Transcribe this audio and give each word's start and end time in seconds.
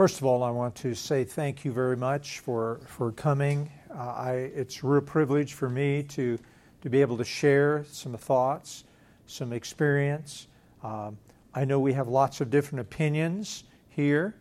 First 0.00 0.16
of 0.16 0.24
all, 0.24 0.42
I 0.42 0.48
want 0.48 0.76
to 0.76 0.94
say 0.94 1.24
thank 1.24 1.66
you 1.66 1.72
very 1.72 1.94
much 1.94 2.38
for, 2.38 2.80
for 2.86 3.12
coming. 3.12 3.70
Uh, 3.90 3.98
I, 3.98 4.32
it's 4.54 4.82
a 4.82 4.86
real 4.86 5.02
privilege 5.02 5.52
for 5.52 5.68
me 5.68 6.04
to, 6.04 6.38
to 6.80 6.88
be 6.88 7.02
able 7.02 7.18
to 7.18 7.24
share 7.24 7.84
some 7.90 8.14
thoughts, 8.14 8.84
some 9.26 9.52
experience. 9.52 10.46
Um, 10.82 11.18
I 11.54 11.66
know 11.66 11.80
we 11.80 11.92
have 11.92 12.08
lots 12.08 12.40
of 12.40 12.48
different 12.48 12.80
opinions 12.80 13.64
here, 13.90 14.34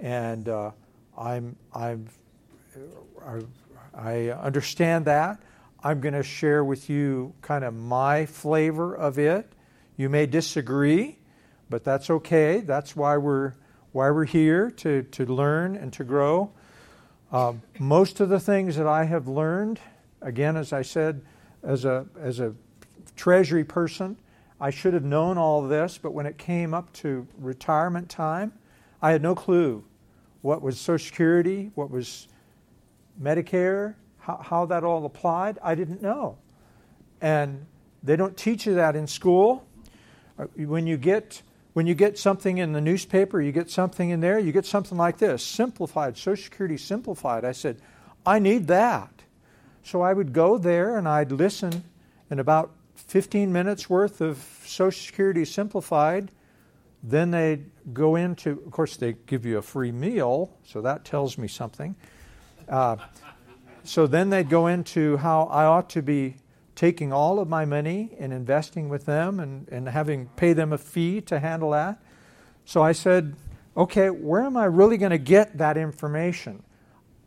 and 0.00 0.48
uh, 0.48 0.70
I'm, 1.18 1.56
I'm, 1.74 2.08
I, 3.22 3.40
I 3.94 4.28
understand 4.30 5.04
that. 5.04 5.42
I'm 5.84 6.00
going 6.00 6.14
to 6.14 6.22
share 6.22 6.64
with 6.64 6.88
you 6.88 7.34
kind 7.42 7.64
of 7.64 7.74
my 7.74 8.24
flavor 8.24 8.96
of 8.96 9.18
it. 9.18 9.52
You 9.98 10.08
may 10.08 10.24
disagree, 10.24 11.18
but 11.68 11.84
that's 11.84 12.08
okay. 12.08 12.60
That's 12.60 12.96
why 12.96 13.18
we're 13.18 13.52
why 13.92 14.10
we're 14.10 14.24
here 14.24 14.70
to, 14.70 15.02
to 15.02 15.26
learn 15.26 15.76
and 15.76 15.92
to 15.92 16.04
grow. 16.04 16.50
Uh, 17.30 17.54
most 17.78 18.20
of 18.20 18.28
the 18.28 18.40
things 18.40 18.76
that 18.76 18.86
I 18.86 19.04
have 19.04 19.28
learned, 19.28 19.80
again, 20.20 20.56
as 20.56 20.72
I 20.72 20.82
said, 20.82 21.22
as 21.62 21.84
a, 21.84 22.06
as 22.20 22.40
a 22.40 22.54
treasury 23.16 23.64
person, 23.64 24.16
I 24.60 24.70
should 24.70 24.94
have 24.94 25.04
known 25.04 25.38
all 25.38 25.62
this, 25.66 25.98
but 25.98 26.12
when 26.12 26.26
it 26.26 26.38
came 26.38 26.72
up 26.72 26.92
to 26.94 27.26
retirement 27.38 28.08
time, 28.08 28.52
I 29.00 29.12
had 29.12 29.22
no 29.22 29.34
clue 29.34 29.84
what 30.42 30.62
was 30.62 30.78
Social 30.78 31.04
Security, 31.04 31.70
what 31.74 31.90
was 31.90 32.28
Medicare, 33.20 33.94
how, 34.18 34.40
how 34.42 34.66
that 34.66 34.84
all 34.84 35.04
applied. 35.04 35.58
I 35.62 35.74
didn't 35.74 36.02
know. 36.02 36.38
And 37.20 37.66
they 38.02 38.16
don't 38.16 38.36
teach 38.36 38.66
you 38.66 38.74
that 38.74 38.96
in 38.96 39.06
school. 39.06 39.66
Uh, 40.38 40.44
when 40.56 40.86
you 40.86 40.96
get 40.96 41.42
when 41.72 41.86
you 41.86 41.94
get 41.94 42.18
something 42.18 42.58
in 42.58 42.72
the 42.72 42.80
newspaper, 42.80 43.40
you 43.40 43.52
get 43.52 43.70
something 43.70 44.10
in 44.10 44.20
there, 44.20 44.38
you 44.38 44.52
get 44.52 44.66
something 44.66 44.98
like 44.98 45.18
this 45.18 45.42
simplified, 45.42 46.16
Social 46.16 46.42
Security 46.42 46.76
simplified. 46.76 47.44
I 47.44 47.52
said, 47.52 47.80
I 48.26 48.38
need 48.38 48.66
that. 48.68 49.10
So 49.82 50.02
I 50.02 50.12
would 50.12 50.32
go 50.32 50.58
there 50.58 50.96
and 50.96 51.08
I'd 51.08 51.32
listen, 51.32 51.84
and 52.30 52.38
about 52.38 52.72
15 52.94 53.52
minutes 53.52 53.90
worth 53.90 54.20
of 54.20 54.38
Social 54.64 54.90
Security 54.92 55.44
simplified. 55.44 56.30
Then 57.02 57.30
they'd 57.32 57.64
go 57.92 58.14
into, 58.16 58.62
of 58.64 58.70
course, 58.70 58.96
they 58.96 59.14
give 59.26 59.44
you 59.44 59.58
a 59.58 59.62
free 59.62 59.90
meal, 59.90 60.56
so 60.64 60.82
that 60.82 61.04
tells 61.04 61.36
me 61.36 61.48
something. 61.48 61.96
Uh, 62.68 62.96
so 63.82 64.06
then 64.06 64.30
they'd 64.30 64.48
go 64.48 64.68
into 64.68 65.16
how 65.16 65.44
I 65.44 65.64
ought 65.64 65.90
to 65.90 66.02
be 66.02 66.36
taking 66.74 67.12
all 67.12 67.38
of 67.38 67.48
my 67.48 67.64
money 67.64 68.10
and 68.18 68.32
investing 68.32 68.88
with 68.88 69.04
them 69.04 69.40
and, 69.40 69.68
and 69.68 69.88
having 69.88 70.28
pay 70.36 70.52
them 70.52 70.72
a 70.72 70.78
fee 70.78 71.20
to 71.20 71.38
handle 71.38 71.70
that. 71.70 72.00
So 72.64 72.82
I 72.82 72.92
said, 72.92 73.36
okay, 73.76 74.10
where 74.10 74.42
am 74.42 74.56
I 74.56 74.64
really 74.64 74.96
going 74.96 75.10
to 75.10 75.18
get 75.18 75.58
that 75.58 75.76
information? 75.76 76.62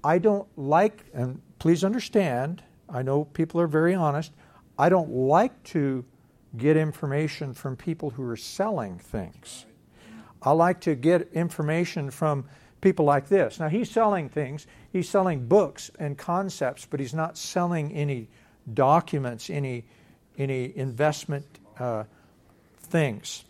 I 0.04 0.20
don't 0.20 0.48
like, 0.58 1.06
and 1.14 1.42
please 1.60 1.84
understand, 1.84 2.64
I 2.90 3.02
know 3.02 3.26
people 3.26 3.60
are 3.62 3.68
very 3.68 3.96
honest, 3.96 4.32
I 4.78 4.90
don't 4.90 5.10
like 5.10 5.64
to 5.66 6.06
get 6.58 6.78
information 6.78 7.54
from 7.54 7.76
people 7.76 8.12
who 8.12 8.24
are 8.24 8.38
selling 8.38 9.00
things. 9.00 9.66
I 10.42 10.52
like 10.52 10.82
to 10.82 10.96
get 10.96 11.30
information 11.34 12.12
from 12.12 12.46
people 12.82 13.06
like 13.06 13.28
this. 13.28 13.60
Now, 13.60 13.68
he's 13.68 13.90
selling 13.90 14.30
things, 14.30 14.68
he's 14.92 15.10
selling 15.10 15.48
books 15.48 15.90
and 15.98 16.18
concepts, 16.18 16.86
but 16.86 17.00
he's 17.00 17.14
not 17.14 17.38
selling 17.38 17.92
any 17.94 18.30
documents, 18.74 19.50
any, 19.50 19.86
any 20.38 20.76
investment 20.76 21.46
uh, 21.80 22.04
things. 22.80 23.44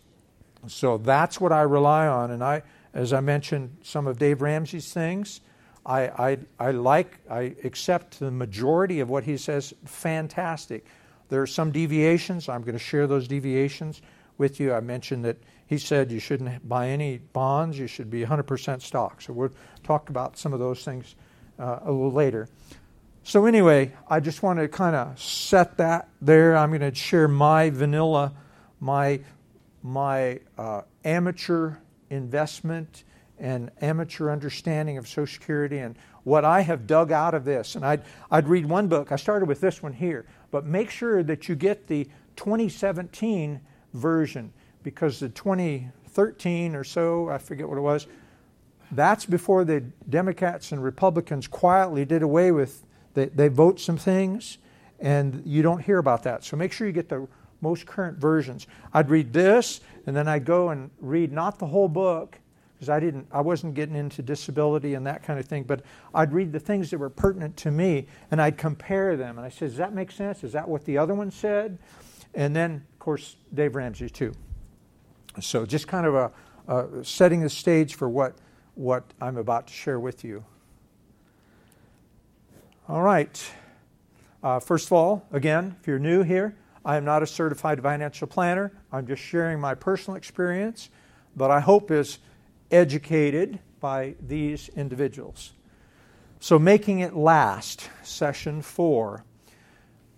So 0.66 0.98
that's 0.98 1.40
what 1.40 1.52
I 1.52 1.62
rely 1.62 2.06
on. 2.06 2.30
And 2.30 2.42
I, 2.42 2.62
as 2.94 3.12
I 3.12 3.20
mentioned, 3.20 3.76
some 3.82 4.06
of 4.06 4.18
Dave 4.18 4.42
Ramsey's 4.42 4.92
things, 4.92 5.40
I, 5.84 6.08
I, 6.08 6.38
I 6.58 6.70
like, 6.72 7.18
I 7.30 7.54
accept 7.62 8.18
the 8.18 8.30
majority 8.30 9.00
of 9.00 9.08
what 9.08 9.24
he 9.24 9.36
says, 9.36 9.72
fantastic. 9.84 10.84
There 11.28 11.40
are 11.40 11.46
some 11.46 11.70
deviations. 11.70 12.48
I'm 12.48 12.62
going 12.62 12.74
to 12.74 12.78
share 12.78 13.06
those 13.06 13.28
deviations 13.28 14.02
with 14.38 14.58
you. 14.60 14.72
I 14.72 14.80
mentioned 14.80 15.24
that 15.24 15.36
he 15.66 15.78
said 15.78 16.12
you 16.12 16.20
shouldn't 16.20 16.68
buy 16.68 16.88
any 16.88 17.18
bonds, 17.18 17.78
you 17.78 17.86
should 17.86 18.10
be 18.10 18.24
100% 18.24 18.82
stock. 18.82 19.20
So 19.20 19.32
we'll 19.32 19.50
talk 19.82 20.10
about 20.10 20.38
some 20.38 20.52
of 20.52 20.60
those 20.60 20.84
things 20.84 21.16
uh, 21.58 21.80
a 21.82 21.90
little 21.90 22.12
later. 22.12 22.48
So, 23.28 23.44
anyway, 23.44 23.92
I 24.08 24.20
just 24.20 24.44
want 24.44 24.60
to 24.60 24.68
kind 24.68 24.94
of 24.94 25.20
set 25.20 25.78
that 25.78 26.08
there. 26.22 26.56
I'm 26.56 26.68
going 26.68 26.80
to 26.80 26.94
share 26.94 27.26
my 27.26 27.70
vanilla, 27.70 28.32
my, 28.78 29.18
my 29.82 30.38
uh, 30.56 30.82
amateur 31.04 31.74
investment 32.08 33.02
and 33.40 33.72
amateur 33.80 34.30
understanding 34.30 34.96
of 34.96 35.08
Social 35.08 35.26
Security 35.26 35.78
and 35.78 35.96
what 36.22 36.44
I 36.44 36.60
have 36.60 36.86
dug 36.86 37.10
out 37.10 37.34
of 37.34 37.44
this. 37.44 37.74
And 37.74 37.84
I'd, 37.84 38.02
I'd 38.30 38.46
read 38.46 38.64
one 38.64 38.86
book. 38.86 39.10
I 39.10 39.16
started 39.16 39.48
with 39.48 39.60
this 39.60 39.82
one 39.82 39.92
here. 39.92 40.24
But 40.52 40.64
make 40.64 40.88
sure 40.88 41.24
that 41.24 41.48
you 41.48 41.56
get 41.56 41.88
the 41.88 42.04
2017 42.36 43.60
version 43.92 44.52
because 44.84 45.18
the 45.18 45.30
2013 45.30 46.76
or 46.76 46.84
so, 46.84 47.28
I 47.28 47.38
forget 47.38 47.68
what 47.68 47.76
it 47.76 47.80
was, 47.80 48.06
that's 48.92 49.26
before 49.26 49.64
the 49.64 49.80
Democrats 50.08 50.70
and 50.70 50.80
Republicans 50.80 51.48
quietly 51.48 52.04
did 52.04 52.22
away 52.22 52.52
with 52.52 52.85
they, 53.16 53.26
they 53.26 53.48
vote 53.48 53.80
some 53.80 53.96
things, 53.96 54.58
and 55.00 55.42
you 55.44 55.62
don't 55.62 55.80
hear 55.80 55.98
about 55.98 56.22
that. 56.22 56.44
So 56.44 56.56
make 56.56 56.72
sure 56.72 56.86
you 56.86 56.92
get 56.92 57.08
the 57.08 57.26
most 57.60 57.86
current 57.86 58.18
versions. 58.18 58.68
I'd 58.92 59.10
read 59.10 59.32
this, 59.32 59.80
and 60.06 60.14
then 60.14 60.28
I'd 60.28 60.44
go 60.44 60.68
and 60.68 60.90
read 61.00 61.32
not 61.32 61.58
the 61.58 61.66
whole 61.66 61.88
book, 61.88 62.38
because 62.74 62.90
I 62.90 63.00
didn't, 63.00 63.26
I 63.32 63.40
wasn't 63.40 63.74
getting 63.74 63.96
into 63.96 64.20
disability 64.20 64.92
and 64.92 65.06
that 65.06 65.22
kind 65.22 65.40
of 65.40 65.46
thing, 65.46 65.62
but 65.62 65.80
I'd 66.14 66.32
read 66.34 66.52
the 66.52 66.60
things 66.60 66.90
that 66.90 66.98
were 66.98 67.08
pertinent 67.08 67.56
to 67.58 67.70
me, 67.70 68.06
and 68.30 68.40
I'd 68.40 68.58
compare 68.58 69.16
them. 69.16 69.38
And 69.38 69.46
I 69.46 69.48
said, 69.48 69.70
"Does 69.70 69.78
that 69.78 69.94
make 69.94 70.12
sense? 70.12 70.44
Is 70.44 70.52
that 70.52 70.68
what 70.68 70.84
the 70.84 70.98
other 70.98 71.14
one 71.14 71.30
said?" 71.30 71.78
And 72.34 72.54
then, 72.54 72.84
of 72.92 72.98
course, 72.98 73.36
Dave 73.54 73.76
Ramsey 73.76 74.10
too. 74.10 74.34
So 75.40 75.64
just 75.64 75.88
kind 75.88 76.06
of 76.06 76.14
a, 76.14 76.30
a 76.68 77.02
setting 77.02 77.40
the 77.40 77.48
stage 77.48 77.94
for 77.94 78.10
what 78.10 78.34
what 78.74 79.04
I'm 79.22 79.38
about 79.38 79.68
to 79.68 79.72
share 79.72 79.98
with 79.98 80.22
you. 80.22 80.44
All 82.88 83.02
right. 83.02 83.52
Uh, 84.44 84.60
first 84.60 84.86
of 84.86 84.92
all, 84.92 85.26
again, 85.32 85.74
if 85.80 85.88
you're 85.88 85.98
new 85.98 86.22
here, 86.22 86.54
I 86.84 86.96
am 86.96 87.04
not 87.04 87.20
a 87.20 87.26
certified 87.26 87.82
financial 87.82 88.28
planner. 88.28 88.70
I'm 88.92 89.08
just 89.08 89.22
sharing 89.22 89.58
my 89.58 89.74
personal 89.74 90.16
experience 90.16 90.88
that 91.34 91.50
I 91.50 91.58
hope 91.58 91.90
is 91.90 92.18
educated 92.70 93.58
by 93.80 94.14
these 94.24 94.68
individuals. 94.68 95.52
So, 96.38 96.60
making 96.60 97.00
it 97.00 97.16
last, 97.16 97.90
session 98.04 98.62
four. 98.62 99.24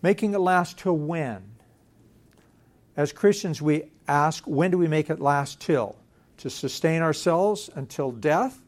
Making 0.03 0.35
it 0.35 0.39
last 0.39 0.77
till 0.77 0.97
when? 0.97 1.43
As 2.99 3.13
Christians, 3.13 3.63
we 3.63 3.85
ask, 4.07 4.45
when 4.47 4.71
do 4.71 4.77
we 4.77 4.89
make 4.89 5.09
it 5.09 5.21
last 5.21 5.59
till? 5.59 5.97
To 6.39 6.51
sustain 6.51 7.01
ourselves 7.01 7.71
until 7.75 8.11
death 8.11 8.61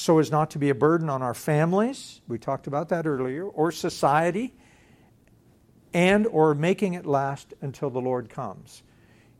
so 0.00 0.18
as 0.18 0.30
not 0.30 0.50
to 0.50 0.58
be 0.58 0.70
a 0.70 0.74
burden 0.74 1.10
on 1.10 1.20
our 1.20 1.34
families 1.34 2.22
we 2.26 2.38
talked 2.38 2.66
about 2.66 2.88
that 2.88 3.06
earlier 3.06 3.44
or 3.44 3.70
society 3.70 4.54
and 5.92 6.26
or 6.26 6.54
making 6.54 6.94
it 6.94 7.04
last 7.04 7.52
until 7.60 7.90
the 7.90 8.00
lord 8.00 8.30
comes. 8.30 8.82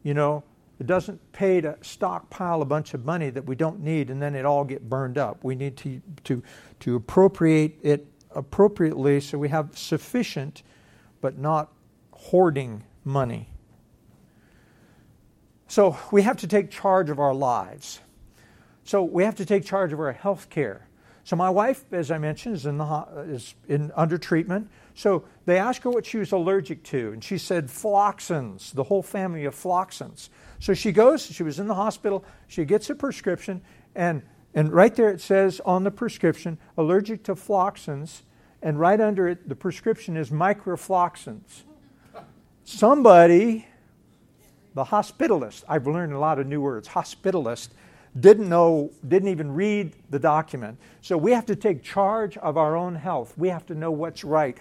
You 0.03 0.15
know 0.15 0.45
it 0.79 0.87
doesn't 0.87 1.33
pay 1.33 1.61
to 1.61 1.77
stockpile 1.81 2.63
a 2.63 2.65
bunch 2.67 2.95
of 2.95 3.05
money 3.05 3.31
that 3.31 3.45
we 3.47 3.55
don't 3.55 3.81
need 3.81 4.11
and 4.11 4.21
then 4.21 4.35
it 4.35 4.45
all 4.45 4.65
get 4.65 4.89
burned 4.89 5.17
up. 5.17 5.43
We 5.45 5.55
need 5.55 5.79
to 5.79 6.03
to 6.25 6.43
to 6.81 6.97
appropriate 6.97 7.79
it 7.83 8.07
appropriately 8.35 9.21
so 9.21 9.39
we 9.39 9.49
have 9.49 9.79
sufficient 9.79 10.63
but 11.23 11.39
not 11.39 11.73
hoarding 12.13 12.85
money. 13.03 13.49
So 15.69 15.97
we 16.13 16.23
have 16.23 16.37
to 16.39 16.47
take 16.47 16.71
charge 16.71 17.09
of 17.09 17.19
our 17.19 17.35
lives 17.35 18.01
so 18.85 19.03
we 19.03 19.25
have 19.25 19.37
to 19.37 19.45
take 19.45 19.65
charge 19.65 19.93
of 19.93 20.01
our 20.01 20.13
health 20.13 20.51
care. 20.51 20.87
So 21.25 21.37
my 21.37 21.51
wife, 21.51 21.85
as 21.93 22.11
I 22.11 22.19
mentioned, 22.19 22.57
is 22.57 22.67
in 22.67 22.79
the 22.79 23.07
is 23.29 23.55
in 23.69 23.93
under 23.95 24.19
treatment. 24.19 24.69
So 24.95 25.25
they 25.47 25.59
asked 25.59 25.83
her 25.85 25.91
what 25.91 26.05
she 26.07 26.19
was 26.19 26.33
allergic 26.33 26.83
to, 26.85 27.13
and 27.13 27.23
she 27.23 27.39
said 27.39 27.71
floxins, 27.71 28.73
the 28.73 28.85
whole 28.85 29.03
family 29.03 29.45
of 29.45 29.55
floxins. 29.55 30.31
So 30.59 30.75
she 30.75 30.93
goes. 30.93 31.25
She 31.25 31.43
was 31.43 31.59
in 31.59 31.69
the 31.69 31.75
hospital. 31.75 32.25
She 32.49 32.65
gets 32.65 32.91
a 32.91 32.95
prescription, 32.95 33.61
and 33.95 34.23
and 34.55 34.73
right 34.73 34.95
there 34.95 35.11
it 35.11 35.21
says 35.21 35.61
on 35.65 35.85
the 35.85 35.91
prescription, 35.91 36.59
allergic 36.77 37.23
to 37.25 37.37
floxins, 37.37 38.23
and 38.63 38.81
right 38.81 39.01
under 39.01 39.29
it, 39.29 39.49
the 39.49 39.55
prescription 39.55 40.17
is 40.17 40.31
microfloxins. 40.31 41.63
Somebody, 42.65 43.67
the 44.75 44.85
hospitalist, 44.85 45.65
I've 45.69 45.87
learned 45.87 46.13
a 46.13 46.19
lot 46.19 46.39
of 46.39 46.47
new 46.47 46.61
words. 46.61 46.89
Hospitalist 46.89 47.69
didn't 48.19 48.49
know, 48.49 48.91
didn't 49.07 49.29
even 49.29 49.53
read 49.53 49.95
the 50.11 50.19
document. 50.19 50.79
So 51.01 51.17
we 51.17 51.33
have 51.33 51.47
to 51.47 51.57
take 51.57 51.83
charge 51.83 52.37
of 52.39 52.57
our 52.57 52.77
own 52.77 52.97
health. 52.97 53.35
We 53.37 53.49
have 53.49 53.67
to 53.67 53.75
know 53.75 53.91
what's 53.91 54.25
right. 54.25 54.59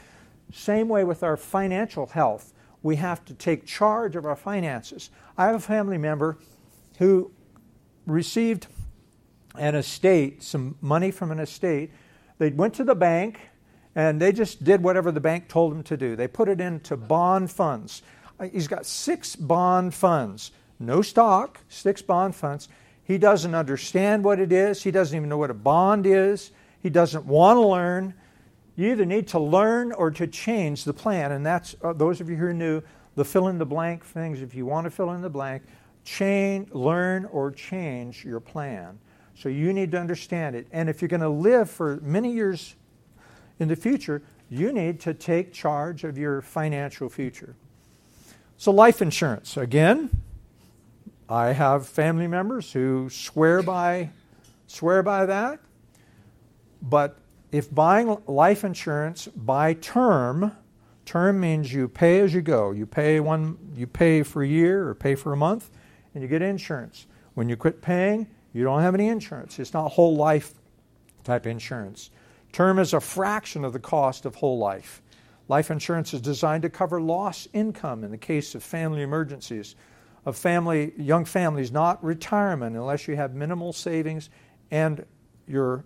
Same 0.53 0.87
way 0.87 1.03
with 1.03 1.23
our 1.23 1.37
financial 1.37 2.07
health. 2.07 2.53
We 2.83 2.95
have 2.97 3.25
to 3.25 3.33
take 3.33 3.65
charge 3.65 4.15
of 4.15 4.25
our 4.25 4.35
finances. 4.35 5.09
I 5.37 5.47
have 5.47 5.55
a 5.55 5.59
family 5.59 5.97
member 5.97 6.37
who 6.97 7.31
received 8.05 8.67
an 9.57 9.75
estate, 9.75 10.43
some 10.43 10.75
money 10.81 11.11
from 11.11 11.31
an 11.31 11.39
estate. 11.39 11.91
They 12.37 12.49
went 12.49 12.75
to 12.75 12.83
the 12.83 12.95
bank 12.95 13.39
and 13.95 14.21
they 14.21 14.31
just 14.31 14.63
did 14.63 14.83
whatever 14.83 15.11
the 15.11 15.19
bank 15.19 15.47
told 15.47 15.73
them 15.73 15.83
to 15.83 15.97
do. 15.97 16.15
They 16.15 16.27
put 16.27 16.47
it 16.47 16.61
into 16.61 16.95
bond 16.95 17.51
funds. 17.51 18.01
Uh, 18.39 18.45
he's 18.45 18.67
got 18.67 18.85
six 18.85 19.35
bond 19.35 19.93
funds, 19.93 20.51
no 20.79 21.01
stock, 21.01 21.59
six 21.67 22.01
bond 22.01 22.35
funds. 22.35 22.69
He 23.09 23.17
doesn't 23.17 23.55
understand 23.55 24.23
what 24.23 24.39
it 24.39 24.51
is. 24.51 24.83
He 24.83 24.91
doesn't 24.91 25.17
even 25.17 25.29
know 25.29 25.39
what 25.39 25.49
a 25.49 25.55
bond 25.55 26.05
is. 26.05 26.51
He 26.79 26.91
doesn't 26.91 27.25
want 27.25 27.57
to 27.57 27.61
learn. 27.61 28.13
You 28.75 28.91
either 28.91 29.03
need 29.03 29.27
to 29.29 29.39
learn 29.39 29.91
or 29.91 30.11
to 30.11 30.27
change 30.27 30.83
the 30.83 30.93
plan. 30.93 31.31
And 31.31 31.43
that's, 31.43 31.75
uh, 31.83 31.93
those 31.93 32.21
of 32.21 32.29
you 32.29 32.35
who 32.35 32.45
are 32.45 32.53
new, 32.53 32.83
the 33.15 33.25
fill 33.25 33.47
in 33.47 33.57
the 33.57 33.65
blank 33.65 34.05
things, 34.05 34.43
if 34.43 34.53
you 34.53 34.67
want 34.67 34.85
to 34.85 34.91
fill 34.91 35.09
in 35.13 35.23
the 35.23 35.29
blank, 35.29 35.63
change, 36.05 36.71
learn 36.71 37.25
or 37.25 37.49
change 37.49 38.23
your 38.23 38.39
plan. 38.39 38.99
So 39.33 39.49
you 39.49 39.73
need 39.73 39.91
to 39.93 39.99
understand 39.99 40.55
it. 40.55 40.67
And 40.71 40.87
if 40.87 41.01
you're 41.01 41.09
going 41.09 41.21
to 41.21 41.29
live 41.29 41.67
for 41.67 41.97
many 42.03 42.31
years 42.31 42.75
in 43.57 43.69
the 43.69 43.75
future, 43.75 44.21
you 44.51 44.71
need 44.71 44.99
to 44.99 45.15
take 45.15 45.51
charge 45.51 46.03
of 46.03 46.15
your 46.15 46.43
financial 46.43 47.09
future. 47.09 47.55
So, 48.57 48.69
life 48.69 49.01
insurance. 49.01 49.57
Again, 49.57 50.11
I 51.29 51.53
have 51.53 51.87
family 51.87 52.25
members 52.25 52.73
who 52.73 53.07
swear 53.11 53.61
by, 53.61 54.09
swear 54.65 55.03
by 55.03 55.27
that. 55.27 55.59
But 56.81 57.19
if 57.51 57.73
buying 57.73 58.17
life 58.25 58.63
insurance 58.63 59.27
by 59.27 59.75
term, 59.75 60.51
term 61.05 61.39
means 61.39 61.71
you 61.71 61.87
pay 61.87 62.21
as 62.21 62.33
you 62.33 62.41
go. 62.41 62.71
You 62.71 62.87
pay 62.87 63.19
one, 63.19 63.57
you 63.75 63.85
pay 63.85 64.23
for 64.23 64.41
a 64.41 64.47
year 64.47 64.87
or 64.87 64.95
pay 64.95 65.13
for 65.13 65.31
a 65.31 65.37
month, 65.37 65.69
and 66.15 66.23
you 66.23 66.27
get 66.27 66.41
insurance. 66.41 67.05
When 67.35 67.47
you 67.47 67.55
quit 67.55 67.79
paying, 67.79 68.27
you 68.51 68.63
don't 68.63 68.81
have 68.81 68.95
any 68.95 69.07
insurance. 69.07 69.59
It's 69.59 69.73
not 69.73 69.89
whole 69.89 70.15
life 70.15 70.55
type 71.23 71.45
insurance. 71.45 72.09
Term 72.51 72.79
is 72.79 72.93
a 72.93 72.99
fraction 72.99 73.63
of 73.63 73.73
the 73.73 73.79
cost 73.79 74.25
of 74.25 74.33
whole 74.33 74.57
life. 74.57 75.03
Life 75.47 75.69
insurance 75.69 76.13
is 76.13 76.21
designed 76.21 76.63
to 76.63 76.69
cover 76.69 76.99
lost 76.99 77.49
income 77.53 78.03
in 78.03 78.09
the 78.09 78.17
case 78.17 78.55
of 78.55 78.63
family 78.63 79.03
emergencies, 79.03 79.75
of 80.25 80.37
family, 80.37 80.93
young 80.97 81.25
families, 81.25 81.71
not 81.71 82.03
retirement 82.03 82.75
unless 82.75 83.07
you 83.07 83.15
have 83.15 83.33
minimal 83.33 83.73
savings 83.73 84.29
and 84.71 85.05
your 85.47 85.85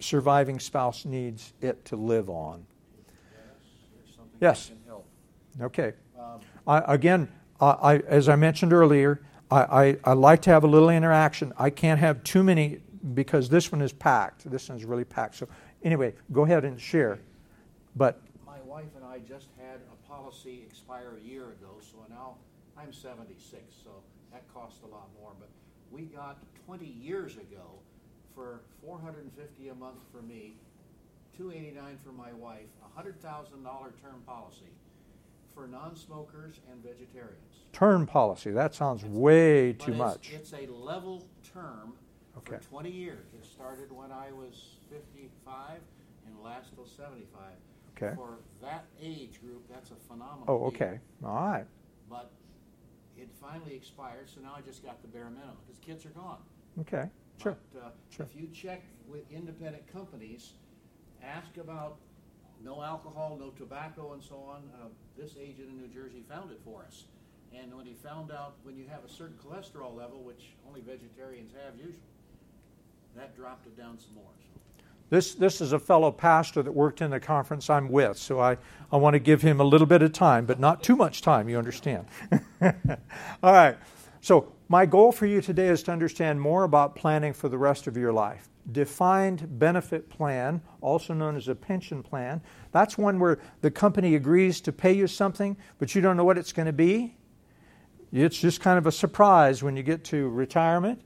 surviving 0.00 0.58
spouse 0.58 1.04
needs 1.04 1.52
it 1.60 1.84
to 1.86 1.96
live 1.96 2.28
on. 2.28 2.66
Yes. 4.40 4.70
Okay. 5.60 5.94
Um, 6.18 6.40
I, 6.66 6.94
again, 6.94 7.28
I, 7.60 8.02
as 8.06 8.28
I 8.28 8.36
mentioned 8.36 8.72
earlier, 8.72 9.22
I, 9.50 9.60
I, 9.60 9.96
I 10.04 10.12
like 10.12 10.42
to 10.42 10.50
have 10.50 10.64
a 10.64 10.66
little 10.66 10.90
interaction. 10.90 11.52
I 11.58 11.70
can't 11.70 12.00
have 12.00 12.22
too 12.24 12.42
many 12.44 12.80
because 13.14 13.48
this 13.48 13.72
one 13.72 13.80
is 13.80 13.92
packed. 13.92 14.50
This 14.50 14.68
one 14.68 14.76
is 14.76 14.84
really 14.84 15.04
packed. 15.04 15.36
So 15.36 15.48
anyway, 15.82 16.14
go 16.32 16.44
ahead 16.44 16.64
and 16.64 16.78
share. 16.80 17.18
But 17.94 18.20
my 18.44 18.60
wife 18.66 18.90
and 18.96 19.04
I 19.04 19.20
just 19.20 19.48
had 19.58 19.80
a 19.90 20.08
policy 20.08 20.64
expire 20.66 21.14
a 21.22 21.26
year 21.26 21.44
ago, 21.44 21.78
so 21.80 21.95
I'm 22.78 22.92
76, 22.92 23.62
so 23.82 23.90
that 24.32 24.42
cost 24.52 24.82
a 24.84 24.86
lot 24.86 25.08
more. 25.20 25.32
But 25.38 25.48
we 25.90 26.02
got 26.02 26.38
20 26.66 26.84
years 26.84 27.36
ago 27.36 27.80
for 28.34 28.60
450 28.82 29.68
a 29.68 29.74
month 29.74 29.98
for 30.12 30.22
me, 30.22 30.56
289 31.36 31.98
for 32.04 32.12
my 32.12 32.32
wife, 32.32 32.68
a 32.84 33.02
$100,000 33.02 33.22
term 33.22 34.22
policy 34.26 34.72
for 35.54 35.66
non-smokers 35.66 36.60
and 36.70 36.82
vegetarians. 36.82 37.64
Term 37.72 38.06
policy. 38.06 38.50
That 38.50 38.74
sounds 38.74 39.04
way 39.04 39.72
too 39.72 39.92
it's, 39.92 39.98
much. 39.98 40.30
It's 40.32 40.52
a 40.52 40.66
level 40.70 41.26
term 41.42 41.94
okay. 42.36 42.56
for 42.56 42.70
20 42.70 42.90
years. 42.90 43.26
It 43.32 43.46
started 43.46 43.90
when 43.90 44.12
I 44.12 44.32
was 44.32 44.76
55 44.90 45.80
and 46.26 46.42
lasts 46.44 46.72
till 46.74 46.86
75. 46.86 47.40
Okay. 47.96 48.14
For 48.14 48.38
that 48.60 48.84
age 49.02 49.40
group, 49.40 49.62
that's 49.70 49.90
a 49.90 49.94
phenomenal. 50.06 50.44
Oh, 50.46 50.66
okay. 50.66 51.00
Deal. 51.20 51.30
All 51.30 51.46
right. 51.46 51.66
Finally 53.46 53.74
expired, 53.76 54.28
so 54.28 54.40
now 54.40 54.54
I 54.56 54.60
just 54.60 54.82
got 54.82 55.00
the 55.02 55.08
bare 55.08 55.30
minimum 55.30 55.56
because 55.64 55.78
the 55.78 55.86
kids 55.86 56.04
are 56.04 56.10
gone. 56.10 56.38
Okay. 56.80 57.08
Sure. 57.40 57.56
But, 57.72 57.80
uh, 57.80 57.90
sure. 58.10 58.26
If 58.26 58.40
you 58.40 58.48
check 58.48 58.82
with 59.06 59.30
independent 59.30 59.86
companies, 59.92 60.54
ask 61.22 61.56
about 61.56 61.98
no 62.64 62.82
alcohol, 62.82 63.36
no 63.38 63.50
tobacco, 63.50 64.14
and 64.14 64.22
so 64.22 64.36
on. 64.36 64.68
Uh, 64.74 64.88
this 65.16 65.36
agent 65.40 65.68
in 65.68 65.76
New 65.76 65.86
Jersey 65.88 66.24
found 66.28 66.50
it 66.50 66.60
for 66.64 66.82
us. 66.82 67.04
And 67.54 67.72
when 67.74 67.86
he 67.86 67.94
found 67.94 68.32
out 68.32 68.56
when 68.64 68.76
you 68.76 68.86
have 68.88 69.04
a 69.04 69.08
certain 69.08 69.36
cholesterol 69.36 69.94
level, 69.94 70.24
which 70.24 70.54
only 70.66 70.80
vegetarians 70.80 71.52
have 71.64 71.76
usually, 71.76 72.02
that 73.14 73.36
dropped 73.36 73.66
it 73.66 73.76
down 73.76 73.98
some 73.98 74.14
more. 74.14 74.24
This, 75.08 75.34
this 75.34 75.60
is 75.60 75.72
a 75.72 75.78
fellow 75.78 76.10
pastor 76.10 76.62
that 76.62 76.72
worked 76.72 77.00
in 77.00 77.10
the 77.10 77.20
conference 77.20 77.70
I'm 77.70 77.88
with, 77.88 78.18
so 78.18 78.40
I, 78.40 78.56
I 78.90 78.96
want 78.96 79.14
to 79.14 79.20
give 79.20 79.40
him 79.40 79.60
a 79.60 79.64
little 79.64 79.86
bit 79.86 80.02
of 80.02 80.12
time, 80.12 80.46
but 80.46 80.58
not 80.58 80.82
too 80.82 80.96
much 80.96 81.22
time, 81.22 81.48
you 81.48 81.58
understand. 81.58 82.06
All 82.62 83.52
right. 83.52 83.76
So, 84.20 84.52
my 84.68 84.84
goal 84.84 85.12
for 85.12 85.26
you 85.26 85.40
today 85.40 85.68
is 85.68 85.84
to 85.84 85.92
understand 85.92 86.40
more 86.40 86.64
about 86.64 86.96
planning 86.96 87.32
for 87.32 87.48
the 87.48 87.56
rest 87.56 87.86
of 87.86 87.96
your 87.96 88.12
life. 88.12 88.48
Defined 88.72 89.60
benefit 89.60 90.10
plan, 90.10 90.60
also 90.80 91.14
known 91.14 91.36
as 91.36 91.46
a 91.46 91.54
pension 91.54 92.02
plan, 92.02 92.40
that's 92.72 92.98
one 92.98 93.20
where 93.20 93.38
the 93.60 93.70
company 93.70 94.16
agrees 94.16 94.60
to 94.62 94.72
pay 94.72 94.92
you 94.92 95.06
something, 95.06 95.56
but 95.78 95.94
you 95.94 96.00
don't 96.00 96.16
know 96.16 96.24
what 96.24 96.36
it's 96.36 96.52
going 96.52 96.66
to 96.66 96.72
be. 96.72 97.14
It's 98.12 98.40
just 98.40 98.60
kind 98.60 98.76
of 98.76 98.88
a 98.88 98.92
surprise 98.92 99.62
when 99.62 99.76
you 99.76 99.84
get 99.84 100.02
to 100.04 100.28
retirement. 100.30 101.00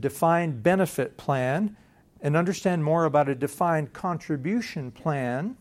Defined 0.00 0.64
benefit 0.64 1.16
plan, 1.16 1.76
and 2.20 2.36
understand 2.36 2.84
more 2.84 3.04
about 3.04 3.28
a 3.28 3.34
defined 3.34 3.92
contribution 3.92 4.90
plan. 4.90 5.56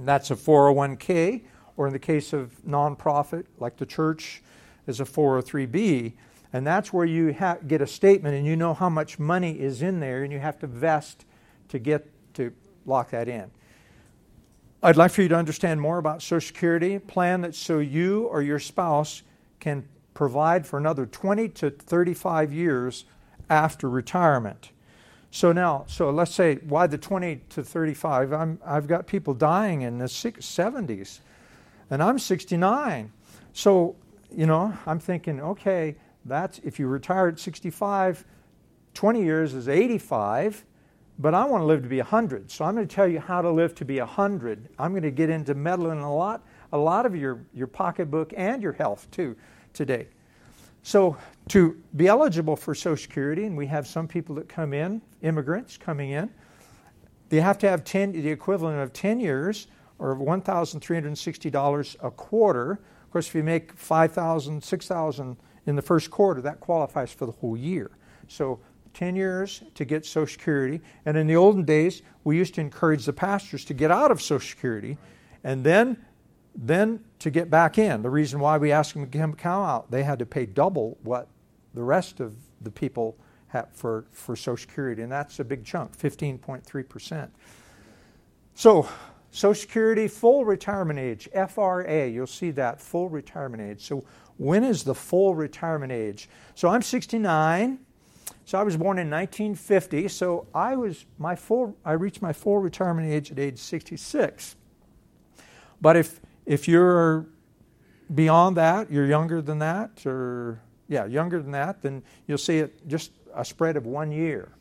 That's 0.00 0.30
a 0.30 0.36
401k, 0.36 1.44
or 1.76 1.86
in 1.86 1.92
the 1.92 1.98
case 1.98 2.32
of 2.32 2.52
nonprofit, 2.66 3.44
like 3.58 3.76
the 3.76 3.86
church, 3.86 4.42
is 4.86 5.00
a 5.00 5.04
403b. 5.04 6.14
And 6.52 6.66
that's 6.66 6.92
where 6.92 7.04
you 7.04 7.34
ha- 7.34 7.58
get 7.66 7.82
a 7.82 7.86
statement 7.86 8.34
and 8.34 8.46
you 8.46 8.56
know 8.56 8.72
how 8.72 8.88
much 8.88 9.18
money 9.18 9.58
is 9.58 9.82
in 9.82 10.00
there 10.00 10.22
and 10.22 10.32
you 10.32 10.38
have 10.38 10.58
to 10.60 10.66
vest 10.66 11.24
to 11.68 11.78
get 11.78 12.08
to 12.34 12.52
lock 12.86 13.10
that 13.10 13.28
in. 13.28 13.50
I'd 14.82 14.96
like 14.96 15.10
for 15.10 15.22
you 15.22 15.28
to 15.28 15.36
understand 15.36 15.80
more 15.80 15.98
about 15.98 16.22
Social 16.22 16.46
Security 16.46 16.98
plan 16.98 17.40
that 17.40 17.54
so 17.54 17.78
you 17.78 18.24
or 18.26 18.42
your 18.42 18.58
spouse 18.58 19.22
can 19.58 19.86
provide 20.14 20.66
for 20.66 20.78
another 20.78 21.06
20 21.06 21.48
to 21.48 21.70
35 21.70 22.52
years 22.52 23.04
after 23.50 23.90
retirement. 23.90 24.70
So 25.36 25.52
now, 25.52 25.84
so 25.86 26.08
let's 26.08 26.34
say 26.34 26.54
why 26.66 26.86
the 26.86 26.96
20 26.96 27.42
to 27.50 27.62
35? 27.62 28.32
I'm, 28.32 28.58
I've 28.64 28.86
got 28.86 29.06
people 29.06 29.34
dying 29.34 29.82
in 29.82 29.98
the 29.98 30.06
70s, 30.06 31.20
and 31.90 32.02
I'm 32.02 32.18
69. 32.18 33.12
So 33.52 33.96
you 34.34 34.46
know, 34.46 34.72
I'm 34.86 34.98
thinking, 34.98 35.42
okay, 35.42 35.96
that's 36.24 36.58
if 36.60 36.78
you 36.78 36.86
retire 36.86 37.28
at 37.28 37.38
65, 37.38 38.24
20 38.94 39.22
years 39.22 39.52
is 39.52 39.68
85, 39.68 40.64
but 41.18 41.34
I 41.34 41.44
want 41.44 41.60
to 41.60 41.66
live 41.66 41.82
to 41.82 41.88
be 41.90 41.98
100. 41.98 42.50
So 42.50 42.64
I'm 42.64 42.74
going 42.74 42.88
to 42.88 42.94
tell 42.94 43.06
you 43.06 43.20
how 43.20 43.42
to 43.42 43.50
live 43.50 43.74
to 43.74 43.84
be 43.84 43.98
100. 43.98 44.70
I'm 44.78 44.92
going 44.92 45.02
to 45.02 45.10
get 45.10 45.28
into 45.28 45.54
meddling 45.54 46.00
a 46.00 46.14
lot, 46.14 46.46
a 46.72 46.78
lot 46.78 47.04
of 47.04 47.14
your, 47.14 47.40
your 47.52 47.66
pocketbook 47.66 48.32
and 48.38 48.62
your 48.62 48.72
health 48.72 49.06
too 49.10 49.36
today. 49.74 50.08
So 50.86 51.16
to 51.48 51.82
be 51.96 52.06
eligible 52.06 52.54
for 52.54 52.72
Social 52.72 52.96
Security, 52.96 53.44
and 53.44 53.56
we 53.56 53.66
have 53.66 53.88
some 53.88 54.06
people 54.06 54.36
that 54.36 54.48
come 54.48 54.72
in, 54.72 55.02
immigrants 55.20 55.76
coming 55.76 56.10
in, 56.10 56.30
they 57.28 57.40
have 57.40 57.58
to 57.58 57.68
have 57.68 57.82
10, 57.82 58.12
the 58.12 58.30
equivalent 58.30 58.78
of 58.78 58.92
10 58.92 59.18
years 59.18 59.66
or 59.98 60.14
$1,360 60.14 61.96
a 62.00 62.10
quarter 62.12 62.70
of 62.70 63.10
course, 63.10 63.28
if 63.28 63.34
you 63.34 63.42
make 63.42 63.72
5,000, 63.72 64.62
6,000 64.62 65.36
in 65.66 65.74
the 65.74 65.82
first 65.82 66.10
quarter, 66.10 66.40
that 66.42 66.60
qualifies 66.60 67.12
for 67.12 67.26
the 67.26 67.32
whole 67.32 67.56
year. 67.56 67.90
So 68.28 68.60
10 68.94 69.16
years 69.16 69.62
to 69.74 69.84
get 69.84 70.04
Social 70.04 70.26
Security. 70.26 70.80
And 71.04 71.16
in 71.16 71.26
the 71.26 71.36
olden 71.36 71.64
days, 71.64 72.02
we 72.24 72.36
used 72.36 72.54
to 72.56 72.60
encourage 72.60 73.06
the 73.06 73.12
pastors 73.12 73.64
to 73.66 73.74
get 73.74 73.90
out 73.90 74.10
of 74.10 74.20
Social 74.20 74.46
Security 74.46 74.98
and 75.44 75.64
then, 75.64 75.96
then 76.56 77.00
to 77.18 77.30
get 77.30 77.50
back 77.50 77.78
in. 77.78 78.02
The 78.02 78.10
reason 78.10 78.40
why 78.40 78.58
we 78.58 78.72
asked 78.72 78.94
them 78.94 79.08
to 79.08 79.18
come 79.18 79.36
out, 79.62 79.90
they 79.90 80.02
had 80.02 80.18
to 80.18 80.26
pay 80.26 80.46
double 80.46 80.98
what 81.02 81.28
the 81.74 81.82
rest 81.82 82.20
of 82.20 82.34
the 82.62 82.70
people 82.70 83.16
have 83.48 83.68
for, 83.72 84.06
for 84.12 84.34
Social 84.34 84.56
Security. 84.56 85.02
And 85.02 85.12
that's 85.12 85.38
a 85.38 85.44
big 85.44 85.64
chunk, 85.64 85.96
15.3%. 85.96 87.28
So 88.54 88.88
Social 89.36 89.60
Security 89.60 90.08
full 90.08 90.46
retirement 90.46 90.98
age, 90.98 91.28
FRA, 91.50 92.08
you'll 92.08 92.26
see 92.26 92.50
that 92.52 92.80
full 92.80 93.10
retirement 93.10 93.62
age. 93.62 93.84
So, 93.84 94.02
when 94.38 94.64
is 94.64 94.82
the 94.82 94.94
full 94.94 95.34
retirement 95.34 95.92
age? 95.92 96.28
So, 96.54 96.68
I'm 96.68 96.80
69. 96.80 97.78
So, 98.46 98.58
I 98.58 98.62
was 98.62 98.78
born 98.78 98.98
in 98.98 99.10
1950. 99.10 100.08
So, 100.08 100.46
I 100.54 100.74
was 100.74 101.04
my 101.18 101.36
full 101.36 101.76
I 101.84 101.92
reached 101.92 102.22
my 102.22 102.32
full 102.32 102.58
retirement 102.58 103.12
age 103.12 103.30
at 103.30 103.38
age 103.38 103.58
66. 103.58 104.56
But 105.82 105.96
if 105.98 106.18
if 106.46 106.68
you're 106.68 107.26
beyond 108.14 108.56
that, 108.56 108.90
you're 108.90 109.06
younger 109.06 109.42
than 109.42 109.58
that 109.58 110.06
or 110.06 110.62
yeah, 110.88 111.04
younger 111.06 111.42
than 111.42 111.50
that, 111.50 111.82
then 111.82 112.02
you'll 112.26 112.38
see 112.38 112.58
it 112.58 112.86
just 112.88 113.10
a 113.34 113.44
spread 113.44 113.76
of 113.76 113.86
1 113.86 114.12
year. 114.12 114.52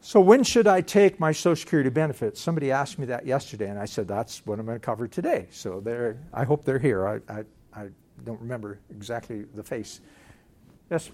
So, 0.00 0.20
when 0.20 0.44
should 0.44 0.66
I 0.66 0.82
take 0.82 1.18
my 1.18 1.32
Social 1.32 1.56
Security 1.56 1.88
benefits? 1.88 2.38
Somebody 2.38 2.70
asked 2.70 2.98
me 2.98 3.06
that 3.06 3.24
yesterday, 3.24 3.70
and 3.70 3.78
I 3.78 3.86
said, 3.86 4.06
that's 4.06 4.44
what 4.44 4.58
I'm 4.58 4.66
going 4.66 4.78
to 4.78 4.84
cover 4.84 5.08
today. 5.08 5.46
So, 5.50 5.80
they're, 5.80 6.18
I 6.32 6.44
hope 6.44 6.64
they're 6.64 6.78
here. 6.78 7.08
I, 7.08 7.20
I, 7.32 7.44
I 7.72 7.88
don't 8.22 8.38
remember 8.40 8.80
exactly 8.90 9.46
the 9.54 9.62
face. 9.62 10.00
Yes? 10.90 11.10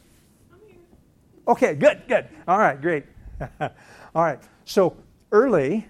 Okay, 1.47 1.75
good, 1.75 2.03
good. 2.09 2.27
All 2.49 2.59
right, 2.59 2.81
great. 2.81 3.05
All 3.61 4.25
right, 4.25 4.41
so 4.65 4.97
early, 5.31 5.87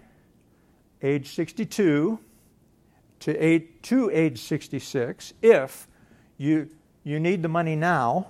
age 1.00 1.34
62 1.34 2.18
to 3.20 3.36
age, 3.36 3.68
to 3.82 4.10
age 4.10 4.40
66, 4.40 5.34
if 5.42 5.86
you, 6.38 6.68
you 7.04 7.20
need 7.20 7.42
the 7.42 7.48
money 7.48 7.76
now, 7.76 8.28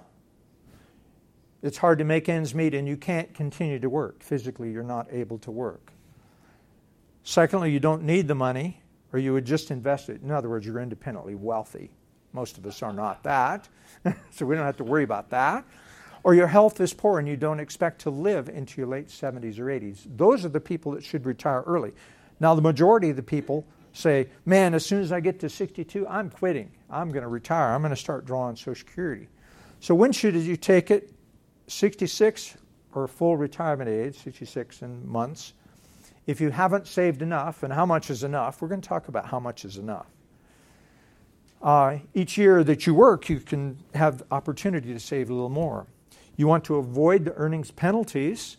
it's 1.62 1.78
hard 1.78 1.98
to 1.98 2.04
make 2.04 2.28
ends 2.28 2.54
meet 2.54 2.74
and 2.74 2.88
you 2.88 2.96
can't 2.96 3.32
continue 3.34 3.78
to 3.78 3.88
work. 3.88 4.22
Physically, 4.22 4.72
you're 4.72 4.82
not 4.82 5.06
able 5.10 5.38
to 5.38 5.50
work. 5.50 5.92
Secondly, 7.22 7.70
you 7.70 7.80
don't 7.80 8.02
need 8.02 8.28
the 8.28 8.34
money 8.34 8.82
or 9.12 9.18
you 9.18 9.32
would 9.32 9.44
just 9.44 9.70
invest 9.70 10.08
it. 10.08 10.22
In 10.22 10.30
other 10.30 10.48
words, 10.48 10.64
you're 10.64 10.80
independently 10.80 11.34
wealthy. 11.34 11.90
Most 12.32 12.58
of 12.58 12.66
us 12.66 12.82
are 12.82 12.92
not 12.92 13.22
that, 13.24 13.68
so 14.30 14.46
we 14.46 14.54
don't 14.54 14.64
have 14.64 14.76
to 14.78 14.84
worry 14.84 15.04
about 15.04 15.30
that. 15.30 15.64
Or 16.22 16.34
your 16.34 16.46
health 16.46 16.80
is 16.80 16.92
poor 16.92 17.18
and 17.18 17.26
you 17.26 17.36
don't 17.36 17.60
expect 17.60 18.02
to 18.02 18.10
live 18.10 18.48
into 18.48 18.80
your 18.80 18.88
late 18.88 19.08
70s 19.08 19.58
or 19.58 19.66
80s. 19.66 20.06
Those 20.16 20.44
are 20.44 20.50
the 20.50 20.60
people 20.60 20.92
that 20.92 21.04
should 21.04 21.26
retire 21.26 21.62
early. 21.66 21.92
Now, 22.40 22.54
the 22.54 22.62
majority 22.62 23.10
of 23.10 23.16
the 23.16 23.22
people 23.22 23.66
say, 23.92 24.28
Man, 24.44 24.74
as 24.74 24.84
soon 24.84 25.00
as 25.00 25.12
I 25.12 25.20
get 25.20 25.40
to 25.40 25.48
62, 25.48 26.06
I'm 26.08 26.30
quitting. 26.30 26.70
I'm 26.88 27.10
going 27.10 27.22
to 27.22 27.28
retire. 27.28 27.74
I'm 27.74 27.82
going 27.82 27.90
to 27.90 27.96
start 27.96 28.24
drawing 28.24 28.56
Social 28.56 28.74
Security. 28.74 29.28
So, 29.80 29.94
when 29.94 30.12
should 30.12 30.34
you 30.34 30.56
take 30.56 30.90
it? 30.90 31.12
66 31.68 32.56
or 32.94 33.06
full 33.06 33.36
retirement 33.36 33.88
age, 33.88 34.16
66 34.18 34.82
in 34.82 35.08
months. 35.08 35.54
If 36.26 36.40
you 36.40 36.50
haven't 36.50 36.86
saved 36.86 37.22
enough, 37.22 37.62
and 37.62 37.72
how 37.72 37.86
much 37.86 38.10
is 38.10 38.24
enough, 38.24 38.60
we're 38.60 38.68
going 38.68 38.80
to 38.80 38.88
talk 38.88 39.08
about 39.08 39.26
how 39.26 39.40
much 39.40 39.64
is 39.64 39.78
enough. 39.78 40.06
Uh, 41.62 41.98
each 42.14 42.38
year 42.38 42.64
that 42.64 42.86
you 42.86 42.94
work, 42.94 43.28
you 43.28 43.38
can 43.38 43.78
have 43.94 44.22
opportunity 44.30 44.92
to 44.92 45.00
save 45.00 45.30
a 45.30 45.32
little 45.32 45.48
more. 45.48 45.86
You 46.36 46.46
want 46.46 46.64
to 46.64 46.76
avoid 46.76 47.24
the 47.24 47.34
earnings 47.34 47.70
penalties, 47.70 48.56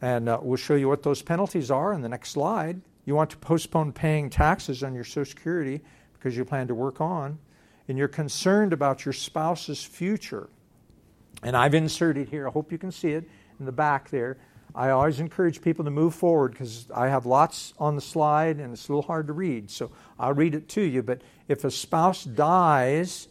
and 0.00 0.28
uh, 0.28 0.38
we'll 0.42 0.56
show 0.56 0.74
you 0.74 0.88
what 0.88 1.02
those 1.02 1.22
penalties 1.22 1.70
are 1.70 1.92
in 1.92 2.00
the 2.00 2.08
next 2.08 2.30
slide. 2.30 2.80
You 3.04 3.14
want 3.14 3.30
to 3.30 3.36
postpone 3.36 3.92
paying 3.92 4.30
taxes 4.30 4.82
on 4.82 4.94
your 4.94 5.04
Social 5.04 5.24
Security 5.24 5.80
because 6.14 6.36
you 6.36 6.44
plan 6.44 6.68
to 6.68 6.74
work 6.74 7.00
on, 7.00 7.38
and 7.88 7.98
you're 7.98 8.08
concerned 8.08 8.72
about 8.72 9.04
your 9.04 9.12
spouse's 9.12 9.82
future. 9.82 10.48
And 11.42 11.56
I've 11.56 11.74
inserted 11.74 12.28
here, 12.28 12.46
I 12.46 12.52
hope 12.52 12.70
you 12.70 12.78
can 12.78 12.92
see 12.92 13.10
it 13.12 13.28
in 13.58 13.66
the 13.66 13.72
back 13.72 14.10
there. 14.10 14.38
I 14.74 14.90
always 14.90 15.20
encourage 15.20 15.60
people 15.60 15.84
to 15.84 15.90
move 15.90 16.14
forward 16.14 16.52
because 16.52 16.86
I 16.94 17.08
have 17.08 17.26
lots 17.26 17.74
on 17.78 17.94
the 17.94 18.00
slide 18.00 18.56
and 18.58 18.72
it's 18.72 18.88
a 18.88 18.92
little 18.92 19.02
hard 19.02 19.26
to 19.26 19.32
read. 19.32 19.70
So 19.70 19.90
I'll 20.18 20.32
read 20.32 20.54
it 20.54 20.68
to 20.70 20.82
you. 20.82 21.02
But 21.02 21.20
if 21.48 21.64
a 21.64 21.70
spouse 21.70 22.24
dies, 22.24 23.28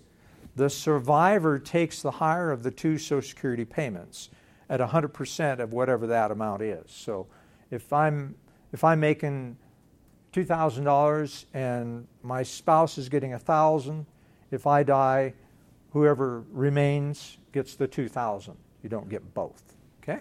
the 0.56 0.70
survivor 0.70 1.58
takes 1.58 2.01
the 2.01 2.12
higher 2.12 2.51
of 2.51 2.62
the 2.62 2.70
two 2.70 2.98
Social 2.98 3.28
Security 3.28 3.66
payments 3.66 4.30
at 4.70 4.80
100% 4.80 5.60
of 5.60 5.74
whatever 5.74 6.08
that 6.08 6.30
amount 6.30 6.62
is. 6.62 6.92
So 6.92 7.28
if 7.72 7.92
I'm, 7.92 8.36
if 8.72 8.84
I'm 8.84 9.00
making 9.00 9.58
$2,000 10.34 11.46
and 11.54 12.08
my 12.24 12.44
spouse 12.44 12.98
is 12.98 13.10
getting 13.10 13.32
1000 13.32 14.06
if 14.52 14.68
I 14.68 14.84
die, 14.84 15.34
whoever 15.92 16.44
remains 16.52 17.38
gets 17.52 17.76
the 17.76 17.88
2000 17.88 18.56
You 18.84 18.90
don't 18.90 19.10
get 19.10 19.34
both. 19.34 19.62
Okay? 20.02 20.20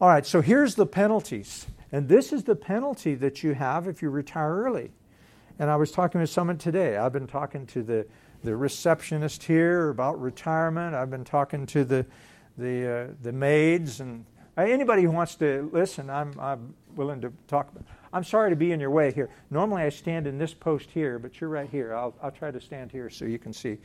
All 0.00 0.08
right, 0.08 0.24
so 0.24 0.40
here's 0.40 0.74
the 0.74 0.86
penalties. 0.86 1.66
And 1.90 2.08
this 2.08 2.32
is 2.32 2.44
the 2.44 2.54
penalty 2.54 3.14
that 3.16 3.42
you 3.42 3.54
have 3.54 3.88
if 3.88 4.02
you 4.02 4.10
retire 4.10 4.54
early. 4.64 4.90
And 5.58 5.70
I 5.70 5.76
was 5.76 5.90
talking 5.90 6.20
with 6.20 6.30
someone 6.30 6.58
today. 6.58 6.96
I've 6.96 7.12
been 7.12 7.26
talking 7.26 7.66
to 7.66 7.82
the, 7.82 8.06
the 8.44 8.56
receptionist 8.56 9.42
here 9.42 9.88
about 9.88 10.20
retirement. 10.20 10.94
I've 10.94 11.10
been 11.10 11.24
talking 11.24 11.66
to 11.66 11.84
the, 11.84 12.06
the, 12.56 13.08
uh, 13.10 13.14
the 13.22 13.32
maids. 13.32 14.00
And 14.00 14.24
uh, 14.56 14.62
anybody 14.62 15.02
who 15.02 15.10
wants 15.10 15.34
to 15.36 15.68
listen, 15.72 16.10
I'm, 16.10 16.38
I'm 16.38 16.74
willing 16.94 17.20
to 17.22 17.32
talk. 17.48 17.70
About. 17.70 17.84
I'm 18.12 18.24
sorry 18.24 18.50
to 18.50 18.56
be 18.56 18.72
in 18.72 18.80
your 18.80 18.90
way 18.90 19.12
here. 19.12 19.30
Normally 19.50 19.82
I 19.82 19.90
stand 19.90 20.26
in 20.26 20.38
this 20.38 20.54
post 20.54 20.90
here, 20.90 21.18
but 21.18 21.40
you're 21.40 21.50
right 21.50 21.68
here. 21.68 21.94
I'll, 21.94 22.14
I'll 22.22 22.30
try 22.30 22.50
to 22.50 22.60
stand 22.60 22.90
here 22.90 23.10
so 23.10 23.24
you 23.24 23.38
can 23.38 23.52
see. 23.52 23.78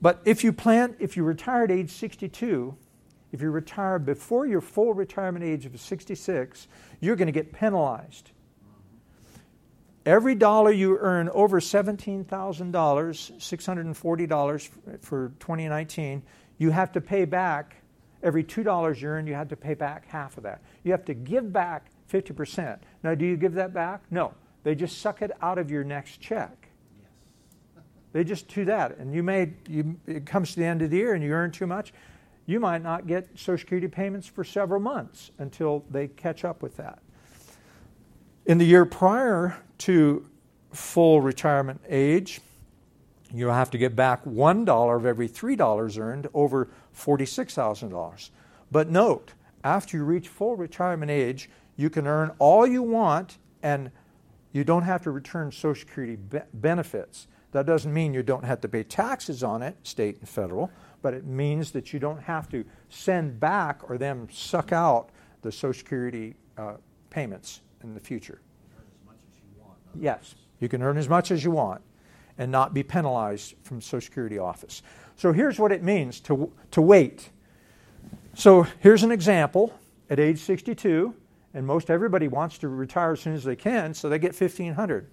But 0.00 0.20
if 0.24 0.42
you 0.42 0.52
plan, 0.52 0.96
if 0.98 1.16
you 1.16 1.24
retire 1.24 1.64
at 1.64 1.70
age 1.70 1.90
62, 1.90 2.76
if 3.32 3.40
you 3.40 3.50
retire 3.50 3.98
before 3.98 4.46
your 4.46 4.60
full 4.60 4.92
retirement 4.92 5.44
age 5.44 5.64
of 5.64 5.80
66, 5.80 6.68
you're 7.00 7.16
going 7.16 7.26
to 7.26 7.32
get 7.32 7.52
penalized. 7.52 8.30
Every 10.04 10.34
dollar 10.34 10.72
you 10.72 10.98
earn 10.98 11.28
over 11.30 11.60
$17,000, 11.60 12.26
$640 12.26 14.68
for 15.00 15.32
2019, 15.38 16.22
you 16.58 16.70
have 16.70 16.92
to 16.92 17.00
pay 17.00 17.24
back. 17.24 17.76
Every 18.22 18.44
$2 18.44 19.00
you 19.00 19.08
earn, 19.08 19.26
you 19.26 19.32
have 19.34 19.48
to 19.48 19.56
pay 19.56 19.74
back 19.74 20.06
half 20.08 20.36
of 20.36 20.42
that. 20.42 20.60
You 20.82 20.92
have 20.92 21.06
to 21.06 21.14
give 21.14 21.52
back 21.52 21.86
50%. 22.10 22.78
Now, 23.02 23.14
do 23.14 23.24
you 23.24 23.36
give 23.36 23.54
that 23.54 23.74
back? 23.74 24.02
No. 24.10 24.34
They 24.64 24.74
just 24.74 25.00
suck 25.00 25.22
it 25.22 25.32
out 25.40 25.58
of 25.58 25.70
your 25.70 25.84
next 25.84 26.20
check. 26.20 26.68
They 28.12 28.24
just 28.24 28.48
do 28.48 28.64
that. 28.66 28.98
And 28.98 29.14
you 29.14 29.22
may, 29.22 29.52
you, 29.68 29.96
it 30.06 30.26
comes 30.26 30.52
to 30.54 30.60
the 30.60 30.66
end 30.66 30.82
of 30.82 30.90
the 30.90 30.98
year 30.98 31.14
and 31.14 31.24
you 31.24 31.32
earn 31.32 31.50
too 31.50 31.66
much, 31.66 31.92
you 32.46 32.60
might 32.60 32.82
not 32.82 33.06
get 33.06 33.28
Social 33.34 33.58
Security 33.58 33.88
payments 33.88 34.26
for 34.26 34.44
several 34.44 34.80
months 34.80 35.30
until 35.38 35.84
they 35.90 36.08
catch 36.08 36.44
up 36.44 36.62
with 36.62 36.76
that. 36.76 36.98
In 38.46 38.58
the 38.58 38.64
year 38.64 38.84
prior 38.84 39.56
to 39.78 40.26
full 40.72 41.20
retirement 41.20 41.80
age, 41.88 42.40
you'll 43.32 43.52
have 43.52 43.70
to 43.70 43.78
get 43.78 43.96
back 43.96 44.24
$1 44.24 44.96
of 44.96 45.06
every 45.06 45.28
$3 45.28 45.98
earned 45.98 46.28
over 46.34 46.68
$46,000. 46.96 48.30
But 48.70 48.90
note, 48.90 49.32
after 49.64 49.96
you 49.96 50.04
reach 50.04 50.28
full 50.28 50.56
retirement 50.56 51.10
age, 51.10 51.48
you 51.76 51.90
can 51.90 52.06
earn 52.06 52.32
all 52.38 52.66
you 52.66 52.82
want 52.82 53.38
and 53.62 53.90
you 54.52 54.64
don't 54.64 54.82
have 54.82 55.02
to 55.02 55.10
return 55.10 55.50
Social 55.50 55.74
Security 55.74 56.16
be- 56.16 56.40
benefits. 56.54 57.26
That 57.52 57.66
doesn't 57.66 57.92
mean 57.92 58.14
you 58.14 58.22
don't 58.22 58.44
have 58.44 58.60
to 58.62 58.68
pay 58.68 58.82
taxes 58.82 59.42
on 59.42 59.62
it, 59.62 59.76
state 59.82 60.18
and 60.20 60.28
federal, 60.28 60.70
but 61.00 61.14
it 61.14 61.24
means 61.24 61.70
that 61.72 61.92
you 61.92 61.98
don't 61.98 62.20
have 62.22 62.48
to 62.50 62.64
send 62.88 63.40
back 63.40 63.88
or 63.90 63.98
them 63.98 64.28
suck 64.30 64.72
out 64.72 65.10
the 65.42 65.52
Social 65.52 65.78
Security 65.78 66.34
uh, 66.56 66.74
payments 67.10 67.60
in 67.82 67.94
the 67.94 68.00
future. 68.00 68.40
Yes, 69.94 70.34
you 70.60 70.68
can 70.68 70.82
earn 70.82 70.96
as 70.96 71.08
much 71.08 71.30
as 71.30 71.44
you 71.44 71.50
want 71.50 71.82
and 72.38 72.50
not 72.50 72.72
be 72.72 72.82
penalized 72.82 73.54
from 73.62 73.80
Social 73.80 74.00
Security 74.00 74.38
office. 74.38 74.82
So 75.16 75.32
here's 75.32 75.58
what 75.58 75.72
it 75.72 75.82
means 75.82 76.20
to, 76.20 76.50
to 76.70 76.80
wait. 76.80 77.30
So 78.34 78.66
here's 78.80 79.02
an 79.02 79.12
example 79.12 79.78
at 80.08 80.18
age 80.18 80.38
62, 80.38 81.14
and 81.54 81.66
most 81.66 81.90
everybody 81.90 82.28
wants 82.28 82.58
to 82.58 82.68
retire 82.68 83.12
as 83.12 83.20
soon 83.20 83.34
as 83.34 83.44
they 83.44 83.56
can, 83.56 83.94
so 83.94 84.08
they 84.08 84.18
get 84.18 84.38
1500 84.38 85.08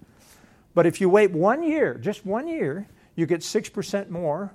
but 0.74 0.86
if 0.86 1.01
you 1.01 1.10
wait 1.10 1.31
one 1.31 1.63
year, 1.63 1.96
just 1.96 2.25
one 2.25 2.48
year, 2.48 2.88
you 3.15 3.25
get 3.25 3.41
6% 3.41 4.10
more. 4.10 4.53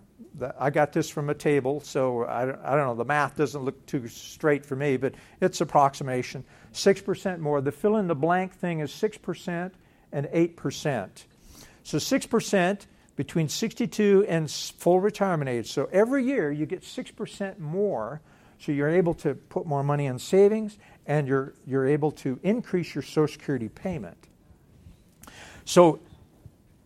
I 0.59 0.71
got 0.71 0.93
this 0.93 1.09
from 1.09 1.31
a 1.31 1.35
table, 1.35 1.81
so 1.81 2.25
I 2.25 2.47
don't, 2.47 2.61
I 2.64 2.75
don't 2.76 2.87
know, 2.87 2.95
the 2.95 3.05
math 3.05 3.37
doesn't 3.37 3.62
look 3.62 3.85
too 3.87 4.09
straight 4.09 4.64
for 4.64 4.75
me, 4.75 4.97
but 4.97 5.14
it's 5.41 5.61
approximation. 5.61 6.45
6% 6.73 7.38
more. 7.38 7.61
The 7.61 7.73
fill 7.73 7.97
in 7.97 8.09
the 8.09 8.14
blank 8.14 8.53
thing 8.55 8.81
is 8.81 8.91
6% 8.91 9.71
and 10.12 10.26
8%. 10.26 11.09
So 11.83 11.99
6% 11.99 12.87
between 13.17 13.49
62 13.49 14.26
and 14.29 14.50
full 14.50 15.00
retirement 15.00 15.49
age. 15.49 15.71
So 15.71 15.88
every 15.93 16.25
year 16.25 16.50
you 16.50 16.67
get 16.67 16.83
6% 16.83 17.59
more. 17.59 18.21
So 18.59 18.73
you're 18.73 18.88
able 18.88 19.14
to 19.14 19.35
put 19.35 19.67
more 19.67 19.85
money 19.85 20.07
in 20.07 20.19
savings 20.19 20.79
and 21.07 21.29
you're, 21.29 21.55
you're 21.67 21.87
able 21.87 22.11
to 22.11 22.39
increase 22.43 22.95
your 22.95 23.03
Social 23.03 23.29
Security 23.29 23.69
payment. 23.69 24.17
So 25.65 26.01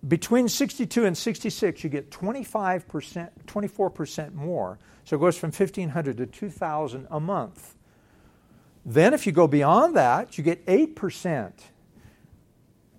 between 0.07 0.49
62 0.49 1.05
and 1.05 1.17
66, 1.17 1.83
you 1.83 1.91
get 1.91 2.11
25%, 2.11 3.31
24% 3.47 4.35
more. 4.35 4.79
So 5.05 5.17
it 5.17 5.21
goes 5.21 5.39
from 5.39 5.51
1500 5.51 6.17
to 6.19 6.27
2000 6.27 7.07
a 7.11 7.21
month. 7.21 7.75
Then 8.85 9.13
if 9.15 9.27
you 9.27 9.33
go 9.33 9.47
beyond 9.47 9.97
that, 9.97 10.39
you 10.39 10.45
get 10.45 10.65
8%. 10.67 11.53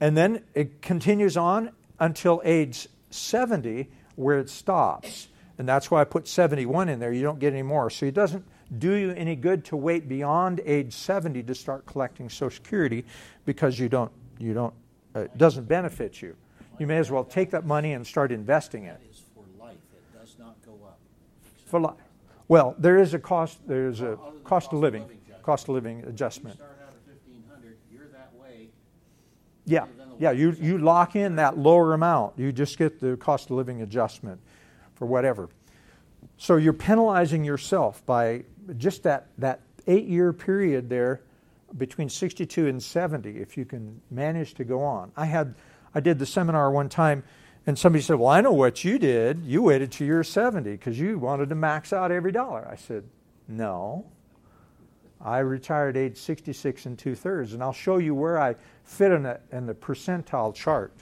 And 0.02 0.18
then 0.18 0.44
it 0.54 0.82
continues 0.82 1.38
on 1.38 1.72
until 2.00 2.42
age 2.44 2.88
70 3.10 3.90
where 4.16 4.40
it 4.40 4.50
stops. 4.50 5.28
And 5.58 5.68
that's 5.68 5.90
why 5.92 6.02
I 6.02 6.04
put 6.04 6.28
71 6.28 6.90
in 6.90 7.00
there. 7.00 7.12
You 7.12 7.24
don't 7.24 7.40
get 7.40 7.54
any 7.54 7.64
more. 7.64 7.90
So 7.90 8.06
it 8.06 8.14
doesn't 8.14 8.46
do 8.78 8.94
you 8.94 9.12
any 9.12 9.36
good 9.36 9.66
to 9.66 9.76
wait 9.76 10.08
beyond 10.08 10.62
age 10.66 10.94
70 10.94 11.44
to 11.44 11.56
start 11.56 11.86
collecting 11.86 12.30
Social 12.30 12.52
Security 12.52 13.04
because 13.46 13.80
you 13.80 13.90
don't, 13.90 14.12
you 14.38 14.54
don't 14.54 14.74
uh, 15.16 15.22
it 15.22 15.38
doesn't 15.38 15.68
benefit 15.68 16.22
you. 16.22 16.36
You 16.78 16.88
may 16.88 16.98
as 16.98 17.12
well 17.12 17.24
take 17.24 17.52
that 17.52 17.66
money 17.66 17.94
and 17.94 18.06
start 18.06 18.32
investing 18.32 18.86
it. 18.86 19.00
That 19.02 19.10
is 19.10 19.24
for 19.34 19.44
life. 19.62 19.76
It 19.94 20.20
does 20.20 20.36
not 20.40 20.56
go 20.66 20.74
up. 20.86 21.00
For 21.66 21.80
life. 21.80 21.96
Well, 22.48 22.76
there 22.78 22.98
is 22.98 23.14
a 23.14 23.20
cost. 23.20 23.60
There's 23.68 24.02
a 24.02 24.18
than 24.18 24.44
cost 24.44 24.72
of 24.72 24.80
living. 24.80 25.04
Cost 25.04 25.44
cost 25.44 25.64
of 25.70 25.76
living 25.76 26.04
adjustment. 26.06 26.56
Start 26.56 26.80
out 26.82 26.94
at 26.94 27.14
fifteen 27.14 27.44
hundred, 27.52 27.78
you're 27.92 28.08
that 28.08 28.32
way. 28.40 28.70
Yeah, 29.66 29.86
yeah. 30.20 30.32
You 30.32 30.52
you 30.60 30.78
lock 30.78 31.16
in 31.16 31.36
that 31.36 31.58
lower 31.58 31.94
amount. 31.94 32.38
You 32.38 32.52
just 32.52 32.78
get 32.78 33.00
the 33.00 33.18
cost 33.18 33.50
of 33.50 33.58
living 33.58 33.82
adjustment 33.82 34.40
for 34.96 35.06
whatever. 35.06 35.50
So 36.38 36.56
you're 36.56 36.74
penalizing 36.74 37.44
yourself 37.44 38.06
by 38.06 38.46
just 38.78 39.04
that 39.04 39.28
that 39.38 39.62
eight 39.88 40.06
year 40.06 40.34
period 40.34 40.90
there 40.90 41.22
between 41.78 42.10
62 42.10 42.68
and 42.68 42.82
70 42.82 43.38
if 43.38 43.58
you 43.58 43.66
can 43.66 44.02
manage 44.10 44.54
to 44.56 44.64
go 44.64 44.82
on. 44.82 45.12
I 45.16 45.26
had 45.26 45.56
I 45.94 46.00
did 46.00 46.20
the 46.20 46.26
seminar 46.26 46.72
one 46.72 46.90
time 46.90 47.24
and 47.66 47.78
somebody 47.78 48.02
said, 48.02 48.18
"Well, 48.18 48.30
I 48.30 48.42
know 48.42 48.54
what 48.54 48.84
you 48.84 48.98
did. 48.98 49.44
You 49.44 49.64
waited 49.64 49.92
till 49.92 50.08
you're 50.08 50.24
70 50.24 50.72
because 50.72 51.00
you 51.00 51.20
wanted 51.20 51.50
to 51.50 51.56
max 51.56 51.94
out 51.94 52.12
every 52.12 52.32
dollar." 52.32 52.68
I 52.70 52.76
said, 52.76 53.04
"No. 53.48 54.06
I 55.22 55.40
retired 55.40 55.98
age 55.98 56.16
66 56.16 56.86
and 56.86 56.98
two 56.98 57.14
thirds, 57.14 57.54
and 57.54 57.62
I'll 57.62 57.74
show 57.74 57.98
you 57.98 58.16
where 58.16 58.40
I 58.40 58.56
fit 58.86 59.12
in, 59.12 59.26
a, 59.26 59.40
in 59.52 59.66
the 59.66 59.74
percentile 59.74 60.56
chart." 60.56 60.94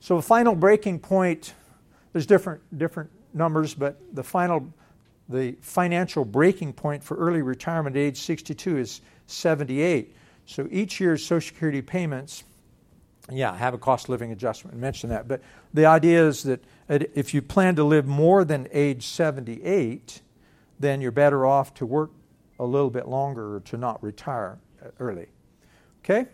So, 0.00 0.16
the 0.16 0.22
final 0.22 0.54
breaking 0.54 1.00
point. 1.00 1.54
There's 2.12 2.26
different 2.26 2.60
different 2.76 3.10
numbers, 3.32 3.74
but 3.74 3.96
the 4.12 4.24
final 4.24 4.72
the 5.28 5.52
financial 5.60 6.24
breaking 6.24 6.72
point 6.72 7.04
for 7.04 7.16
early 7.16 7.42
retirement 7.42 7.96
age 7.96 8.20
62 8.20 8.78
is 8.78 9.00
78. 9.26 10.14
So 10.46 10.66
each 10.70 11.00
year's 11.00 11.24
Social 11.24 11.46
Security 11.46 11.82
payments, 11.82 12.44
yeah, 13.30 13.54
have 13.54 13.74
a 13.74 13.78
cost 13.78 14.06
of 14.06 14.10
living 14.10 14.32
adjustment. 14.32 14.74
I 14.74 14.80
mentioned 14.80 15.12
that. 15.12 15.28
But 15.28 15.42
the 15.74 15.86
idea 15.86 16.26
is 16.26 16.44
that 16.44 16.62
if 16.88 17.34
you 17.34 17.42
plan 17.42 17.76
to 17.76 17.84
live 17.84 18.06
more 18.06 18.44
than 18.44 18.68
age 18.72 19.06
78, 19.06 20.22
then 20.80 21.00
you're 21.00 21.10
better 21.10 21.44
off 21.44 21.74
to 21.74 21.86
work 21.86 22.10
a 22.58 22.64
little 22.64 22.90
bit 22.90 23.06
longer 23.06 23.56
or 23.56 23.60
to 23.60 23.76
not 23.76 24.02
retire 24.02 24.58
uh, 24.82 24.88
early. 24.98 25.26
Okay? 26.02 26.26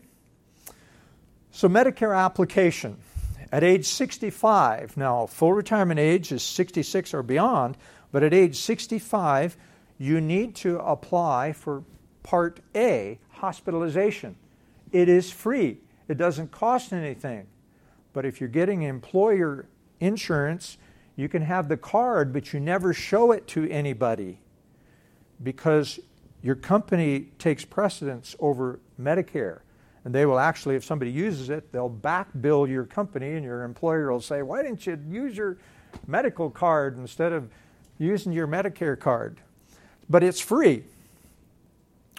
So, 1.50 1.68
Medicare 1.68 2.16
application 2.16 2.96
at 3.52 3.62
age 3.62 3.86
65. 3.86 4.96
Now, 4.96 5.26
full 5.26 5.52
retirement 5.52 6.00
age 6.00 6.32
is 6.32 6.42
66 6.42 7.14
or 7.14 7.22
beyond, 7.22 7.76
but 8.14 8.22
at 8.22 8.32
age 8.32 8.54
65, 8.60 9.56
you 9.98 10.20
need 10.20 10.54
to 10.54 10.78
apply 10.78 11.52
for 11.52 11.82
Part 12.22 12.60
A, 12.72 13.18
hospitalization. 13.30 14.36
It 14.92 15.08
is 15.08 15.32
free, 15.32 15.78
it 16.06 16.16
doesn't 16.16 16.52
cost 16.52 16.92
anything. 16.92 17.48
But 18.12 18.24
if 18.24 18.38
you're 18.38 18.48
getting 18.48 18.82
employer 18.82 19.66
insurance, 19.98 20.78
you 21.16 21.28
can 21.28 21.42
have 21.42 21.68
the 21.68 21.76
card, 21.76 22.32
but 22.32 22.52
you 22.52 22.60
never 22.60 22.94
show 22.94 23.32
it 23.32 23.48
to 23.48 23.68
anybody 23.68 24.38
because 25.42 25.98
your 26.40 26.54
company 26.54 27.32
takes 27.40 27.64
precedence 27.64 28.36
over 28.38 28.78
Medicare. 28.96 29.62
And 30.04 30.14
they 30.14 30.24
will 30.24 30.38
actually, 30.38 30.76
if 30.76 30.84
somebody 30.84 31.10
uses 31.10 31.50
it, 31.50 31.72
they'll 31.72 31.88
back 31.88 32.28
bill 32.40 32.68
your 32.68 32.84
company, 32.84 33.32
and 33.32 33.42
your 33.42 33.64
employer 33.64 34.12
will 34.12 34.20
say, 34.20 34.42
Why 34.42 34.62
didn't 34.62 34.86
you 34.86 35.00
use 35.10 35.36
your 35.36 35.58
medical 36.06 36.48
card 36.48 36.96
instead 36.96 37.32
of 37.32 37.50
using 37.98 38.32
your 38.32 38.46
Medicare 38.46 38.98
card? 38.98 39.40
But 40.08 40.22
it's 40.22 40.40
free 40.40 40.84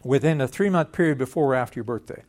within 0.03 0.41
a 0.41 0.47
three 0.47 0.69
month 0.69 0.91
period 0.91 1.17
before 1.17 1.53
or 1.53 1.55
after 1.55 1.79
your 1.79 1.83
birthday. 1.83 2.23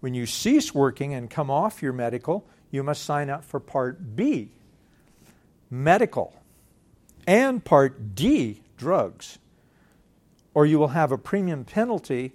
When 0.00 0.14
you 0.14 0.26
cease 0.26 0.74
working 0.74 1.14
and 1.14 1.30
come 1.30 1.50
off 1.50 1.82
your 1.82 1.92
medical, 1.92 2.44
you 2.70 2.82
must 2.82 3.04
sign 3.04 3.30
up 3.30 3.44
for 3.44 3.60
Part 3.60 4.16
B, 4.16 4.50
medical, 5.70 6.34
and 7.26 7.64
Part 7.64 8.14
D, 8.14 8.62
drugs, 8.76 9.38
or 10.54 10.66
you 10.66 10.78
will 10.78 10.88
have 10.88 11.12
a 11.12 11.18
premium 11.18 11.64
penalty 11.64 12.32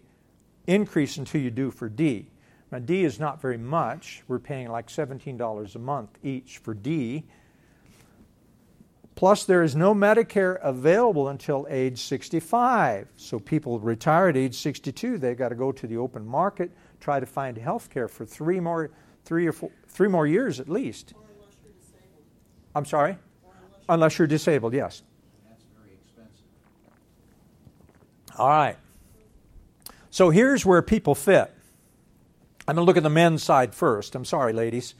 increase 0.65 1.17
until 1.17 1.41
you 1.41 1.51
do 1.51 1.71
for 1.71 1.89
D. 1.89 2.27
Now, 2.71 2.79
D 2.79 3.03
is 3.03 3.19
not 3.19 3.41
very 3.41 3.57
much. 3.57 4.23
We're 4.27 4.39
paying 4.39 4.69
like 4.69 4.87
$17 4.87 5.75
a 5.75 5.79
month 5.79 6.17
each 6.23 6.57
for 6.57 6.73
D. 6.73 7.23
Plus, 9.17 9.45
there 9.45 9.63
is 9.63 9.75
no 9.75 9.95
Medicare 9.95 10.59
available 10.61 11.29
until 11.29 11.65
age 11.71 11.99
65. 12.03 13.07
So, 13.17 13.39
people 13.39 13.79
retire 13.79 14.29
at 14.29 14.37
age 14.37 14.53
62, 14.53 15.17
they've 15.17 15.35
got 15.35 15.49
to 15.49 15.55
go 15.55 15.71
to 15.71 15.87
the 15.87 15.97
open 15.97 16.23
market, 16.23 16.71
try 16.99 17.19
to 17.19 17.25
find 17.25 17.57
health 17.57 17.89
care 17.89 18.07
for 18.07 18.27
three 18.27 18.59
more, 18.59 18.91
three 19.25 19.47
or 19.47 19.53
four, 19.53 19.71
three 19.87 20.07
more 20.07 20.27
years 20.27 20.59
at 20.59 20.69
least. 20.69 21.15
I'm 22.75 22.85
sorry? 22.85 23.17
Unless, 23.43 23.85
unless 23.89 24.19
you're 24.19 24.27
disabled, 24.27 24.75
yes. 24.75 25.01
That's 25.49 25.63
very 25.75 25.95
expensive. 25.95 26.45
All 28.37 28.49
right. 28.49 28.77
So, 30.11 30.29
here's 30.29 30.63
where 30.63 30.83
people 30.83 31.15
fit. 31.15 31.51
I'm 32.67 32.75
going 32.75 32.83
to 32.83 32.87
look 32.87 32.97
at 32.97 33.03
the 33.03 33.09
men's 33.09 33.41
side 33.41 33.73
first. 33.73 34.13
I'm 34.13 34.25
sorry, 34.25 34.53
ladies. 34.53 34.93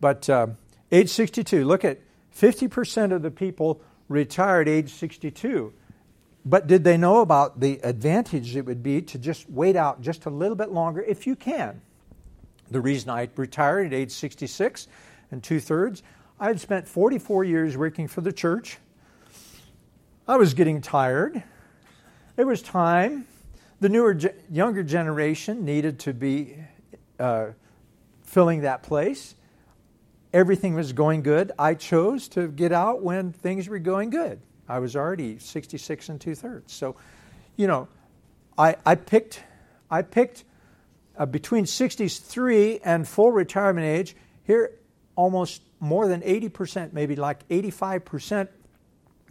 But 0.00 0.30
uh, 0.30 0.46
age 0.90 1.10
62, 1.10 1.66
look 1.66 1.84
at 1.84 1.98
50% 2.36 3.12
of 3.12 3.22
the 3.22 3.30
people 3.30 3.80
retired 4.08 4.68
age 4.68 4.92
62. 4.92 5.72
But 6.44 6.66
did 6.66 6.84
they 6.84 6.96
know 6.96 7.20
about 7.20 7.60
the 7.60 7.78
advantage 7.84 8.56
it 8.56 8.66
would 8.66 8.82
be 8.82 9.00
to 9.02 9.18
just 9.18 9.48
wait 9.48 9.76
out 9.76 10.00
just 10.00 10.26
a 10.26 10.30
little 10.30 10.56
bit 10.56 10.70
longer 10.70 11.00
if 11.00 11.26
you 11.26 11.36
can? 11.36 11.80
The 12.70 12.80
reason 12.80 13.10
I 13.10 13.28
retired 13.36 13.86
at 13.88 13.92
age 13.92 14.10
66 14.10 14.88
and 15.30 15.42
two 15.42 15.60
thirds, 15.60 16.02
I 16.40 16.46
had 16.46 16.58
spent 16.58 16.88
44 16.88 17.44
years 17.44 17.76
working 17.76 18.08
for 18.08 18.22
the 18.22 18.32
church. 18.32 18.78
I 20.26 20.36
was 20.36 20.54
getting 20.54 20.80
tired. 20.80 21.42
It 22.36 22.46
was 22.46 22.62
time. 22.62 23.26
The 23.80 23.88
newer, 23.88 24.18
younger 24.50 24.82
generation 24.82 25.64
needed 25.64 26.00
to 26.00 26.14
be 26.14 26.56
uh, 27.18 27.48
filling 28.22 28.62
that 28.62 28.82
place 28.82 29.34
everything 30.32 30.74
was 30.74 30.92
going 30.92 31.22
good. 31.22 31.52
I 31.58 31.74
chose 31.74 32.28
to 32.28 32.48
get 32.48 32.72
out 32.72 33.02
when 33.02 33.32
things 33.32 33.68
were 33.68 33.78
going 33.78 34.10
good. 34.10 34.40
I 34.68 34.78
was 34.78 34.96
already 34.96 35.38
66 35.38 36.08
and 36.08 36.20
two 36.20 36.34
thirds. 36.34 36.72
So, 36.72 36.96
you 37.56 37.66
know, 37.66 37.88
I, 38.56 38.76
I 38.86 38.94
picked, 38.94 39.42
I 39.90 40.02
picked 40.02 40.44
uh, 41.16 41.26
between 41.26 41.66
63 41.66 42.80
and 42.80 43.06
full 43.06 43.32
retirement 43.32 43.86
age. 43.86 44.16
Here, 44.44 44.78
almost 45.14 45.62
more 45.80 46.08
than 46.08 46.22
80%, 46.22 46.92
maybe 46.92 47.16
like 47.16 47.46
85%. 47.48 48.48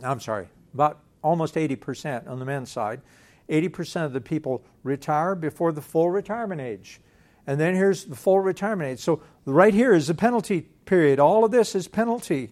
I'm 0.03 0.19
sorry, 0.19 0.47
about 0.73 0.99
almost 1.23 1.55
80% 1.55 2.27
on 2.27 2.39
the 2.39 2.45
men's 2.45 2.71
side. 2.71 3.01
80% 3.49 4.05
of 4.05 4.13
the 4.13 4.21
people 4.21 4.63
retire 4.83 5.35
before 5.35 5.71
the 5.71 5.81
full 5.81 6.09
retirement 6.09 6.61
age. 6.61 7.01
And 7.47 7.59
then 7.59 7.75
here's 7.75 8.05
the 8.05 8.15
full 8.15 8.39
retirement 8.39 8.91
age. 8.91 8.99
So 8.99 9.21
right 9.45 9.73
here 9.73 9.93
is 9.93 10.07
the 10.07 10.13
penalty 10.13 10.67
period. 10.85 11.19
All 11.19 11.43
of 11.43 11.51
this 11.51 11.75
is 11.75 11.87
penalty. 11.87 12.51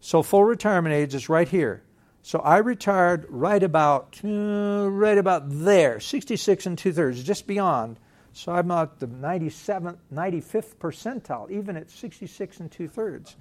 So 0.00 0.22
full 0.22 0.44
retirement 0.44 0.94
age 0.94 1.14
is 1.14 1.28
right 1.28 1.48
here. 1.48 1.82
So 2.22 2.38
I 2.38 2.58
retired 2.58 3.26
right 3.28 3.62
about 3.62 4.20
uh, 4.24 4.88
right 4.88 5.18
about 5.18 5.44
there, 5.46 5.98
66 5.98 6.66
and 6.66 6.78
two 6.78 6.92
thirds, 6.92 7.22
just 7.22 7.46
beyond. 7.46 7.98
So 8.32 8.52
I'm 8.52 8.70
at 8.70 8.98
the 8.98 9.08
97th, 9.08 9.98
95th 10.12 10.76
percentile, 10.76 11.50
even 11.50 11.76
at 11.76 11.90
66 11.90 12.60
and 12.60 12.70
two 12.70 12.88
thirds. 12.88 13.36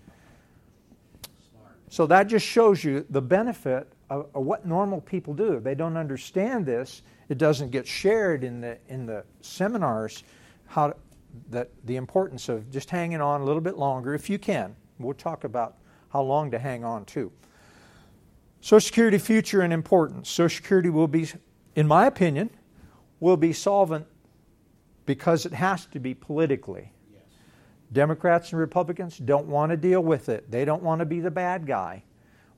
So 1.90 2.08
that 2.08 2.28
just 2.28 2.46
shows 2.46 2.84
you 2.84 3.06
the 3.10 3.22
benefit 3.22 3.88
of, 4.10 4.28
of, 4.34 4.44
what 4.46 4.66
normal 4.66 5.02
people 5.02 5.34
do. 5.34 5.60
They 5.60 5.76
don't 5.76 5.98
understand 5.98 6.66
this. 6.66 7.04
It 7.30 7.38
doesn't 7.38 7.72
get 7.72 7.88
shared 7.88 8.44
in 8.44 8.62
the 8.62 8.78
in 8.88 9.06
the 9.06 9.24
seminars. 9.42 10.24
How 10.68 10.94
that 11.50 11.70
the 11.86 11.96
importance 11.96 12.50
of 12.50 12.70
just 12.72 12.90
hanging 12.90 13.22
on 13.22 13.42
a 13.42 13.44
little 13.44 13.62
bit 13.62 13.78
longer 13.78 14.14
if 14.14 14.30
you 14.30 14.38
can. 14.40 14.76
We'll 15.00 15.14
talk 15.14 15.44
about 15.44 15.78
how 16.10 16.22
long 16.22 16.52
to 16.52 16.60
hang 16.60 16.84
on 16.84 17.06
to. 17.06 17.32
Social 18.60 18.86
Security 18.86 19.18
future 19.18 19.62
and 19.62 19.74
importance. 19.74 20.30
Social 20.30 20.56
Security 20.56 20.90
will 20.90 21.08
be, 21.08 21.28
in 21.76 21.88
my 21.88 22.06
opinion, 22.06 22.50
will 23.20 23.38
be 23.38 23.54
solvent 23.54 24.06
because 25.06 25.46
it 25.46 25.54
has 25.54 25.86
to 25.88 26.00
be 26.00 26.14
politically. 26.14 26.92
Yes. 27.12 27.24
Democrats 27.92 28.52
and 28.52 28.60
Republicans 28.60 29.18
don't 29.18 29.48
want 29.48 29.72
to 29.72 29.78
deal 29.78 30.02
with 30.02 30.30
it. 30.30 30.52
They 30.52 30.64
don't 30.64 30.84
want 30.84 31.00
to 31.00 31.06
be 31.06 31.20
the 31.20 31.32
bad 31.32 31.66
guy. 31.66 32.04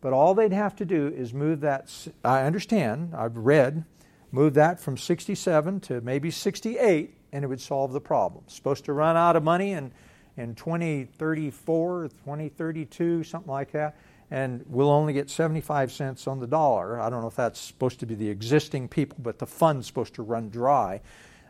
But 0.01 0.12
all 0.12 0.33
they'd 0.33 0.51
have 0.51 0.75
to 0.77 0.86
do 0.86 1.07
is 1.07 1.33
move 1.33 1.62
that. 1.62 1.89
I 2.25 2.41
understand, 2.43 3.13
I've 3.15 3.38
read, 3.38 3.86
move 4.31 4.55
that 4.55 4.81
from 4.81 4.97
67 4.97 5.79
to 5.81 6.01
maybe 6.01 6.29
68 6.29 7.15
and 7.34 7.43
it 7.43 7.48
would 7.48 7.60
solve 7.60 7.91
the 7.91 8.00
problem. 8.00 8.43
Supposed 8.48 8.86
to 8.86 8.93
run 8.93 9.17
out 9.17 9.36
of 9.36 9.43
money 9.43 9.72
in, 9.72 9.91
in 10.38 10.56
2034, 10.56 12.04
2032, 12.08 13.24
something 13.24 13.52
like 13.52 13.72
that, 13.72 13.98
and 14.32 14.63
we'll 14.67 14.91
only 14.91 15.13
get 15.13 15.30
75 15.30 15.91
cents 15.91 16.28
on 16.28 16.39
the 16.39 16.48
dollar. 16.48 17.02
I 17.02 17.10
don't 17.10 17.22
know 17.22 17.28
if 17.28 17.36
that's 17.36 17.60
supposed 17.60 18.00
to 18.00 18.06
be 18.06 18.15
the 18.15 18.30
existing 18.30 18.88
people, 18.88 19.17
but 19.22 19.39
the 19.39 19.48
fund's 19.48 19.88
supposed 19.88 20.13
to 20.15 20.22
run 20.22 20.50
dry 20.50 21.02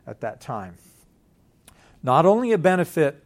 at 0.08 0.22
that 0.22 0.42
time. 0.42 0.76
Not 2.02 2.26
only 2.26 2.54
a 2.54 2.58
benefit 2.58 3.24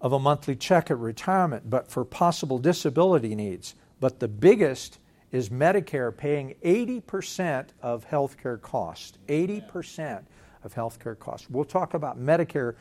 of 0.00 0.12
a 0.12 0.18
monthly 0.18 0.56
check 0.56 0.90
at 0.90 0.98
retirement, 0.98 1.68
but 1.68 1.90
for 1.90 2.04
possible 2.04 2.58
disability 2.58 3.34
needs. 3.34 3.74
But 4.00 4.20
the 4.20 4.28
biggest 4.28 4.98
is 5.30 5.50
Medicare 5.50 6.16
paying 6.16 6.54
80% 6.64 7.68
of 7.82 8.04
health 8.04 8.36
care 8.40 8.56
costs. 8.56 9.18
80% 9.28 10.22
of 10.68 10.74
health 10.74 11.00
care 11.00 11.14
costs. 11.14 11.48
We'll 11.48 11.64
talk 11.64 11.94
about 11.94 12.20
Medicare 12.20 12.74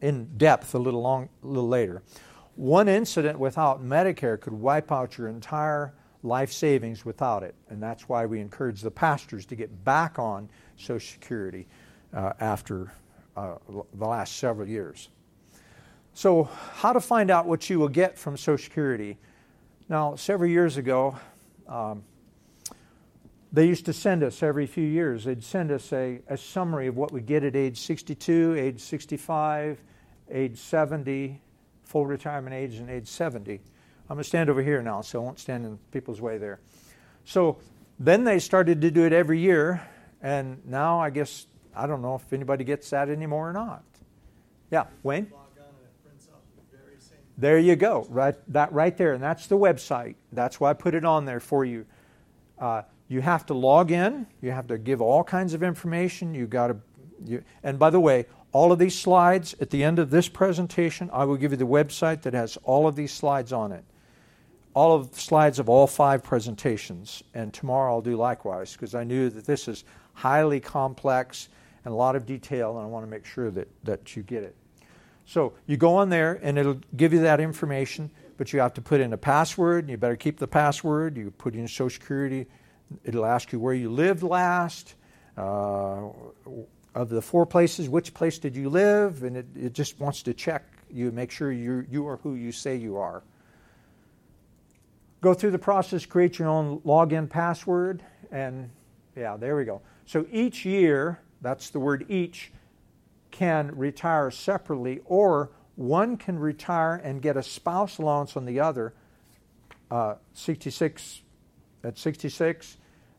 in 0.00 0.28
depth 0.36 0.74
a 0.76 0.78
little, 0.78 1.02
long, 1.02 1.28
a 1.42 1.46
little 1.46 1.68
later. 1.68 2.02
One 2.54 2.88
incident 2.88 3.36
without 3.36 3.82
Medicare 3.82 4.40
could 4.40 4.52
wipe 4.52 4.92
out 4.92 5.18
your 5.18 5.26
entire 5.26 5.92
life 6.22 6.52
savings 6.52 7.04
without 7.04 7.42
it. 7.42 7.56
And 7.68 7.82
that's 7.82 8.08
why 8.08 8.26
we 8.26 8.40
encourage 8.40 8.80
the 8.80 8.92
pastors 8.92 9.44
to 9.46 9.56
get 9.56 9.84
back 9.84 10.20
on 10.20 10.48
Social 10.76 11.00
Security 11.00 11.66
uh, 12.14 12.32
after 12.38 12.92
uh, 13.36 13.54
the 13.68 14.06
last 14.06 14.36
several 14.36 14.68
years. 14.68 15.08
So, 16.14 16.44
how 16.74 16.92
to 16.92 17.00
find 17.00 17.28
out 17.30 17.46
what 17.46 17.68
you 17.68 17.80
will 17.80 17.88
get 17.88 18.16
from 18.16 18.36
Social 18.36 18.62
Security? 18.62 19.18
Now, 19.88 20.14
several 20.14 20.48
years 20.48 20.76
ago, 20.76 21.18
um, 21.66 22.04
they 23.52 23.66
used 23.66 23.84
to 23.84 23.92
send 23.92 24.22
us 24.22 24.42
every 24.42 24.66
few 24.66 24.84
years, 24.84 25.24
they'd 25.24 25.44
send 25.44 25.70
us 25.70 25.92
a, 25.92 26.20
a 26.28 26.36
summary 26.36 26.86
of 26.86 26.96
what 26.96 27.12
we 27.12 27.20
get 27.20 27.44
at 27.44 27.54
age 27.54 27.78
62, 27.80 28.54
age 28.58 28.80
65, 28.80 29.78
age 30.30 30.58
70, 30.58 31.40
full 31.84 32.06
retirement 32.06 32.54
age, 32.54 32.76
and 32.76 32.88
age 32.88 33.08
70. 33.08 33.52
I'm 33.52 34.16
going 34.16 34.22
to 34.22 34.24
stand 34.24 34.48
over 34.48 34.62
here 34.62 34.82
now, 34.82 35.02
so 35.02 35.20
I 35.20 35.24
won't 35.24 35.38
stand 35.38 35.66
in 35.66 35.78
people's 35.90 36.20
way 36.20 36.38
there. 36.38 36.60
So 37.24 37.58
then 37.98 38.24
they 38.24 38.38
started 38.38 38.80
to 38.80 38.90
do 38.90 39.04
it 39.04 39.12
every 39.12 39.38
year, 39.38 39.86
and 40.22 40.64
now 40.66 40.98
I 40.98 41.10
guess, 41.10 41.46
I 41.76 41.86
don't 41.86 42.00
know 42.00 42.14
if 42.14 42.32
anybody 42.32 42.64
gets 42.64 42.88
that 42.90 43.10
anymore 43.10 43.50
or 43.50 43.52
not. 43.52 43.84
Yeah, 44.70 44.86
Wayne? 45.02 45.30
There 47.36 47.58
you 47.58 47.76
go, 47.76 48.06
right, 48.08 48.34
that 48.48 48.72
right 48.72 48.96
there, 48.96 49.12
and 49.12 49.22
that's 49.22 49.46
the 49.46 49.58
website. 49.58 50.14
That's 50.32 50.58
why 50.58 50.70
I 50.70 50.72
put 50.72 50.94
it 50.94 51.04
on 51.04 51.26
there 51.26 51.40
for 51.40 51.64
you. 51.64 51.84
Uh, 52.58 52.82
you 53.12 53.20
have 53.20 53.44
to 53.46 53.54
log 53.54 53.90
in. 53.90 54.26
You 54.40 54.52
have 54.52 54.66
to 54.68 54.78
give 54.78 55.02
all 55.02 55.22
kinds 55.22 55.52
of 55.52 55.62
information. 55.62 56.34
You 56.34 56.46
got 56.46 56.68
to, 56.68 56.76
you, 57.26 57.44
and 57.62 57.78
by 57.78 57.90
the 57.90 58.00
way, 58.00 58.24
all 58.52 58.72
of 58.72 58.78
these 58.78 58.98
slides 58.98 59.54
at 59.60 59.68
the 59.68 59.84
end 59.84 59.98
of 59.98 60.08
this 60.10 60.28
presentation, 60.28 61.10
I 61.12 61.24
will 61.26 61.36
give 61.36 61.50
you 61.50 61.58
the 61.58 61.66
website 61.66 62.22
that 62.22 62.32
has 62.32 62.56
all 62.62 62.88
of 62.88 62.96
these 62.96 63.12
slides 63.12 63.52
on 63.52 63.70
it. 63.70 63.84
All 64.74 64.96
of 64.96 65.12
the 65.12 65.20
slides 65.20 65.58
of 65.58 65.68
all 65.68 65.86
five 65.86 66.22
presentations, 66.22 67.22
and 67.34 67.52
tomorrow 67.52 67.92
I'll 67.92 68.00
do 68.00 68.16
likewise 68.16 68.72
because 68.72 68.94
I 68.94 69.04
knew 69.04 69.28
that 69.28 69.44
this 69.44 69.68
is 69.68 69.84
highly 70.14 70.60
complex 70.60 71.50
and 71.84 71.92
a 71.92 71.94
lot 71.94 72.16
of 72.16 72.24
detail, 72.24 72.78
and 72.78 72.86
I 72.86 72.88
want 72.88 73.04
to 73.04 73.10
make 73.10 73.26
sure 73.26 73.50
that, 73.50 73.68
that 73.84 74.16
you 74.16 74.22
get 74.22 74.42
it. 74.42 74.56
So 75.26 75.52
you 75.66 75.76
go 75.76 75.96
on 75.96 76.08
there, 76.08 76.40
and 76.42 76.56
it'll 76.56 76.80
give 76.96 77.12
you 77.12 77.20
that 77.20 77.40
information, 77.40 78.10
but 78.38 78.54
you 78.54 78.60
have 78.60 78.72
to 78.74 78.80
put 78.80 79.00
in 79.02 79.12
a 79.12 79.18
password, 79.18 79.84
and 79.84 79.90
you 79.90 79.98
better 79.98 80.16
keep 80.16 80.38
the 80.38 80.48
password. 80.48 81.18
You 81.18 81.30
put 81.30 81.54
in 81.54 81.68
Social 81.68 81.90
Security 81.90 82.46
It'll 83.04 83.26
ask 83.26 83.52
you 83.52 83.58
where 83.58 83.74
you 83.74 83.90
lived 83.90 84.22
last. 84.22 84.94
Uh, 85.36 86.08
of 86.94 87.08
the 87.08 87.22
four 87.22 87.46
places, 87.46 87.88
which 87.88 88.12
place 88.12 88.38
did 88.38 88.54
you 88.54 88.68
live? 88.68 89.22
And 89.22 89.36
it, 89.36 89.46
it 89.56 89.72
just 89.72 89.98
wants 89.98 90.22
to 90.24 90.34
check 90.34 90.64
you, 90.90 91.10
make 91.10 91.30
sure 91.30 91.50
you 91.50 91.86
you 91.90 92.06
are 92.06 92.18
who 92.18 92.34
you 92.34 92.52
say 92.52 92.76
you 92.76 92.98
are. 92.98 93.22
Go 95.20 95.32
through 95.34 95.52
the 95.52 95.58
process, 95.58 96.04
create 96.04 96.38
your 96.38 96.48
own 96.48 96.80
login 96.80 97.30
password, 97.30 98.02
and 98.30 98.70
yeah, 99.16 99.36
there 99.36 99.56
we 99.56 99.64
go. 99.64 99.80
So 100.04 100.26
each 100.30 100.64
year, 100.64 101.20
that's 101.40 101.70
the 101.70 101.80
word 101.80 102.06
each, 102.08 102.52
can 103.30 103.74
retire 103.76 104.30
separately, 104.30 105.00
or 105.06 105.50
one 105.76 106.16
can 106.16 106.38
retire 106.38 106.96
and 106.96 107.22
get 107.22 107.36
a 107.36 107.42
spouse 107.42 107.98
allowance 107.98 108.36
on 108.36 108.44
the 108.44 108.60
other. 108.60 108.92
Uh, 109.90 110.16
66 110.34 111.22
at 111.84 111.98
66, 111.98 112.76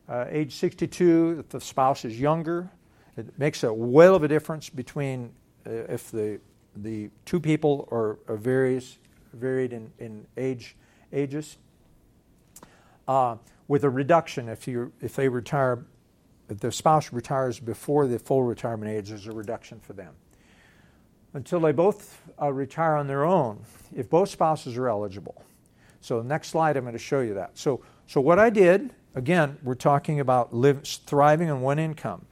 uh, 0.08 0.26
age 0.28 0.54
62, 0.54 1.36
if 1.40 1.48
the 1.48 1.60
spouse 1.60 2.04
is 2.04 2.20
younger, 2.20 2.70
it 3.16 3.38
makes 3.38 3.62
a 3.62 3.72
whale 3.72 4.14
of 4.14 4.22
a 4.22 4.28
difference 4.28 4.68
between 4.68 5.32
uh, 5.66 5.70
if 5.70 6.10
the 6.10 6.40
the 6.76 7.10
two 7.24 7.38
people 7.38 7.88
are, 7.92 8.18
are 8.28 8.36
various, 8.36 8.98
varied 9.32 9.72
in, 9.72 9.92
in 9.98 10.26
age 10.36 10.76
ages. 11.12 11.56
Uh, 13.06 13.36
with 13.68 13.84
a 13.84 13.90
reduction, 13.90 14.48
if 14.48 14.66
you 14.66 14.92
if 15.00 15.14
they 15.14 15.28
retire, 15.28 15.84
if 16.48 16.58
the 16.60 16.72
spouse 16.72 17.12
retires 17.12 17.60
before 17.60 18.06
the 18.06 18.18
full 18.18 18.42
retirement 18.42 18.90
age, 18.90 19.08
there's 19.08 19.26
a 19.26 19.32
reduction 19.32 19.80
for 19.80 19.92
them. 19.92 20.14
Until 21.32 21.60
they 21.60 21.72
both 21.72 22.20
uh, 22.40 22.52
retire 22.52 22.96
on 22.96 23.06
their 23.06 23.24
own, 23.24 23.64
if 23.94 24.08
both 24.08 24.28
spouses 24.28 24.76
are 24.76 24.88
eligible. 24.88 25.44
So 26.00 26.20
next 26.22 26.48
slide, 26.48 26.76
I'm 26.76 26.84
going 26.84 26.92
to 26.92 26.98
show 26.98 27.20
you 27.20 27.34
that. 27.34 27.56
So 27.56 27.82
so 28.06 28.20
what 28.20 28.38
I 28.38 28.50
did 28.50 28.92
Again, 29.16 29.58
we're 29.62 29.76
talking 29.76 30.18
about 30.18 30.52
live, 30.52 30.82
thriving 30.84 31.48
on 31.48 31.60
one 31.60 31.78
income. 31.78 32.26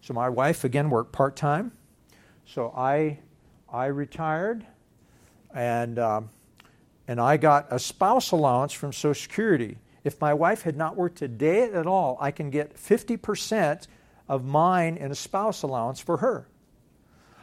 So 0.00 0.14
my 0.14 0.28
wife 0.28 0.64
again 0.64 0.90
worked 0.90 1.12
part 1.12 1.36
time. 1.36 1.70
So 2.46 2.72
I 2.76 3.20
I 3.72 3.86
retired, 3.86 4.66
and 5.54 5.98
um, 5.98 6.30
and 7.06 7.20
I 7.20 7.36
got 7.36 7.68
a 7.70 7.78
spouse 7.78 8.32
allowance 8.32 8.72
from 8.72 8.92
Social 8.92 9.14
Security. 9.14 9.78
If 10.02 10.20
my 10.20 10.34
wife 10.34 10.62
had 10.62 10.76
not 10.76 10.96
worked 10.96 11.22
a 11.22 11.28
day 11.28 11.62
at 11.62 11.86
all, 11.86 12.18
I 12.20 12.30
can 12.30 12.50
get 12.50 12.76
50% 12.76 13.86
of 14.28 14.44
mine 14.44 14.96
in 14.96 15.10
a 15.10 15.14
spouse 15.14 15.62
allowance 15.62 16.00
for 16.00 16.18
her. 16.18 16.46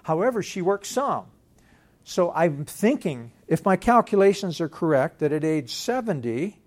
However, 0.03 0.43
she 0.43 0.61
worked 0.61 0.85
some. 0.85 1.25
So 2.03 2.31
I'm 2.31 2.65
thinking, 2.65 3.31
if 3.47 3.65
my 3.65 3.77
calculations 3.77 4.61
are 4.61 4.69
correct, 4.69 5.19
that 5.19 5.31
at 5.31 5.43
age 5.43 5.73
70, 5.73 6.60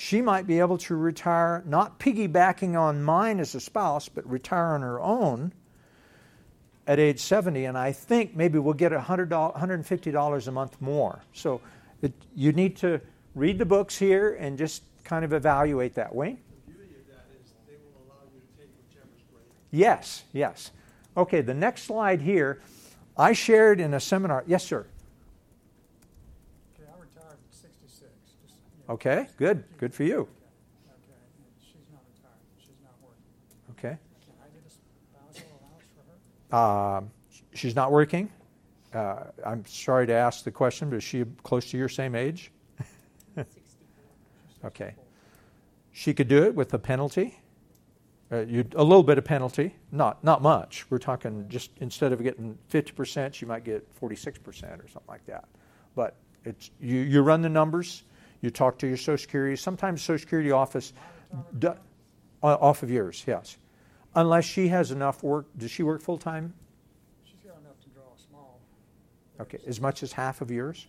she 0.00 0.22
might 0.22 0.46
be 0.46 0.60
able 0.60 0.78
to 0.78 0.94
retire, 0.94 1.64
not 1.66 1.98
piggybacking 1.98 2.78
on 2.78 3.02
mine 3.02 3.40
as 3.40 3.56
a 3.56 3.60
spouse, 3.60 4.08
but 4.08 4.24
retire 4.30 4.66
on 4.66 4.82
her 4.82 5.00
own 5.00 5.52
at 6.86 7.00
age 7.00 7.18
70. 7.18 7.64
And 7.64 7.76
I 7.76 7.90
think 7.90 8.36
maybe 8.36 8.60
we'll 8.60 8.74
get 8.74 8.92
$100, 8.92 9.28
$150 9.28 10.46
a 10.46 10.52
month 10.52 10.80
more. 10.80 11.20
So 11.32 11.60
it, 12.00 12.12
you 12.36 12.52
need 12.52 12.76
to 12.76 13.00
read 13.34 13.58
the 13.58 13.64
books 13.64 13.98
here 13.98 14.36
and 14.38 14.56
just 14.56 14.84
kind 15.02 15.24
of 15.24 15.32
evaluate 15.32 15.96
that. 15.96 16.14
Wayne? 16.14 16.38
Yes, 19.72 20.22
yes. 20.32 20.70
Okay, 21.16 21.40
the 21.40 21.54
next 21.54 21.82
slide 21.82 22.20
here, 22.20 22.60
I 23.16 23.32
shared 23.32 23.80
in 23.80 23.94
a 23.94 24.00
seminar. 24.00 24.44
Yes, 24.46 24.62
sir. 24.62 24.86
Okay, 28.88 29.26
good. 29.36 29.64
Good 29.76 29.94
for 29.94 30.04
you. 30.04 30.28
Okay. 33.72 33.98
Uh, 36.50 37.02
she's 37.52 37.76
not 37.76 37.92
working. 37.92 38.30
Uh, 38.94 39.24
I'm 39.44 39.66
sorry 39.66 40.06
to 40.06 40.14
ask 40.14 40.44
the 40.44 40.50
question, 40.50 40.88
but 40.88 40.96
is 40.96 41.04
she 41.04 41.24
close 41.42 41.70
to 41.70 41.76
your 41.76 41.90
same 41.90 42.14
age? 42.14 42.50
okay. 44.64 44.94
She 45.92 46.14
could 46.14 46.28
do 46.28 46.44
it 46.44 46.54
with 46.54 46.72
a 46.72 46.78
penalty. 46.78 47.38
Uh, 48.30 48.44
a 48.76 48.84
little 48.84 49.02
bit 49.02 49.16
of 49.16 49.24
penalty, 49.24 49.74
not 49.90 50.22
not 50.22 50.42
much. 50.42 50.84
We're 50.90 50.98
talking 50.98 51.46
just 51.48 51.70
instead 51.80 52.12
of 52.12 52.22
getting 52.22 52.58
50%, 52.70 53.32
she 53.32 53.46
might 53.46 53.64
get 53.64 53.88
46% 53.98 54.38
or 54.46 54.88
something 54.88 55.02
like 55.08 55.24
that. 55.26 55.46
But 55.94 56.16
it's 56.44 56.70
you, 56.78 56.98
you 56.98 57.22
run 57.22 57.40
the 57.40 57.48
numbers. 57.48 58.02
You 58.40 58.50
talk 58.50 58.78
to 58.78 58.86
your 58.86 58.96
Social 58.96 59.18
Security. 59.18 59.56
Sometimes 59.56 60.02
Social 60.02 60.18
Security 60.18 60.50
office, 60.50 60.92
do, 61.58 61.68
uh, 62.42 62.46
off 62.46 62.82
of 62.82 62.90
yours, 62.90 63.24
yes. 63.26 63.56
Unless 64.14 64.44
she 64.44 64.68
has 64.68 64.90
enough 64.90 65.22
work. 65.22 65.46
Does 65.56 65.70
she 65.70 65.82
work 65.82 66.00
full 66.00 66.18
time? 66.18 66.54
She's 67.24 67.40
got 67.44 67.58
enough 67.60 67.80
to 67.82 67.88
draw 67.90 68.04
a 68.04 68.20
small. 68.28 68.60
Okay, 69.40 69.58
as 69.66 69.80
much 69.80 70.02
as 70.02 70.12
half 70.12 70.40
of 70.40 70.50
yours. 70.50 70.86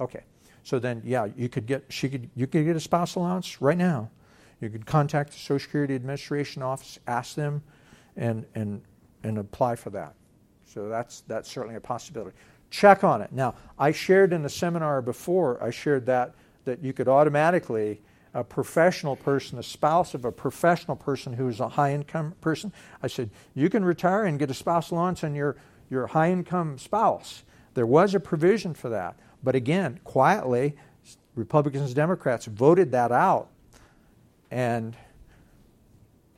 Okay, 0.00 0.24
so 0.62 0.78
then 0.78 1.00
yeah, 1.04 1.28
you 1.36 1.48
could 1.48 1.66
get 1.66 1.84
she 1.88 2.08
could 2.08 2.28
you 2.34 2.46
could 2.46 2.64
get 2.64 2.76
a 2.76 2.80
spouse 2.80 3.14
allowance 3.14 3.62
right 3.62 3.78
now. 3.78 4.10
You 4.60 4.68
could 4.68 4.86
contact 4.86 5.32
the 5.32 5.38
Social 5.38 5.60
Security 5.60 5.94
Administration 5.94 6.62
office, 6.62 6.98
ask 7.06 7.34
them, 7.34 7.62
and 8.16 8.44
and 8.54 8.82
and 9.22 9.38
apply 9.38 9.76
for 9.76 9.90
that. 9.90 10.14
So 10.64 10.88
that's 10.88 11.20
that's 11.22 11.50
certainly 11.50 11.76
a 11.76 11.80
possibility. 11.80 12.36
Check 12.70 13.04
on 13.04 13.22
it. 13.22 13.30
Now, 13.32 13.54
I 13.78 13.92
shared 13.92 14.32
in 14.32 14.44
a 14.44 14.48
seminar 14.48 15.00
before. 15.00 15.62
I 15.62 15.70
shared 15.70 16.06
that 16.06 16.34
that 16.64 16.82
you 16.82 16.92
could 16.92 17.08
automatically 17.08 18.00
a 18.34 18.42
professional 18.42 19.14
person, 19.14 19.58
a 19.58 19.62
spouse 19.62 20.12
of 20.12 20.24
a 20.24 20.32
professional 20.32 20.96
person 20.96 21.32
who 21.32 21.48
is 21.48 21.60
a 21.60 21.68
high 21.68 21.94
income 21.94 22.34
person. 22.40 22.72
I 23.02 23.06
said, 23.06 23.30
you 23.54 23.70
can 23.70 23.84
retire 23.84 24.24
and 24.24 24.38
get 24.38 24.50
a 24.50 24.54
spouse 24.54 24.90
allowance 24.90 25.22
on 25.22 25.34
your, 25.34 25.56
your 25.88 26.08
high 26.08 26.32
income 26.32 26.76
spouse. 26.78 27.44
There 27.74 27.86
was 27.86 28.14
a 28.14 28.20
provision 28.20 28.74
for 28.74 28.88
that. 28.88 29.16
But 29.42 29.54
again, 29.54 30.00
quietly, 30.02 30.74
Republicans 31.36 31.86
and 31.86 31.94
Democrats 31.94 32.46
voted 32.46 32.90
that 32.92 33.12
out. 33.12 33.50
And 34.50 34.96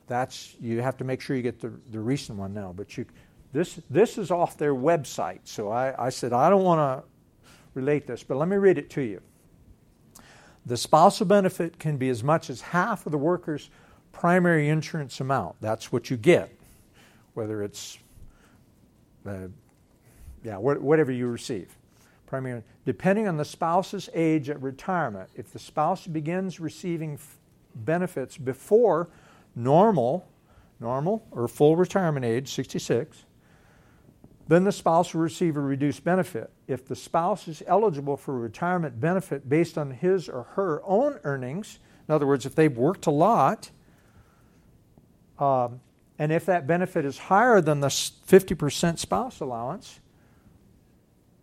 that's 0.06 0.54
you 0.60 0.80
have 0.82 0.96
to 0.98 1.04
make 1.04 1.20
sure 1.20 1.36
you 1.36 1.42
get 1.42 1.60
the, 1.60 1.72
the 1.90 2.00
recent 2.00 2.38
one 2.38 2.54
now. 2.54 2.72
But 2.74 2.96
you 2.96 3.06
this 3.52 3.80
this 3.90 4.18
is 4.18 4.30
off 4.30 4.56
their 4.56 4.74
website. 4.74 5.40
So 5.44 5.70
I, 5.70 6.06
I 6.06 6.08
said 6.10 6.32
I 6.32 6.48
don't 6.48 6.64
want 6.64 6.78
to 6.78 7.08
relate 7.74 8.06
this, 8.06 8.22
but 8.22 8.36
let 8.36 8.48
me 8.48 8.56
read 8.56 8.78
it 8.78 8.88
to 8.90 9.02
you. 9.02 9.20
The 10.66 10.76
spousal 10.76 11.26
benefit 11.26 11.78
can 11.78 11.96
be 11.96 12.08
as 12.08 12.24
much 12.24 12.50
as 12.50 12.60
half 12.60 13.06
of 13.06 13.12
the 13.12 13.18
worker's 13.18 13.70
primary 14.12 14.68
insurance 14.68 15.20
amount. 15.20 15.54
That's 15.60 15.92
what 15.92 16.10
you 16.10 16.16
get, 16.16 16.52
whether 17.34 17.62
it's, 17.62 17.98
uh, 19.24 19.48
yeah, 20.42 20.56
whatever 20.56 21.12
you 21.12 21.28
receive. 21.28 21.76
Primary, 22.26 22.64
depending 22.84 23.28
on 23.28 23.36
the 23.36 23.44
spouse's 23.44 24.10
age 24.12 24.50
at 24.50 24.60
retirement. 24.60 25.30
If 25.36 25.52
the 25.52 25.60
spouse 25.60 26.08
begins 26.08 26.58
receiving 26.58 27.14
f- 27.14 27.38
benefits 27.76 28.36
before 28.36 29.08
normal, 29.54 30.26
normal 30.80 31.24
or 31.30 31.46
full 31.46 31.76
retirement 31.76 32.26
age, 32.26 32.52
66, 32.52 33.25
then 34.48 34.64
the 34.64 34.72
spouse 34.72 35.12
will 35.12 35.22
receive 35.22 35.56
a 35.56 35.60
reduced 35.60 36.04
benefit. 36.04 36.50
If 36.68 36.86
the 36.86 36.96
spouse 36.96 37.48
is 37.48 37.62
eligible 37.66 38.16
for 38.16 38.36
a 38.36 38.38
retirement 38.38 39.00
benefit 39.00 39.48
based 39.48 39.76
on 39.76 39.90
his 39.90 40.28
or 40.28 40.44
her 40.54 40.82
own 40.84 41.18
earnings, 41.24 41.80
in 42.08 42.14
other 42.14 42.26
words, 42.26 42.46
if 42.46 42.54
they've 42.54 42.76
worked 42.76 43.06
a 43.06 43.10
lot, 43.10 43.70
um, 45.38 45.80
and 46.18 46.32
if 46.32 46.46
that 46.46 46.66
benefit 46.66 47.04
is 47.04 47.18
higher 47.18 47.60
than 47.60 47.80
the 47.80 47.88
50% 47.88 48.98
spouse 48.98 49.40
allowance, 49.40 50.00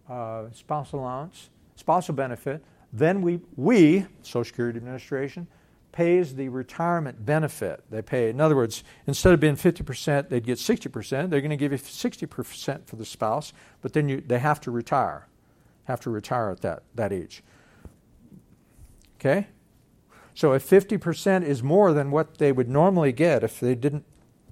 uh, 0.10 0.46
spouse 0.54 0.94
allowance, 0.94 1.50
spousal 1.76 2.16
benefit, 2.16 2.64
then 2.92 3.22
we, 3.22 3.42
we, 3.56 4.06
Social 4.22 4.46
Security 4.46 4.78
Administration, 4.78 5.48
pays 5.94 6.36
the 6.36 6.50
retirement 6.50 7.26
benefit. 7.26 7.84
They 7.90 8.02
pay, 8.02 8.30
in 8.30 8.42
other 8.42 8.56
words, 8.56 8.84
instead 9.08 9.34
of 9.34 9.40
being 9.40 9.56
50%, 9.56 10.28
they'd 10.28 10.46
get 10.46 10.58
60%. 10.58 11.30
They're 11.30 11.40
going 11.40 11.52
to 11.52 11.56
give 11.56 11.72
you 11.72 11.78
60% 11.78 12.86
for 12.86 12.96
the 12.98 13.06
spouse, 13.06 13.54
but 13.82 13.94
then 13.94 14.10
you, 14.10 14.20
they 14.20 14.40
have 14.40 14.60
to 14.62 14.72
retire, 14.72 15.28
have 15.86 16.02
to 16.02 16.10
retire 16.10 16.50
at 16.50 16.62
that, 16.62 16.84
that 16.96 17.14
age. 17.14 17.44
Okay? 19.20 19.48
So 20.34 20.52
if 20.54 20.68
50% 20.68 21.44
is 21.44 21.64
more 21.64 21.94
than 21.94 22.12
what 22.12 22.40
they 22.40 22.52
would 22.52 22.68
normally 22.68 23.12
get 23.12 23.44
if 23.44 23.60
they 23.60 23.76
didn't, 23.76 24.04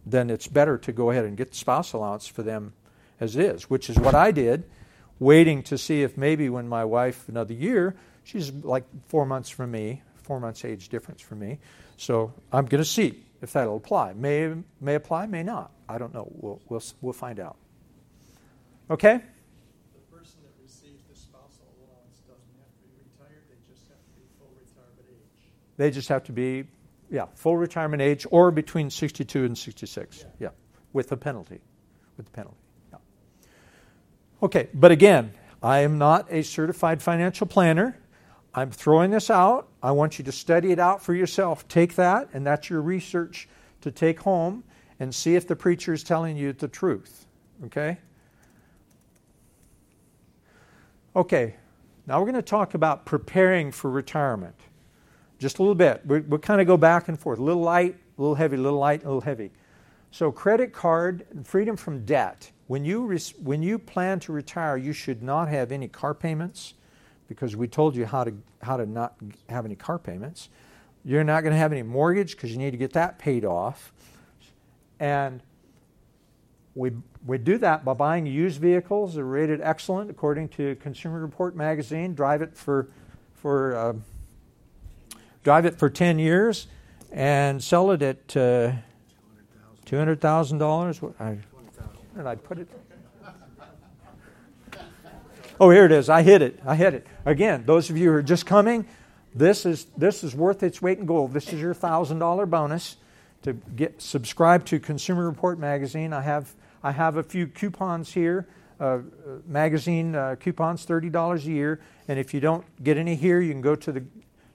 then 0.06 0.30
it's 0.30 0.48
better 0.48 0.78
to 0.78 0.92
go 0.92 1.10
ahead 1.10 1.26
and 1.26 1.36
get 1.36 1.52
the 1.52 1.58
spouse 1.58 1.92
allowance 1.92 2.28
for 2.28 2.44
them 2.44 2.74
as 3.20 3.36
is, 3.36 3.70
which 3.70 3.90
is 3.90 3.98
what 3.98 4.16
I 4.16 4.32
did, 4.32 4.64
waiting 5.20 5.64
to 5.64 5.78
see 5.78 6.04
if 6.04 6.18
maybe 6.18 6.50
when 6.50 6.68
my 6.68 6.86
wife, 6.86 7.28
another 7.28 7.54
year, 7.54 7.96
she's 8.24 8.52
like 8.52 8.84
four 9.08 9.26
months 9.26 9.50
from 9.50 9.72
me, 9.72 10.02
four 10.24 10.40
months 10.40 10.66
age 10.66 10.90
difference 10.90 11.22
for 11.22 11.36
me. 11.36 11.60
So 11.98 12.34
I'm 12.52 12.66
going 12.66 12.82
to 12.82 12.90
see 12.90 13.24
if 13.42 13.54
that'll 13.54 13.78
apply. 13.78 14.14
May 14.14 14.54
may 14.80 14.96
apply, 14.96 15.26
may 15.28 15.44
not. 15.44 15.72
I 15.90 15.98
don't 15.98 16.14
know. 16.14 16.32
We'll 16.32 16.62
we'll 16.70 16.84
we'll 17.02 17.14
find 17.14 17.40
out. 17.40 17.58
Okay. 18.90 19.22
The 19.94 20.18
person 20.18 20.40
that 20.44 20.54
receives 20.62 21.04
the 21.10 21.16
spousal 21.16 21.66
allowance 21.80 22.20
doesn't 22.28 22.56
have 22.60 22.72
to 22.72 22.88
be 22.88 22.92
retired. 23.10 23.44
They 23.50 23.74
just 23.74 23.88
have 23.90 24.00
to 24.04 24.12
be 24.16 24.26
full 24.38 24.52
retirement 24.60 25.06
age. 25.10 25.52
They 25.78 25.92
just 25.92 26.10
have 26.10 26.24
to 26.26 26.32
be, 26.32 26.66
yeah, 27.10 27.26
full 27.36 27.58
retirement 27.58 28.02
age 28.02 28.28
or 28.32 28.52
between 28.52 28.90
62 28.90 29.46
and 29.46 29.58
66. 29.58 30.20
Yeah, 30.20 30.26
yeah 30.40 30.50
with 30.94 31.12
a 31.12 31.18
penalty, 31.18 31.62
with 32.18 32.26
the 32.26 32.32
penalty. 32.32 32.58
Yeah. 32.92 32.98
Okay, 34.44 34.68
but 34.74 34.92
again, 34.92 35.34
I 35.64 35.80
am 35.80 35.98
not 35.98 36.28
a 36.32 36.44
certified 36.44 37.02
financial 37.02 37.48
planner. 37.48 37.98
I'm 38.54 38.72
throwing 38.72 39.12
this 39.12 39.30
out. 39.30 39.70
I 39.82 39.92
want 39.92 40.20
you 40.20 40.26
to 40.26 40.32
study 40.32 40.72
it 40.72 40.80
out 40.80 41.02
for 41.02 41.14
yourself. 41.14 41.68
Take 41.68 41.96
that, 41.96 42.30
and 42.34 42.46
that's 42.46 42.70
your 42.70 42.82
research 42.82 43.48
to 43.82 43.92
take 43.92 44.20
home 44.20 44.64
and 45.00 45.14
see 45.14 45.36
if 45.36 45.48
the 45.48 45.56
preacher 45.56 45.94
is 45.94 46.04
telling 46.04 46.36
you 46.36 46.52
the 46.54 46.68
truth. 46.68 47.26
Okay? 47.66 47.98
Okay, 51.16 51.56
now 52.08 52.20
we're 52.20 52.26
going 52.26 52.36
to 52.36 52.42
talk 52.42 52.74
about 52.74 53.06
preparing 53.06 53.72
for 53.72 53.90
retirement. 53.90 54.56
Just 55.40 55.60
a 55.60 55.62
little 55.62 55.76
bit. 55.76 56.06
we 56.06 56.20
we'll 56.20 56.40
kind 56.40 56.62
of 56.62 56.68
go 56.68 56.78
back 56.78 57.08
and 57.08 57.20
forth. 57.20 57.40
A 57.40 57.44
little 57.44 57.64
light, 57.64 57.96
a 58.18 58.22
little 58.22 58.36
heavy, 58.36 58.58
a 58.58 58.60
little 58.60 58.80
light, 58.80 59.04
a 59.04 59.06
little 59.06 59.22
heavy. 59.22 59.52
So, 60.12 60.32
credit 60.32 60.74
card, 60.74 61.26
freedom 61.44 61.78
from 61.78 62.06
debt. 62.06 62.52
When 62.68 62.86
you, 62.86 63.06
res- 63.06 63.34
when 63.42 63.64
you 63.64 63.80
plan 63.80 64.20
to 64.22 64.34
retire, 64.34 64.78
you 64.78 64.94
should 64.94 65.24
not 65.24 65.48
have 65.48 65.72
any 65.72 65.88
car 65.88 66.14
payments 66.14 66.76
because 67.32 67.56
we 67.56 67.66
told 67.66 67.96
you 67.96 68.06
how 68.06 68.26
to, 68.26 68.34
how 68.62 68.76
to 68.76 68.86
not 68.86 69.16
have 69.48 69.64
any 69.64 69.74
car 69.74 69.98
payments. 69.98 70.50
You're 71.06 71.24
not 71.24 71.44
going 71.44 71.54
to 71.54 71.58
have 71.58 71.72
any 71.72 71.82
mortgage 71.82 72.36
because 72.36 72.52
you 72.52 72.58
need 72.58 72.72
to 72.72 72.78
get 72.78 72.92
that 72.92 73.18
paid 73.20 73.46
off. 73.46 73.94
And 75.00 75.42
we, 76.76 76.92
we 77.26 77.38
do 77.38 77.58
that 77.60 77.86
by 77.86 77.94
buying 77.94 78.26
used 78.26 78.60
vehicles 78.60 79.16
that 79.16 79.22
are 79.22 79.26
rated 79.26 79.62
excellent 79.62 80.10
according 80.10 80.50
to 80.50 80.76
Consumer 80.76 81.22
Report 81.22 81.56
magazine. 81.56 82.14
Drive 82.14 82.42
it 82.42 82.58
for, 82.58 82.90
for, 83.36 83.78
uh, 83.78 83.94
drive 85.46 85.66
it 85.66 85.80
for 85.80 85.90
10 85.90 86.20
years 86.20 86.68
and 87.14 87.64
sell 87.64 87.92
it 87.92 88.02
at 88.02 88.36
uh, 88.36 88.74
$200,000. 89.86 91.14
I, 91.18 91.38
and 92.18 92.28
I 92.28 92.36
put 92.36 92.60
it 92.60 92.68
Oh, 95.62 95.70
here 95.70 95.86
it 95.86 95.92
is. 95.92 96.10
I 96.10 96.24
hit 96.24 96.42
it. 96.42 96.60
I 96.66 96.76
hit 96.76 96.96
it. 96.96 97.06
Again, 97.24 97.66
those 97.68 97.92
of 97.92 97.96
you 97.96 98.10
who 98.10 98.16
are 98.16 98.24
just 98.24 98.48
coming, 98.48 98.88
this 99.36 99.64
is 99.64 99.86
this 99.96 100.24
is 100.24 100.34
worth 100.34 100.64
its 100.64 100.82
weight 100.82 100.98
in 100.98 101.06
gold. 101.06 101.34
This 101.34 101.54
is 101.54 101.62
your 101.62 101.76
thousand 101.76 102.18
dollar 102.18 102.48
bonus 102.48 102.98
to 103.44 103.54
get 103.54 104.02
subscribe 104.02 104.66
to 104.66 104.80
Consumer 104.80 105.24
Report 105.24 105.60
magazine. 105.60 106.14
I 106.14 106.22
have 106.22 106.52
I 106.82 106.92
have 106.92 107.18
a 107.18 107.22
few 107.22 107.46
coupons 107.46 108.12
here, 108.12 108.48
uh, 108.80 109.02
magazine 109.46 110.16
uh, 110.16 110.36
coupons, 110.40 110.84
thirty 110.84 111.12
dollars 111.12 111.46
a 111.46 111.52
year. 111.52 111.80
And 112.08 112.18
if 112.18 112.34
you 112.34 112.40
don't 112.40 112.66
get 112.84 112.98
any 112.98 113.14
here, 113.14 113.40
you 113.40 113.52
can 113.52 113.62
go 113.62 113.76
to 113.76 113.92
the 113.92 114.04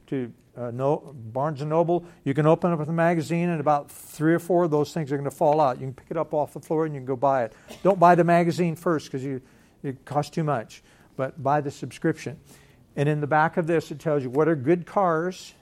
to 0.08 0.32
uh, 0.56 0.72
no, 0.72 1.14
Barnes 1.32 1.60
and 1.60 1.70
Noble. 1.70 2.04
You 2.24 2.34
can 2.34 2.46
open 2.46 2.72
up 2.72 2.84
the 2.84 2.92
magazine, 2.92 3.50
and 3.50 3.60
about 3.60 3.92
three 3.92 4.34
or 4.34 4.40
four 4.40 4.64
of 4.64 4.72
those 4.72 4.92
things 4.92 5.12
are 5.12 5.16
going 5.16 5.30
to 5.30 5.36
fall 5.36 5.60
out. 5.60 5.76
You 5.76 5.86
can 5.86 5.94
pick 5.94 6.10
it 6.10 6.16
up 6.16 6.34
off 6.34 6.52
the 6.52 6.60
floor 6.60 6.84
and 6.84 6.96
you 6.96 6.98
can 6.98 7.06
go 7.06 7.14
buy 7.14 7.44
it. 7.44 7.52
Don't 7.84 8.00
buy 8.00 8.16
the 8.16 8.24
magazine 8.24 8.74
first 8.74 9.06
because 9.06 9.22
you 9.22 9.40
it 9.84 10.04
costs 10.04 10.30
too 10.30 10.42
much 10.42 10.82
but 11.16 11.42
buy 11.42 11.60
the 11.60 11.70
subscription. 11.70 12.38
And 12.96 13.08
in 13.08 13.20
the 13.20 13.26
back 13.26 13.56
of 13.56 13.66
this, 13.66 13.90
it 13.90 13.98
tells 13.98 14.22
you 14.22 14.30
what 14.30 14.48
are 14.48 14.56
good 14.56 14.86
cars, 14.86 15.54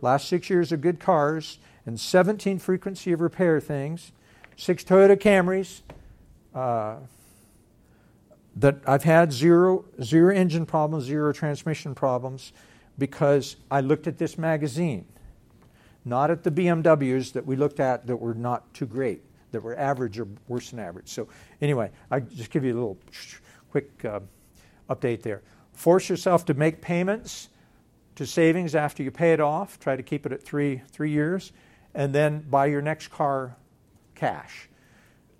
last 0.00 0.28
six 0.28 0.50
years 0.50 0.72
of 0.72 0.80
good 0.80 0.98
cars, 0.98 1.58
and 1.86 1.98
17 1.98 2.58
frequency 2.58 3.12
of 3.12 3.20
repair 3.20 3.60
things, 3.60 4.12
six 4.56 4.84
Toyota 4.84 5.16
Camrys 5.16 5.80
uh, 6.54 6.96
that 8.56 8.80
I've 8.86 9.04
had 9.04 9.32
zero, 9.32 9.84
zero 10.02 10.34
engine 10.34 10.66
problems, 10.66 11.04
zero 11.04 11.32
transmission 11.32 11.94
problems, 11.94 12.52
because 12.98 13.56
I 13.70 13.80
looked 13.80 14.06
at 14.06 14.18
this 14.18 14.36
magazine, 14.36 15.06
not 16.04 16.30
at 16.30 16.44
the 16.44 16.50
BMWs 16.50 17.32
that 17.32 17.46
we 17.46 17.56
looked 17.56 17.80
at 17.80 18.06
that 18.06 18.16
were 18.16 18.34
not 18.34 18.72
too 18.74 18.86
great, 18.86 19.22
that 19.52 19.62
were 19.62 19.78
average 19.78 20.18
or 20.18 20.28
worse 20.48 20.70
than 20.70 20.78
average. 20.80 21.08
So, 21.08 21.28
anyway, 21.60 21.90
I 22.10 22.20
just 22.20 22.50
give 22.50 22.64
you 22.64 22.72
a 22.72 22.78
little 22.78 22.98
quick. 23.70 24.04
Uh, 24.04 24.20
update 24.88 25.22
there. 25.22 25.42
Force 25.72 26.08
yourself 26.08 26.44
to 26.46 26.54
make 26.54 26.80
payments 26.80 27.48
to 28.16 28.26
savings 28.26 28.74
after 28.74 29.02
you 29.02 29.10
pay 29.10 29.32
it 29.32 29.40
off. 29.40 29.78
Try 29.80 29.96
to 29.96 30.02
keep 30.02 30.26
it 30.26 30.32
at 30.32 30.42
three, 30.42 30.82
three 30.90 31.10
years. 31.10 31.52
And 31.94 32.14
then 32.14 32.40
buy 32.48 32.66
your 32.66 32.82
next 32.82 33.08
car 33.08 33.56
cash. 34.14 34.68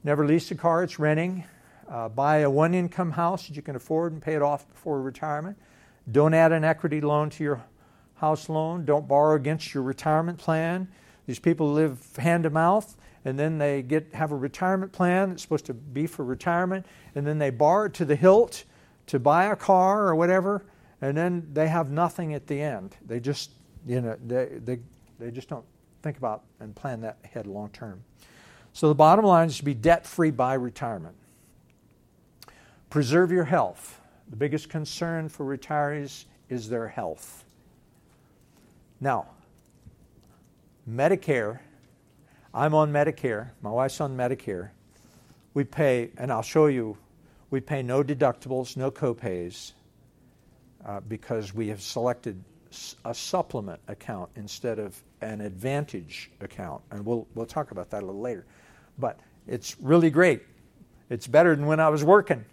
Never 0.05 0.27
lease 0.27 0.51
a 0.51 0.55
car, 0.55 0.83
it's 0.83 0.99
renting. 0.99 1.45
Uh, 1.89 2.09
buy 2.09 2.39
a 2.39 2.51
one 2.51 2.75
income 2.75 3.13
house 3.13 3.47
that 3.47 3.57
you 3.57 3.63
can 3.63 3.77
afford 3.77 4.13
and 4.13 4.23
pay 4.23 4.35
it 4.35 4.43
off 4.43 4.69
before 4.69 5.01
retirement. 5.01 5.57
Don't 6.11 6.35
add 6.35 6.53
an 6.53 6.65
equity 6.65 7.01
loan 7.01 7.31
to 7.31 7.45
your 7.45 7.63
house 8.15 8.49
loan. 8.49 8.85
Don't 8.85 9.07
borrow 9.07 9.37
against 9.37 9.75
your 9.75 9.83
retirement 9.83 10.39
plan. 10.39 10.89
These 11.27 11.39
people 11.39 11.73
live 11.73 12.17
hand 12.17 12.45
to 12.45 12.51
mouth 12.51 12.97
and 13.25 13.39
then 13.39 13.59
they 13.59 13.83
get 13.83 14.13
have 14.15 14.33
a 14.33 14.37
retirement 14.37 14.93
plan 14.93 15.31
that's 15.31 15.43
supposed 15.43 15.67
to 15.67 15.75
be 15.75 16.07
for 16.07 16.25
retirement 16.25 16.87
and 17.15 17.27
then 17.27 17.39
they 17.39 17.51
borrow 17.51 17.89
to 17.89 18.05
the 18.05 18.17
hilt 18.17 18.65
to 19.07 19.19
buy 19.19 19.47
a 19.47 19.57
car 19.57 20.07
or 20.07 20.15
whatever, 20.15 20.65
and 21.01 21.17
then 21.17 21.49
they 21.53 21.69
have 21.69 21.91
nothing 21.91 22.35
at 22.35 22.47
the 22.47 22.61
end. 22.61 22.97
They 23.07 23.21
just, 23.21 23.51
you 23.87 24.01
know, 24.01 24.17
they, 24.27 24.59
they, 24.65 24.79
they 25.19 25.31
just 25.31 25.49
don't 25.49 25.65
think 26.03 26.19
about 26.19 26.43
and 26.61 26.75
plan 26.75 27.01
that 27.01 27.19
ahead 27.25 27.47
long 27.47 27.71
term. 27.71 28.03
So 28.73 28.89
the 28.89 28.95
bottom 28.95 29.25
line 29.25 29.49
is 29.49 29.59
to 29.59 29.65
be 29.65 29.75
debt 29.75 30.07
free 30.07 30.31
by 30.31 30.55
retirement. 30.55 31.15
Preserve 32.91 33.31
your 33.31 33.45
health. 33.45 34.01
The 34.31 34.37
biggest 34.37 34.69
concern 34.69 35.29
for 35.29 35.45
retirees 35.45 36.25
is 36.49 36.69
their 36.69 36.89
health. 36.89 37.45
Now, 39.01 39.27
Medicare, 40.89 41.61
I'm 42.55 42.75
on 42.75 42.93
Medicare, 42.93 43.51
my 43.63 43.71
wife's 43.71 44.01
on 44.01 44.17
Medicare. 44.17 44.71
We 45.55 45.65
pay, 45.65 46.11
and 46.17 46.33
I'll 46.33 46.43
show 46.43 46.67
you 46.67 46.97
we 47.53 47.61
pay 47.61 47.83
no 47.83 48.03
deductibles, 48.03 48.77
no 48.77 48.91
copays, 48.91 49.73
uh, 50.85 50.99
because 51.01 51.55
we 51.55 51.69
have 51.69 51.81
selected 51.81 52.43
a 53.05 53.15
supplement 53.15 53.79
account 53.87 54.31
instead 54.35 54.79
of 54.79 55.01
an 55.21 55.41
advantage 55.41 56.31
account. 56.41 56.83
And 56.91 57.05
we'll, 57.07 57.29
we'll 57.35 57.47
talk 57.47 57.71
about 57.71 57.91
that 57.91 58.03
a 58.03 58.07
little 58.07 58.21
later. 58.21 58.47
But 58.99 59.21
it's 59.47 59.77
really 59.81 60.11
great. 60.11 60.43
It's 61.11 61.27
better 61.27 61.55
than 61.55 61.67
when 61.67 61.79
I 61.79 61.91
was 61.91 62.03
working. 62.03 62.45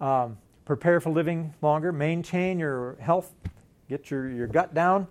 Um, 0.00 0.36
prepare 0.64 1.00
for 1.00 1.10
living 1.10 1.54
longer. 1.62 1.92
Maintain 1.92 2.58
your 2.58 2.96
health 3.00 3.32
get 3.88 4.10
your, 4.10 4.28
your 4.30 4.46
gut 4.46 4.74
down, 4.74 5.06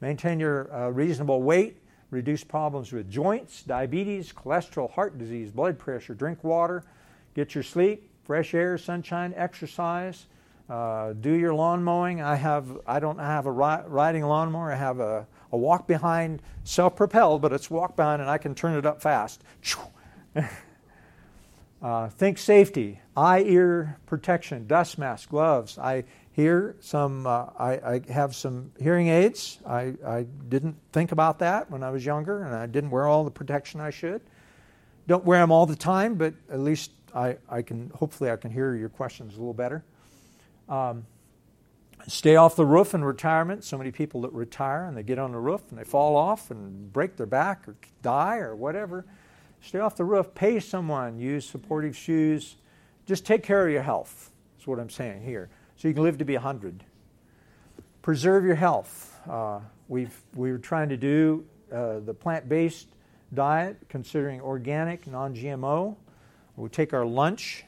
maintain 0.00 0.40
your 0.40 0.72
uh, 0.72 0.88
reasonable 0.88 1.42
weight, 1.42 1.76
reduce 2.10 2.44
problems 2.44 2.92
with 2.92 3.10
joints, 3.10 3.62
diabetes, 3.62 4.32
cholesterol, 4.32 4.90
heart 4.90 5.18
disease, 5.18 5.50
blood 5.50 5.78
pressure, 5.78 6.14
drink 6.14 6.42
water, 6.42 6.84
get 7.40 7.54
your 7.54 7.64
sleep, 7.64 8.10
fresh 8.24 8.52
air, 8.52 8.76
sunshine, 8.76 9.32
exercise. 9.34 10.26
Uh, 10.68 11.14
do 11.14 11.32
your 11.32 11.54
lawn 11.54 11.82
mowing. 11.82 12.20
I 12.20 12.34
have 12.36 12.66
I 12.86 13.00
don't 13.00 13.18
have 13.18 13.46
a 13.46 13.50
ri- 13.50 13.86
riding 13.86 14.24
lawnmower. 14.24 14.70
I 14.70 14.76
have 14.76 15.00
a, 15.00 15.26
a 15.50 15.56
walk 15.56 15.88
behind, 15.88 16.42
self-propelled, 16.64 17.40
but 17.40 17.54
it's 17.54 17.70
walk 17.70 17.96
behind, 17.96 18.20
and 18.20 18.30
I 18.30 18.36
can 18.36 18.54
turn 18.54 18.76
it 18.76 18.84
up 18.84 19.00
fast. 19.00 19.42
uh, 21.82 22.08
think 22.10 22.36
safety, 22.36 23.00
eye 23.16 23.40
ear 23.40 23.96
protection, 24.04 24.66
dust 24.66 24.98
mask, 24.98 25.30
gloves. 25.30 25.78
I 25.78 26.04
hear 26.32 26.76
some. 26.80 27.26
Uh, 27.26 27.46
I, 27.58 27.72
I, 27.72 28.12
have 28.12 28.36
some 28.36 28.70
hearing 28.78 29.08
aids. 29.08 29.58
I, 29.66 29.94
I 30.06 30.26
didn't 30.50 30.76
think 30.92 31.12
about 31.12 31.38
that 31.38 31.70
when 31.70 31.82
I 31.82 31.90
was 31.90 32.04
younger, 32.04 32.42
and 32.42 32.54
I 32.54 32.66
didn't 32.66 32.90
wear 32.90 33.06
all 33.06 33.24
the 33.24 33.30
protection 33.30 33.80
I 33.80 33.90
should. 33.90 34.20
Don't 35.08 35.24
wear 35.24 35.40
them 35.40 35.50
all 35.50 35.66
the 35.66 35.74
time, 35.74 36.14
but 36.14 36.34
at 36.50 36.60
least 36.60 36.92
I, 37.14 37.36
I 37.48 37.62
can. 37.62 37.90
Hopefully, 37.94 38.30
I 38.30 38.36
can 38.36 38.50
hear 38.50 38.74
your 38.74 38.88
questions 38.88 39.34
a 39.34 39.38
little 39.38 39.54
better. 39.54 39.84
Um, 40.68 41.06
stay 42.06 42.36
off 42.36 42.56
the 42.56 42.64
roof 42.64 42.94
in 42.94 43.04
retirement. 43.04 43.64
So 43.64 43.76
many 43.76 43.90
people 43.90 44.22
that 44.22 44.32
retire 44.32 44.86
and 44.86 44.96
they 44.96 45.02
get 45.02 45.18
on 45.18 45.32
the 45.32 45.38
roof 45.38 45.62
and 45.70 45.78
they 45.78 45.84
fall 45.84 46.16
off 46.16 46.50
and 46.50 46.92
break 46.92 47.16
their 47.16 47.26
back 47.26 47.66
or 47.68 47.76
die 48.02 48.38
or 48.38 48.54
whatever. 48.54 49.04
Stay 49.60 49.78
off 49.78 49.96
the 49.96 50.04
roof. 50.04 50.34
Pay 50.34 50.60
someone. 50.60 51.18
Use 51.18 51.44
supportive 51.44 51.96
shoes. 51.96 52.56
Just 53.06 53.26
take 53.26 53.42
care 53.42 53.66
of 53.66 53.72
your 53.72 53.82
health. 53.82 54.30
That's 54.56 54.66
what 54.66 54.78
I'm 54.78 54.90
saying 54.90 55.22
here. 55.22 55.50
So 55.76 55.88
you 55.88 55.94
can 55.94 56.02
live 56.02 56.18
to 56.18 56.24
be 56.24 56.34
100. 56.34 56.84
Preserve 58.02 58.44
your 58.44 58.54
health. 58.54 59.18
Uh, 59.28 59.60
we've, 59.88 60.16
we 60.34 60.52
were 60.52 60.58
trying 60.58 60.88
to 60.88 60.96
do 60.96 61.44
uh, 61.72 62.00
the 62.00 62.14
plant 62.14 62.48
based 62.48 62.88
diet, 63.34 63.76
considering 63.88 64.40
organic, 64.40 65.06
non 65.06 65.34
GMO. 65.34 65.96
We 66.60 66.68
take 66.68 66.92
our 66.92 67.06
lunch, 67.06 67.64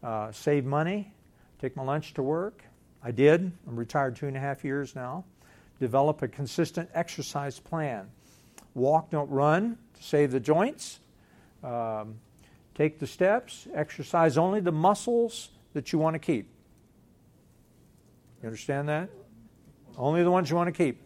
uh, 0.00 0.30
save 0.30 0.64
money, 0.64 1.12
take 1.60 1.76
my 1.76 1.82
lunch 1.82 2.14
to 2.14 2.22
work. 2.22 2.62
I 3.02 3.10
did. 3.10 3.50
I'm 3.66 3.76
retired 3.76 4.14
two 4.14 4.28
and 4.28 4.36
a 4.36 4.40
half 4.40 4.64
years 4.64 4.94
now. 4.94 5.24
Develop 5.80 6.22
a 6.22 6.28
consistent 6.28 6.88
exercise 6.94 7.58
plan. 7.58 8.08
Walk, 8.74 9.10
don't 9.10 9.28
run 9.28 9.76
to 9.94 10.02
save 10.02 10.30
the 10.30 10.38
joints. 10.38 11.00
Um, 11.64 12.20
take 12.76 13.00
the 13.00 13.08
steps. 13.08 13.66
Exercise 13.74 14.38
only 14.38 14.60
the 14.60 14.72
muscles 14.72 15.48
that 15.72 15.92
you 15.92 15.98
want 15.98 16.14
to 16.14 16.20
keep. 16.20 16.48
You 18.40 18.46
understand 18.46 18.88
that? 18.88 19.10
Only 19.96 20.22
the 20.22 20.30
ones 20.30 20.48
you 20.48 20.54
want 20.54 20.68
to 20.68 20.84
keep. 20.84 21.02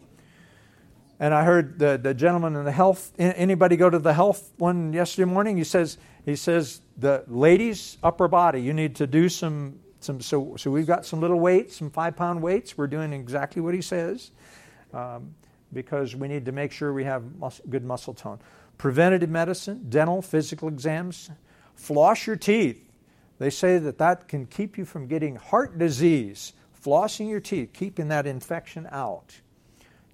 And 1.23 1.33
I 1.33 1.45
heard 1.45 1.79
the, 1.79 1.97
the 1.97 2.13
gentleman 2.13 2.57
in 2.57 2.65
the 2.65 2.71
health. 2.73 3.13
Anybody 3.17 3.77
go 3.77 3.89
to 3.89 3.97
the 3.97 4.13
health 4.13 4.51
one 4.57 4.91
yesterday 4.91 5.31
morning? 5.31 5.55
He 5.55 5.63
says 5.63 5.97
he 6.25 6.35
says 6.35 6.81
the 6.97 7.23
ladies 7.29 7.97
upper 8.03 8.27
body. 8.27 8.61
You 8.61 8.73
need 8.73 8.97
to 8.97 9.07
do 9.07 9.29
some 9.29 9.79
some, 10.01 10.19
so, 10.19 10.57
so 10.57 10.69
we've 10.69 10.85
got 10.85 11.05
some 11.05 11.21
little 11.21 11.39
weights, 11.39 11.77
some 11.77 11.89
five 11.89 12.17
pound 12.17 12.41
weights. 12.41 12.77
We're 12.77 12.87
doing 12.87 13.13
exactly 13.13 13.61
what 13.61 13.73
he 13.73 13.81
says 13.81 14.31
um, 14.93 15.33
because 15.71 16.13
we 16.13 16.27
need 16.27 16.43
to 16.43 16.51
make 16.51 16.73
sure 16.73 16.91
we 16.91 17.05
have 17.05 17.23
mus- 17.37 17.61
good 17.69 17.85
muscle 17.85 18.13
tone. 18.13 18.41
Preventative 18.77 19.29
medicine, 19.29 19.85
dental, 19.87 20.21
physical 20.21 20.67
exams, 20.67 21.29
floss 21.73 22.27
your 22.27 22.35
teeth. 22.35 22.91
They 23.39 23.49
say 23.49 23.77
that 23.77 23.97
that 23.99 24.27
can 24.27 24.45
keep 24.45 24.77
you 24.77 24.83
from 24.83 25.07
getting 25.07 25.37
heart 25.37 25.77
disease. 25.77 26.51
Flossing 26.83 27.29
your 27.29 27.39
teeth, 27.39 27.71
keeping 27.71 28.09
that 28.09 28.27
infection 28.27 28.89
out. 28.91 29.39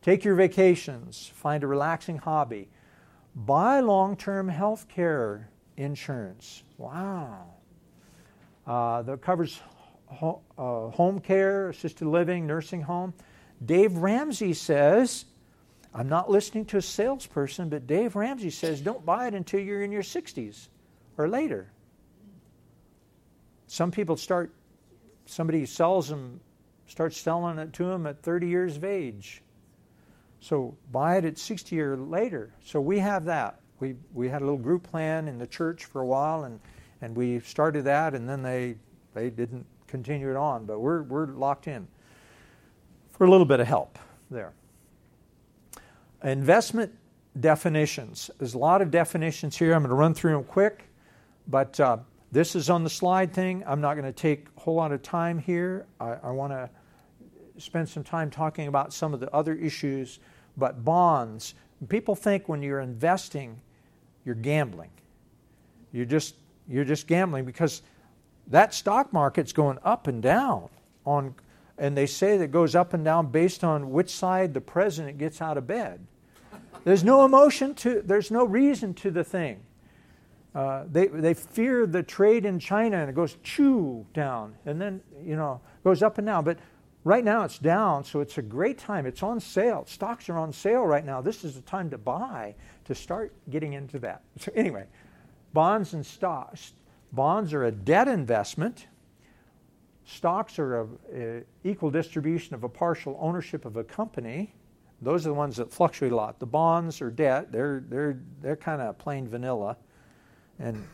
Take 0.02 0.24
your 0.24 0.36
vacations, 0.36 1.32
find 1.36 1.64
a 1.64 1.68
relaxing 1.68 2.18
hobby. 2.18 2.70
Buy 3.36 3.80
long 3.82 4.16
term 4.16 4.48
health 4.48 4.88
care 4.88 5.50
insurance. 5.78 6.64
Wow. 6.78 7.54
Uh, 8.66 9.02
that 9.02 9.22
covers 9.22 9.60
uh, 10.10 10.34
home 10.58 11.20
care, 11.20 11.70
assisted 11.70 12.08
living, 12.08 12.48
nursing 12.48 12.82
home. 12.82 13.14
Dave 13.66 13.98
Ramsey 13.98 14.54
says, 14.54 15.26
I'm 15.94 16.08
not 16.08 16.30
listening 16.30 16.66
to 16.66 16.78
a 16.78 16.82
salesperson, 16.82 17.70
but 17.70 17.88
Dave 17.88 18.16
Ramsey 18.16 18.50
says 18.52 18.82
don't 18.82 19.06
buy 19.06 19.28
it 19.28 19.34
until 19.34 19.60
you're 19.60 19.82
in 19.82 19.92
your 19.92 20.04
60s 20.04 20.68
or 21.18 21.28
later. 21.28 21.72
Some 23.68 23.92
people 23.92 24.18
start, 24.18 24.54
somebody 25.26 25.66
sells 25.66 26.08
them, 26.10 26.40
starts 26.88 27.18
selling 27.18 27.60
it 27.60 27.74
to 27.74 27.86
them 27.86 28.08
at 28.08 28.22
30 28.24 28.48
years 28.48 28.78
of 28.78 28.84
age. 28.84 29.44
So 30.40 30.78
buy 30.92 31.18
it 31.18 31.26
at 31.26 31.38
60 31.38 31.80
or 31.82 31.98
later. 31.98 32.54
So 32.64 32.80
we 32.80 33.00
have 33.00 33.26
that. 33.26 33.60
We, 33.80 33.96
we 34.14 34.30
had 34.30 34.42
a 34.42 34.46
little 34.46 34.60
group 34.60 34.84
plan 34.84 35.28
in 35.28 35.38
the 35.38 35.48
church 35.48 35.86
for 35.86 36.02
a 36.02 36.06
while, 36.06 36.44
and, 36.44 36.60
and 37.02 37.16
we 37.16 37.40
started 37.40 37.86
that, 37.86 38.14
and 38.14 38.28
then 38.28 38.42
they, 38.42 38.76
they 39.14 39.30
didn't 39.30 39.66
continue 39.88 40.30
it 40.30 40.36
on, 40.36 40.66
but 40.66 40.80
we're, 40.80 41.04
we're 41.04 41.28
locked 41.28 41.68
in 41.68 41.88
for 43.12 43.26
a 43.26 43.32
little 43.32 43.46
bit 43.46 43.60
of 43.60 43.68
help 43.68 43.98
there. 44.30 44.54
Investment 46.24 46.94
definitions. 47.40 48.30
There's 48.38 48.54
a 48.54 48.58
lot 48.58 48.82
of 48.82 48.92
definitions 48.92 49.58
here. 49.58 49.74
I'm 49.74 49.82
going 49.82 49.90
to 49.90 49.96
run 49.96 50.14
through 50.14 50.34
them 50.34 50.44
quick, 50.44 50.84
but 51.48 51.80
uh, 51.80 51.98
this 52.32 52.56
is 52.56 52.70
on 52.70 52.84
the 52.84 52.90
slide 52.90 53.34
thing. 53.34 53.64
I'm 53.66 53.82
not 53.82 53.94
going 53.96 54.06
to 54.06 54.14
take 54.14 54.48
a 54.56 54.60
whole 54.60 54.76
lot 54.76 54.92
of 54.92 55.02
time 55.02 55.40
here. 55.40 55.86
I, 56.00 56.18
I 56.24 56.32
want 56.32 56.52
to 56.52 56.70
spend 57.60 57.90
some 57.90 58.04
time 58.04 58.30
talking 58.30 58.68
about 58.68 58.94
some 58.94 59.14
of 59.14 59.20
the 59.20 59.34
other 59.34 59.54
issues, 59.54 60.20
but 60.58 60.84
bonds. 60.84 61.56
People 61.88 62.16
think 62.16 62.50
when 62.50 62.62
you're 62.62 62.82
investing, 62.82 63.62
you're 64.26 64.36
gambling. 64.36 64.90
You're 65.92 66.06
just 66.06 66.36
you're 66.68 66.86
just 66.86 67.08
gambling 67.08 67.46
because 67.46 67.82
that 68.48 68.74
stock 68.74 69.12
market's 69.12 69.54
going 69.54 69.80
up 69.84 70.08
and 70.08 70.22
down 70.22 70.70
on 71.06 71.34
and 71.78 71.96
they 71.96 72.06
say 72.06 72.38
that 72.38 72.46
it 72.46 72.52
goes 72.52 72.76
up 72.76 72.94
and 72.94 73.06
down 73.06 73.28
based 73.28 73.64
on 73.64 73.92
which 73.92 74.10
side 74.10 74.54
the 74.54 74.62
president 74.62 75.18
gets 75.18 75.42
out 75.42 75.58
of 75.58 75.66
bed. 75.66 76.06
There's 76.84 77.04
no 77.04 77.26
emotion 77.26 77.74
to 77.76 78.02
there's 78.02 78.32
no 78.32 78.46
reason 78.46 78.94
to 78.96 79.12
the 79.12 79.24
thing. 79.24 79.62
Uh, 80.54 80.84
they, 80.92 81.08
they 81.08 81.34
fear 81.34 81.86
the 81.86 82.02
trade 82.02 82.44
in 82.44 82.60
China 82.60 82.98
and 82.98 83.10
it 83.10 83.16
goes 83.16 83.38
chew 83.44 84.06
down 84.14 84.56
and 84.66 84.82
then 84.82 85.02
you 85.24 85.36
know 85.36 85.62
goes 85.84 86.04
up 86.04 86.18
and 86.18 86.28
down. 86.28 86.44
But 86.44 86.58
right 87.10 87.24
now 87.24 87.44
it's 87.44 87.60
down, 87.60 88.04
so 88.04 88.22
it's 88.22 88.38
a 88.38 88.42
great 88.42 88.78
time. 88.78 89.06
It's 89.06 89.24
on 89.24 89.40
sale. 89.40 89.84
Stocks 89.88 90.30
are 90.30 90.38
on 90.38 90.54
sale 90.54 90.86
right 90.86 91.06
now. 91.06 91.22
This 91.22 91.44
is 91.44 91.56
the 91.56 91.62
time 91.62 91.90
to 91.90 91.98
buy 91.98 92.56
to 92.86 92.96
start 92.96 93.34
getting 93.50 93.74
into 93.74 94.00
that. 94.00 94.22
So 94.40 94.52
anyway, 94.56 94.86
bonds 95.54 95.94
and 95.94 96.06
stocks 96.06 96.74
Bonds 97.12 97.54
are 97.54 97.66
a 97.66 97.72
debt 97.72 98.08
investment. 98.08 98.88
Stocks 100.06 100.60
are 100.60 100.82
an 100.82 100.90
uh, 101.14 101.68
equal 101.68 101.92
distribution 101.92 102.56
of 102.56 102.64
a 102.64 102.70
partial 102.70 103.18
ownership 103.20 103.66
of 103.66 103.78
a 103.78 103.84
company. 103.84 104.54
Those 105.02 105.26
are 105.26 105.30
the 105.30 105.36
ones 105.36 105.58
that 105.58 105.72
fluctuate 105.72 106.12
a 106.12 106.16
lot. 106.16 106.40
The 106.40 106.46
bonds 106.46 107.02
are 107.02 107.10
debt. 107.10 107.52
They're, 107.52 107.84
they're, 107.88 108.20
they're 108.42 108.56
kind 108.56 108.82
of 108.82 108.98
plain 108.98 109.28
vanilla. 109.28 109.78
And 110.60 110.86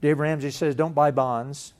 Dave 0.00 0.18
Ramsey 0.18 0.50
says, 0.50 0.74
don't 0.74 0.94
buy 0.94 1.10
bonds. 1.10 1.74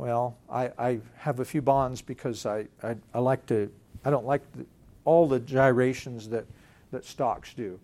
Well, 0.00 0.38
I, 0.48 0.70
I 0.78 1.00
have 1.18 1.40
a 1.40 1.44
few 1.44 1.60
bonds 1.60 2.00
because 2.00 2.46
I, 2.46 2.66
I, 2.82 2.96
I 3.12 3.18
like 3.18 3.44
to, 3.48 3.70
I 4.02 4.08
don't 4.08 4.24
like 4.24 4.40
the, 4.52 4.64
all 5.04 5.28
the 5.28 5.38
gyrations 5.38 6.26
that, 6.30 6.46
that 6.90 7.04
stocks 7.04 7.52
do. 7.52 7.78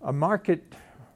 A 0.00 0.10
market 0.10 0.64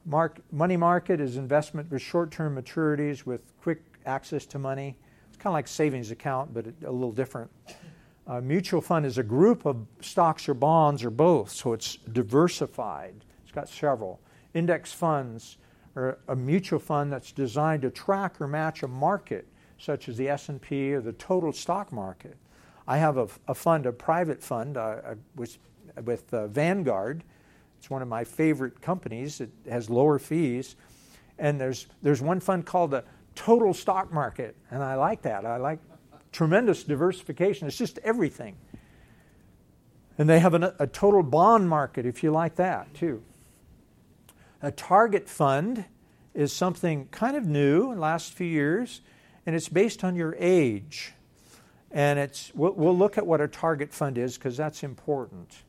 Mark, 0.05 0.39
money 0.51 0.77
market 0.77 1.19
is 1.19 1.37
investment 1.37 1.89
with 1.89 2.03
short 2.03 2.29
term 2.29 2.55
maturities 2.55 3.25
with 3.25 3.41
quick 3.59 3.81
access 4.05 4.45
to 4.45 4.59
money. 4.59 4.95
It's 5.29 5.37
kind 5.37 5.51
of 5.51 5.53
like 5.53 5.67
savings 5.67 6.11
account, 6.11 6.53
but 6.53 6.67
a 6.85 6.91
little 6.91 7.11
different. 7.11 7.49
A 8.27 8.39
mutual 8.39 8.81
fund 8.81 9.07
is 9.07 9.17
a 9.17 9.23
group 9.23 9.65
of 9.65 9.77
stocks 9.99 10.47
or 10.47 10.53
bonds 10.53 11.03
or 11.03 11.09
both, 11.09 11.49
so 11.49 11.73
it's 11.73 11.95
diversified. 12.11 13.15
It's 13.41 13.51
got 13.51 13.67
several. 13.67 14.19
Index 14.53 14.91
funds 14.91 15.57
are 15.95 16.19
a 16.27 16.35
mutual 16.35 16.79
fund 16.79 17.11
that's 17.11 17.31
designed 17.31 17.81
to 17.81 17.89
track 17.89 18.39
or 18.39 18.47
match 18.47 18.83
a 18.83 18.87
market, 18.87 19.47
such 19.83 20.07
as 20.07 20.17
the 20.17 20.29
S&P 20.29 20.93
or 20.93 21.01
the 21.01 21.13
total 21.13 21.51
stock 21.51 21.91
market. 21.91 22.37
I 22.87 22.97
have 22.97 23.17
a, 23.17 23.27
a 23.47 23.55
fund, 23.55 23.85
a 23.85 23.91
private 23.91 24.41
fund, 24.41 24.77
uh, 24.77 25.15
with, 25.35 25.57
with 26.05 26.33
uh, 26.33 26.47
Vanguard, 26.47 27.23
it's 27.83 27.89
one 27.89 28.01
of 28.01 28.07
my 28.07 28.23
favorite 28.23 28.81
companies. 28.81 29.41
It 29.41 29.51
has 29.69 29.89
lower 29.89 30.17
fees. 30.17 30.77
And 31.37 31.59
there's, 31.59 31.87
there's 32.01 32.21
one 32.21 32.39
fund 32.39 32.65
called 32.65 32.91
the 32.91 33.03
Total 33.35 33.73
Stock 33.73 34.13
Market, 34.13 34.55
and 34.71 34.81
I 34.81 34.95
like 34.95 35.23
that. 35.23 35.45
I 35.45 35.57
like 35.57 35.79
tremendous 36.31 36.85
diversification. 36.85 37.67
It's 37.67 37.77
just 37.77 37.99
everything. 37.99 38.55
And 40.17 40.29
they 40.29 40.39
have 40.39 40.53
an, 40.53 40.63
a 40.79 40.87
total 40.87 41.23
bond 41.23 41.67
market, 41.67 42.05
if 42.05 42.23
you 42.23 42.31
like 42.31 42.55
that, 42.55 42.93
too. 42.93 43.21
A 44.61 44.71
target 44.71 45.27
fund 45.27 45.83
is 46.33 46.53
something 46.53 47.09
kind 47.11 47.35
of 47.35 47.45
new 47.45 47.89
in 47.89 47.95
the 47.95 48.01
last 48.01 48.31
few 48.31 48.47
years, 48.47 49.01
and 49.45 49.55
it's 49.55 49.69
based 49.69 50.03
on 50.03 50.15
your 50.15 50.35
age. 50.39 51.13
And 51.91 52.17
it's, 52.17 52.51
we'll, 52.55 52.73
we'll 52.73 52.97
look 52.97 53.17
at 53.17 53.25
what 53.25 53.41
a 53.41 53.47
target 53.47 53.93
fund 53.93 54.17
is 54.17 54.37
because 54.37 54.57
that's 54.57 54.83
important. 54.83 55.63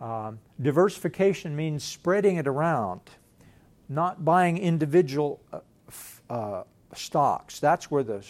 Um, 0.00 0.38
diversification 0.60 1.54
means 1.54 1.84
spreading 1.84 2.36
it 2.36 2.46
around, 2.46 3.00
not 3.88 4.24
buying 4.24 4.58
individual 4.58 5.40
uh, 5.52 5.60
uh, 6.30 6.64
stocks. 6.94 7.60
That's 7.60 7.90
where 7.90 8.02
the, 8.02 8.24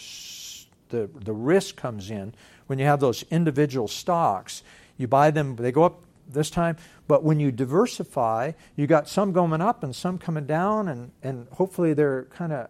the, 0.89 1.09
the 1.13 1.33
risk 1.33 1.75
comes 1.75 2.11
in. 2.11 2.33
When 2.67 2.79
you 2.79 2.85
have 2.85 2.99
those 2.99 3.23
individual 3.31 3.87
stocks, 3.87 4.63
you 4.97 5.07
buy 5.07 5.31
them, 5.31 5.55
they 5.55 5.71
go 5.71 5.83
up 5.83 6.01
this 6.27 6.49
time, 6.49 6.77
but 7.07 7.23
when 7.23 7.39
you 7.39 7.51
diversify, 7.51 8.53
you 8.75 8.87
got 8.87 9.07
some 9.07 9.31
going 9.31 9.61
up 9.61 9.83
and 9.83 9.95
some 9.95 10.17
coming 10.17 10.45
down, 10.45 10.87
and, 10.87 11.11
and 11.21 11.47
hopefully 11.51 11.93
they're 11.93 12.23
kind 12.25 12.51
of 12.51 12.69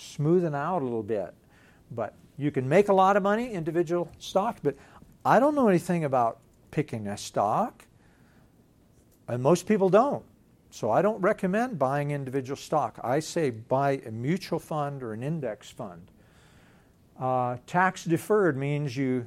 smoothing 0.00 0.54
out 0.54 0.82
a 0.82 0.84
little 0.84 1.02
bit. 1.02 1.34
But 1.92 2.14
you 2.36 2.50
can 2.50 2.68
make 2.68 2.88
a 2.88 2.92
lot 2.92 3.16
of 3.16 3.22
money, 3.22 3.52
individual 3.52 4.10
stocks, 4.18 4.60
but 4.62 4.76
I 5.24 5.38
don't 5.40 5.54
know 5.54 5.68
anything 5.68 6.04
about 6.04 6.38
picking 6.70 7.08
a 7.08 7.16
stock, 7.16 7.84
and 9.28 9.42
most 9.42 9.66
people 9.66 9.88
don't. 9.88 10.24
So 10.70 10.90
I 10.90 11.02
don't 11.02 11.20
recommend 11.20 11.78
buying 11.78 12.12
individual 12.12 12.56
stock. 12.56 12.98
I 13.02 13.20
say 13.20 13.50
buy 13.50 14.00
a 14.06 14.10
mutual 14.10 14.58
fund 14.58 15.02
or 15.02 15.12
an 15.12 15.22
index 15.22 15.68
fund. 15.68 16.10
Uh, 17.18 17.56
tax 17.66 18.04
deferred 18.04 18.56
means 18.56 18.96
you 18.96 19.26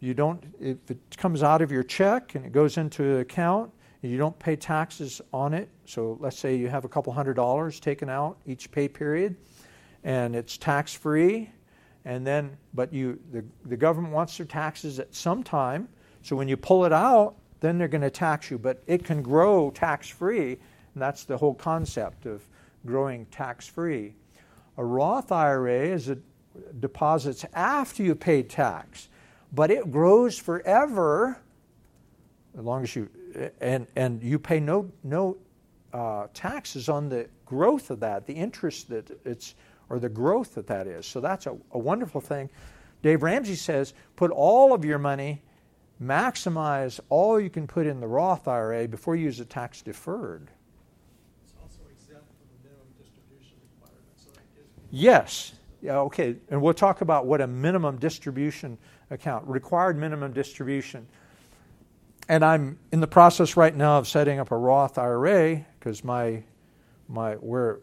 you 0.00 0.14
don't 0.14 0.42
if 0.60 0.90
it 0.90 0.98
comes 1.16 1.42
out 1.42 1.62
of 1.62 1.72
your 1.72 1.82
check 1.82 2.34
and 2.34 2.44
it 2.46 2.52
goes 2.52 2.76
into 2.76 3.02
an 3.02 3.20
account 3.20 3.70
you 4.08 4.18
don't 4.18 4.38
pay 4.38 4.56
taxes 4.56 5.20
on 5.32 5.54
it. 5.54 5.68
So 5.86 6.18
let's 6.20 6.38
say 6.38 6.56
you 6.56 6.68
have 6.68 6.84
a 6.84 6.88
couple 6.88 7.12
hundred 7.12 7.34
dollars 7.34 7.80
taken 7.80 8.08
out 8.08 8.36
each 8.46 8.70
pay 8.70 8.88
period, 8.88 9.36
and 10.04 10.36
it's 10.36 10.56
tax 10.56 10.94
free, 10.94 11.50
and 12.04 12.26
then 12.26 12.56
but 12.74 12.92
you 12.92 13.18
the, 13.32 13.44
the 13.64 13.76
government 13.76 14.14
wants 14.14 14.36
their 14.36 14.46
taxes 14.46 15.00
at 15.00 15.14
some 15.14 15.42
time. 15.42 15.88
So 16.22 16.36
when 16.36 16.48
you 16.48 16.56
pull 16.56 16.84
it 16.84 16.92
out, 16.92 17.34
then 17.60 17.78
they're 17.78 17.88
going 17.88 18.02
to 18.02 18.10
tax 18.10 18.50
you. 18.50 18.58
But 18.58 18.82
it 18.86 19.04
can 19.04 19.22
grow 19.22 19.70
tax 19.70 20.08
free 20.08 20.58
and 20.94 21.02
that's 21.02 21.24
the 21.24 21.36
whole 21.36 21.54
concept 21.54 22.26
of 22.26 22.42
growing 22.86 23.26
tax 23.26 23.66
free. 23.66 24.14
A 24.78 24.84
Roth 24.84 25.30
IRA 25.30 25.86
is 25.88 26.08
a 26.08 26.18
deposits 26.78 27.44
after 27.52 28.02
you 28.02 28.14
pay 28.14 28.42
tax, 28.42 29.08
but 29.52 29.70
it 29.70 29.90
grows 29.90 30.38
forever 30.38 31.40
as 32.56 32.64
long 32.64 32.84
as 32.84 32.94
you 32.94 33.08
and 33.60 33.88
and 33.96 34.22
you 34.22 34.38
pay 34.38 34.60
no 34.60 34.90
no 35.02 35.36
uh, 35.92 36.28
taxes 36.32 36.88
on 36.88 37.08
the 37.08 37.28
growth 37.44 37.90
of 37.90 38.00
that, 38.00 38.26
the 38.26 38.32
interest 38.32 38.88
that 38.88 39.10
it's 39.24 39.54
or 39.88 39.98
the 39.98 40.08
growth 40.08 40.54
that 40.54 40.66
that 40.66 40.86
is. 40.86 41.06
So 41.06 41.20
that's 41.20 41.46
a, 41.46 41.56
a 41.72 41.78
wonderful 41.78 42.20
thing. 42.20 42.50
Dave 43.02 43.22
Ramsey 43.22 43.54
says 43.54 43.94
put 44.16 44.30
all 44.30 44.72
of 44.72 44.84
your 44.84 44.98
money, 44.98 45.42
maximize 46.02 47.00
all 47.08 47.38
you 47.38 47.50
can 47.50 47.66
put 47.66 47.86
in 47.86 48.00
the 48.00 48.08
Roth 48.08 48.48
IRA 48.48 48.88
before 48.88 49.16
you 49.16 49.24
use 49.24 49.40
a 49.40 49.44
tax 49.44 49.82
deferred. 49.82 50.50
Yes. 54.90 55.54
Yeah, 55.82 55.98
okay. 55.98 56.36
And 56.50 56.62
we'll 56.62 56.72
talk 56.72 57.00
about 57.00 57.26
what 57.26 57.40
a 57.40 57.46
minimum 57.46 57.98
distribution 57.98 58.78
account, 59.10 59.46
required 59.46 59.98
minimum 59.98 60.32
distribution. 60.32 61.06
And 62.28 62.44
I'm 62.44 62.78
in 62.92 63.00
the 63.00 63.06
process 63.06 63.56
right 63.56 63.74
now 63.74 63.98
of 63.98 64.08
setting 64.08 64.38
up 64.38 64.50
a 64.50 64.56
Roth 64.56 64.96
IRA 64.96 65.66
because 65.78 66.04
my 66.04 66.42
my 67.08 67.34
where 67.34 67.80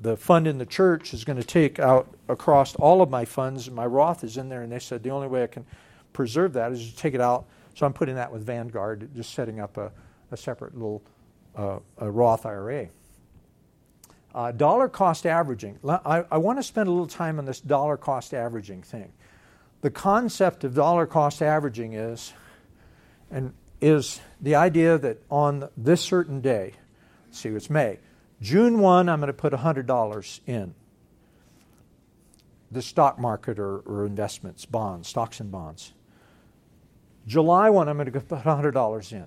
the 0.00 0.16
fund 0.16 0.46
in 0.46 0.58
the 0.58 0.66
church 0.66 1.14
is 1.14 1.24
going 1.24 1.38
to 1.38 1.44
take 1.44 1.78
out 1.78 2.12
across 2.28 2.74
all 2.76 3.02
of 3.02 3.10
my 3.10 3.24
funds. 3.24 3.70
My 3.70 3.86
Roth 3.86 4.24
is 4.24 4.36
in 4.36 4.48
there, 4.48 4.62
and 4.62 4.72
they 4.72 4.78
said 4.78 5.02
the 5.02 5.10
only 5.10 5.28
way 5.28 5.44
I 5.44 5.46
can 5.46 5.64
preserve 6.12 6.54
that 6.54 6.72
is 6.72 6.90
to 6.90 6.96
take 6.96 7.14
it 7.14 7.20
out. 7.20 7.46
So 7.74 7.86
I'm 7.86 7.92
putting 7.92 8.16
that 8.16 8.32
with 8.32 8.44
Vanguard, 8.44 9.08
just 9.14 9.32
setting 9.32 9.60
up 9.60 9.76
a, 9.76 9.92
a 10.30 10.36
separate 10.36 10.74
little 10.74 11.02
uh, 11.56 11.78
a 11.98 12.10
Roth 12.10 12.46
IRA. 12.46 12.88
Uh, 14.34 14.50
dollar 14.50 14.88
cost 14.88 15.26
averaging. 15.26 15.78
I, 15.86 16.24
I 16.30 16.38
want 16.38 16.58
to 16.58 16.62
spend 16.62 16.88
a 16.88 16.90
little 16.90 17.06
time 17.06 17.38
on 17.38 17.44
this 17.44 17.60
dollar 17.60 17.96
cost 17.96 18.32
averaging 18.32 18.82
thing. 18.82 19.12
The 19.82 19.90
concept 19.90 20.64
of 20.64 20.74
dollar 20.74 21.06
cost 21.06 21.42
averaging 21.42 21.92
is, 21.92 22.32
and 23.30 23.52
is 23.80 24.20
the 24.40 24.54
idea 24.54 24.96
that 24.96 25.18
on 25.30 25.68
this 25.76 26.00
certain 26.00 26.40
day, 26.40 26.74
see, 27.30 27.50
it's 27.50 27.68
May, 27.68 27.98
June 28.42 28.80
1, 28.80 29.08
I'm 29.08 29.20
going 29.20 29.28
to 29.28 29.32
put 29.32 29.52
$100 29.52 30.40
in 30.46 30.74
the 32.72 32.82
stock 32.82 33.18
market 33.18 33.60
or, 33.60 33.78
or 33.80 34.04
investments, 34.04 34.66
bonds, 34.66 35.06
stocks 35.08 35.38
and 35.38 35.52
bonds. 35.52 35.92
July 37.24 37.70
1, 37.70 37.88
I'm 37.88 37.96
going 37.96 38.10
to 38.10 38.20
put 38.20 38.28
$100 38.40 39.12
in. 39.12 39.26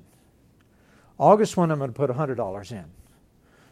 August 1.17 1.55
1, 1.55 1.71
I'm 1.71 1.77
going 1.77 1.93
to 1.93 1.95
put 1.95 2.09
$100 2.09 2.71
in. 2.73 2.83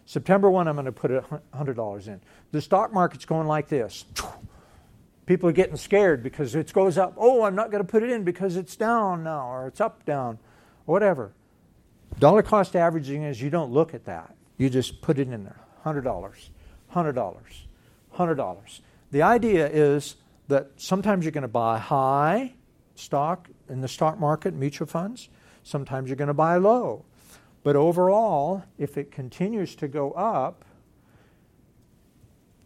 September 0.06 0.50
1, 0.50 0.68
I'm 0.70 0.76
going 0.76 0.86
to 0.86 0.94
put 0.94 1.12
$100 1.12 2.08
in. 2.08 2.22
The 2.52 2.62
stock 2.62 2.94
market's 2.94 3.26
going 3.26 3.48
like 3.48 3.68
this. 3.68 4.06
People 5.26 5.50
are 5.50 5.54
getting 5.54 5.76
scared 5.76 6.24
because 6.24 6.56
it 6.56 6.72
goes 6.72 6.98
up. 6.98 7.16
Oh, 7.18 7.44
I'm 7.44 7.56
not 7.56 7.70
going 7.70 7.84
to 7.84 7.90
put 7.90 8.02
it 8.02 8.10
in 8.12 8.24
because 8.24 8.56
it's 8.56 8.78
down 8.78 9.26
now, 9.26 9.52
or 9.52 9.68
it's 9.68 9.82
up, 9.82 10.06
down, 10.06 10.40
whatever. 10.86 11.34
Dollar 12.18 12.44
cost 12.44 12.78
averaging 12.78 13.24
is 13.24 13.42
you 13.42 13.50
don't 13.50 13.74
look 13.74 13.94
at 13.94 14.06
that. 14.06 14.36
You 14.58 14.70
just 14.70 15.02
put 15.02 15.20
it 15.20 15.28
in 15.28 15.44
there 15.44 15.60
$100, 15.86 16.04
$100, 16.94 17.44
$100. 18.16 18.80
The 19.12 19.22
idea 19.22 19.68
is 19.68 20.16
that 20.48 20.72
sometimes 20.78 21.26
you're 21.26 21.32
going 21.32 21.44
to 21.44 21.48
buy 21.48 21.78
high 21.80 22.54
stock 22.96 23.50
in 23.70 23.82
the 23.82 23.88
stock 23.88 24.20
market, 24.20 24.54
mutual 24.54 24.88
funds. 24.88 25.30
Sometimes 25.64 26.10
you're 26.10 26.16
going 26.16 26.28
to 26.28 26.34
buy 26.34 26.58
low. 26.58 27.06
But 27.64 27.76
overall, 27.76 28.64
if 28.78 28.98
it 28.98 29.12
continues 29.12 29.76
to 29.76 29.88
go 29.88 30.12
up, 30.12 30.66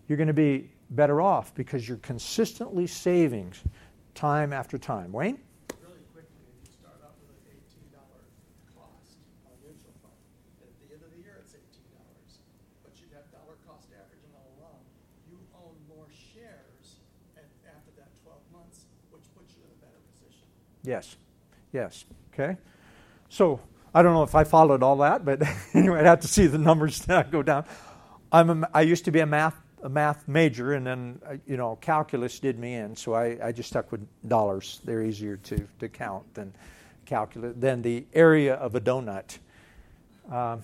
you're 0.08 0.18
going 0.18 0.28
to 0.28 0.34
be 0.34 0.72
better 0.90 1.22
off 1.22 1.54
because 1.54 1.88
you're 1.88 1.98
consistently 1.98 2.88
saving 2.88 3.54
time 4.16 4.54
after 4.54 4.78
time. 4.78 5.12
Wayne? 5.12 5.38
Really 5.84 6.02
quickly, 6.16 6.48
if 6.50 6.66
you 6.66 6.74
start 6.82 6.98
out 7.04 7.14
with 7.22 7.36
an 7.36 7.54
$18 7.54 7.94
cost 8.74 9.20
on 9.46 9.52
a 9.54 9.60
mutual 9.62 9.94
fund, 10.02 10.18
at 10.64 10.74
the 10.82 10.96
end 10.96 11.04
of 11.04 11.12
the 11.12 11.22
year 11.22 11.38
it's 11.44 11.54
$18, 11.54 11.62
but 12.82 12.96
you'd 12.98 13.14
have 13.14 13.28
dollar 13.30 13.60
cost 13.68 13.92
averaging 13.94 14.34
all 14.34 14.50
along. 14.58 14.82
You 15.30 15.38
own 15.54 15.78
more 15.92 16.08
shares 16.10 17.04
after 17.38 17.92
that 18.00 18.10
12 18.24 18.40
months, 18.50 18.88
which 19.12 19.28
puts 19.38 19.54
you 19.54 19.62
in 19.68 19.72
a 19.76 19.80
better 19.84 20.02
position. 20.10 20.48
Yes, 20.88 21.18
yes, 21.74 22.06
okay. 22.34 22.56
So 23.28 23.60
I 23.94 24.02
don't 24.02 24.14
know 24.14 24.24
if 24.24 24.36
I 24.36 24.46
followed 24.46 24.82
all 24.82 24.96
that, 24.98 25.26
but 25.26 25.44
anyway, 25.74 26.00
I'd 26.00 26.06
have 26.06 26.22
to 26.22 26.30
see 26.30 26.48
the 26.48 26.58
numbers 26.58 27.06
go 27.32 27.44
down. 27.44 27.66
I'm 28.32 28.64
a, 28.64 28.70
I 28.74 28.82
used 28.82 29.04
to 29.06 29.12
be 29.12 29.20
a 29.20 29.26
math 29.26 29.56
a 29.84 29.90
math 29.90 30.28
major, 30.30 30.74
and 30.74 30.88
then 30.88 31.22
uh, 31.26 31.36
you 31.46 31.58
know 31.58 31.76
calculus 31.82 32.40
did 32.40 32.58
me 32.58 32.76
in, 32.76 32.96
so 32.96 33.14
I, 33.14 33.38
I 33.44 33.52
just 33.52 33.70
stuck 33.70 33.92
with 33.92 34.08
dollars. 34.30 34.80
They're 34.86 35.04
easier 35.04 35.36
to, 35.36 35.68
to 35.80 35.90
count 35.90 36.34
than 36.34 36.54
calculus 37.06 37.54
than 37.58 37.82
the 37.82 38.06
area 38.14 38.56
of 38.56 38.76
a 38.76 38.80
donut. 38.80 39.38
Uh, 40.32 40.58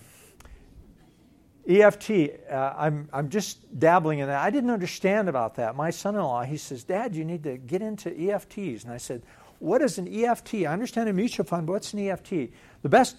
EFT, 1.66 2.10
uh, 2.50 2.74
I'm, 2.76 3.08
I'm 3.12 3.30
just 3.30 3.78
dabbling 3.78 4.18
in 4.18 4.28
that. 4.28 4.40
I 4.40 4.50
didn't 4.50 4.70
understand 4.70 5.28
about 5.28 5.54
that. 5.54 5.76
My 5.76 5.88
son 5.88 6.14
in 6.14 6.20
law, 6.20 6.42
he 6.42 6.58
says, 6.58 6.84
Dad, 6.84 7.14
you 7.16 7.24
need 7.24 7.42
to 7.44 7.56
get 7.56 7.80
into 7.80 8.10
EFTs. 8.10 8.84
And 8.84 8.92
I 8.92 8.98
said, 8.98 9.22
What 9.64 9.80
is 9.80 9.96
an 9.96 10.06
EFT? 10.06 10.56
I 10.56 10.66
understand 10.66 11.08
a 11.08 11.12
mutual 11.14 11.46
fund, 11.46 11.66
but 11.66 11.72
what's 11.72 11.94
an 11.94 11.98
EFT? 12.00 12.50
The 12.82 12.88
best, 12.90 13.16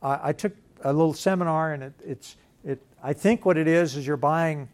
uh, 0.00 0.20
I 0.22 0.32
took 0.32 0.52
a 0.84 0.92
little 0.92 1.12
seminar, 1.12 1.72
and 1.72 1.82
it, 1.82 1.92
it's, 2.06 2.36
it, 2.64 2.80
I 3.02 3.12
think 3.12 3.44
what 3.44 3.58
it 3.58 3.66
is 3.66 3.96
is 3.96 4.06
you're 4.06 4.16
buying 4.16 4.68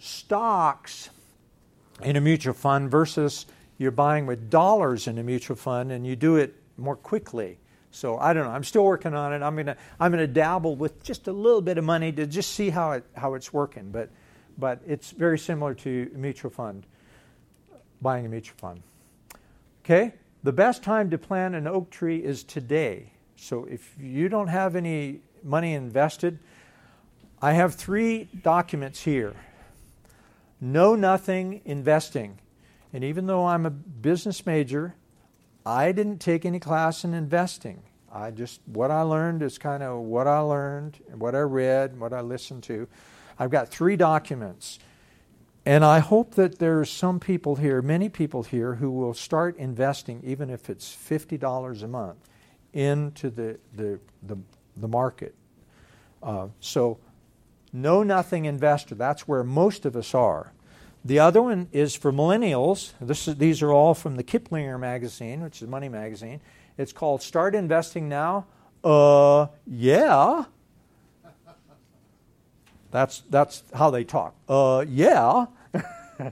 stocks 0.00 1.10
in 2.02 2.16
a 2.16 2.20
mutual 2.22 2.54
fund 2.54 2.90
versus 2.90 3.44
you're 3.76 3.90
buying 3.90 4.24
with 4.24 4.48
dollars 4.48 5.06
in 5.06 5.18
a 5.18 5.22
mutual 5.22 5.54
fund, 5.54 5.92
and 5.92 6.06
you 6.06 6.16
do 6.16 6.36
it 6.36 6.54
more 6.78 6.96
quickly. 6.96 7.58
So 7.90 8.16
I 8.16 8.32
don't 8.32 8.44
know. 8.44 8.52
I'm 8.52 8.64
still 8.64 8.84
working 8.84 9.12
on 9.12 9.34
it. 9.34 9.42
I'm 9.42 9.54
gonna 9.54 9.76
I'm 10.00 10.10
gonna 10.12 10.26
dabble 10.26 10.76
with 10.76 11.04
just 11.04 11.28
a 11.28 11.32
little 11.32 11.60
bit 11.60 11.76
of 11.76 11.84
money 11.84 12.10
to 12.10 12.26
just 12.26 12.52
see 12.52 12.70
how 12.70 12.92
it 12.92 13.04
how 13.14 13.34
it's 13.34 13.52
working. 13.52 13.90
But 13.90 14.08
but 14.56 14.80
it's 14.86 15.10
very 15.10 15.38
similar 15.38 15.74
to 15.74 16.10
mutual 16.14 16.50
fund, 16.50 16.86
buying 18.00 18.24
a 18.24 18.30
mutual 18.30 18.56
fund. 18.56 18.82
Okay. 19.84 20.14
The 20.44 20.52
best 20.52 20.82
time 20.82 21.10
to 21.10 21.18
plant 21.18 21.54
an 21.54 21.68
oak 21.68 21.90
tree 21.90 22.18
is 22.18 22.42
today. 22.42 23.12
So 23.36 23.64
if 23.64 23.94
you 23.98 24.28
don't 24.28 24.48
have 24.48 24.74
any 24.74 25.20
money 25.44 25.72
invested, 25.72 26.40
I 27.40 27.52
have 27.52 27.74
three 27.74 28.28
documents 28.42 29.02
here. 29.02 29.34
Know 30.60 30.96
nothing 30.96 31.60
investing. 31.64 32.38
And 32.92 33.04
even 33.04 33.26
though 33.26 33.46
I'm 33.46 33.66
a 33.66 33.70
business 33.70 34.44
major, 34.44 34.94
I 35.64 35.92
didn't 35.92 36.18
take 36.18 36.44
any 36.44 36.58
class 36.58 37.04
in 37.04 37.14
investing. 37.14 37.82
I 38.12 38.30
just, 38.32 38.60
what 38.66 38.90
I 38.90 39.02
learned 39.02 39.42
is 39.42 39.58
kind 39.58 39.82
of 39.82 40.00
what 40.00 40.26
I 40.26 40.40
learned, 40.40 40.98
and 41.10 41.20
what 41.20 41.34
I 41.34 41.40
read, 41.40 41.98
what 41.98 42.12
I 42.12 42.20
listened 42.20 42.64
to. 42.64 42.86
I've 43.38 43.50
got 43.50 43.68
three 43.68 43.96
documents. 43.96 44.78
And 45.64 45.84
I 45.84 46.00
hope 46.00 46.34
that 46.34 46.58
there's 46.58 46.90
some 46.90 47.20
people 47.20 47.56
here, 47.56 47.82
many 47.82 48.08
people 48.08 48.42
here, 48.42 48.74
who 48.74 48.90
will 48.90 49.14
start 49.14 49.56
investing, 49.56 50.20
even 50.24 50.50
if 50.50 50.68
it's 50.68 50.94
$50 50.94 51.82
a 51.82 51.88
month, 51.88 52.18
into 52.72 53.30
the, 53.30 53.58
the, 53.74 54.00
the, 54.22 54.36
the 54.76 54.88
market. 54.88 55.34
Uh, 56.22 56.48
so, 56.60 56.98
know 57.72 58.02
nothing 58.02 58.44
investor, 58.44 58.94
that's 58.94 59.28
where 59.28 59.44
most 59.44 59.84
of 59.84 59.94
us 59.94 60.14
are. 60.14 60.52
The 61.04 61.18
other 61.18 61.42
one 61.42 61.68
is 61.72 61.96
for 61.96 62.12
millennials. 62.12 62.92
Is, 63.08 63.36
these 63.36 63.62
are 63.62 63.72
all 63.72 63.94
from 63.94 64.16
the 64.16 64.22
Kiplinger 64.22 64.78
magazine, 64.78 65.42
which 65.42 65.60
is 65.60 65.68
Money 65.68 65.88
Magazine. 65.88 66.40
It's 66.78 66.92
called 66.92 67.22
Start 67.22 67.54
Investing 67.54 68.08
Now. 68.08 68.46
Uh, 68.84 69.46
yeah. 69.66 70.44
That's, 72.92 73.22
that's 73.30 73.64
how 73.74 73.90
they 73.90 74.04
talk. 74.04 74.36
Uh, 74.48 74.84
yeah. 74.86 75.46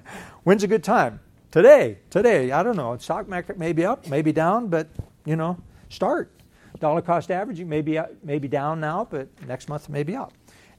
When's 0.45 0.63
a 0.63 0.69
good 0.69 0.85
time? 0.85 1.19
Today. 1.51 1.99
Today. 2.11 2.53
I 2.53 2.63
don't 2.63 2.77
know. 2.77 2.97
Stock 2.99 3.29
market 3.29 3.59
may 3.59 3.73
be 3.73 3.85
up, 3.85 4.07
maybe 4.07 4.31
down, 4.31 4.69
but, 4.69 4.89
you 5.25 5.35
know, 5.35 5.59
start. 5.89 6.31
Dollar 6.79 7.03
cost 7.03 7.31
averaging 7.31 7.69
may 7.69 7.81
be, 7.81 7.99
maybe 8.23 8.47
down 8.47 8.79
now, 8.79 9.09
but 9.11 9.29
next 9.49 9.69
month 9.69 9.89
may 9.89 10.03
be 10.03 10.15
up. 10.15 10.33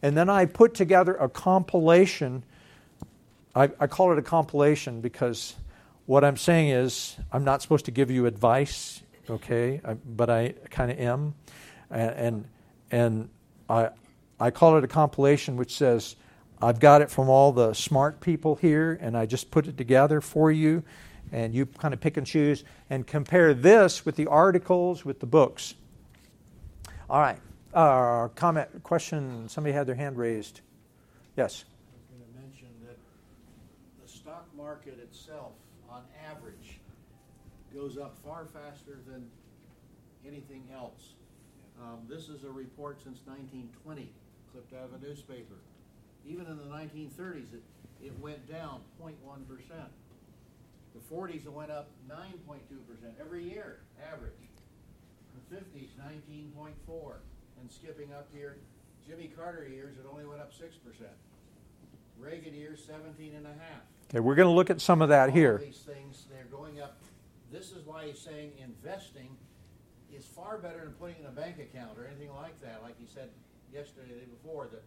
And 0.03 0.15
then 0.15 0.29
I 0.29 0.45
put 0.45 0.75
together 0.75 1.15
a 1.15 1.27
compilation. 1.27 2.43
I, 3.55 3.69
I 3.79 3.87
call 3.87 4.11
it 4.13 4.19
a 4.19 4.23
compilation 4.23 5.01
because 5.01 5.55
what 6.05 6.23
I'm 6.23 6.37
saying 6.37 6.69
is 6.69 7.17
I'm 7.31 7.43
not 7.43 7.61
supposed 7.63 7.85
to 7.85 7.91
give 7.91 8.11
you 8.11 8.27
advice, 8.27 9.01
okay, 9.29 9.81
I, 9.83 9.95
but 9.95 10.29
I 10.29 10.53
kind 10.69 10.91
of 10.91 10.99
am. 10.99 11.33
And, 11.89 12.11
and, 12.11 12.45
and 12.91 13.29
I, 13.69 13.89
I 14.41 14.49
call 14.49 14.75
it 14.75 14.83
a 14.83 14.87
compilation 14.87 15.55
which 15.55 15.77
says, 15.77 16.15
I've 16.63 16.79
got 16.79 17.03
it 17.03 17.11
from 17.11 17.29
all 17.29 17.51
the 17.51 17.73
smart 17.73 18.21
people 18.21 18.55
here, 18.55 18.97
and 18.99 19.15
I 19.15 19.27
just 19.27 19.51
put 19.51 19.67
it 19.67 19.77
together 19.77 20.19
for 20.19 20.51
you, 20.51 20.83
and 21.31 21.53
you 21.53 21.67
kind 21.67 21.93
of 21.93 21.99
pick 21.99 22.17
and 22.17 22.25
choose 22.25 22.63
and 22.89 23.05
compare 23.05 23.53
this 23.53 24.03
with 24.03 24.15
the 24.15 24.25
articles, 24.25 25.05
with 25.05 25.19
the 25.19 25.27
books. 25.27 25.75
All 27.07 27.19
right. 27.21 27.37
Uh, 27.71 28.29
comment, 28.29 28.67
question. 28.81 29.47
Somebody 29.47 29.73
had 29.73 29.85
their 29.85 29.95
hand 29.95 30.17
raised. 30.17 30.61
Yes. 31.37 31.63
I 31.93 31.93
was 31.95 32.05
going 32.09 32.33
to 32.33 32.41
mention 32.41 32.67
that 32.87 32.97
the 34.03 34.11
stock 34.11 34.47
market 34.57 34.97
itself, 35.03 35.51
on 35.87 36.01
average, 36.27 36.79
goes 37.75 37.95
up 37.95 38.17
far 38.25 38.47
faster 38.47 38.97
than 39.07 39.23
anything 40.27 40.63
else. 40.73 41.13
Um, 41.79 41.99
this 42.09 42.27
is 42.27 42.43
a 42.43 42.49
report 42.49 43.03
since 43.03 43.19
1920 43.25 44.11
clipped 44.51 44.73
out 44.73 44.89
of 44.93 45.01
a 45.01 45.05
newspaper. 45.05 45.55
Even 46.27 46.45
in 46.45 46.57
the 46.57 46.63
1930s, 46.63 47.53
it, 47.53 47.63
it 48.03 48.19
went 48.19 48.49
down 48.51 48.81
0.1%. 49.01 49.15
The 50.93 51.15
40s, 51.15 51.45
it 51.45 51.53
went 51.53 51.71
up 51.71 51.89
9.2% 52.09 52.59
every 53.19 53.43
year, 53.43 53.79
average. 54.11 54.33
The 55.49 55.55
50s, 55.55 55.89
19.4. 56.05 57.13
And 57.61 57.71
skipping 57.71 58.13
up 58.13 58.27
here, 58.33 58.57
Jimmy 59.07 59.31
Carter 59.35 59.67
years, 59.67 59.97
it 59.97 60.05
only 60.09 60.25
went 60.25 60.41
up 60.41 60.51
6%. 60.51 60.67
Reagan 62.19 62.53
years, 62.53 62.83
17 62.85 63.35
and 63.35 63.45
a 63.45 63.49
half. 63.49 63.81
Okay, 64.09 64.19
we're 64.19 64.35
going 64.35 64.47
to 64.47 64.53
look 64.53 64.69
at 64.69 64.81
some 64.81 65.01
of 65.01 65.09
that 65.09 65.29
All 65.29 65.35
here. 65.35 65.55
Of 65.55 65.61
these 65.61 65.77
things, 65.77 66.25
they're 66.29 66.45
going 66.51 66.81
up. 66.81 66.97
This 67.51 67.71
is 67.71 67.85
why 67.85 68.07
he's 68.07 68.19
saying 68.19 68.51
investing 68.61 69.29
is 70.13 70.25
far 70.25 70.57
better 70.57 70.79
than 70.83 70.93
putting 70.93 71.15
in 71.19 71.25
a 71.25 71.31
bank 71.31 71.57
account 71.59 71.97
or 71.97 72.05
anything 72.05 72.33
like 72.35 72.59
that. 72.61 72.81
Like 72.83 72.99
he 72.99 73.07
said, 73.07 73.29
yesterday, 73.73 74.13
the 74.13 74.19
day 74.19 74.27
before, 74.41 74.67
the, 74.71 74.79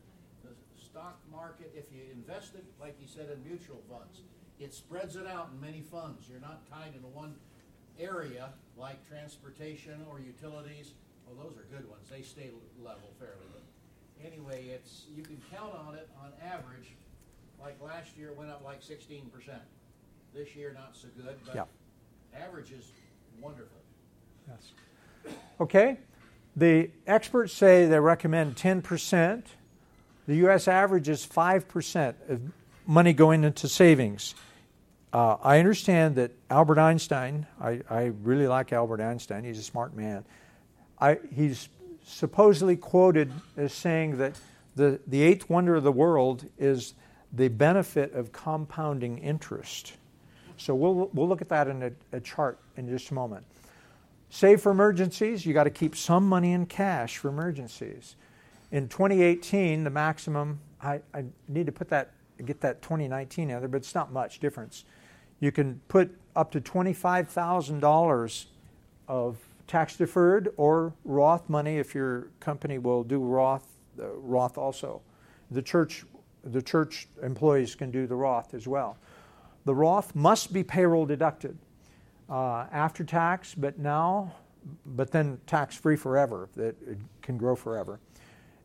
the 0.49 0.55
stock 0.77 1.19
market, 1.31 1.73
if 1.75 1.85
you 1.95 2.03
invest 2.13 2.55
it, 2.55 2.65
like 2.81 2.97
you 3.01 3.07
said, 3.07 3.29
in 3.33 3.43
mutual 3.49 3.83
funds, 3.91 4.21
it 4.61 4.73
spreads 4.73 5.17
it 5.17 5.27
out 5.27 5.51
in 5.53 5.61
many 5.61 5.81
funds. 5.81 6.29
You're 6.31 6.41
not 6.41 6.69
tied 6.71 6.95
into 6.95 7.09
one 7.09 7.35
area 7.99 8.51
like 8.77 9.07
transportation 9.09 10.05
or 10.11 10.21
utilities. 10.21 10.93
Well, 11.27 11.45
those 11.45 11.57
are 11.59 11.65
good 11.77 11.89
ones. 11.89 12.09
They 12.11 12.23
stay 12.23 12.51
level 12.83 13.11
fairly. 13.19 13.47
But 13.53 13.63
anyway, 14.27 14.67
it's 14.69 15.07
you 15.15 15.23
can 15.23 15.41
count 15.53 15.75
on 15.75 15.95
it 15.95 16.09
on 16.23 16.33
average. 16.43 16.95
Like 17.61 17.81
last 17.81 18.17
year, 18.17 18.31
it 18.31 18.37
went 18.37 18.51
up 18.51 18.63
like 18.65 18.83
16%. 18.83 19.23
This 20.35 20.55
year, 20.57 20.73
not 20.75 20.97
so 20.97 21.09
good, 21.17 21.37
but 21.47 21.55
Yeah. 21.55 21.65
average 22.37 22.73
is 22.73 22.91
wonderful. 23.41 23.79
Yes. 24.49 24.73
Okay. 25.61 25.99
The 26.57 26.91
experts 27.07 27.53
say 27.53 27.87
they 27.87 27.99
recommend 27.99 28.57
10%. 28.57 29.43
The 30.27 30.37
U.S. 30.37 30.69
average 30.69 31.09
is 31.09 31.27
5% 31.27 32.15
of 32.29 32.41
money 32.87 33.13
going 33.13 33.45
into 33.45 33.69
savings. 33.69 34.35
Uh, 35.13 35.37
I 35.43 35.59
understand 35.59 36.17
that 36.17 36.33
Albert 36.51 36.79
Einstein, 36.79 37.47
I, 37.61 37.81
I 37.89 38.13
really 38.23 38.47
like 38.47 38.73
Albert 38.73 39.01
Einstein, 39.01 39.45
he's 39.45 39.59
a 39.59 39.63
smart 39.63 39.95
man. 39.95 40.25
I, 41.01 41.19
he's 41.33 41.69
supposedly 42.05 42.77
quoted 42.77 43.33
as 43.57 43.73
saying 43.73 44.19
that 44.19 44.39
the, 44.77 45.01
the 45.07 45.23
eighth 45.23 45.49
wonder 45.49 45.77
of 45.77 45.85
the 45.85 45.93
world 45.93 46.47
is 46.59 46.95
the 47.33 47.49
benefit 47.49 48.13
of 48.13 48.33
compounding 48.33 49.19
interest. 49.19 49.95
So 50.57 50.75
we'll, 50.75 51.11
we'll 51.13 51.29
look 51.29 51.43
at 51.43 51.49
that 51.49 51.69
in 51.69 51.83
a, 51.83 51.93
a 52.13 52.21
chart 52.21 52.59
in 52.77 52.89
just 52.89 53.11
a 53.11 53.15
moment. 53.15 53.45
Save 54.35 54.63
for 54.63 54.73
emergencies. 54.73 55.47
You 55.47 55.55
got 55.55 55.63
to 55.63 55.71
keep 55.71 55.95
some 55.95 56.29
money 56.29 56.55
in 56.55 56.67
cash 56.67 57.19
for 57.19 57.29
emergencies. 57.29 58.17
In 58.73 58.89
2018, 58.89 59.85
the 59.85 59.91
maximum, 59.91 60.59
I, 60.83 61.03
I 61.15 61.27
need 61.47 61.67
to 61.67 61.73
put 61.73 61.89
that, 61.91 62.15
get 62.45 62.61
that 62.63 62.83
2019 62.83 63.53
out 63.53 63.61
there, 63.61 63.69
but 63.69 63.77
it's 63.77 63.95
not 63.95 64.13
much 64.13 64.41
difference. 64.41 64.87
You 65.39 65.53
can 65.53 65.81
put 65.87 66.19
up 66.35 66.51
to 66.51 66.61
$25,000 66.61 68.47
of 69.07 69.39
tax 69.69 69.97
deferred 69.97 70.53
or 70.57 70.95
Roth 71.05 71.49
money 71.49 71.79
if 71.79 71.95
your 71.95 72.27
company 72.41 72.79
will 72.79 73.05
do 73.05 73.21
Roth, 73.21 73.69
uh, 74.01 74.15
Roth 74.15 74.59
also. 74.59 75.01
The 75.53 75.63
church, 75.63 76.05
the 76.43 76.61
church 76.61 77.07
employees 77.23 77.77
can 77.77 77.93
do 77.93 78.09
the 78.09 78.17
Roth 78.17 78.53
as 78.53 78.67
well. 78.67 78.99
The 79.65 79.77
Roth 79.77 80.13
must 80.17 80.53
be 80.53 80.65
payroll 80.65 81.07
deducted 81.07 81.57
uh, 82.29 82.67
after 82.73 83.05
tax, 83.05 83.55
but 83.55 83.79
now, 83.79 84.35
but 84.87 85.11
then 85.11 85.39
tax 85.47 85.77
free 85.77 85.97
forever. 85.97 86.49
That 86.57 86.77
it 86.87 86.99
can 87.23 87.37
grow 87.37 87.55
forever. 87.55 88.01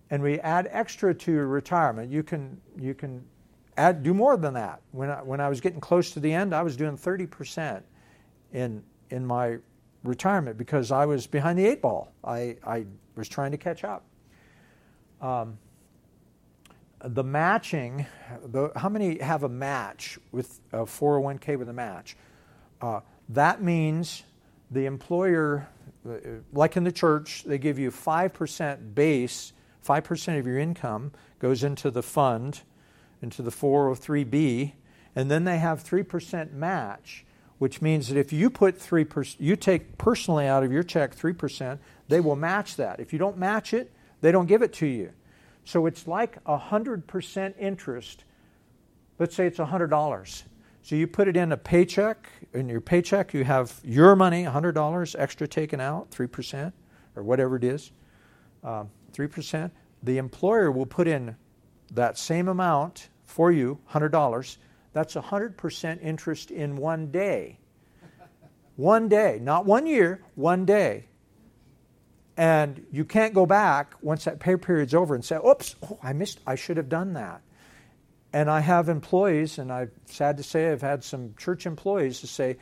And 0.10 0.24
we 0.24 0.40
add 0.40 0.68
extra 0.72 1.14
to 1.14 1.32
your 1.32 1.48
retirement. 1.48 2.12
You 2.12 2.24
can 2.24 2.60
you 2.80 2.94
can 2.94 3.24
add 3.78 4.04
do 4.04 4.14
more 4.14 4.38
than 4.38 4.54
that. 4.54 4.82
When 4.92 5.10
I, 5.10 5.22
when 5.22 5.40
I 5.40 5.50
was 5.50 5.62
getting 5.62 5.80
close 5.80 6.12
to 6.12 6.20
the 6.20 6.34
end, 6.34 6.54
I 6.54 6.62
was 6.62 6.76
doing 6.78 6.98
thirty 6.98 7.28
percent 7.28 7.86
in 8.54 8.84
in 9.10 9.26
my 9.26 9.58
retirement 10.04 10.58
because 10.58 10.92
I 10.92 11.06
was 11.06 11.28
behind 11.28 11.60
the 11.60 11.66
eight 11.66 11.82
ball. 11.82 12.14
I 12.24 12.58
I 12.66 12.86
was 13.16 13.28
trying 13.28 13.52
to 13.52 13.58
catch 13.58 13.84
up. 13.84 14.04
Um, 15.22 15.58
the 17.04 17.24
matching, 17.24 18.06
the, 18.46 18.72
how 18.76 18.90
many 18.90 19.20
have 19.20 19.44
a 19.44 19.50
match 19.50 20.20
with 20.32 20.60
a 20.74 20.80
401k 20.80 21.58
with 21.58 21.70
a 21.70 21.74
match? 21.74 22.18
Uh, 22.82 23.00
that 23.30 23.62
means 23.62 24.24
the 24.72 24.86
employer, 24.86 25.68
like 26.52 26.76
in 26.76 26.84
the 26.84 26.92
church, 26.92 27.44
they 27.44 27.58
give 27.58 27.80
you 27.80 27.92
5% 27.92 28.96
base, 28.96 29.54
5% 29.88 30.40
of 30.40 30.46
your 30.46 30.60
income 30.60 31.12
goes 31.40 31.64
into 31.64 31.90
the 31.90 32.04
fund, 32.04 32.62
into 33.22 33.42
the 33.42 33.52
403b, 33.52 34.74
and 35.16 35.30
then 35.30 35.44
they 35.44 35.58
have 35.58 35.84
3% 35.84 36.54
match, 36.54 37.26
which 37.58 37.82
means 37.82 38.08
that 38.08 38.18
if 38.18 38.32
you 38.32 38.50
put 38.50 38.80
3%, 38.80 39.36
you 39.40 39.56
take 39.56 39.98
personally 39.98 40.48
out 40.48 40.64
of 40.64 40.72
your 40.72 40.84
check 40.84 41.16
3%, 41.16 41.80
they 42.08 42.20
will 42.20 42.36
match 42.36 42.76
that. 42.78 43.00
If 43.00 43.14
you 43.14 43.20
don't 43.20 43.38
match 43.38 43.74
it, 43.74 43.92
they 44.22 44.32
don't 44.32 44.48
give 44.48 44.62
it 44.62 44.74
to 44.74 44.86
you. 44.86 45.12
So 45.66 45.86
it's 45.86 46.08
like 46.08 46.44
100% 46.46 47.54
interest. 47.60 48.24
Let's 49.20 49.36
say 49.36 49.46
it's 49.46 49.60
$100. 49.60 50.44
So 50.82 50.96
you 50.96 51.08
put 51.08 51.28
it 51.28 51.38
in 51.38 51.52
a 51.52 51.58
paycheck. 51.58 52.30
In 52.54 52.70
your 52.70 52.82
paycheck, 52.82 53.34
you 53.34 53.44
have 53.44 53.80
your 53.84 54.16
money, 54.16 54.44
$100 54.44 55.16
extra 55.18 55.48
taken 55.48 55.80
out, 55.80 56.10
3%, 56.12 56.74
or 57.16 57.24
whatever 57.24 57.56
it 57.58 57.64
is, 57.64 57.92
uh, 58.64 58.86
3%. 59.14 59.72
The 60.02 60.18
employer 60.18 60.72
will 60.72 60.86
put 60.86 61.08
in 61.08 61.36
that 61.94 62.18
same 62.18 62.48
amount 62.48 63.10
for 63.26 63.52
you, 63.52 63.80
$100. 63.92 64.58
That's 64.94 65.16
100% 65.16 66.02
interest 66.02 66.52
in 66.52 66.76
one 66.76 67.12
day. 67.12 67.60
One 68.76 69.10
day, 69.10 69.40
not 69.42 69.66
one 69.66 69.86
year, 69.86 70.22
one 70.36 70.66
day. 70.66 71.06
And 72.38 72.86
you 72.92 73.04
can't 73.04 73.34
go 73.34 73.46
back 73.46 73.96
once 74.02 74.24
that 74.24 74.40
pay 74.40 74.56
period's 74.56 74.94
over 74.94 75.14
and 75.14 75.26
say, 75.26 75.38
oops, 75.46 75.76
oh, 75.84 76.00
I 76.02 76.14
missed, 76.14 76.40
I 76.48 76.56
should 76.56 76.78
have 76.78 76.88
done 76.88 77.14
that. 77.14 77.42
And 78.32 78.50
I 78.50 78.60
have 78.60 78.90
employees, 78.90 79.58
and 79.58 79.72
I'm 79.72 79.92
sad 80.06 80.38
to 80.38 80.44
say 80.44 80.72
I've 80.72 80.82
had 80.82 81.04
some 81.04 81.34
church 81.36 81.66
employees 81.66 82.22
to 82.22 82.28
say, 82.28 82.58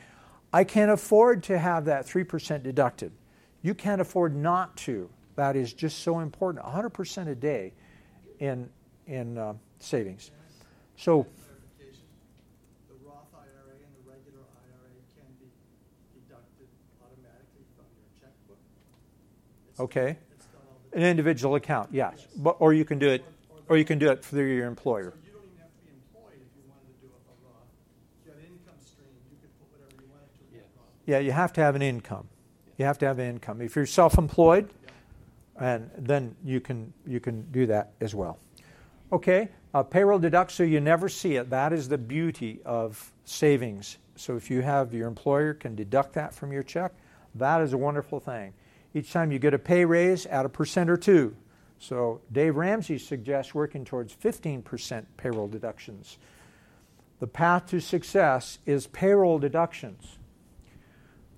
I 0.54 0.64
can't 0.64 0.92
afford 0.92 1.44
to 1.44 1.60
have 1.60 1.86
that 1.86 2.06
3% 2.06 2.64
deducted. 2.64 3.12
You 3.62 3.74
can't 3.74 4.00
afford 4.00 4.36
not 4.36 4.78
to. 4.78 5.10
That 5.36 5.56
is 5.56 5.74
just 5.74 6.00
so 6.00 6.20
important. 6.20 6.66
100% 6.66 7.28
a 7.28 7.36
day 7.36 7.74
in, 8.40 8.70
in 9.06 9.38
uh, 9.38 9.54
savings. 9.80 10.32
So, 10.96 11.28
Okay. 19.80 20.18
An 20.94 21.04
individual 21.04 21.56
account, 21.56 21.90
yes. 21.92 22.26
But, 22.36 22.58
or 22.60 22.74
you 22.74 22.86
can 22.86 22.98
do 22.98 23.10
it, 23.10 23.24
or 23.68 23.78
you 23.78 23.86
can 23.86 24.00
do 24.00 24.10
it 24.10 24.24
through 24.24 24.56
your 24.56 24.66
employer. 24.66 25.14
Yeah, 31.08 31.20
you 31.20 31.32
have 31.32 31.54
to 31.54 31.62
have 31.62 31.76
an 31.76 31.82
income. 31.82 32.28
You 32.78 32.86
have 32.86 33.00
to 33.00 33.08
have 33.08 33.18
an 33.18 33.28
income. 33.28 33.62
If 33.62 33.76
you're 33.76 33.88
self-employed, 33.88 34.70
and 35.60 35.90
then 35.98 36.36
you 36.44 36.60
can 36.60 36.94
you 37.08 37.20
can 37.20 37.50
do 37.52 37.66
that 37.66 37.94
as 38.00 38.14
well. 38.14 38.38
Okay, 39.12 39.50
uh, 39.74 39.82
payroll 39.82 40.20
deduct 40.20 40.52
so 40.52 40.64
you 40.64 40.80
never 40.80 41.10
see 41.10 41.38
it. 41.38 41.50
That 41.50 41.74
is 41.74 41.90
the 41.90 41.98
beauty 41.98 42.60
of 42.66 43.12
savings. 43.24 43.98
So 44.16 44.36
if 44.36 44.52
you 44.52 44.62
have 44.62 44.94
your 44.94 45.08
employer 45.08 45.54
can 45.54 45.76
deduct 45.76 46.14
that 46.14 46.36
from 46.36 46.52
your 46.52 46.62
check, 46.62 46.92
that 47.36 47.62
is 47.62 47.74
a 47.74 47.78
wonderful 47.78 48.20
thing. 48.20 48.54
Each 48.94 49.12
time 49.12 49.32
you 49.32 49.40
get 49.40 49.54
a 49.54 49.60
pay 49.60 49.86
raise, 49.86 50.26
add 50.26 50.46
a 50.46 50.50
percent 50.50 50.90
or 50.90 50.98
two. 50.98 51.36
So 51.80 52.22
Dave 52.32 52.56
Ramsey 52.56 52.98
suggests 52.98 53.56
working 53.56 53.86
towards 53.86 54.14
15% 54.14 55.06
payroll 55.16 55.48
deductions. 55.48 56.18
The 57.20 57.28
path 57.28 57.68
to 57.68 57.80
success 57.80 58.60
is 58.66 58.88
payroll 58.88 59.40
deductions. 59.40 60.18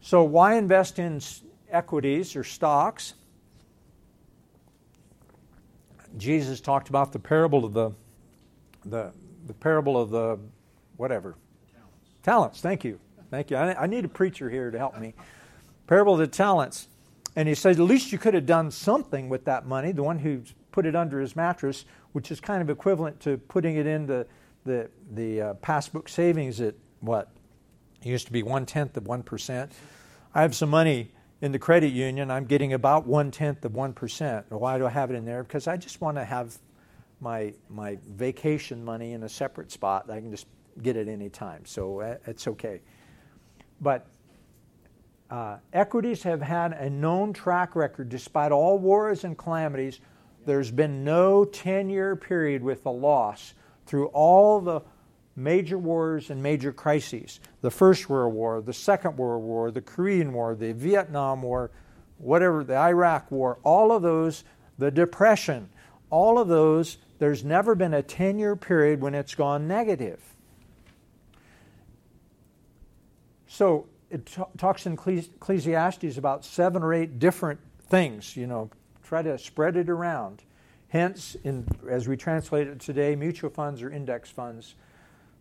So 0.01 0.23
why 0.23 0.55
invest 0.55 0.99
in 0.99 1.21
equities 1.69 2.35
or 2.35 2.43
stocks? 2.43 3.13
Jesus 6.17 6.59
talked 6.61 6.89
about 6.89 7.11
the 7.11 7.19
parable 7.19 7.65
of 7.65 7.73
the 7.73 7.91
the 8.85 9.11
the 9.45 9.53
parable 9.53 9.99
of 9.99 10.09
the 10.09 10.39
whatever 10.97 11.35
Talents. 11.73 12.09
talents. 12.23 12.61
Thank 12.61 12.83
you, 12.83 12.99
thank 13.29 13.51
you. 13.51 13.57
I, 13.57 13.83
I 13.83 13.87
need 13.87 14.05
a 14.05 14.09
preacher 14.09 14.49
here 14.49 14.71
to 14.71 14.77
help 14.77 14.97
me. 14.99 15.13
Parable 15.87 16.13
of 16.13 16.19
the 16.19 16.27
talents, 16.27 16.87
and 17.35 17.47
he 17.47 17.55
said, 17.55 17.73
at 17.73 17.79
least 17.81 18.11
you 18.11 18.17
could 18.17 18.33
have 18.33 18.45
done 18.45 18.71
something 18.71 19.29
with 19.29 19.45
that 19.45 19.65
money. 19.65 19.91
The 19.91 20.03
one 20.03 20.19
who 20.19 20.41
put 20.71 20.85
it 20.85 20.95
under 20.95 21.19
his 21.19 21.35
mattress, 21.35 21.85
which 22.13 22.31
is 22.31 22.39
kind 22.39 22.61
of 22.61 22.69
equivalent 22.69 23.19
to 23.21 23.37
putting 23.37 23.75
it 23.75 23.85
in 23.85 24.07
the 24.07 24.25
the 24.65 24.89
the 25.13 25.41
uh, 25.41 25.53
passbook 25.55 26.09
savings 26.09 26.59
at 26.61 26.73
what 27.01 27.29
it 28.01 28.07
used 28.07 28.27
to 28.27 28.31
be 28.31 28.43
one 28.43 28.65
tenth 28.65 28.97
of 28.97 29.07
one 29.07 29.23
percent. 29.23 29.71
I 30.33 30.41
have 30.41 30.55
some 30.55 30.69
money 30.69 31.11
in 31.41 31.51
the 31.51 31.59
credit 31.59 31.91
union. 31.91 32.29
I'm 32.31 32.45
getting 32.45 32.73
about 32.73 33.07
one 33.07 33.31
tenth 33.31 33.65
of 33.65 33.75
one 33.75 33.93
percent. 33.93 34.45
Why 34.49 34.77
do 34.77 34.85
I 34.85 34.89
have 34.89 35.11
it 35.11 35.15
in 35.15 35.25
there? 35.25 35.43
Because 35.43 35.67
I 35.67 35.77
just 35.77 36.01
want 36.01 36.17
to 36.17 36.25
have 36.25 36.57
my 37.19 37.53
my 37.69 37.97
vacation 38.07 38.83
money 38.83 39.13
in 39.13 39.23
a 39.23 39.29
separate 39.29 39.71
spot. 39.71 40.09
I 40.09 40.19
can 40.19 40.31
just 40.31 40.47
get 40.81 40.95
it 40.95 41.07
any 41.07 41.29
time, 41.29 41.65
so 41.65 41.99
uh, 41.99 42.17
it's 42.25 42.47
okay. 42.47 42.81
But 43.81 44.07
uh, 45.29 45.57
equities 45.73 46.23
have 46.23 46.41
had 46.41 46.73
a 46.73 46.89
known 46.89 47.33
track 47.33 47.75
record, 47.75 48.09
despite 48.09 48.51
all 48.51 48.77
wars 48.77 49.23
and 49.23 49.37
calamities. 49.37 49.99
There's 50.45 50.71
been 50.71 51.03
no 51.03 51.45
10-year 51.45 52.15
period 52.15 52.63
with 52.63 52.85
a 52.85 52.89
loss 52.89 53.53
through 53.85 54.07
all 54.07 54.59
the 54.61 54.81
major 55.35 55.77
wars 55.77 56.29
and 56.29 56.41
major 56.41 56.71
crises 56.71 57.39
the 57.61 57.71
First 57.71 58.09
World 58.09 58.33
War, 58.33 58.61
the 58.61 58.73
Second 58.73 59.17
World 59.17 59.43
War, 59.43 59.71
the 59.71 59.81
Korean 59.81 60.33
War, 60.33 60.55
the 60.55 60.73
Vietnam 60.73 61.41
War, 61.41 61.71
whatever, 62.17 62.63
the 62.63 62.77
Iraq 62.77 63.31
War, 63.31 63.59
all 63.63 63.91
of 63.91 64.01
those, 64.01 64.43
the 64.77 64.91
Depression, 64.91 65.69
all 66.09 66.39
of 66.39 66.47
those, 66.47 66.97
there's 67.19 67.43
never 67.43 67.75
been 67.75 67.93
a 67.93 68.01
10 68.01 68.39
year 68.39 68.55
period 68.55 69.01
when 69.01 69.13
it's 69.13 69.35
gone 69.35 69.67
negative. 69.67 70.19
So 73.47 73.87
it 74.09 74.25
t- 74.25 74.41
talks 74.57 74.85
in 74.85 74.95
Ecclesi- 74.95 75.33
Ecclesiastes 75.35 76.17
about 76.17 76.45
seven 76.45 76.81
or 76.81 76.93
eight 76.93 77.19
different 77.19 77.59
things, 77.89 78.35
you 78.37 78.47
know, 78.47 78.69
try 79.03 79.21
to 79.21 79.37
spread 79.37 79.75
it 79.75 79.89
around. 79.89 80.43
Hence, 80.89 81.35
in, 81.43 81.67
as 81.89 82.07
we 82.07 82.17
translate 82.17 82.67
it 82.67 82.79
today, 82.79 83.15
mutual 83.15 83.49
funds 83.49 83.81
or 83.81 83.91
index 83.91 84.29
funds. 84.29 84.75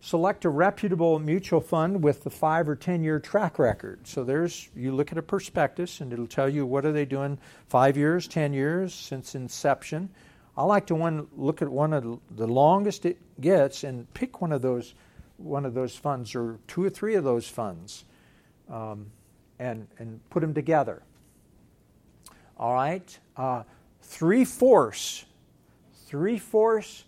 Select 0.01 0.45
a 0.45 0.49
reputable 0.49 1.19
mutual 1.19 1.59
fund 1.59 2.03
with 2.03 2.23
the 2.23 2.29
five 2.29 2.69
or 2.69 2.75
ten 2.75 3.03
year 3.03 3.19
track 3.19 3.59
record. 3.59 4.07
So 4.07 4.23
there's 4.23 4.69
you 4.75 4.93
look 4.93 5.11
at 5.11 5.17
a 5.17 5.21
prospectus 5.21 5.99
and 5.99 6.13
it'll 6.13 6.25
tell 6.25 6.47
you 6.47 6.65
what 6.65 6.85
are 6.85 6.93
they 6.93 7.05
doing 7.05 7.37
five 7.67 7.97
years, 7.97 8.27
ten 8.27 8.53
years 8.53 8.93
since 8.93 9.35
inception. 9.35 10.09
I 10.57 10.63
like 10.63 10.87
to 10.87 10.95
one 10.95 11.27
look 11.35 11.61
at 11.61 11.69
one 11.69 11.93
of 11.93 12.19
the 12.31 12.47
longest 12.47 13.05
it 13.05 13.17
gets 13.41 13.83
and 13.83 14.11
pick 14.13 14.41
one 14.41 14.53
of 14.53 14.61
those 14.61 14.93
one 15.37 15.65
of 15.65 15.73
those 15.73 15.95
funds 15.95 16.35
or 16.35 16.59
two 16.67 16.83
or 16.83 16.89
three 16.89 17.15
of 17.15 17.23
those 17.23 17.47
funds, 17.47 18.05
um, 18.69 19.07
and 19.57 19.87
and 19.97 20.19
put 20.29 20.41
them 20.41 20.53
together. 20.53 21.01
All 22.57 22.73
right, 22.73 23.19
uh, 23.37 23.63
three 24.01 24.43
fourths, 24.43 25.25
three 26.07 26.37
fourths 26.37 27.05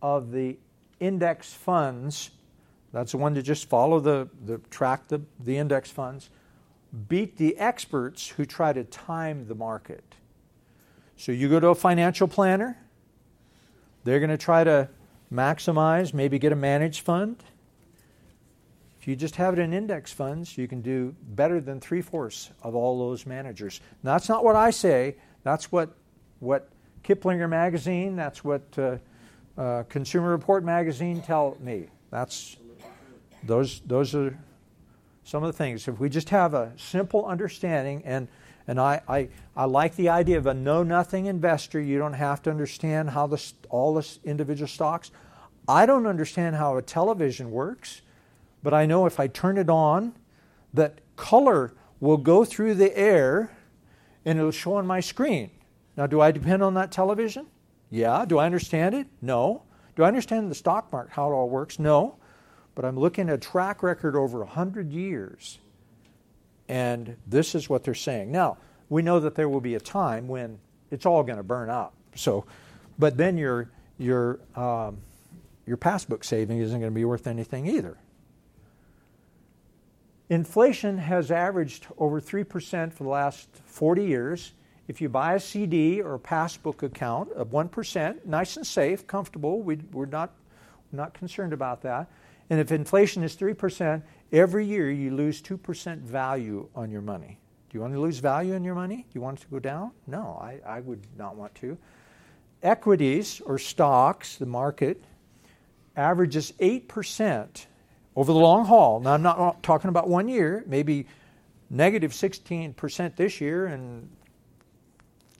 of 0.00 0.30
the 0.30 0.58
index 1.02 1.52
funds. 1.52 2.30
That's 2.92 3.12
the 3.12 3.18
one 3.18 3.34
to 3.34 3.42
just 3.42 3.68
follow 3.68 4.00
the, 4.00 4.28
the 4.44 4.58
track 4.70 5.08
the, 5.08 5.22
the 5.40 5.56
index 5.58 5.90
funds. 5.90 6.30
Beat 7.08 7.36
the 7.36 7.56
experts 7.58 8.28
who 8.28 8.44
try 8.44 8.72
to 8.72 8.84
time 8.84 9.46
the 9.48 9.54
market. 9.54 10.04
So 11.16 11.32
you 11.32 11.48
go 11.48 11.58
to 11.60 11.68
a 11.68 11.74
financial 11.74 12.28
planner, 12.28 12.78
they're 14.04 14.20
going 14.20 14.30
to 14.30 14.38
try 14.38 14.64
to 14.64 14.88
maximize, 15.32 16.12
maybe 16.12 16.38
get 16.38 16.52
a 16.52 16.56
managed 16.56 17.00
fund. 17.00 17.42
If 19.00 19.08
you 19.08 19.16
just 19.16 19.36
have 19.36 19.54
it 19.54 19.58
in 19.58 19.72
index 19.72 20.12
funds, 20.12 20.56
you 20.56 20.68
can 20.68 20.80
do 20.80 21.14
better 21.30 21.60
than 21.60 21.80
three 21.80 22.02
fourths 22.02 22.50
of 22.62 22.74
all 22.74 22.98
those 22.98 23.26
managers. 23.26 23.80
Now, 24.02 24.12
that's 24.12 24.28
not 24.28 24.44
what 24.44 24.54
I 24.54 24.70
say. 24.70 25.16
That's 25.42 25.72
what 25.72 25.96
what 26.38 26.68
Kiplinger 27.02 27.48
magazine. 27.48 28.14
That's 28.16 28.44
what 28.44 28.62
uh, 28.78 28.98
uh, 29.58 29.84
Consumer 29.88 30.30
Report 30.30 30.64
magazine 30.64 31.20
tell 31.22 31.56
me. 31.60 31.86
That's 32.10 32.56
those 33.44 33.80
those 33.80 34.14
are 34.14 34.38
some 35.24 35.42
of 35.42 35.52
the 35.52 35.56
things. 35.56 35.88
If 35.88 35.98
we 35.98 36.08
just 36.08 36.28
have 36.30 36.54
a 36.54 36.72
simple 36.76 37.26
understanding 37.26 38.02
and 38.04 38.28
and 38.66 38.80
I, 38.80 39.00
I, 39.08 39.28
I 39.56 39.64
like 39.64 39.96
the 39.96 40.08
idea 40.08 40.38
of 40.38 40.46
a 40.46 40.54
know 40.54 40.82
nothing 40.82 41.26
investor. 41.26 41.80
You 41.80 41.98
don't 41.98 42.12
have 42.12 42.42
to 42.42 42.50
understand 42.50 43.10
how 43.10 43.26
the, 43.26 43.42
all 43.70 43.94
the 43.94 44.18
individual 44.24 44.68
stocks. 44.68 45.10
I 45.66 45.86
don't 45.86 46.06
understand 46.06 46.56
how 46.56 46.76
a 46.76 46.82
television 46.82 47.50
works, 47.50 48.02
but 48.62 48.74
I 48.74 48.86
know 48.86 49.06
if 49.06 49.18
I 49.18 49.26
turn 49.26 49.58
it 49.58 49.68
on, 49.68 50.14
that 50.74 51.00
color 51.16 51.72
will 52.00 52.16
go 52.16 52.44
through 52.44 52.74
the 52.74 52.96
air 52.96 53.50
and 54.24 54.38
it'll 54.38 54.50
show 54.50 54.74
on 54.74 54.86
my 54.86 55.00
screen. 55.00 55.50
Now, 55.96 56.06
do 56.06 56.20
I 56.20 56.30
depend 56.30 56.62
on 56.62 56.74
that 56.74 56.90
television? 56.90 57.46
Yeah. 57.92 58.24
Do 58.26 58.38
I 58.38 58.46
understand 58.46 58.94
it? 58.94 59.06
No. 59.20 59.62
Do 59.96 60.02
I 60.02 60.08
understand 60.08 60.50
the 60.50 60.54
stock 60.54 60.90
market, 60.90 61.12
how 61.12 61.28
it 61.30 61.34
all 61.34 61.50
works? 61.50 61.78
No. 61.78 62.16
But 62.74 62.86
I'm 62.86 62.98
looking 62.98 63.28
at 63.28 63.34
a 63.34 63.38
track 63.38 63.82
record 63.82 64.16
over 64.16 64.38
100 64.38 64.90
years. 64.90 65.58
And 66.68 67.16
this 67.26 67.54
is 67.54 67.68
what 67.68 67.84
they're 67.84 67.94
saying. 67.94 68.32
Now, 68.32 68.56
we 68.88 69.02
know 69.02 69.20
that 69.20 69.34
there 69.34 69.48
will 69.48 69.60
be 69.60 69.74
a 69.74 69.80
time 69.80 70.26
when 70.26 70.58
it's 70.90 71.04
all 71.04 71.22
going 71.22 71.36
to 71.36 71.42
burn 71.42 71.68
up. 71.68 71.92
So, 72.14 72.46
but 72.98 73.18
then 73.18 73.36
your, 73.36 73.68
your, 73.98 74.40
um, 74.56 74.96
your 75.66 75.76
passbook 75.76 76.24
saving 76.24 76.60
isn't 76.60 76.80
going 76.80 76.90
to 76.90 76.94
be 76.94 77.04
worth 77.04 77.26
anything 77.26 77.66
either. 77.66 77.98
Inflation 80.30 80.96
has 80.96 81.30
averaged 81.30 81.88
over 81.98 82.22
3% 82.22 82.90
for 82.94 83.04
the 83.04 83.10
last 83.10 83.50
40 83.66 84.02
years. 84.02 84.52
If 84.88 85.00
you 85.00 85.08
buy 85.08 85.34
a 85.34 85.40
CD 85.40 86.00
or 86.00 86.14
a 86.14 86.18
passbook 86.18 86.82
account 86.82 87.30
of 87.32 87.48
1%, 87.48 88.26
nice 88.26 88.56
and 88.56 88.66
safe, 88.66 89.06
comfortable, 89.06 89.62
we, 89.62 89.76
we're 89.92 90.06
not, 90.06 90.32
not 90.90 91.14
concerned 91.14 91.52
about 91.52 91.82
that. 91.82 92.10
And 92.50 92.58
if 92.58 92.72
inflation 92.72 93.22
is 93.22 93.36
3%, 93.36 94.02
every 94.32 94.66
year 94.66 94.90
you 94.90 95.14
lose 95.14 95.40
2% 95.40 95.98
value 95.98 96.68
on 96.74 96.90
your 96.90 97.00
money. 97.00 97.38
Do 97.70 97.78
you 97.78 97.80
want 97.80 97.94
to 97.94 98.00
lose 98.00 98.18
value 98.18 98.54
in 98.54 98.64
your 98.64 98.74
money? 98.74 98.96
Do 98.96 99.04
you 99.14 99.20
want 99.20 99.38
it 99.38 99.42
to 99.42 99.48
go 99.48 99.58
down? 99.58 99.92
No, 100.06 100.38
I, 100.42 100.60
I 100.66 100.80
would 100.80 101.06
not 101.16 101.36
want 101.36 101.54
to. 101.56 101.78
Equities 102.62 103.40
or 103.46 103.58
stocks, 103.58 104.36
the 104.36 104.46
market, 104.46 105.02
averages 105.96 106.52
8% 106.60 107.66
over 108.14 108.32
the 108.32 108.38
long 108.38 108.66
haul. 108.66 109.00
Now, 109.00 109.14
I'm 109.14 109.22
not 109.22 109.62
talking 109.62 109.88
about 109.88 110.08
one 110.08 110.28
year, 110.28 110.64
maybe 110.66 111.06
negative 111.70 112.12
16% 112.12 113.16
this 113.16 113.40
year 113.40 113.66
and 113.66 114.10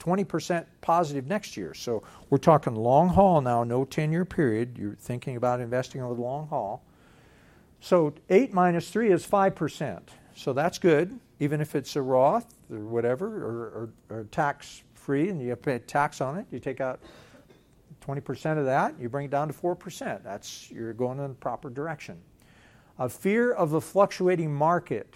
20% 0.03 0.67
positive 0.81 1.27
next 1.27 1.57
year. 1.57 1.75
So 1.75 2.03
we're 2.29 2.39
talking 2.39 2.75
long 2.75 3.09
haul 3.09 3.41
now, 3.41 3.63
no 3.63 3.85
10 3.85 4.11
year 4.11 4.25
period. 4.25 4.77
You're 4.77 4.97
thinking 4.97 5.37
about 5.37 5.61
investing 5.61 6.03
over 6.03 6.15
the 6.15 6.23
long 6.23 6.49
haul. 6.49 6.83
So 7.81 8.13
8 8.29 8.53
minus 8.53 8.91
3 8.91 9.13
is 9.13 9.27
5%. 9.27 10.01
So 10.35 10.53
that's 10.53 10.79
good, 10.79 11.19
even 11.41 11.61
if 11.61 11.77
it's 11.77 11.95
a 11.95 12.03
Roth 12.03 12.55
or 12.71 12.81
whatever, 12.81 13.27
or, 13.27 13.91
or, 14.11 14.19
or 14.19 14.25
tax 14.25 14.83
free 14.95 15.29
and 15.29 15.41
you 15.41 15.51
have 15.51 15.59
to 15.59 15.65
pay 15.65 15.79
tax 15.79 16.21
on 16.21 16.39
it. 16.39 16.47
You 16.51 16.59
take 16.59 16.81
out 16.81 17.01
20% 18.05 18.59
of 18.59 18.65
that, 18.65 18.99
you 18.99 19.09
bring 19.09 19.27
it 19.27 19.31
down 19.31 19.49
to 19.49 19.55
4%. 19.55 20.23
That's, 20.25 20.71
you're 20.71 20.93
going 20.93 21.19
in 21.19 21.29
the 21.29 21.35
proper 21.35 21.71
direction. 21.71 22.19
A 22.99 23.09
fear 23.09 23.53
of 23.53 23.71
the 23.71 23.81
fluctuating 23.81 24.53
market. 24.53 25.15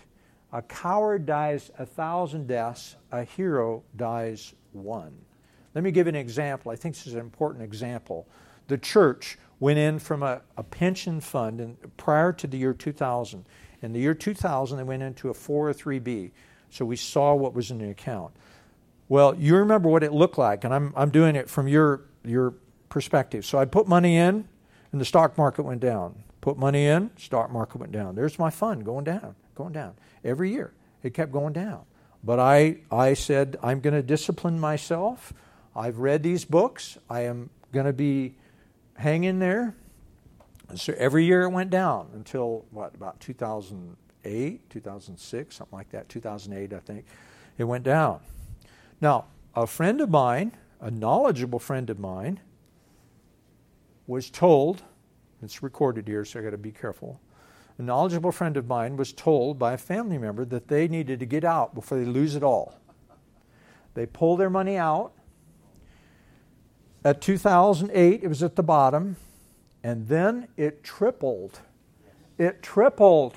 A 0.53 0.63
coward 0.63 1.27
dies 1.27 1.73
a 1.79 1.85
thousand 1.85 2.47
deaths, 2.47 2.97
a 3.11 3.25
hero 3.25 3.83
dies 3.97 4.55
one. 4.83 5.17
Let 5.75 5.85
me 5.85 5.91
give 5.91 6.07
an 6.07 6.15
example. 6.15 6.73
I 6.73 6.77
think 6.77 6.95
this 6.95 7.07
is 7.07 7.15
an 7.15 7.21
important 7.21 7.63
example. 7.63 8.27
The 8.69 8.79
church 8.79 9.39
went 9.61 9.79
in 9.79 9.99
from 9.99 10.23
a, 10.23 10.41
a 10.57 10.63
pension 10.63 11.21
fund 11.21 11.61
in, 11.61 11.77
prior 11.97 12.33
to 12.33 12.47
the 12.47 12.57
year 12.57 12.75
2000. 12.75 13.45
In 13.83 13.93
the 13.93 14.01
year 14.01 14.15
2000, 14.15 14.79
they 14.79 14.85
went 14.85 15.03
into 15.03 15.29
a 15.29 15.35
403B. 15.35 16.31
So 16.71 16.85
we 16.85 16.97
saw 16.97 17.35
what 17.35 17.55
was 17.55 17.71
in 17.71 17.79
the 17.79 17.91
account. 17.91 18.33
Well, 19.09 19.35
you 19.37 19.57
remember 19.57 19.89
what 19.89 20.03
it 20.03 20.13
looked 20.13 20.39
like, 20.39 20.65
and 20.65 20.75
I'm, 20.75 20.93
I'm 20.97 21.11
doing 21.11 21.37
it 21.37 21.49
from 21.49 21.69
your, 21.69 22.03
your 22.25 22.55
perspective. 22.89 23.45
So 23.45 23.59
I 23.59 23.65
put 23.65 23.87
money 23.87 24.17
in, 24.17 24.49
and 24.93 25.01
the 25.01 25.05
stock 25.05 25.39
market 25.39 25.63
went 25.63 25.81
down. 25.81 26.23
Put 26.41 26.59
money 26.59 26.87
in, 26.87 27.11
stock 27.17 27.51
market 27.53 27.79
went 27.79 27.93
down. 27.93 28.15
There's 28.15 28.39
my 28.39 28.51
fund 28.51 28.85
going 28.85 29.05
down, 29.05 29.35
going 29.55 29.73
down. 29.73 29.95
Every 30.25 30.51
year, 30.51 30.73
it 31.03 31.15
kept 31.15 31.33
going 31.33 31.53
down. 31.53 31.83
But 32.27 32.41
I, 32.41 32.79
I 32.91 33.15
said, 33.15 33.57
I'm 33.63 33.79
going 33.79 33.95
to 33.95 34.03
discipline 34.03 34.59
myself. 34.59 35.33
I've 35.77 35.99
read 35.99 36.25
these 36.25 36.45
books. 36.45 36.99
I 37.09 37.21
am 37.21 37.51
going 37.73 37.87
to 37.87 37.93
be 37.93 38.35
hanging 38.97 39.39
there. 39.39 39.77
so 40.75 40.93
every 40.99 41.25
year 41.25 41.43
it 41.43 41.51
went 41.51 41.71
down 41.71 42.09
until, 42.15 42.65
what, 42.73 42.97
about 42.97 43.21
2008, 43.21 44.71
2006, 44.71 45.55
something 45.55 45.77
like 45.79 45.91
that, 45.91 46.09
2008, 46.09 46.73
I 46.73 46.81
think. 46.81 47.05
It 47.59 47.65
went 47.65 47.85
down. 47.85 48.19
Now, 49.01 49.27
a 49.55 49.69
friend 49.69 50.01
of 50.01 50.11
mine, 50.11 50.51
a 50.81 50.91
knowledgeable 50.91 51.61
friend 51.61 51.89
of 51.91 52.01
mine, 52.01 52.41
was 54.09 54.31
told, 54.31 54.83
it's 55.43 55.63
recorded 55.63 56.09
here, 56.09 56.25
so 56.25 56.41
I 56.41 56.43
got 56.43 56.51
to 56.51 56.59
be 56.59 56.73
careful. 56.73 57.21
A 57.79 57.83
knowledgeable 57.83 58.33
friend 58.33 58.57
of 58.57 58.67
mine 58.67 58.97
was 58.97 59.13
told 59.13 59.59
by 59.59 59.75
a 59.75 59.79
family 59.79 60.17
member 60.17 60.45
that 60.47 60.69
they 60.69 60.89
needed 60.89 61.21
to 61.21 61.27
get 61.27 61.45
out 61.45 61.75
before 61.75 61.99
they 61.99 62.05
lose 62.05 62.35
it 62.35 62.43
all. 62.43 62.79
They 63.95 64.07
pull 64.07 64.37
their 64.37 64.51
money 64.51 64.77
out. 64.77 65.13
At 67.05 67.21
2008, 67.21 68.23
it 68.23 68.29
was 68.29 68.43
at 68.43 68.57
the 68.57 68.63
bottom, 68.63 69.17
and 69.83 70.09
then 70.09 70.49
it 70.57 70.83
tripled. 70.83 71.61
It 72.39 72.63
tripled. 72.63 73.37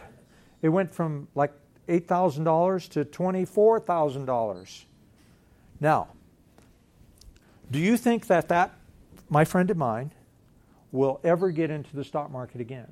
It 0.62 0.70
went 0.70 0.94
from 0.94 1.28
like 1.36 1.52
$8,000 1.88 2.90
to 2.90 3.06
$24,000. 3.06 4.86
Now, 5.80 6.08
do 7.72 7.80
you 7.80 7.98
think 7.98 8.28
that 8.28 8.48
that, 8.50 8.74
my 9.30 9.46
friend 9.46 9.70
of 9.70 9.78
mine, 9.78 10.12
will 10.92 11.20
ever 11.24 11.52
get 11.52 11.70
into 11.70 11.96
the 11.96 12.04
stock 12.04 12.32
market 12.32 12.62
again? 12.62 12.88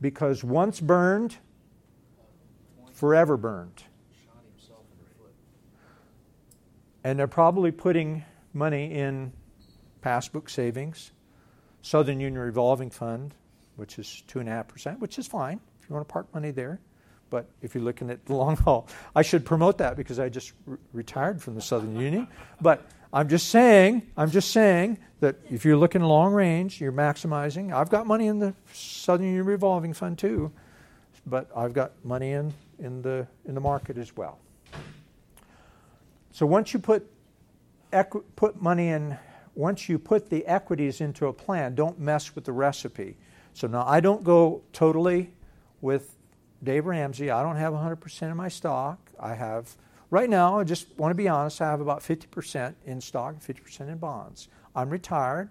Because 0.00 0.44
once 0.44 0.80
burned, 0.80 1.36
forever 2.92 3.36
burned. 3.36 3.82
And 7.04 7.18
they're 7.18 7.26
probably 7.26 7.70
putting 7.70 8.24
money 8.52 8.92
in 8.92 9.32
passbook 10.00 10.50
savings, 10.50 11.12
Southern 11.82 12.20
Union 12.20 12.40
revolving 12.40 12.90
fund, 12.90 13.34
which 13.76 13.98
is 13.98 14.22
2.5%, 14.28 14.98
which 14.98 15.18
is 15.18 15.26
fine 15.26 15.60
if 15.80 15.88
you 15.88 15.94
want 15.94 16.06
to 16.06 16.12
park 16.12 16.26
money 16.34 16.50
there. 16.50 16.80
But 17.30 17.48
if 17.62 17.74
you're 17.74 17.84
looking 17.84 18.10
at 18.10 18.24
the 18.26 18.34
long 18.34 18.56
haul, 18.64 18.88
I 19.14 19.22
should 19.22 19.44
promote 19.44 19.78
that 19.78 19.96
because 19.96 20.18
I 20.18 20.28
just 20.28 20.52
re- 20.66 20.78
retired 20.92 21.42
from 21.42 21.54
the 21.54 21.60
Southern 21.60 21.96
Union. 21.98 22.26
But 22.60 22.86
I'm 23.12 23.28
just 23.28 23.48
saying, 23.48 24.02
I'm 24.16 24.30
just 24.30 24.50
saying 24.50 24.98
that 25.20 25.36
if 25.50 25.64
you're 25.64 25.76
looking 25.76 26.02
long 26.02 26.32
range, 26.32 26.80
you're 26.80 26.92
maximizing. 26.92 27.72
I've 27.72 27.88
got 27.88 28.06
money 28.06 28.26
in 28.26 28.38
the 28.38 28.54
Southern 28.72 29.26
Union 29.26 29.46
revolving 29.46 29.94
fund 29.94 30.18
too, 30.18 30.52
but 31.26 31.50
I've 31.56 31.72
got 31.72 31.92
money 32.04 32.32
in, 32.32 32.52
in 32.78 33.02
the 33.02 33.26
in 33.46 33.54
the 33.54 33.60
market 33.60 33.96
as 33.96 34.16
well. 34.16 34.38
So 36.32 36.46
once 36.46 36.72
you 36.72 36.78
put 36.78 37.10
equi- 37.92 38.22
put 38.36 38.60
money 38.60 38.88
in, 38.88 39.18
once 39.54 39.88
you 39.88 39.98
put 39.98 40.28
the 40.28 40.46
equities 40.46 41.00
into 41.00 41.26
a 41.26 41.32
plan, 41.32 41.74
don't 41.74 41.98
mess 41.98 42.34
with 42.34 42.44
the 42.44 42.52
recipe. 42.52 43.16
So 43.54 43.66
now 43.66 43.84
I 43.86 44.00
don't 44.00 44.22
go 44.22 44.62
totally 44.72 45.32
with 45.80 46.14
Dave 46.62 46.86
Ramsey. 46.86 47.30
I 47.30 47.42
don't 47.42 47.56
have 47.56 47.72
100% 47.72 48.30
of 48.30 48.36
my 48.36 48.48
stock. 48.48 48.98
I 49.18 49.34
have 49.34 49.74
Right 50.10 50.30
now, 50.30 50.58
I 50.58 50.64
just 50.64 50.96
want 50.98 51.10
to 51.10 51.14
be 51.14 51.28
honest, 51.28 51.60
I 51.60 51.70
have 51.70 51.80
about 51.80 52.00
50% 52.00 52.74
in 52.86 53.00
stock 53.00 53.34
and 53.34 53.56
50% 53.56 53.88
in 53.88 53.98
bonds. 53.98 54.48
I'm 54.74 54.88
retired, 54.88 55.50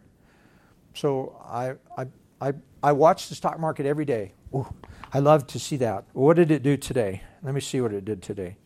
so 0.96 1.40
I, 1.48 1.76
I, 1.96 2.08
I, 2.42 2.54
I 2.82 2.92
watch 2.92 3.30
the 3.30 3.36
stock 3.36 3.60
market 3.60 3.86
every 3.86 4.06
day. 4.06 4.34
Ooh, 4.56 4.68
I 5.14 5.20
love 5.20 5.46
to 5.48 5.60
see 5.60 5.76
that. 5.78 6.06
What 6.14 6.38
did 6.38 6.50
it 6.50 6.64
do 6.64 6.76
today? 6.76 7.22
Let 7.44 7.54
me 7.54 7.62
see 7.62 7.82
what 7.82 7.94
it 7.94 8.04
did 8.04 8.24
today. 8.24 8.58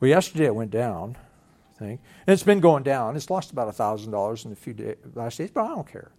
Well, 0.00 0.10
yesterday 0.10 0.46
it 0.46 0.54
went 0.54 0.70
down, 0.70 1.16
I 1.70 1.78
think. 1.78 2.00
And 2.26 2.34
it's 2.34 2.42
been 2.42 2.60
going 2.60 2.82
down. 2.82 3.16
It's 3.16 3.30
lost 3.30 3.52
about 3.52 3.74
$1,000 3.74 4.44
in 4.44 4.52
a 4.52 4.56
few 4.56 4.74
days, 4.74 4.96
last 5.14 5.38
days, 5.38 5.50
but 5.50 5.64
I 5.64 5.68
don't 5.68 5.90
care. 5.90 6.10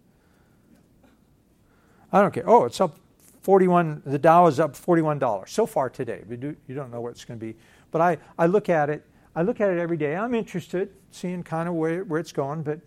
I 2.12 2.20
don't 2.20 2.34
care. 2.34 2.48
Oh, 2.48 2.64
it's 2.64 2.80
up 2.80 2.98
41, 3.42 4.02
the 4.06 4.18
Dow 4.18 4.46
is 4.46 4.58
up 4.58 4.72
$41 4.74 5.48
so 5.48 5.66
far 5.66 5.90
today. 5.90 6.22
We 6.26 6.36
do, 6.36 6.56
you 6.66 6.74
don't 6.74 6.90
know 6.90 7.00
what 7.00 7.10
it's 7.10 7.24
going 7.24 7.38
to 7.38 7.46
be 7.46 7.56
but 7.94 8.00
I, 8.00 8.18
I 8.36 8.46
look 8.46 8.68
at 8.68 8.90
it, 8.90 9.06
I 9.36 9.42
look 9.42 9.60
at 9.60 9.70
it 9.70 9.78
every 9.78 9.96
day. 9.96 10.16
I'm 10.16 10.34
interested, 10.34 10.90
seeing 11.12 11.44
kind 11.44 11.68
of 11.68 11.76
where, 11.76 12.02
where 12.02 12.18
it's 12.18 12.32
going, 12.32 12.64
but 12.64 12.80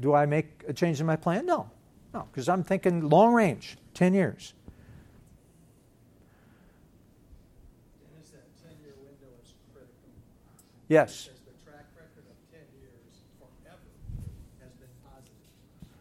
do 0.00 0.12
I 0.12 0.26
make 0.26 0.64
a 0.66 0.72
change 0.72 0.98
in 0.98 1.06
my 1.06 1.14
plan? 1.14 1.46
No. 1.46 1.70
No, 2.12 2.26
because 2.32 2.48
I'm 2.48 2.64
thinking 2.64 3.08
long 3.08 3.32
range, 3.32 3.78
10 3.94 4.12
years. 4.12 4.54
Dennis, 8.02 8.30
that 8.30 8.42
10 8.60 8.74
year 8.82 8.94
window 8.98 9.30
is 9.40 9.54
critical. 9.72 10.10
Yes. 10.88 11.30
Because 11.30 11.42
the 11.46 11.70
track 11.70 11.86
record 11.94 12.26
of 12.26 12.34
10 12.50 12.58
years 12.82 13.22
forever 13.38 13.78
has 14.58 14.72
been 14.82 14.90
positive. 15.06 15.46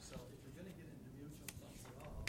So 0.01 0.15
if 0.33 0.41
you're 0.41 0.57
going 0.57 0.73
to 0.73 0.77
get 0.81 0.89
into 0.89 1.05
mutual 1.21 1.53
funds 1.61 1.85
at 1.85 2.01
all, 2.01 2.25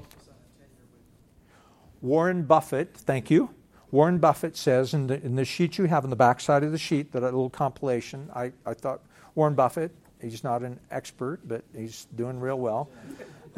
focus 0.00 0.32
on 0.32 0.40
a 0.40 0.48
10 0.56 0.72
year 0.72 0.88
window. 0.88 1.52
Warren 2.00 2.44
Buffett, 2.44 2.96
thank 2.96 3.30
you. 3.30 3.52
Warren 3.92 4.18
Buffett 4.18 4.56
says 4.56 4.94
in 4.94 5.06
the, 5.06 5.22
in 5.22 5.36
the 5.36 5.44
sheet 5.44 5.76
you 5.76 5.84
have 5.84 6.02
on 6.02 6.10
the 6.10 6.16
back 6.16 6.40
side 6.40 6.64
of 6.64 6.72
the 6.72 6.78
sheet, 6.78 7.12
that 7.12 7.22
a 7.22 7.26
little 7.26 7.50
compilation, 7.50 8.30
I, 8.34 8.52
I 8.64 8.72
thought 8.72 9.02
Warren 9.34 9.54
Buffett, 9.54 9.92
he's 10.20 10.42
not 10.42 10.62
an 10.62 10.80
expert, 10.90 11.40
but 11.46 11.62
he's 11.76 12.06
doing 12.16 12.40
real 12.40 12.58
well. 12.58 12.88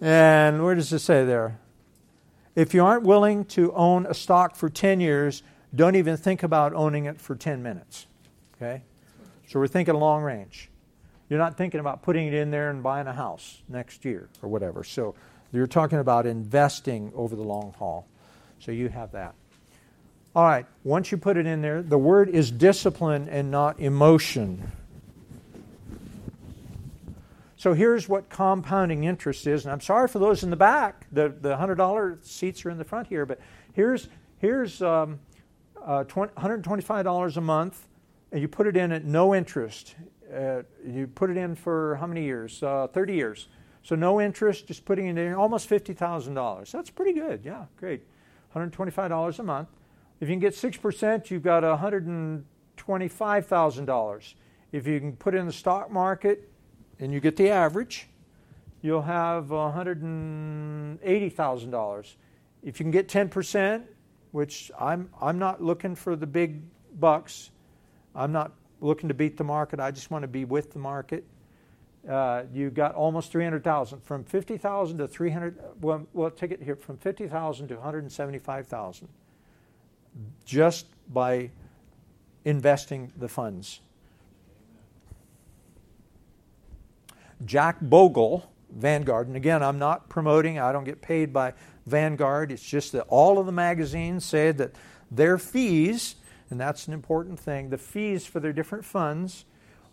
and 0.00 0.64
where 0.64 0.74
does 0.74 0.92
it 0.92 0.98
say 0.98 1.24
there? 1.24 1.60
If 2.56 2.74
you 2.74 2.84
aren't 2.84 3.04
willing 3.04 3.44
to 3.46 3.72
own 3.74 4.06
a 4.06 4.14
stock 4.14 4.56
for 4.56 4.68
10 4.68 5.00
years, 5.00 5.44
don't 5.72 5.94
even 5.94 6.16
think 6.16 6.42
about 6.42 6.74
owning 6.74 7.04
it 7.04 7.20
for 7.20 7.36
10 7.36 7.62
minutes. 7.62 8.08
Okay? 8.56 8.82
So 9.46 9.60
we're 9.60 9.68
thinking 9.68 9.94
long 9.94 10.24
range. 10.24 10.70
You're 11.28 11.38
not 11.38 11.56
thinking 11.56 11.78
about 11.78 12.02
putting 12.02 12.26
it 12.26 12.34
in 12.34 12.50
there 12.50 12.70
and 12.70 12.82
buying 12.82 13.06
a 13.06 13.12
house 13.12 13.62
next 13.68 14.04
year 14.04 14.28
or 14.42 14.48
whatever. 14.48 14.82
So 14.82 15.14
you're 15.56 15.66
talking 15.66 15.98
about 15.98 16.26
investing 16.26 17.12
over 17.14 17.36
the 17.36 17.42
long 17.42 17.74
haul. 17.78 18.06
So 18.60 18.72
you 18.72 18.88
have 18.88 19.12
that. 19.12 19.34
All 20.34 20.44
right, 20.44 20.66
once 20.82 21.12
you 21.12 21.18
put 21.18 21.36
it 21.36 21.46
in 21.46 21.62
there, 21.62 21.80
the 21.80 21.98
word 21.98 22.28
is 22.28 22.50
discipline 22.50 23.28
and 23.28 23.52
not 23.52 23.78
emotion. 23.78 24.72
So 27.56 27.72
here's 27.72 28.08
what 28.08 28.28
compounding 28.28 29.04
interest 29.04 29.46
is, 29.46 29.64
and 29.64 29.72
I'm 29.72 29.80
sorry 29.80 30.08
for 30.08 30.18
those 30.18 30.42
in 30.42 30.50
the 30.50 30.56
back. 30.56 31.06
The, 31.12 31.28
the 31.28 31.56
$100 31.56 32.24
seats 32.24 32.66
are 32.66 32.70
in 32.70 32.78
the 32.78 32.84
front 32.84 33.06
here, 33.06 33.24
but 33.24 33.40
here's, 33.74 34.08
here's 34.38 34.82
um, 34.82 35.20
uh, 35.82 36.04
$125 36.04 37.36
a 37.36 37.40
month, 37.40 37.86
and 38.32 38.42
you 38.42 38.48
put 38.48 38.66
it 38.66 38.76
in 38.76 38.92
at 38.92 39.04
no 39.04 39.34
interest. 39.34 39.94
Uh, 40.34 40.62
you 40.84 41.06
put 41.06 41.30
it 41.30 41.36
in 41.36 41.54
for 41.54 41.94
how 41.96 42.06
many 42.06 42.24
years? 42.24 42.62
Uh, 42.62 42.88
30 42.92 43.14
years. 43.14 43.48
So 43.84 43.94
no 43.94 44.20
interest, 44.20 44.66
just 44.66 44.84
putting 44.86 45.06
in, 45.06 45.34
almost 45.34 45.68
$50,000. 45.68 46.70
That's 46.70 46.88
pretty 46.88 47.12
good. 47.12 47.42
Yeah, 47.44 47.66
great. 47.76 48.00
$125 48.56 49.38
a 49.38 49.42
month. 49.42 49.68
If 50.20 50.28
you 50.28 50.32
can 50.32 50.40
get 50.40 50.54
6%, 50.54 51.30
you've 51.30 51.42
got 51.42 51.62
$125,000. 51.62 54.34
If 54.72 54.86
you 54.86 55.00
can 55.00 55.16
put 55.16 55.34
in 55.34 55.44
the 55.46 55.52
stock 55.52 55.90
market 55.90 56.48
and 56.98 57.12
you 57.12 57.20
get 57.20 57.36
the 57.36 57.50
average, 57.50 58.08
you'll 58.80 59.02
have 59.02 59.48
$180,000. 59.48 62.14
If 62.62 62.80
you 62.80 62.84
can 62.84 62.90
get 62.90 63.06
10%, 63.06 63.82
which 64.30 64.70
I'm, 64.80 65.10
I'm 65.20 65.38
not 65.38 65.62
looking 65.62 65.94
for 65.94 66.16
the 66.16 66.26
big 66.26 66.62
bucks, 66.98 67.50
I'm 68.14 68.32
not 68.32 68.52
looking 68.80 69.08
to 69.08 69.14
beat 69.14 69.36
the 69.36 69.44
market, 69.44 69.78
I 69.78 69.90
just 69.90 70.10
want 70.10 70.22
to 70.22 70.28
be 70.28 70.46
with 70.46 70.72
the 70.72 70.78
market 70.78 71.26
uh, 72.08 72.42
you 72.52 72.70
got 72.70 72.94
almost 72.94 73.32
300,000 73.32 74.00
from 74.02 74.24
50,000 74.24 74.98
to 74.98 75.08
300 75.08 75.58
well, 75.80 76.06
we'll 76.12 76.30
take 76.30 76.50
it 76.50 76.62
here 76.62 76.76
from 76.76 76.96
50,000 76.98 77.68
to 77.68 77.74
175,000 77.74 79.08
just 80.44 80.86
by 81.12 81.50
investing 82.44 83.12
the 83.16 83.28
funds. 83.28 83.80
Jack 87.44 87.78
Bogle, 87.80 88.48
Vanguard, 88.70 89.26
and 89.26 89.36
again, 89.36 89.62
I'm 89.62 89.78
not 89.78 90.08
promoting, 90.08 90.58
I 90.58 90.72
don't 90.72 90.84
get 90.84 91.02
paid 91.02 91.32
by 91.32 91.54
Vanguard. 91.86 92.52
It's 92.52 92.62
just 92.62 92.92
that 92.92 93.02
all 93.08 93.38
of 93.38 93.46
the 93.46 93.52
magazines 93.52 94.24
say 94.24 94.52
that 94.52 94.72
their 95.10 95.36
fees 95.36 96.16
and 96.50 96.60
that's 96.60 96.86
an 96.86 96.92
important 96.92 97.40
thing. 97.40 97.70
The 97.70 97.78
fees 97.78 98.26
for 98.26 98.40
their 98.40 98.52
different 98.52 98.84
funds 98.84 99.44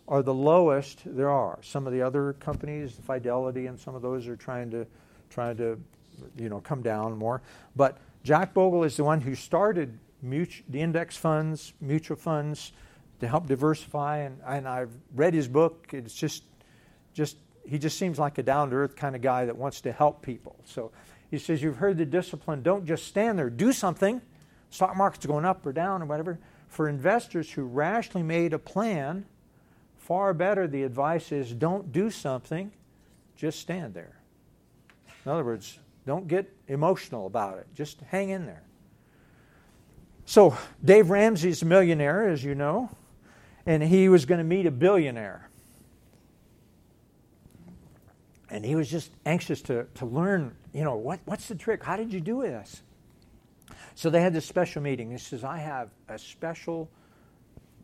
are 0.08 0.22
the 0.22 0.34
lowest 0.34 1.02
there 1.04 1.30
are. 1.30 1.58
Some 1.62 1.86
of 1.86 1.92
the 1.92 2.02
other 2.02 2.34
companies, 2.34 2.92
Fidelity 2.92 3.66
and 3.66 3.78
some 3.78 3.94
of 3.94 4.02
those 4.02 4.26
are 4.28 4.36
trying 4.36 4.70
to 4.70 4.86
trying 5.30 5.56
to 5.56 5.78
you 6.36 6.48
know 6.48 6.60
come 6.60 6.82
down 6.82 7.16
more. 7.16 7.42
But 7.76 7.98
Jack 8.24 8.54
Bogle 8.54 8.84
is 8.84 8.96
the 8.96 9.04
one 9.04 9.20
who 9.20 9.34
started 9.34 9.98
the 10.22 10.80
index 10.80 11.16
funds, 11.16 11.72
mutual 11.80 12.16
funds 12.16 12.72
to 13.20 13.26
help 13.26 13.46
diversify 13.46 14.18
and, 14.18 14.40
and 14.46 14.68
I've 14.68 14.92
read 15.14 15.34
his 15.34 15.48
book. 15.48 15.88
It's 15.92 16.14
just 16.14 16.44
just 17.12 17.36
he 17.64 17.78
just 17.78 17.98
seems 17.98 18.18
like 18.18 18.38
a 18.38 18.42
down 18.42 18.70
to 18.70 18.76
earth 18.76 18.96
kind 18.96 19.14
of 19.14 19.22
guy 19.22 19.44
that 19.46 19.56
wants 19.56 19.80
to 19.82 19.92
help 19.92 20.22
people. 20.22 20.56
So 20.64 20.90
he 21.30 21.38
says, 21.38 21.62
You've 21.62 21.76
heard 21.76 21.96
the 21.96 22.04
discipline, 22.04 22.62
don't 22.62 22.86
just 22.86 23.06
stand 23.06 23.38
there, 23.38 23.50
do 23.50 23.72
something. 23.72 24.20
Stock 24.70 24.96
market's 24.96 25.26
going 25.26 25.44
up 25.44 25.64
or 25.66 25.72
down 25.72 26.02
or 26.02 26.06
whatever. 26.06 26.38
For 26.68 26.88
investors 26.88 27.50
who 27.50 27.64
rationally 27.64 28.22
made 28.22 28.52
a 28.52 28.58
plan, 28.58 29.26
far 30.02 30.34
better 30.34 30.66
the 30.66 30.82
advice 30.82 31.32
is 31.32 31.52
don't 31.52 31.92
do 31.92 32.10
something, 32.10 32.72
just 33.36 33.60
stand 33.60 33.94
there. 33.94 34.16
In 35.24 35.32
other 35.32 35.44
words, 35.44 35.78
don't 36.06 36.26
get 36.26 36.52
emotional 36.68 37.26
about 37.26 37.58
it, 37.58 37.66
just 37.74 38.00
hang 38.10 38.30
in 38.30 38.46
there. 38.46 38.62
So, 40.24 40.56
Dave 40.84 41.10
Ramsey's 41.10 41.62
a 41.62 41.66
millionaire, 41.66 42.28
as 42.28 42.42
you 42.42 42.54
know, 42.54 42.90
and 43.66 43.82
he 43.82 44.08
was 44.08 44.24
going 44.24 44.38
to 44.38 44.44
meet 44.44 44.66
a 44.66 44.70
billionaire 44.70 45.48
and 48.52 48.66
he 48.66 48.74
was 48.74 48.90
just 48.90 49.10
anxious 49.24 49.62
to, 49.62 49.86
to 49.94 50.04
learn, 50.04 50.54
you 50.74 50.84
know, 50.84 50.96
what, 50.96 51.20
what's 51.24 51.48
the 51.48 51.54
trick? 51.54 51.82
How 51.82 51.96
did 51.96 52.12
you 52.12 52.20
do 52.20 52.42
this? 52.42 52.82
So 53.94 54.10
they 54.10 54.20
had 54.20 54.34
this 54.34 54.44
special 54.44 54.82
meeting. 54.82 55.10
He 55.10 55.16
says, 55.16 55.42
I 55.42 55.56
have 55.56 55.88
a 56.06 56.18
special 56.18 56.90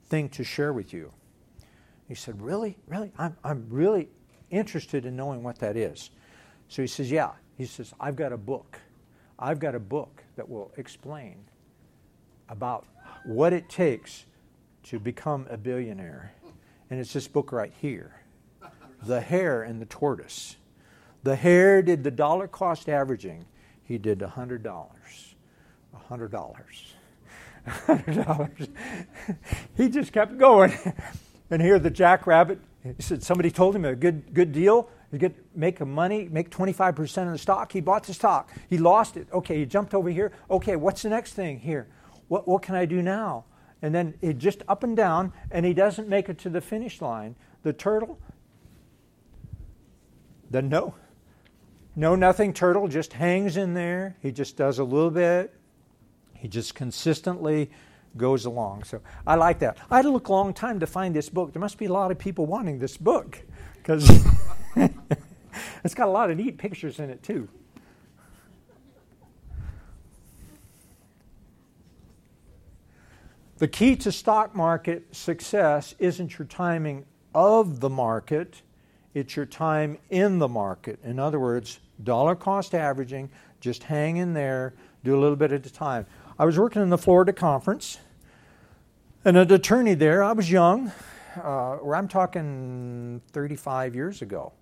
thing 0.08 0.28
to 0.30 0.44
share 0.44 0.74
with 0.74 0.92
you. 0.92 1.10
He 2.09 2.14
said, 2.14 2.40
Really? 2.40 2.76
Really? 2.86 3.12
I'm, 3.18 3.36
I'm 3.44 3.66
really 3.68 4.09
interested 4.50 5.06
in 5.06 5.14
knowing 5.14 5.42
what 5.42 5.59
that 5.59 5.76
is. 5.76 6.11
So 6.68 6.82
he 6.82 6.88
says, 6.88 7.11
Yeah. 7.11 7.32
He 7.56 7.66
says, 7.66 7.92
I've 8.00 8.16
got 8.16 8.32
a 8.32 8.36
book. 8.36 8.80
I've 9.38 9.59
got 9.59 9.74
a 9.74 9.80
book 9.80 10.22
that 10.36 10.48
will 10.48 10.72
explain 10.76 11.44
about 12.48 12.86
what 13.24 13.52
it 13.52 13.68
takes 13.68 14.24
to 14.84 14.98
become 14.98 15.46
a 15.50 15.56
billionaire. 15.56 16.32
And 16.88 16.98
it's 16.98 17.12
this 17.12 17.28
book 17.28 17.52
right 17.52 17.72
here 17.80 18.14
The 19.02 19.20
Hare 19.20 19.62
and 19.62 19.80
the 19.80 19.86
Tortoise. 19.86 20.56
The 21.24 21.36
hare 21.36 21.82
did 21.82 22.04
the 22.04 22.11
dollar 22.11 22.46
cost 22.46 22.88
averaging. 22.88 23.44
He 23.82 23.98
did 23.98 24.22
a 24.22 24.28
hundred 24.28 24.62
dollars. 24.62 25.34
A 25.94 25.98
hundred 25.98 26.30
dollars. 26.30 26.94
A 27.66 27.70
hundred 27.70 28.24
dollars. 28.24 28.68
he 29.76 29.90
just 29.90 30.12
kept 30.12 30.38
going. 30.38 30.72
And 31.51 31.62
here 31.62 31.78
the 31.78 31.90
jackrabbit, 31.90 32.61
he 32.82 33.03
said 33.03 33.22
somebody 33.22 33.51
told 33.51 33.74
him 33.74 33.84
a 33.84 33.94
good 33.94 34.34
good 34.34 34.53
deal. 34.53 34.88
You 35.12 35.18
get 35.18 35.34
make 35.57 35.80
a 35.80 35.86
money, 35.86 36.28
make 36.30 36.51
25% 36.51 37.26
of 37.26 37.32
the 37.32 37.38
stock. 37.38 37.72
He 37.72 37.80
bought 37.80 38.05
the 38.05 38.14
stock. 38.14 38.51
He 38.68 38.76
lost 38.76 39.16
it. 39.16 39.26
Okay, 39.32 39.59
he 39.59 39.66
jumped 39.66 39.94
over 39.94 40.11
here. 40.11 40.32
Okay, 40.51 40.76
what's 40.76 41.03
the 41.03 41.09
next 41.09 41.32
thing 41.32 41.59
here? 41.61 41.88
What 42.28 42.46
what 42.46 42.62
can 42.62 42.74
I 42.74 42.84
do 42.84 43.03
now? 43.03 43.44
And 43.80 43.94
then 43.94 44.14
it 44.20 44.38
just 44.38 44.62
up 44.68 44.82
and 44.82 44.96
down, 44.96 45.32
and 45.51 45.64
he 45.64 45.72
doesn't 45.72 46.09
make 46.09 46.28
it 46.28 46.38
to 46.38 46.51
the 46.51 46.61
finish 46.61 47.01
line. 47.01 47.36
The 47.62 47.72
turtle, 47.72 48.18
the 50.51 50.62
no, 50.62 50.94
no, 51.96 52.14
nothing 52.14 52.53
turtle 52.53 52.88
just 52.88 53.12
hangs 53.12 53.57
in 53.57 53.74
there. 53.74 54.16
He 54.20 54.30
just 54.30 54.57
does 54.57 54.78
a 54.78 54.84
little 54.84 55.11
bit. 55.11 55.55
He 56.34 56.49
just 56.49 56.74
consistently 56.74 57.70
goes 58.18 58.44
along. 58.44 58.84
So 58.84 59.00
I 59.26 59.36
like 59.36 59.60
that. 59.60 59.78
I 59.90 59.96
had 59.96 60.02
to 60.02 60.10
look 60.10 60.28
a 60.28 60.32
long 60.32 60.52
time 60.52 60.80
to 60.80 60.86
find 60.86 61.14
this 61.14 61.28
book. 61.28 61.52
There 61.52 61.60
must 61.60 61.78
be 61.78 61.86
a 61.86 61.92
lot 61.92 62.10
of 62.10 62.18
people 62.18 62.46
wanting 62.46 62.78
this 62.78 62.96
book 62.96 63.40
because 63.76 64.10
it's 65.84 65.94
got 65.94 66.08
a 66.08 66.10
lot 66.10 66.30
of 66.30 66.36
neat 66.36 66.58
pictures 66.58 66.98
in 66.98 67.08
it 67.08 67.22
too. 67.22 67.48
The 73.58 73.66
key 73.66 73.96
to 73.96 74.12
stock 74.12 74.54
market 74.54 75.16
success 75.16 75.94
isn't 75.98 76.38
your 76.38 76.46
timing 76.46 77.04
of 77.34 77.80
the 77.80 77.88
market, 77.88 78.62
it's 79.14 79.34
your 79.34 79.46
time 79.46 79.98
in 80.10 80.38
the 80.38 80.46
market. 80.46 81.00
In 81.02 81.18
other 81.18 81.40
words, 81.40 81.80
dollar 82.04 82.36
cost 82.36 82.72
averaging, 82.72 83.30
just 83.60 83.82
hang 83.82 84.18
in 84.18 84.32
there, 84.32 84.74
do 85.02 85.16
a 85.16 85.20
little 85.20 85.34
bit 85.34 85.52
at 85.52 85.66
a 85.66 85.72
time. 85.72 86.06
I 86.38 86.44
was 86.44 86.56
working 86.56 86.82
in 86.82 86.90
the 86.90 86.98
Florida 86.98 87.32
conference, 87.32 87.98
an 89.37 89.53
attorney 89.53 89.95
there, 89.95 90.22
I 90.22 90.33
was 90.33 90.51
young, 90.51 90.91
uh, 91.37 91.76
where 91.76 91.97
I'm 91.97 92.09
talking 92.09 93.20
35 93.33 93.95
years 93.95 94.22
ago. 94.22 94.53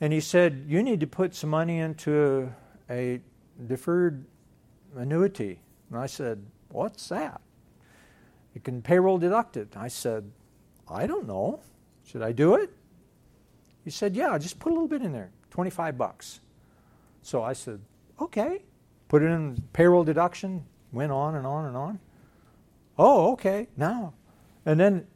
And 0.00 0.12
he 0.12 0.20
said, 0.20 0.64
You 0.66 0.82
need 0.82 1.00
to 1.00 1.06
put 1.06 1.34
some 1.34 1.50
money 1.50 1.78
into 1.78 2.52
a 2.88 3.20
deferred 3.66 4.24
annuity. 4.96 5.60
And 5.90 5.98
I 5.98 6.06
said, 6.06 6.44
What's 6.70 7.08
that? 7.08 7.40
You 8.54 8.60
can 8.60 8.82
payroll 8.82 9.18
deduct 9.18 9.56
it. 9.56 9.76
I 9.76 9.88
said, 9.88 10.30
I 10.88 11.06
don't 11.06 11.26
know. 11.26 11.60
Should 12.06 12.22
I 12.22 12.32
do 12.32 12.54
it? 12.54 12.70
He 13.84 13.90
said, 13.90 14.16
Yeah, 14.16 14.36
just 14.38 14.58
put 14.58 14.70
a 14.70 14.74
little 14.74 14.88
bit 14.88 15.02
in 15.02 15.12
there. 15.12 15.30
25 15.50 15.98
bucks. 15.98 16.40
So 17.22 17.42
I 17.42 17.52
said, 17.52 17.80
okay. 18.20 18.62
Put 19.08 19.22
it 19.22 19.26
in 19.26 19.62
payroll 19.72 20.04
deduction, 20.04 20.64
went 20.92 21.12
on 21.12 21.34
and 21.34 21.46
on 21.46 21.66
and 21.66 21.76
on. 21.76 21.98
Oh, 23.02 23.32
okay, 23.32 23.66
now. 23.78 24.12
And 24.66 24.78
then 24.78 25.06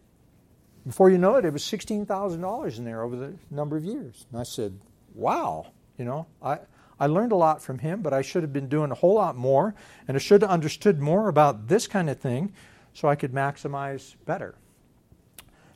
before 0.87 1.11
you 1.11 1.19
know 1.19 1.35
it, 1.35 1.45
it 1.45 1.53
was 1.53 1.63
$16,000 1.65 2.79
in 2.79 2.85
there 2.87 3.03
over 3.03 3.15
the 3.15 3.35
number 3.51 3.77
of 3.77 3.85
years. 3.85 4.25
And 4.33 4.41
I 4.41 4.45
said, 4.45 4.81
wow, 5.15 5.67
you 5.99 6.07
know, 6.07 6.27
I, 6.43 6.61
I 6.99 7.09
learned 7.09 7.33
a 7.33 7.37
lot 7.37 7.61
from 7.61 7.81
him, 7.81 8.01
but 8.01 8.15
I 8.15 8.23
should 8.23 8.43
have 8.43 8.55
been 8.55 8.71
doing 8.71 8.91
a 8.91 8.95
whole 8.95 9.13
lot 9.13 9.37
more, 9.37 9.75
and 10.09 10.17
I 10.17 10.19
should 10.19 10.41
have 10.41 10.51
understood 10.51 10.99
more 10.99 11.29
about 11.29 11.69
this 11.69 11.87
kind 11.87 12.09
of 12.09 12.19
thing 12.19 12.55
so 12.95 13.07
I 13.07 13.17
could 13.17 13.33
maximize 13.35 14.15
better. 14.25 14.55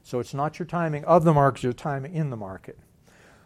So 0.02 0.18
it's 0.18 0.32
not 0.32 0.58
your 0.58 0.64
timing 0.64 1.04
of 1.04 1.24
the 1.24 1.34
market, 1.34 1.62
your 1.62 1.74
timing 1.74 2.14
in 2.14 2.30
the 2.30 2.38
market. 2.38 2.78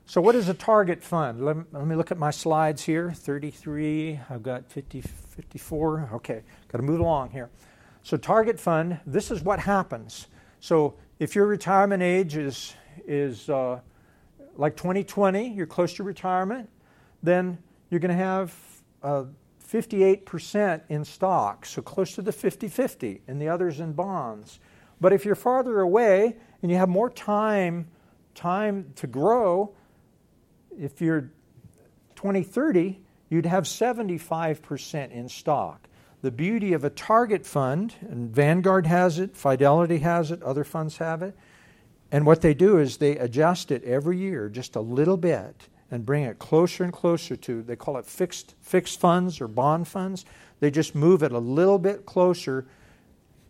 So, 0.06 0.20
what 0.20 0.36
is 0.36 0.48
a 0.48 0.54
target 0.54 1.02
fund? 1.02 1.44
Let, 1.44 1.56
let, 1.72 1.84
me 1.84 1.96
look 1.96 2.12
at 2.12 2.18
my 2.18 2.30
slides 2.30 2.84
here 2.84 3.10
33, 3.10 4.20
I've 4.30 4.42
got 4.44 4.70
50, 4.70 5.00
54. 5.00 6.10
Okay, 6.14 6.42
got 6.68 6.78
to 6.78 6.84
move 6.84 7.00
along 7.00 7.30
here. 7.30 7.50
So, 8.02 8.16
target 8.16 8.58
fund, 8.58 9.00
this 9.06 9.30
is 9.30 9.42
what 9.42 9.60
happens. 9.60 10.26
So, 10.60 10.94
if 11.18 11.36
your 11.36 11.46
retirement 11.46 12.02
age 12.02 12.36
is, 12.36 12.74
is 13.06 13.48
uh, 13.48 13.80
like 14.56 14.76
2020, 14.76 15.50
you're 15.50 15.66
close 15.66 15.94
to 15.94 16.02
retirement, 16.02 16.68
then 17.22 17.58
you're 17.90 18.00
going 18.00 18.16
to 18.16 18.24
have 18.24 18.54
uh, 19.02 19.24
58% 19.72 20.82
in 20.88 21.04
stocks, 21.04 21.70
so 21.70 21.82
close 21.82 22.14
to 22.14 22.22
the 22.22 22.32
50 22.32 22.68
50, 22.68 23.22
and 23.28 23.40
the 23.40 23.48
others 23.48 23.80
in 23.80 23.92
bonds. 23.92 24.58
But 25.00 25.12
if 25.12 25.24
you're 25.24 25.34
farther 25.34 25.80
away 25.80 26.36
and 26.60 26.70
you 26.70 26.76
have 26.76 26.88
more 26.88 27.08
time, 27.08 27.88
time 28.34 28.92
to 28.96 29.06
grow, 29.06 29.74
if 30.78 31.00
you're 31.00 31.30
2030, 32.16 33.00
you'd 33.30 33.46
have 33.46 33.64
75% 33.64 35.10
in 35.10 35.28
stock. 35.28 35.88
The 36.22 36.30
beauty 36.30 36.72
of 36.72 36.84
a 36.84 36.90
target 36.90 37.44
fund, 37.44 37.94
and 38.00 38.30
Vanguard 38.30 38.86
has 38.86 39.18
it, 39.18 39.36
Fidelity 39.36 39.98
has 39.98 40.30
it, 40.30 40.42
other 40.42 40.64
funds 40.64 40.98
have 40.98 41.20
it, 41.22 41.36
and 42.12 42.26
what 42.26 42.42
they 42.42 42.54
do 42.54 42.78
is 42.78 42.98
they 42.98 43.16
adjust 43.16 43.72
it 43.72 43.82
every 43.84 44.18
year 44.18 44.48
just 44.48 44.76
a 44.76 44.80
little 44.80 45.16
bit 45.16 45.68
and 45.90 46.06
bring 46.06 46.24
it 46.24 46.38
closer 46.38 46.84
and 46.84 46.92
closer 46.92 47.36
to 47.36 47.62
they 47.62 47.74
call 47.74 47.96
it 47.96 48.04
fixed 48.04 48.54
fixed 48.60 49.00
funds 49.00 49.40
or 49.40 49.48
bond 49.48 49.88
funds. 49.88 50.26
They 50.60 50.70
just 50.70 50.94
move 50.94 51.22
it 51.22 51.32
a 51.32 51.38
little 51.38 51.78
bit 51.78 52.04
closer 52.04 52.66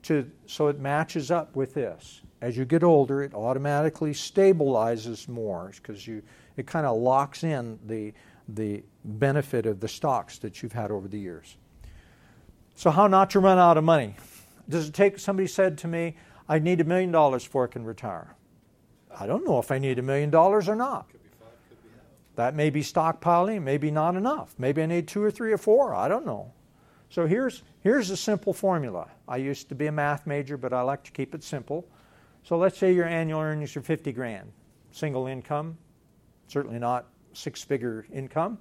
to 0.05 0.31
so 0.47 0.68
it 0.68 0.79
matches 0.79 1.31
up 1.31 1.57
with 1.57 1.75
this. 1.75 2.23
As 2.41 2.57
you 2.57 2.64
get 2.64 2.83
older, 2.83 3.23
it 3.23 3.35
automatically 3.35 4.12
stabilizes 4.12 5.29
more 5.29 5.73
because 5.75 6.07
you 6.07 6.23
it 6.57 6.66
kind 6.66 6.87
of 6.87 6.97
locks 6.97 7.45
in 7.45 7.79
the, 7.87 8.12
the 8.49 8.83
benefit 9.05 9.66
of 9.66 9.81
the 9.81 9.89
stocks 9.89 10.39
that 10.39 10.62
you've 10.62 10.73
had 10.73 10.91
over 10.91 11.09
the 11.09 11.18
years. 11.18 11.57
So, 12.75 12.91
how 12.91 13.07
not 13.07 13.31
to 13.31 13.41
run 13.41 13.59
out 13.59 13.77
of 13.77 13.85
money? 13.85 14.16
Does 14.68 14.89
it 14.89 14.95
take, 14.95 15.18
somebody 15.18 15.47
said 15.47 15.79
to 15.79 15.89
me, 15.89 16.16
I 16.49 16.59
need 16.59 16.81
a 16.81 16.85
million 16.85 17.12
dollars 17.12 17.45
before 17.45 17.64
I 17.64 17.66
can 17.68 17.85
retire. 17.85 18.35
I 19.18 19.27
don't 19.27 19.45
know 19.45 19.59
if 19.59 19.70
I 19.70 19.79
need 19.79 19.99
a 19.99 20.03
million 20.03 20.31
dollars 20.31 20.68
or 20.68 20.77
not. 20.77 21.07
That 22.37 22.55
may 22.55 22.70
be 22.70 22.83
stockpiling, 22.83 23.62
maybe 23.62 23.91
not 23.91 24.16
enough. 24.16 24.55
Maybe 24.59 24.83
I 24.83 24.87
need 24.87 25.07
two 25.07 25.23
or 25.23 25.31
three 25.31 25.53
or 25.53 25.59
four. 25.59 25.95
I 25.95 26.09
don't 26.09 26.25
know. 26.25 26.53
So 27.11 27.27
here's, 27.27 27.62
here's 27.81 28.09
a 28.09 28.16
simple 28.16 28.55
formula. 28.55 29.09
I 29.29 29.37
used 29.37 29.68
to 29.68 29.75
be 29.75 29.87
a 29.87 29.93
math 29.93 30.27
major, 30.27 30.57
but 30.57 30.73
I 30.73 30.81
like 30.81 31.03
to 31.05 31.11
keep 31.11 31.35
it 31.35 31.45
simple. 31.45 31.87
So 32.43 32.57
let's 32.57 32.79
say 32.79 32.95
your 32.95 33.05
annual 33.07 33.41
earnings 33.41 33.77
are 33.77 33.83
50 33.83 34.12
grand, 34.12 34.51
single 34.93 35.27
income, 35.27 35.77
certainly 36.49 36.79
not 36.79 37.07
six 37.35 37.62
figure 37.62 38.07
income. 38.12 38.59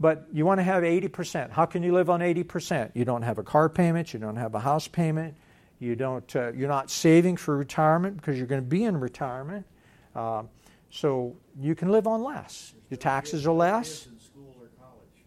But 0.00 0.28
you 0.32 0.46
want 0.46 0.60
to 0.60 0.64
have 0.64 0.84
80%. 0.84 1.50
How 1.50 1.66
can 1.66 1.82
you 1.82 1.92
live 1.92 2.08
on 2.08 2.20
80%? 2.20 2.92
You 2.94 3.04
don't 3.04 3.22
have 3.22 3.38
a 3.38 3.42
car 3.42 3.68
payment, 3.68 4.12
you 4.12 4.20
don't 4.20 4.36
have 4.36 4.54
a 4.54 4.60
house 4.60 4.86
payment, 4.86 5.34
You 5.80 5.96
don't. 5.96 6.36
Uh, 6.36 6.52
you're 6.52 6.68
not 6.68 6.90
saving 6.90 7.36
for 7.36 7.56
retirement 7.56 8.16
because 8.16 8.36
you're 8.38 8.46
going 8.46 8.62
to 8.62 8.66
be 8.68 8.84
in 8.84 8.98
retirement. 8.98 9.66
Uh, 10.14 10.44
so 10.90 11.36
you 11.60 11.74
can 11.74 11.90
live 11.90 12.06
on 12.06 12.22
less. 12.22 12.74
Your 12.90 12.98
taxes 12.98 13.46
are 13.46 13.52
less. 13.52 14.08
School 14.24 14.56
or 14.60 14.68
college. 14.78 15.24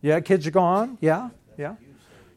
Yeah, 0.00 0.20
kids 0.20 0.46
are 0.46 0.50
gone. 0.50 0.98
Yeah, 1.00 1.30
yeah. 1.56 1.76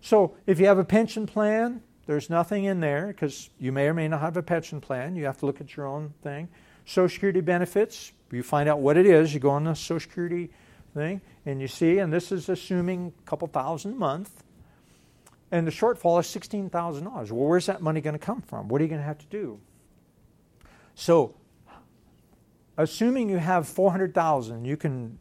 So 0.01 0.36
if 0.45 0.59
you 0.59 0.68
have 0.68 0.80
a 0.80 0.84
pension 0.84 1.26
plan, 1.26 1.82
there's 2.05 2.30
nothing 2.30 2.66
in 2.66 2.82
there 2.82 3.07
because 3.07 3.49
you 3.57 3.72
may 3.72 3.88
or 3.88 3.93
may 3.93 4.07
not 4.07 4.20
have 4.20 4.36
a 4.36 4.43
pension 4.43 4.82
plan. 4.82 5.16
You 5.16 5.26
have 5.26 5.38
to 5.39 5.45
look 5.45 5.61
at 5.61 5.76
your 5.76 5.88
own 5.88 6.14
thing. 6.22 6.49
Social 6.86 7.07
Security 7.07 7.39
benefits, 7.39 8.11
you 8.32 8.43
find 8.43 8.68
out 8.68 8.80
what 8.80 8.97
it 8.97 9.05
is. 9.05 9.34
You 9.34 9.39
go 9.39 9.51
on 9.51 9.64
the 9.64 9.74
Social 9.74 10.01
Security 10.01 10.51
thing 10.93 11.21
and 11.45 11.61
you 11.61 11.67
see, 11.67 11.99
and 11.99 12.11
this 12.11 12.31
is 12.31 12.49
assuming 12.49 13.13
a 13.19 13.29
couple 13.29 13.47
thousand 13.47 13.93
a 13.93 13.95
month. 13.95 14.43
And 15.51 15.67
the 15.67 15.71
shortfall 15.71 16.19
is 16.19 16.25
$16,000. 16.27 17.03
Well, 17.03 17.25
where's 17.47 17.67
that 17.67 17.81
money 17.81 18.01
going 18.01 18.17
to 18.17 18.25
come 18.25 18.41
from? 18.41 18.67
What 18.67 18.81
are 18.81 18.85
you 18.85 18.89
going 18.89 19.01
to 19.01 19.05
have 19.05 19.19
to 19.19 19.25
do? 19.27 19.59
So, 20.95 21.35
assuming 22.77 23.29
you 23.29 23.37
have 23.37 23.67
400,000, 23.67 24.65
you 24.65 24.77
can 24.77 25.19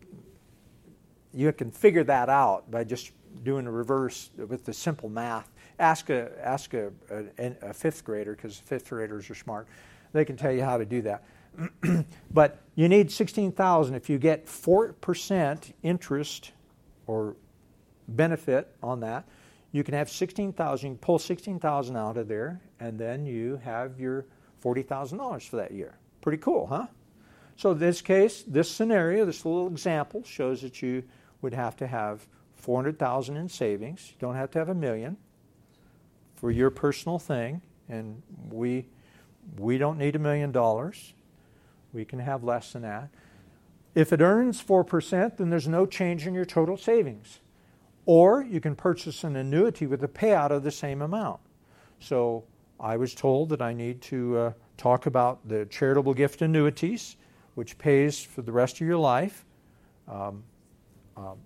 you 1.34 1.50
can 1.52 1.70
figure 1.70 2.04
that 2.04 2.28
out 2.28 2.70
by 2.70 2.84
just 2.84 3.12
doing 3.42 3.66
a 3.66 3.70
reverse 3.70 4.30
with 4.36 4.64
the 4.64 4.72
simple 4.72 5.08
math. 5.08 5.50
Ask 5.78 6.10
a 6.10 6.30
ask 6.42 6.74
a, 6.74 6.92
a, 7.10 7.54
a 7.62 7.72
fifth 7.72 8.04
grader 8.04 8.34
because 8.34 8.58
fifth 8.58 8.88
graders 8.90 9.30
are 9.30 9.34
smart. 9.34 9.66
They 10.12 10.24
can 10.24 10.36
tell 10.36 10.52
you 10.52 10.62
how 10.62 10.76
to 10.76 10.84
do 10.84 11.02
that. 11.02 11.24
but 12.30 12.58
you 12.74 12.88
need 12.88 13.10
16,000 13.10 13.94
if 13.94 14.08
you 14.08 14.18
get 14.18 14.46
4% 14.46 15.72
interest 15.82 16.52
or 17.06 17.36
benefit 18.08 18.74
on 18.82 19.00
that. 19.00 19.24
You 19.72 19.84
can 19.84 19.94
have 19.94 20.10
16,000, 20.10 20.90
you 20.90 20.96
pull 20.96 21.18
16,000 21.18 21.96
out 21.96 22.16
of 22.16 22.28
there 22.28 22.60
and 22.80 22.98
then 22.98 23.24
you 23.26 23.60
have 23.64 23.98
your 23.98 24.26
$40,000 24.62 25.48
for 25.48 25.56
that 25.56 25.72
year. 25.72 25.98
Pretty 26.20 26.38
cool, 26.38 26.66
huh? 26.66 26.86
So 27.56 27.74
this 27.74 28.00
case, 28.00 28.44
this 28.46 28.70
scenario, 28.70 29.24
this 29.24 29.44
little 29.44 29.68
example 29.68 30.24
shows 30.24 30.62
that 30.62 30.82
you 30.82 31.02
would 31.42 31.54
have 31.54 31.76
to 31.76 31.86
have 31.86 32.26
400,000 32.56 33.36
in 33.36 33.48
savings. 33.48 34.08
You 34.10 34.16
don't 34.20 34.36
have 34.36 34.50
to 34.52 34.58
have 34.58 34.68
a 34.68 34.74
million 34.74 35.16
for 36.36 36.50
your 36.50 36.70
personal 36.70 37.18
thing 37.18 37.62
and 37.88 38.22
we 38.50 38.86
we 39.58 39.76
don't 39.76 39.98
need 39.98 40.14
a 40.14 40.20
million 40.20 40.52
dollars. 40.52 41.14
We 41.92 42.04
can 42.04 42.18
have 42.18 42.42
less 42.42 42.72
than 42.72 42.82
that. 42.82 43.10
If 43.94 44.12
it 44.12 44.20
earns 44.20 44.62
4%, 44.62 45.36
then 45.36 45.50
there's 45.50 45.68
no 45.68 45.84
change 45.84 46.26
in 46.26 46.34
your 46.34 46.44
total 46.44 46.76
savings. 46.76 47.40
Or 48.06 48.42
you 48.42 48.60
can 48.60 48.74
purchase 48.74 49.22
an 49.22 49.36
annuity 49.36 49.86
with 49.86 50.02
a 50.02 50.08
payout 50.08 50.50
of 50.50 50.62
the 50.62 50.70
same 50.70 51.02
amount. 51.02 51.40
So 52.00 52.44
I 52.80 52.96
was 52.96 53.14
told 53.14 53.50
that 53.50 53.62
I 53.62 53.72
need 53.72 54.00
to 54.02 54.38
uh, 54.38 54.52
talk 54.76 55.06
about 55.06 55.46
the 55.46 55.66
charitable 55.66 56.14
gift 56.14 56.42
annuities, 56.42 57.16
which 57.54 57.78
pays 57.78 58.22
for 58.22 58.42
the 58.42 58.50
rest 58.50 58.80
of 58.80 58.86
your 58.86 58.96
life 58.96 59.44
um, 60.08 60.42
um, 61.16 61.36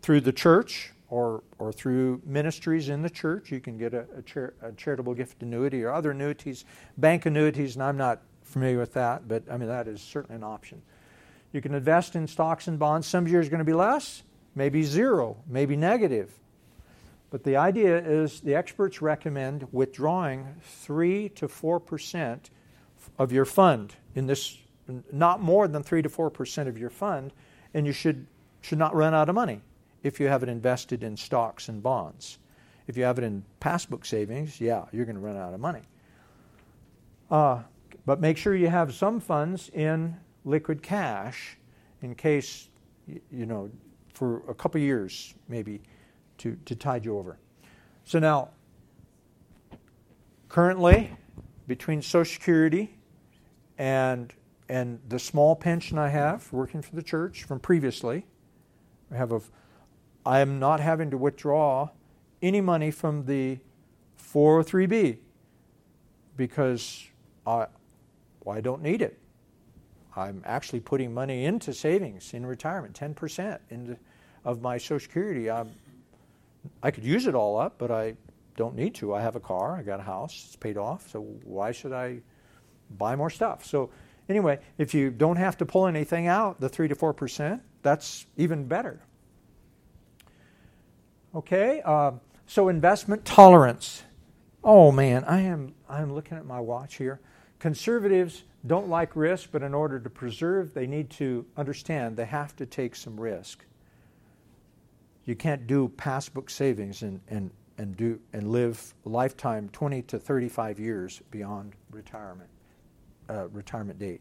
through 0.00 0.20
the 0.20 0.32
church 0.32 0.92
or, 1.08 1.42
or 1.58 1.72
through 1.72 2.20
ministries 2.26 2.90
in 2.90 3.00
the 3.00 3.08
church. 3.08 3.50
You 3.50 3.60
can 3.60 3.78
get 3.78 3.94
a, 3.94 4.04
a, 4.16 4.22
char- 4.22 4.54
a 4.60 4.72
charitable 4.72 5.14
gift 5.14 5.42
annuity 5.42 5.82
or 5.84 5.92
other 5.92 6.10
annuities, 6.10 6.64
bank 6.98 7.24
annuities, 7.24 7.76
and 7.76 7.82
I'm 7.82 7.96
not 7.96 8.20
familiar 8.48 8.78
with 8.78 8.94
that, 8.94 9.28
but 9.28 9.44
I 9.50 9.56
mean, 9.56 9.68
that 9.68 9.86
is 9.86 10.00
certainly 10.00 10.36
an 10.36 10.44
option. 10.44 10.82
You 11.52 11.60
can 11.60 11.74
invest 11.74 12.16
in 12.16 12.26
stocks 12.26 12.68
and 12.68 12.78
bonds. 12.78 13.06
Some 13.06 13.26
years 13.26 13.46
are 13.46 13.50
going 13.50 13.58
to 13.58 13.64
be 13.64 13.72
less, 13.72 14.22
maybe 14.54 14.82
zero, 14.82 15.36
maybe 15.46 15.76
negative. 15.76 16.32
But 17.30 17.44
the 17.44 17.56
idea 17.56 17.98
is 17.98 18.40
the 18.40 18.54
experts 18.54 19.02
recommend 19.02 19.68
withdrawing 19.72 20.46
3 20.62 21.28
to 21.30 21.48
4% 21.48 22.38
of 23.18 23.32
your 23.32 23.44
fund 23.44 23.94
in 24.14 24.26
this, 24.26 24.56
not 25.12 25.40
more 25.40 25.68
than 25.68 25.82
3 25.82 26.02
to 26.02 26.08
4% 26.08 26.68
of 26.68 26.78
your 26.78 26.90
fund, 26.90 27.32
and 27.74 27.86
you 27.86 27.92
should, 27.92 28.26
should 28.62 28.78
not 28.78 28.94
run 28.94 29.14
out 29.14 29.28
of 29.28 29.34
money 29.34 29.60
if 30.02 30.20
you 30.20 30.28
have 30.28 30.42
it 30.42 30.48
invested 30.48 31.02
in 31.02 31.16
stocks 31.16 31.68
and 31.68 31.82
bonds. 31.82 32.38
If 32.86 32.96
you 32.96 33.04
have 33.04 33.18
it 33.18 33.24
in 33.24 33.44
passbook 33.60 34.06
savings, 34.06 34.60
yeah, 34.60 34.86
you're 34.92 35.04
going 35.04 35.16
to 35.16 35.22
run 35.22 35.36
out 35.36 35.52
of 35.52 35.60
money. 35.60 35.82
Uh, 37.30 37.62
but 38.08 38.22
make 38.22 38.38
sure 38.38 38.56
you 38.56 38.68
have 38.68 38.94
some 38.94 39.20
funds 39.20 39.68
in 39.74 40.16
liquid 40.46 40.82
cash 40.82 41.58
in 42.00 42.14
case, 42.14 42.70
you 43.06 43.44
know, 43.44 43.70
for 44.14 44.48
a 44.48 44.54
couple 44.54 44.80
years 44.80 45.34
maybe 45.46 45.82
to, 46.38 46.56
to 46.64 46.74
tide 46.74 47.04
you 47.04 47.18
over. 47.18 47.38
So 48.06 48.18
now, 48.18 48.48
currently, 50.48 51.10
between 51.66 52.00
Social 52.00 52.32
Security 52.32 52.94
and, 53.76 54.32
and 54.70 55.00
the 55.10 55.18
small 55.18 55.54
pension 55.54 55.98
I 55.98 56.08
have 56.08 56.50
working 56.50 56.80
for 56.80 56.96
the 56.96 57.02
church 57.02 57.44
from 57.44 57.60
previously, 57.60 58.24
I 59.12 59.16
have 59.16 59.32
a, 59.32 59.42
I 60.24 60.40
am 60.40 60.58
not 60.58 60.80
having 60.80 61.10
to 61.10 61.18
withdraw 61.18 61.90
any 62.40 62.62
money 62.62 62.90
from 62.90 63.26
the 63.26 63.58
403b 64.18 65.18
because 66.38 67.04
I, 67.46 67.66
well, 68.48 68.56
I 68.56 68.62
don't 68.62 68.80
need 68.80 69.02
it. 69.02 69.18
I'm 70.16 70.42
actually 70.46 70.80
putting 70.80 71.12
money 71.12 71.44
into 71.44 71.74
savings 71.74 72.32
in 72.32 72.46
retirement, 72.46 72.98
10% 72.98 73.58
into, 73.68 73.98
of 74.42 74.62
my 74.62 74.78
Social 74.78 75.00
Security. 75.00 75.50
I'm, 75.50 75.70
I 76.82 76.90
could 76.90 77.04
use 77.04 77.26
it 77.26 77.34
all 77.34 77.58
up, 77.58 77.74
but 77.76 77.90
I 77.90 78.16
don't 78.56 78.74
need 78.74 78.94
to. 78.96 79.12
I 79.12 79.20
have 79.20 79.36
a 79.36 79.40
car, 79.40 79.76
I 79.76 79.82
got 79.82 80.00
a 80.00 80.02
house, 80.02 80.46
it's 80.46 80.56
paid 80.56 80.78
off, 80.78 81.10
so 81.10 81.20
why 81.44 81.72
should 81.72 81.92
I 81.92 82.20
buy 82.96 83.14
more 83.16 83.28
stuff? 83.28 83.66
So, 83.66 83.90
anyway, 84.30 84.60
if 84.78 84.94
you 84.94 85.10
don't 85.10 85.36
have 85.36 85.58
to 85.58 85.66
pull 85.66 85.86
anything 85.86 86.26
out, 86.26 86.58
the 86.58 86.70
3 86.70 86.88
to 86.88 86.94
4%, 86.94 87.60
that's 87.82 88.24
even 88.38 88.64
better. 88.64 89.02
Okay, 91.34 91.82
uh, 91.84 92.12
so 92.46 92.70
investment 92.70 93.26
tolerance. 93.26 94.04
Oh 94.64 94.90
man, 94.90 95.24
I 95.24 95.42
am 95.42 95.74
I'm 95.86 96.14
looking 96.14 96.38
at 96.38 96.46
my 96.46 96.60
watch 96.60 96.94
here. 96.94 97.20
Conservatives 97.58 98.44
don't 98.66 98.88
like 98.88 99.16
risk, 99.16 99.50
but 99.50 99.62
in 99.62 99.74
order 99.74 99.98
to 99.98 100.10
preserve, 100.10 100.74
they 100.74 100.86
need 100.86 101.10
to 101.10 101.44
understand 101.56 102.16
they 102.16 102.24
have 102.24 102.54
to 102.56 102.66
take 102.66 102.94
some 102.94 103.18
risk. 103.18 103.64
You 105.24 105.34
can't 105.34 105.66
do 105.66 105.88
passbook 105.96 106.50
savings 106.50 107.02
and, 107.02 107.20
and, 107.28 107.50
and, 107.76 107.96
do, 107.96 108.18
and 108.32 108.50
live 108.50 108.94
a 109.04 109.08
lifetime 109.08 109.68
20 109.72 110.02
to 110.02 110.18
35 110.18 110.78
years 110.78 111.20
beyond 111.30 111.74
retirement, 111.90 112.48
uh, 113.28 113.48
retirement 113.48 113.98
date. 113.98 114.20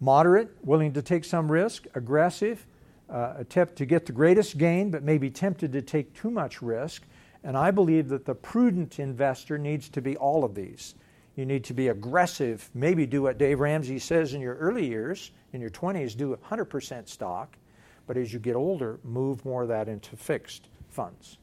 Moderate, 0.00 0.54
willing 0.62 0.92
to 0.92 1.02
take 1.02 1.24
some 1.24 1.50
risk, 1.50 1.86
aggressive, 1.94 2.66
uh, 3.08 3.34
attempt 3.38 3.76
to 3.76 3.86
get 3.86 4.04
the 4.04 4.12
greatest 4.12 4.58
gain, 4.58 4.90
but 4.90 5.02
may 5.02 5.16
be 5.16 5.30
tempted 5.30 5.72
to 5.72 5.80
take 5.80 6.12
too 6.12 6.30
much 6.30 6.60
risk. 6.60 7.02
And 7.42 7.56
I 7.56 7.70
believe 7.70 8.08
that 8.08 8.26
the 8.26 8.34
prudent 8.34 8.98
investor 8.98 9.56
needs 9.56 9.88
to 9.90 10.02
be 10.02 10.16
all 10.16 10.44
of 10.44 10.54
these. 10.54 10.94
You 11.36 11.44
need 11.44 11.64
to 11.64 11.74
be 11.74 11.88
aggressive, 11.88 12.70
maybe 12.74 13.06
do 13.06 13.22
what 13.22 13.36
Dave 13.36 13.60
Ramsey 13.60 13.98
says 13.98 14.32
in 14.32 14.40
your 14.40 14.54
early 14.56 14.86
years, 14.86 15.32
in 15.52 15.60
your 15.60 15.68
20s, 15.70 16.16
do 16.16 16.34
100% 16.34 17.08
stock, 17.08 17.58
but 18.06 18.16
as 18.16 18.32
you 18.32 18.38
get 18.38 18.56
older, 18.56 18.98
move 19.04 19.44
more 19.44 19.62
of 19.62 19.68
that 19.68 19.86
into 19.86 20.16
fixed 20.16 20.68
funds. 20.88 21.36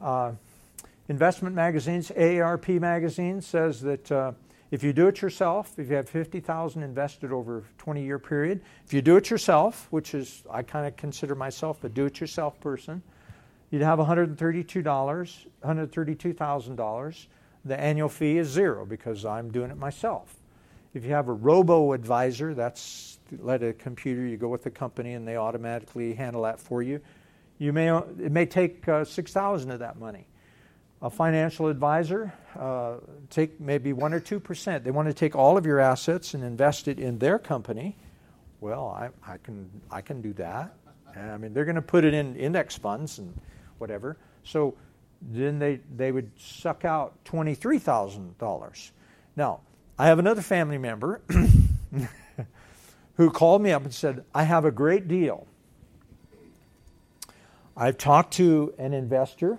Uh, 0.00 0.32
investment 1.08 1.54
magazines, 1.54 2.10
AARP 2.16 2.80
magazine 2.80 3.42
says 3.42 3.82
that 3.82 4.10
uh, 4.10 4.32
if 4.70 4.82
you 4.82 4.94
do 4.94 5.08
it 5.08 5.20
yourself, 5.20 5.78
if 5.78 5.90
you 5.90 5.96
have 5.96 6.08
50,000 6.08 6.82
invested 6.82 7.32
over 7.32 7.58
a 7.58 7.62
20 7.76 8.02
year 8.02 8.18
period, 8.18 8.62
if 8.86 8.94
you 8.94 9.02
do 9.02 9.16
it 9.16 9.28
yourself, 9.28 9.86
which 9.90 10.14
is, 10.14 10.44
I 10.50 10.62
kind 10.62 10.86
of 10.86 10.96
consider 10.96 11.34
myself 11.34 11.84
a 11.84 11.90
do 11.90 12.06
it 12.06 12.20
yourself 12.20 12.58
person, 12.60 13.02
you'd 13.70 13.82
have 13.82 13.98
$132, 13.98 14.34
$132,000 14.34 17.26
the 17.66 17.78
annual 17.78 18.08
fee 18.08 18.38
is 18.38 18.48
zero 18.48 18.86
because 18.86 19.24
I'm 19.24 19.50
doing 19.50 19.70
it 19.70 19.76
myself. 19.76 20.34
If 20.94 21.04
you 21.04 21.10
have 21.10 21.28
a 21.28 21.32
robo 21.32 21.92
advisor, 21.92 22.54
that's 22.54 23.18
let 23.38 23.62
a 23.62 23.72
computer, 23.72 24.24
you 24.24 24.36
go 24.36 24.48
with 24.48 24.62
the 24.62 24.70
company 24.70 25.14
and 25.14 25.26
they 25.26 25.36
automatically 25.36 26.14
handle 26.14 26.42
that 26.42 26.60
for 26.60 26.82
you. 26.82 27.00
You 27.58 27.72
may, 27.72 27.94
it 27.94 28.30
may 28.30 28.46
take 28.46 28.86
uh, 28.88 29.04
6000 29.04 29.70
of 29.70 29.80
that 29.80 29.98
money. 29.98 30.26
A 31.02 31.10
financial 31.10 31.68
advisor, 31.68 32.32
uh, 32.58 32.94
take 33.28 33.60
maybe 33.60 33.92
1 33.92 34.14
or 34.14 34.20
2%. 34.20 34.82
They 34.82 34.90
want 34.90 35.08
to 35.08 35.14
take 35.14 35.34
all 35.34 35.58
of 35.58 35.66
your 35.66 35.80
assets 35.80 36.34
and 36.34 36.42
invest 36.42 36.88
it 36.88 36.98
in 36.98 37.18
their 37.18 37.38
company. 37.38 37.96
Well, 38.60 38.88
I, 38.88 39.10
I, 39.30 39.36
can, 39.38 39.68
I 39.90 40.00
can 40.00 40.22
do 40.22 40.32
that. 40.34 40.74
I 41.14 41.36
mean, 41.36 41.52
they're 41.52 41.64
going 41.64 41.76
to 41.76 41.82
put 41.82 42.04
it 42.04 42.14
in 42.14 42.36
index 42.36 42.76
funds 42.76 43.18
and 43.18 43.38
whatever. 43.78 44.16
So 44.44 44.74
then 45.20 45.58
they, 45.58 45.80
they 45.94 46.12
would 46.12 46.30
suck 46.38 46.84
out 46.84 47.24
$23,000. 47.24 48.90
Now, 49.34 49.60
I 49.98 50.06
have 50.06 50.18
another 50.18 50.42
family 50.42 50.78
member 50.78 51.22
who 53.14 53.30
called 53.30 53.62
me 53.62 53.72
up 53.72 53.84
and 53.84 53.94
said, 53.94 54.24
I 54.34 54.44
have 54.44 54.64
a 54.64 54.70
great 54.70 55.08
deal. 55.08 55.46
I've 57.76 57.98
talked 57.98 58.34
to 58.34 58.74
an 58.78 58.94
investor, 58.94 59.58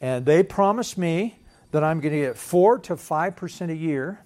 And 0.00 0.24
they 0.24 0.42
promised 0.42 0.96
me 0.96 1.36
that 1.72 1.84
I'm 1.84 2.00
going 2.00 2.14
to 2.14 2.20
get 2.20 2.38
4 2.38 2.78
to 2.80 2.96
5% 2.96 3.70
a 3.70 3.76
year. 3.76 4.24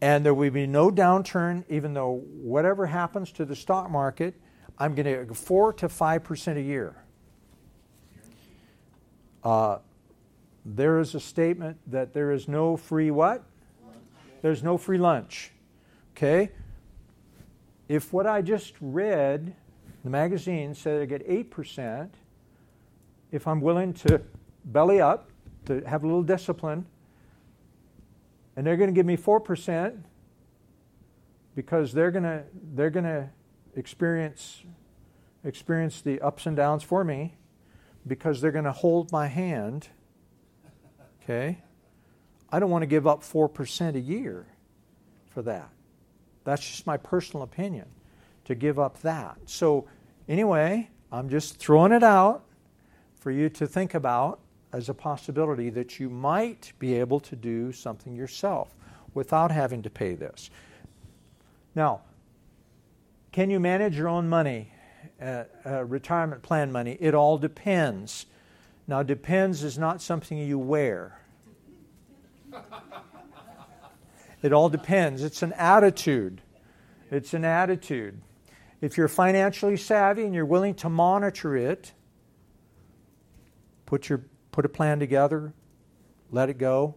And 0.00 0.24
there 0.24 0.34
will 0.34 0.50
be 0.50 0.66
no 0.66 0.90
downturn, 0.90 1.64
even 1.68 1.94
though 1.94 2.22
whatever 2.40 2.86
happens 2.86 3.32
to 3.32 3.44
the 3.44 3.56
stock 3.56 3.90
market, 3.90 4.34
I'm 4.78 4.94
going 4.94 5.06
to 5.06 5.24
get 5.24 5.36
4 5.36 5.72
to 5.74 5.88
5% 5.88 6.56
a 6.56 6.60
year. 6.60 7.03
Uh, 9.44 9.78
there 10.64 10.98
is 10.98 11.14
a 11.14 11.20
statement 11.20 11.78
that 11.86 12.14
there 12.14 12.32
is 12.32 12.48
no 12.48 12.76
free 12.76 13.10
what? 13.10 13.44
There's 14.40 14.62
no 14.62 14.78
free 14.78 14.98
lunch. 14.98 15.52
Okay? 16.16 16.50
If 17.88 18.12
what 18.12 18.26
I 18.26 18.40
just 18.40 18.74
read, 18.80 19.54
the 20.02 20.10
magazine 20.10 20.74
said 20.74 21.02
I 21.02 21.04
get 21.04 21.26
8%, 21.28 22.08
if 23.30 23.46
I'm 23.46 23.60
willing 23.60 23.92
to 23.94 24.22
belly 24.64 25.00
up, 25.00 25.30
to 25.66 25.82
have 25.86 26.04
a 26.04 26.06
little 26.06 26.22
discipline, 26.22 26.86
and 28.56 28.66
they're 28.66 28.76
going 28.76 28.88
to 28.88 28.94
give 28.94 29.06
me 29.06 29.16
4% 29.16 29.98
because 31.54 31.92
they're 31.92 32.10
going 32.10 32.24
to 32.24 32.44
they're 32.74 32.90
going 32.90 33.04
to 33.04 33.28
experience 33.76 34.62
experience 35.44 36.00
the 36.00 36.20
ups 36.20 36.46
and 36.46 36.56
downs 36.56 36.82
for 36.82 37.04
me 37.04 37.34
because 38.06 38.40
they're 38.40 38.52
going 38.52 38.64
to 38.64 38.72
hold 38.72 39.10
my 39.12 39.26
hand 39.26 39.88
okay? 41.22 41.58
I 42.50 42.60
don't 42.60 42.70
want 42.70 42.82
to 42.82 42.86
give 42.86 43.06
up 43.06 43.22
4% 43.22 43.94
a 43.94 44.00
year 44.00 44.46
for 45.30 45.42
that. 45.42 45.70
That's 46.44 46.62
just 46.62 46.86
my 46.86 46.96
personal 46.96 47.42
opinion 47.42 47.86
to 48.44 48.54
give 48.54 48.78
up 48.78 49.00
that. 49.00 49.38
So 49.46 49.88
anyway 50.28 50.88
i'm 51.12 51.28
just 51.28 51.58
throwing 51.58 51.92
it 51.92 52.02
out 52.02 52.44
for 53.20 53.30
you 53.30 53.48
to 53.48 53.66
think 53.66 53.94
about 53.94 54.40
as 54.72 54.88
a 54.88 54.94
possibility 54.94 55.70
that 55.70 56.00
you 56.00 56.10
might 56.10 56.72
be 56.78 56.94
able 56.94 57.20
to 57.20 57.36
do 57.36 57.70
something 57.72 58.16
yourself 58.16 58.74
without 59.14 59.52
having 59.52 59.82
to 59.82 59.90
pay 59.90 60.14
this. 60.14 60.50
Now, 61.76 62.00
can 63.30 63.50
you 63.50 63.60
manage 63.60 63.96
your 63.96 64.08
own 64.08 64.28
money, 64.28 64.72
uh, 65.24 65.44
uh, 65.64 65.84
retirement 65.84 66.42
plan 66.42 66.70
money? 66.70 66.96
It 67.00 67.14
all 67.14 67.38
depends. 67.38 68.26
Now, 68.86 69.02
depends 69.02 69.64
is 69.64 69.78
not 69.78 70.02
something 70.02 70.36
you 70.36 70.58
wear. 70.58 71.18
It 74.42 74.52
all 74.52 74.68
depends. 74.68 75.22
It's 75.22 75.42
an 75.42 75.54
attitude. 75.54 76.42
It's 77.10 77.32
an 77.32 77.46
attitude. 77.46 78.20
If 78.82 78.98
you're 78.98 79.08
financially 79.08 79.78
savvy 79.78 80.24
and 80.24 80.34
you're 80.34 80.44
willing 80.44 80.74
to 80.74 80.90
monitor 80.90 81.56
it, 81.56 81.94
put 83.86 84.10
your 84.10 84.26
put 84.52 84.66
a 84.66 84.68
plan 84.68 85.00
together, 85.00 85.54
let 86.30 86.50
it 86.50 86.58
go? 86.58 86.94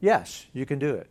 Yes, 0.00 0.46
you 0.52 0.66
can 0.66 0.78
do 0.78 0.94
it. 0.94 1.08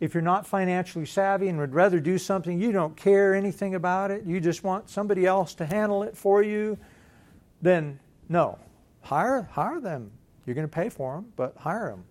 If 0.00 0.14
you're 0.14 0.22
not 0.22 0.46
financially 0.46 1.04
savvy 1.04 1.48
and 1.48 1.58
would 1.58 1.74
rather 1.74 2.00
do 2.00 2.16
something, 2.16 2.58
you 2.58 2.72
don't 2.72 2.96
care 2.96 3.34
anything 3.34 3.74
about 3.74 4.10
it, 4.10 4.24
you 4.24 4.40
just 4.40 4.64
want 4.64 4.88
somebody 4.88 5.26
else 5.26 5.54
to 5.54 5.66
handle 5.66 6.02
it 6.02 6.16
for 6.16 6.42
you, 6.42 6.78
then 7.60 8.00
no. 8.28 8.58
Hire, 9.02 9.48
hire 9.52 9.80
them. 9.80 10.10
You're 10.46 10.54
going 10.54 10.68
to 10.68 10.74
pay 10.74 10.88
for 10.88 11.14
them, 11.14 11.32
but 11.36 11.54
hire 11.56 11.90
them. 11.90 12.04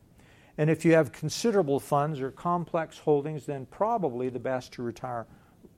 And 0.57 0.69
if 0.69 0.85
you 0.85 0.93
have 0.93 1.11
considerable 1.11 1.79
funds 1.79 2.19
or 2.19 2.31
complex 2.31 2.97
holdings, 2.97 3.45
then 3.45 3.65
probably 3.67 4.29
the 4.29 4.39
best 4.39 4.73
to 4.73 4.83
retire 4.83 5.25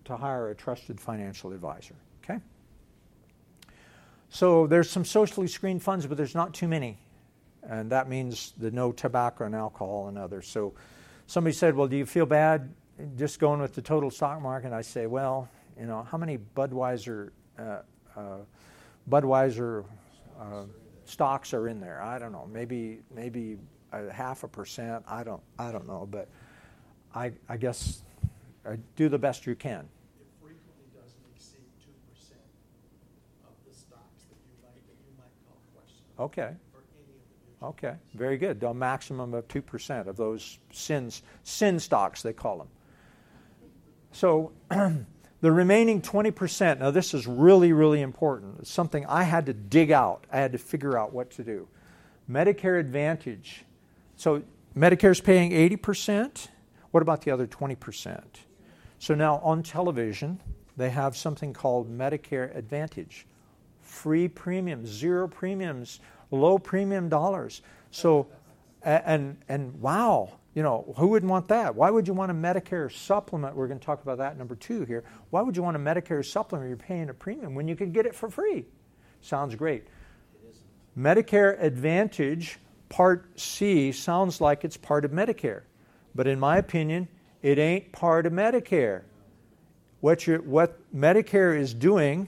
to 0.06 0.18
hire 0.18 0.50
a 0.50 0.56
trusted 0.56 1.00
financial 1.00 1.52
advisor. 1.52 1.96
Okay? 2.24 2.40
So 4.30 4.66
there's 4.68 4.90
some 4.90 5.06
socially 5.06 5.48
screened 5.48 5.84
funds, 5.84 6.08
but 6.08 6.18
there's 6.18 6.36
not 6.36 6.54
too 6.54 6.68
many. 6.68 6.98
And 7.64 7.92
that 7.92 8.10
means 8.10 8.54
the 8.58 8.72
no 8.72 8.92
tobacco 8.92 9.46
and 9.46 9.56
alcohol 9.56 10.08
and 10.08 10.18
others. 10.18 10.48
So 10.48 10.74
somebody 11.32 11.54
said, 11.54 11.76
Well, 11.76 11.88
do 11.88 11.96
you 11.96 12.06
feel 12.06 12.26
bad 12.26 12.74
just 13.16 13.40
going 13.40 13.62
with 13.62 13.74
the 13.74 13.82
total 13.82 14.12
stock 14.12 14.42
market? 14.42 14.74
I 14.74 14.82
say, 14.82 15.08
Well, 15.08 15.48
you 15.80 15.86
know, 15.86 16.04
how 16.04 16.18
many 16.18 16.38
Budweiser 16.38 17.30
uh, 17.58 17.80
uh, 18.16 18.38
Budweiser 19.10 19.86
uh, 20.40 20.64
stocks 21.06 21.54
are 21.54 21.70
in 21.70 21.80
there? 21.80 22.02
I 22.02 22.20
don't 22.20 22.34
know. 22.34 22.48
Maybe 22.52 23.00
maybe 23.16 23.58
a 23.94 24.12
half 24.12 24.44
a 24.44 24.48
percent. 24.48 25.06
I 25.08 25.24
don't 25.24 25.42
I 25.58 25.72
don't 25.72 25.88
know. 25.88 26.06
But 26.10 26.28
I 27.16 27.32
I 27.48 27.56
guess 27.56 28.04
uh, 28.66 28.76
do 28.98 29.08
the 29.08 29.20
best 29.20 29.48
you 29.48 29.56
can. 29.56 29.88
Okay. 36.20 36.52
Okay, 37.64 37.94
very 38.16 38.38
good. 38.38 38.64
A 38.64 38.74
maximum 38.74 39.34
of 39.34 39.48
2% 39.48 40.08
of 40.08 40.18
those 40.18 40.58
sins, 40.72 41.22
sin 41.44 41.80
stocks, 41.80 42.24
they 42.24 42.34
call 42.34 42.58
them. 42.58 42.68
So 44.12 44.52
the 45.42 45.52
remaining 45.52 46.02
20%, 46.02 46.80
now 46.80 46.90
this 46.90 47.14
is 47.14 47.28
really, 47.28 47.72
really 47.72 48.02
important. 48.02 48.58
It's 48.60 48.72
something 48.72 49.06
I 49.06 49.24
had 49.24 49.46
to 49.46 49.54
dig 49.54 49.92
out. 49.92 50.26
I 50.32 50.40
had 50.40 50.52
to 50.54 50.58
figure 50.58 50.98
out 50.98 51.14
what 51.14 51.30
to 51.32 51.44
do. 51.44 51.68
Medicare 52.30 52.80
Advantage. 52.80 53.64
So 54.16 54.42
Medicare 54.76 55.12
is 55.12 55.22
paying 55.22 55.52
80%. 55.52 56.48
What 56.90 57.02
about 57.02 57.22
the 57.22 57.32
other 57.32 57.46
20%? 57.46 58.24
So 58.98 59.14
now 59.14 59.38
on 59.44 59.62
television, 59.62 60.40
they 60.78 60.90
have 60.90 61.16
something 61.16 61.54
called 61.54 61.96
Medicare 61.96 62.56
Advantage 62.56 63.28
free 63.82 64.28
premiums, 64.28 64.88
zero 64.90 65.28
premiums, 65.28 66.00
low 66.32 66.58
premium 66.58 67.10
dollars. 67.10 67.62
So, 67.92 68.28
and, 68.84 69.38
and 69.48 69.80
wow, 69.82 70.32
you 70.56 70.64
know, 70.64 70.94
who 70.98 71.08
wouldn't 71.08 71.30
want 71.30 71.50
that? 71.50 71.76
Why 71.76 71.90
would 71.90 72.08
you 72.08 72.14
want 72.14 72.32
a 72.32 72.34
Medicare 72.34 72.92
supplement? 72.92 73.56
We're 73.56 73.68
going 73.68 73.80
to 73.80 73.86
talk 73.86 74.02
about 74.02 74.18
that 74.18 74.38
number 74.38 74.56
two 74.56 74.84
here. 74.86 75.04
Why 75.30 75.42
would 75.42 75.56
you 75.56 75.64
want 75.64 75.76
a 75.76 75.80
Medicare 75.80 76.26
supplement? 76.26 76.70
You're 76.70 76.78
paying 76.78 77.10
a 77.10 77.14
premium 77.14 77.56
when 77.56 77.68
you 77.68 77.76
could 77.76 77.94
get 77.94 78.06
it 78.06 78.16
for 78.16 78.30
free. 78.30 78.66
Sounds 79.22 79.56
great. 79.56 79.86
Medicare 80.98 81.62
Advantage 81.62 82.60
Part 82.90 83.40
C 83.40 83.94
sounds 83.94 84.42
like 84.42 84.66
it's 84.66 84.76
part 84.76 85.06
of 85.06 85.12
Medicare, 85.12 85.62
but 86.14 86.28
in 86.28 86.38
my 86.38 86.58
opinion, 86.58 87.08
it 87.42 87.58
ain't 87.58 87.94
part 87.94 88.26
of 88.26 88.34
Medicare. 88.34 89.04
What, 90.02 90.22
what 90.44 90.78
Medicare 90.94 91.58
is 91.58 91.74
doing 91.74 92.28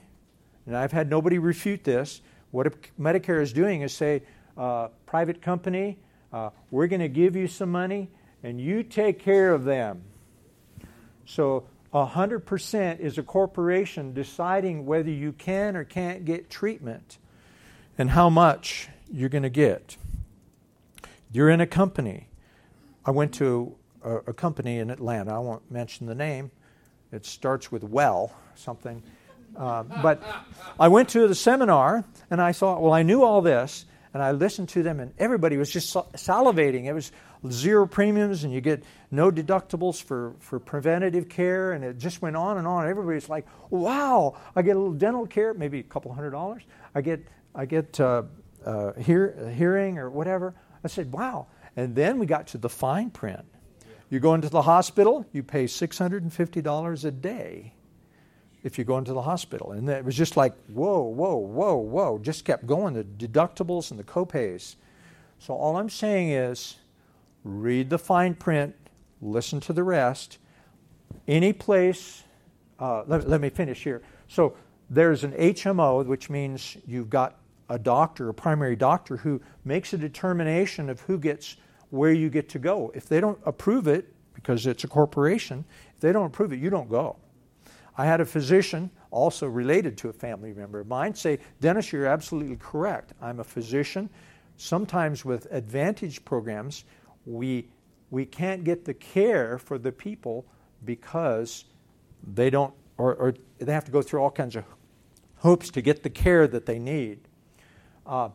and 0.66 0.76
I've 0.76 0.92
had 0.92 1.10
nobody 1.10 1.38
refute 1.38 1.84
this. 1.84 2.20
What 2.54 2.72
Medicare 3.00 3.42
is 3.42 3.52
doing 3.52 3.82
is 3.82 3.92
say, 3.92 4.22
uh, 4.56 4.86
private 5.06 5.42
company, 5.42 5.98
uh, 6.32 6.50
we're 6.70 6.86
going 6.86 7.00
to 7.00 7.08
give 7.08 7.34
you 7.34 7.48
some 7.48 7.68
money 7.68 8.08
and 8.44 8.60
you 8.60 8.84
take 8.84 9.18
care 9.18 9.52
of 9.52 9.64
them. 9.64 10.02
So 11.26 11.64
100% 11.92 13.00
is 13.00 13.18
a 13.18 13.24
corporation 13.24 14.14
deciding 14.14 14.86
whether 14.86 15.10
you 15.10 15.32
can 15.32 15.74
or 15.74 15.82
can't 15.82 16.24
get 16.24 16.48
treatment 16.48 17.18
and 17.98 18.10
how 18.10 18.30
much 18.30 18.88
you're 19.12 19.28
going 19.28 19.42
to 19.42 19.50
get. 19.50 19.96
You're 21.32 21.50
in 21.50 21.60
a 21.60 21.66
company. 21.66 22.28
I 23.04 23.10
went 23.10 23.34
to 23.34 23.74
a, 24.04 24.16
a 24.18 24.32
company 24.32 24.78
in 24.78 24.90
Atlanta. 24.90 25.34
I 25.34 25.40
won't 25.40 25.68
mention 25.72 26.06
the 26.06 26.14
name. 26.14 26.52
It 27.10 27.26
starts 27.26 27.72
with 27.72 27.82
well, 27.82 28.32
something. 28.54 29.02
Uh, 29.56 29.82
but 30.02 30.22
I 30.78 30.88
went 30.88 31.10
to 31.10 31.28
the 31.28 31.34
seminar 31.34 32.04
and 32.30 32.40
I 32.40 32.52
thought, 32.52 32.82
well, 32.82 32.92
I 32.92 33.02
knew 33.02 33.22
all 33.22 33.42
this, 33.42 33.86
and 34.12 34.22
I 34.22 34.32
listened 34.32 34.68
to 34.70 34.82
them, 34.82 35.00
and 35.00 35.12
everybody 35.18 35.56
was 35.56 35.70
just 35.70 35.92
salivating. 35.92 36.84
It 36.84 36.92
was 36.92 37.12
zero 37.50 37.86
premiums, 37.86 38.44
and 38.44 38.52
you 38.52 38.60
get 38.60 38.84
no 39.10 39.30
deductibles 39.30 40.02
for, 40.02 40.34
for 40.38 40.58
preventative 40.58 41.28
care, 41.28 41.72
and 41.72 41.84
it 41.84 41.98
just 41.98 42.22
went 42.22 42.36
on 42.36 42.56
and 42.58 42.66
on. 42.66 42.88
Everybody's 42.88 43.28
like, 43.28 43.46
wow, 43.70 44.36
I 44.54 44.62
get 44.62 44.76
a 44.76 44.78
little 44.78 44.94
dental 44.94 45.26
care, 45.26 45.52
maybe 45.52 45.80
a 45.80 45.84
couple 45.84 46.12
hundred 46.12 46.30
dollars. 46.30 46.62
I 46.94 47.00
get, 47.00 47.26
I 47.54 47.66
get 47.66 48.00
uh, 48.00 48.22
uh, 48.64 48.92
hear, 48.94 49.52
hearing 49.54 49.98
or 49.98 50.10
whatever. 50.10 50.54
I 50.82 50.88
said, 50.88 51.12
wow. 51.12 51.48
And 51.76 51.94
then 51.94 52.18
we 52.18 52.26
got 52.26 52.48
to 52.48 52.58
the 52.58 52.68
fine 52.68 53.10
print. 53.10 53.44
You 54.10 54.20
go 54.20 54.34
into 54.34 54.48
the 54.48 54.62
hospital, 54.62 55.26
you 55.32 55.42
pay 55.42 55.64
$650 55.64 57.04
a 57.04 57.10
day 57.10 57.73
if 58.64 58.78
you 58.78 58.84
go 58.84 58.96
into 58.96 59.12
the 59.12 59.22
hospital. 59.22 59.72
And 59.72 59.88
it 59.88 60.04
was 60.04 60.16
just 60.16 60.36
like, 60.36 60.54
whoa, 60.68 61.02
whoa, 61.02 61.36
whoa, 61.36 61.76
whoa. 61.76 62.18
Just 62.18 62.46
kept 62.46 62.66
going, 62.66 62.94
the 62.94 63.04
deductibles 63.04 63.90
and 63.90 64.00
the 64.00 64.04
copays. 64.04 64.76
So 65.38 65.54
all 65.54 65.76
I'm 65.76 65.90
saying 65.90 66.30
is 66.30 66.76
read 67.44 67.90
the 67.90 67.98
fine 67.98 68.34
print, 68.34 68.74
listen 69.20 69.60
to 69.60 69.74
the 69.74 69.82
rest. 69.82 70.38
Any 71.28 71.52
place, 71.52 72.22
uh, 72.80 73.04
let, 73.06 73.28
let 73.28 73.40
me 73.42 73.50
finish 73.50 73.84
here. 73.84 74.02
So 74.28 74.56
there's 74.88 75.24
an 75.24 75.32
HMO, 75.32 76.06
which 76.06 76.30
means 76.30 76.78
you've 76.86 77.10
got 77.10 77.36
a 77.68 77.78
doctor, 77.78 78.30
a 78.30 78.34
primary 78.34 78.76
doctor, 78.76 79.18
who 79.18 79.42
makes 79.64 79.92
a 79.92 79.98
determination 79.98 80.88
of 80.88 81.00
who 81.00 81.18
gets 81.18 81.56
where 81.90 82.12
you 82.12 82.30
get 82.30 82.48
to 82.48 82.58
go. 82.58 82.90
If 82.94 83.08
they 83.08 83.20
don't 83.20 83.38
approve 83.44 83.88
it, 83.88 84.10
because 84.32 84.66
it's 84.66 84.84
a 84.84 84.88
corporation, 84.88 85.64
if 85.94 86.00
they 86.00 86.12
don't 86.12 86.26
approve 86.26 86.52
it, 86.52 86.58
you 86.58 86.70
don't 86.70 86.88
go. 86.88 87.16
I 87.96 88.06
had 88.06 88.20
a 88.20 88.24
physician 88.24 88.90
also 89.10 89.46
related 89.46 89.96
to 89.98 90.08
a 90.08 90.12
family 90.12 90.52
member 90.52 90.80
of 90.80 90.88
mine 90.88 91.14
say, 91.14 91.38
Dennis, 91.60 91.92
you're 91.92 92.06
absolutely 92.06 92.56
correct. 92.56 93.12
I'm 93.22 93.40
a 93.40 93.44
physician. 93.44 94.10
Sometimes 94.56 95.24
with 95.24 95.46
advantage 95.52 96.24
programs, 96.24 96.84
we, 97.24 97.68
we 98.10 98.24
can't 98.24 98.64
get 98.64 98.84
the 98.84 98.94
care 98.94 99.58
for 99.58 99.78
the 99.78 99.92
people 99.92 100.44
because 100.84 101.64
they 102.34 102.50
don't, 102.50 102.74
or, 102.98 103.14
or 103.14 103.34
they 103.58 103.72
have 103.72 103.84
to 103.84 103.92
go 103.92 104.02
through 104.02 104.22
all 104.22 104.30
kinds 104.30 104.56
of 104.56 104.64
hoops 105.36 105.70
to 105.70 105.82
get 105.82 106.02
the 106.02 106.10
care 106.10 106.48
that 106.48 106.66
they 106.66 106.78
need. 106.78 107.20
Uh, 108.06 108.30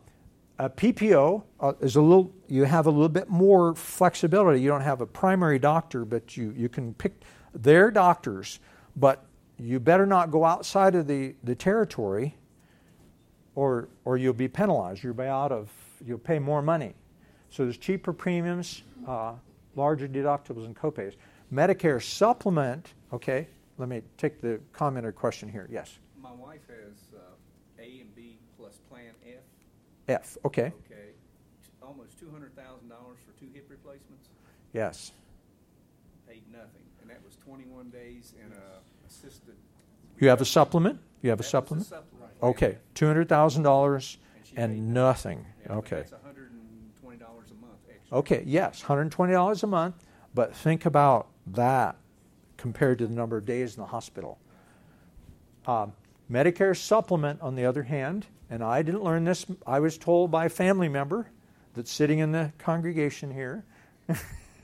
a 0.58 0.70
PPO 0.70 1.44
uh, 1.60 1.74
is 1.80 1.96
a 1.96 2.02
little, 2.02 2.34
you 2.48 2.66
have 2.66 2.86
a 2.86 2.92
little 2.92 3.10
bit 3.10 3.30
more 3.30 3.76
flexibility. 3.76 4.62
You 4.62 4.70
don't 4.70 4.82
have 4.82 5.02
a 5.02 5.06
primary 5.06 5.60
doctor, 5.60 6.06
but 6.06 6.36
you, 6.36 6.54
you 6.56 6.70
can 6.70 6.94
pick 6.94 7.22
their 7.54 7.92
doctors, 7.92 8.60
but 8.96 9.26
you 9.60 9.80
better 9.80 10.06
not 10.06 10.32
go 10.32 10.46
outside 10.46 10.96
of 10.96 11.08
the, 11.08 11.36
the 11.44 11.56
territory 11.56 12.36
or, 13.56 13.90
or 14.06 14.18
you'll 14.18 14.34
be 14.34 14.48
penalized. 14.48 15.04
You'll 15.04 15.14
be 15.14 15.24
out 15.24 15.52
of, 15.52 15.70
you'll 16.06 16.18
pay 16.18 16.40
more 16.40 16.62
money. 16.62 16.96
So 17.50 17.64
there's 17.64 17.78
cheaper 17.78 18.14
premiums, 18.14 18.84
uh, 19.08 19.34
larger 19.76 20.08
deductibles 20.08 20.66
and 20.66 20.76
copays. 20.76 21.16
Medicare 21.52 22.02
supplement, 22.02 22.94
okay, 23.12 23.48
let 23.78 23.90
me 23.90 24.02
take 24.18 24.40
the 24.40 24.60
comment 24.72 25.06
or 25.06 25.12
question 25.12 25.50
here. 25.50 25.68
Yes. 25.72 26.00
My 26.22 26.32
wife 26.32 26.62
has 26.68 26.98
uh, 27.16 27.82
A 27.82 28.02
and 28.02 28.16
B 28.16 28.38
plus 28.58 28.78
Plan 28.90 29.14
F. 29.28 29.42
F, 30.08 30.38
okay. 30.46 30.72
Okay, 30.86 31.14
almost 31.82 32.20
two 32.20 32.30
hundred 32.30 32.56
thousand 32.56 32.90
dollars 32.90 33.18
for 33.26 33.40
two 33.40 33.48
hip 33.54 33.68
replacements. 33.70 34.30
Yes. 34.74 35.12
Paid 36.28 36.44
nothing, 36.52 36.86
and 37.02 37.10
that 37.10 37.24
was 37.26 37.36
twenty-one 37.36 37.90
days 37.90 38.34
in 38.38 38.52
a 38.52 38.80
assisted. 39.10 39.56
You 40.20 40.30
have 40.30 40.42
a 40.42 40.46
supplement? 40.46 41.00
You 41.22 41.30
have 41.32 41.40
a 41.40 41.44
That 41.44 41.46
was 41.46 41.50
supplement? 41.50 41.86
supplement. 41.88 42.32
Okay, 42.42 42.78
$200,000 42.96 44.00
she 44.02 44.18
paid 44.56 44.62
and 44.62 44.94
nothing. 44.94 45.46
Yeah, 45.66 45.74
Okay. 45.78 45.98
That's 45.98 46.14
hundred 46.24 46.52
and 46.52 46.62
twenty 47.02 47.18
dollars 47.18 47.52
a 47.52 47.56
month 47.56 47.80
extra. 47.90 48.18
Okay, 48.18 48.44
yes, 48.46 48.82
$120 48.84 49.64
a 49.64 49.68
month, 49.68 49.96
but 50.34 50.56
think 50.56 50.86
about 50.86 51.28
that 51.48 51.96
compared 52.58 52.98
to 53.00 53.08
the 53.08 53.14
number 53.14 53.38
of 53.38 53.46
days 53.46 53.76
in 53.76 53.82
the 53.82 53.88
hospital. 53.88 54.40
Um, 55.66 55.94
Medicare 56.32 56.76
supplement, 56.78 57.42
on 57.42 57.56
the 57.56 57.66
other 57.66 57.84
hand, 57.84 58.28
and 58.50 58.64
I 58.64 58.82
didn't 58.82 59.04
learn 59.04 59.24
this, 59.24 59.46
I 59.66 59.80
was 59.80 59.98
told 59.98 60.32
by 60.32 60.46
a 60.46 60.50
family 60.50 60.90
member 60.90 61.28
that's 61.74 61.92
sitting 61.92 62.20
in 62.20 62.32
the 62.32 62.52
congregation 62.58 63.32
here. 63.32 63.64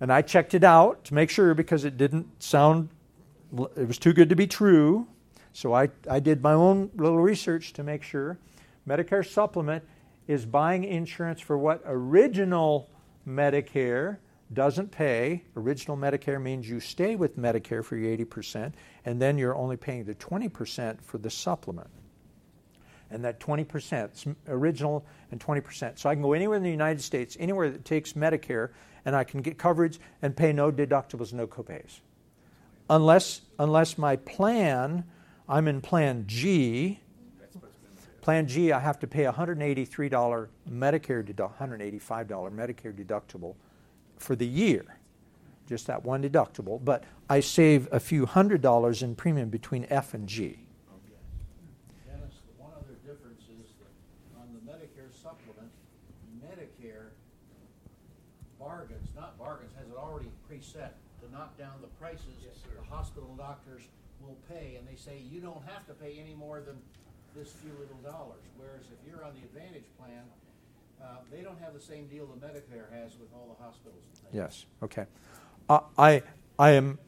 and 0.00 0.12
I 0.12 0.22
checked 0.22 0.54
it 0.54 0.64
out 0.64 1.04
to 1.04 1.14
make 1.14 1.30
sure 1.30 1.54
because 1.54 1.84
it 1.84 1.96
didn't 1.96 2.42
sound, 2.42 2.88
it 3.52 3.86
was 3.86 3.98
too 3.98 4.12
good 4.12 4.28
to 4.30 4.36
be 4.36 4.46
true. 4.46 5.06
So 5.52 5.74
I, 5.74 5.90
I 6.08 6.20
did 6.20 6.42
my 6.42 6.52
own 6.52 6.90
little 6.96 7.18
research 7.18 7.72
to 7.74 7.82
make 7.82 8.02
sure. 8.02 8.38
Medicare 8.88 9.26
supplement 9.26 9.84
is 10.26 10.46
buying 10.46 10.84
insurance 10.84 11.40
for 11.40 11.58
what 11.58 11.82
original 11.84 12.90
Medicare 13.28 14.18
doesn't 14.52 14.90
pay. 14.90 15.44
Original 15.56 15.96
Medicare 15.96 16.40
means 16.40 16.68
you 16.68 16.80
stay 16.80 17.16
with 17.16 17.38
Medicare 17.38 17.84
for 17.84 17.96
your 17.96 18.16
80%, 18.16 18.72
and 19.04 19.20
then 19.20 19.38
you're 19.38 19.54
only 19.54 19.76
paying 19.76 20.04
the 20.04 20.14
20% 20.14 21.02
for 21.02 21.18
the 21.18 21.30
supplement. 21.30 21.88
And 23.10 23.24
that 23.24 23.40
20%, 23.40 24.14
is 24.14 24.34
original 24.48 25.04
and 25.30 25.38
20%. 25.38 25.98
So 25.98 26.08
I 26.08 26.14
can 26.14 26.22
go 26.22 26.32
anywhere 26.32 26.56
in 26.56 26.62
the 26.62 26.70
United 26.70 27.02
States, 27.02 27.36
anywhere 27.38 27.70
that 27.70 27.84
takes 27.84 28.14
Medicare, 28.14 28.70
and 29.04 29.14
I 29.14 29.24
can 29.24 29.42
get 29.42 29.58
coverage 29.58 30.00
and 30.22 30.34
pay 30.34 30.52
no 30.52 30.72
deductibles, 30.72 31.32
no 31.32 31.46
copays. 31.46 32.00
Unless, 32.90 33.42
unless 33.58 33.96
my 33.96 34.16
plan, 34.16 35.04
I'm 35.48 35.68
in 35.68 35.80
Plan 35.80 36.24
G, 36.26 37.00
Plan 38.20 38.46
G, 38.46 38.70
I 38.70 38.78
have 38.78 39.00
to 39.00 39.06
pay 39.06 39.24
$183 39.24 40.48
Medicare 40.70 41.24
deduct, 41.24 41.58
$185 41.58 42.26
Medicare 42.52 42.94
deductible 42.94 43.56
for 44.18 44.36
the 44.36 44.46
year, 44.46 44.98
just 45.68 45.88
that 45.88 46.04
one 46.04 46.22
deductible. 46.22 46.82
But 46.84 47.02
I 47.28 47.40
save 47.40 47.88
a 47.90 47.98
few 47.98 48.26
hundred 48.26 48.60
dollars 48.60 49.02
in 49.02 49.16
premium 49.16 49.48
between 49.48 49.86
F 49.90 50.14
and 50.14 50.28
G. 50.28 50.58
Dennis, 52.06 52.34
the 52.46 52.62
one 52.62 52.70
other 52.76 52.94
difference 53.04 53.42
is 53.42 53.70
on 54.38 54.46
the 54.54 54.70
Medicare 54.70 55.10
supplement, 55.10 55.70
Medicare 56.38 57.10
bargains, 58.60 59.08
not 59.16 59.36
bargains, 59.36 59.72
has 59.76 59.88
it 59.88 59.96
already 59.96 60.30
preset 60.48 60.90
to 61.20 61.32
knock 61.32 61.58
down 61.58 61.72
the 61.80 61.88
prices. 61.98 62.41
Hospital 62.92 63.34
doctors 63.36 63.82
will 64.20 64.36
pay, 64.48 64.76
and 64.78 64.86
they 64.86 64.96
say, 64.96 65.18
you 65.30 65.40
don't 65.40 65.62
have 65.66 65.86
to 65.86 65.94
pay 65.94 66.18
any 66.20 66.34
more 66.34 66.60
than 66.60 66.76
this 67.34 67.52
few 67.52 67.72
little 67.80 67.96
dollars. 68.02 68.42
Whereas 68.56 68.82
if 68.92 69.10
you're 69.10 69.24
on 69.24 69.32
the 69.34 69.40
Advantage 69.40 69.86
plan, 69.98 70.22
uh, 71.02 71.16
they 71.30 71.42
don't 71.42 71.58
have 71.60 71.74
the 71.74 71.80
same 71.80 72.06
deal 72.06 72.26
that 72.26 72.40
Medicare 72.40 72.92
has 72.92 73.12
with 73.18 73.32
all 73.34 73.56
the 73.58 73.64
hospitals. 73.64 74.02
Yes. 74.32 74.66
Okay. 74.82 75.06
Uh, 75.68 75.80
I 75.98 76.22
I 76.58 76.72
am 76.72 76.98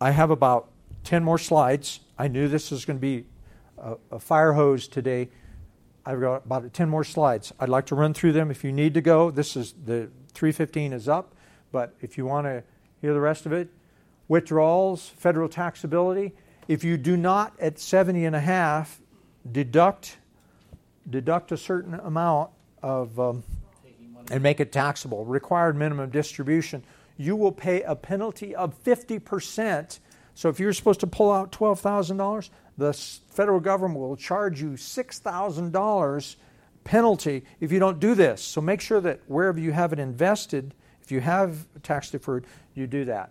I 0.00 0.10
have 0.10 0.30
about 0.30 0.70
ten 1.04 1.22
more 1.22 1.38
slides. 1.38 2.00
I 2.18 2.28
knew 2.28 2.48
this 2.48 2.70
was 2.70 2.84
going 2.84 2.96
to 2.96 3.00
be 3.00 3.24
a, 3.76 3.96
a 4.10 4.18
fire 4.18 4.54
hose 4.54 4.88
today. 4.88 5.28
I've 6.04 6.20
got 6.20 6.46
about 6.46 6.72
ten 6.72 6.88
more 6.88 7.04
slides. 7.04 7.52
I'd 7.60 7.68
like 7.68 7.86
to 7.86 7.94
run 7.94 8.14
through 8.14 8.32
them. 8.32 8.50
If 8.50 8.64
you 8.64 8.72
need 8.72 8.94
to 8.94 9.00
go, 9.00 9.30
this 9.30 9.56
is 9.56 9.74
the 9.84 10.10
315 10.34 10.92
is 10.92 11.08
up. 11.08 11.34
But 11.70 11.94
if 12.00 12.16
you 12.16 12.24
want 12.24 12.46
to 12.46 12.64
hear 13.00 13.12
the 13.12 13.20
rest 13.20 13.44
of 13.44 13.52
it, 13.52 13.68
withdrawals, 14.28 15.08
federal 15.08 15.48
taxability. 15.48 16.32
If 16.68 16.84
you 16.84 16.96
do 16.96 17.16
not 17.16 17.58
at 17.58 17.78
70 17.78 18.24
and 18.26 18.36
a 18.36 18.40
half 18.40 19.00
deduct 19.50 20.18
deduct 21.08 21.52
a 21.52 21.56
certain 21.56 21.94
amount 21.94 22.50
of 22.82 23.18
um, 23.18 23.42
and 24.30 24.42
make 24.42 24.60
it 24.60 24.70
taxable, 24.70 25.24
required 25.24 25.74
minimum 25.74 26.10
distribution, 26.10 26.84
you 27.16 27.34
will 27.34 27.52
pay 27.52 27.82
a 27.82 27.96
penalty 27.96 28.54
of 28.54 28.82
50%. 28.84 30.00
So 30.34 30.48
if 30.50 30.60
you're 30.60 30.72
supposed 30.74 31.00
to 31.00 31.06
pull 31.06 31.32
out 31.32 31.50
$12,000, 31.50 32.50
the 32.76 32.92
federal 32.92 33.58
government 33.58 34.00
will 34.00 34.16
charge 34.16 34.60
you 34.60 34.70
$6,000 34.72 36.36
penalty 36.84 37.44
if 37.60 37.72
you 37.72 37.78
don't 37.78 37.98
do 37.98 38.14
this. 38.14 38.42
So 38.42 38.60
make 38.60 38.80
sure 38.80 39.00
that 39.00 39.20
wherever 39.26 39.58
you 39.58 39.72
have 39.72 39.92
it 39.92 39.98
invested, 39.98 40.74
if 41.02 41.10
you 41.10 41.20
have 41.20 41.66
tax 41.82 42.10
deferred, 42.10 42.46
you 42.74 42.86
do 42.86 43.06
that. 43.06 43.30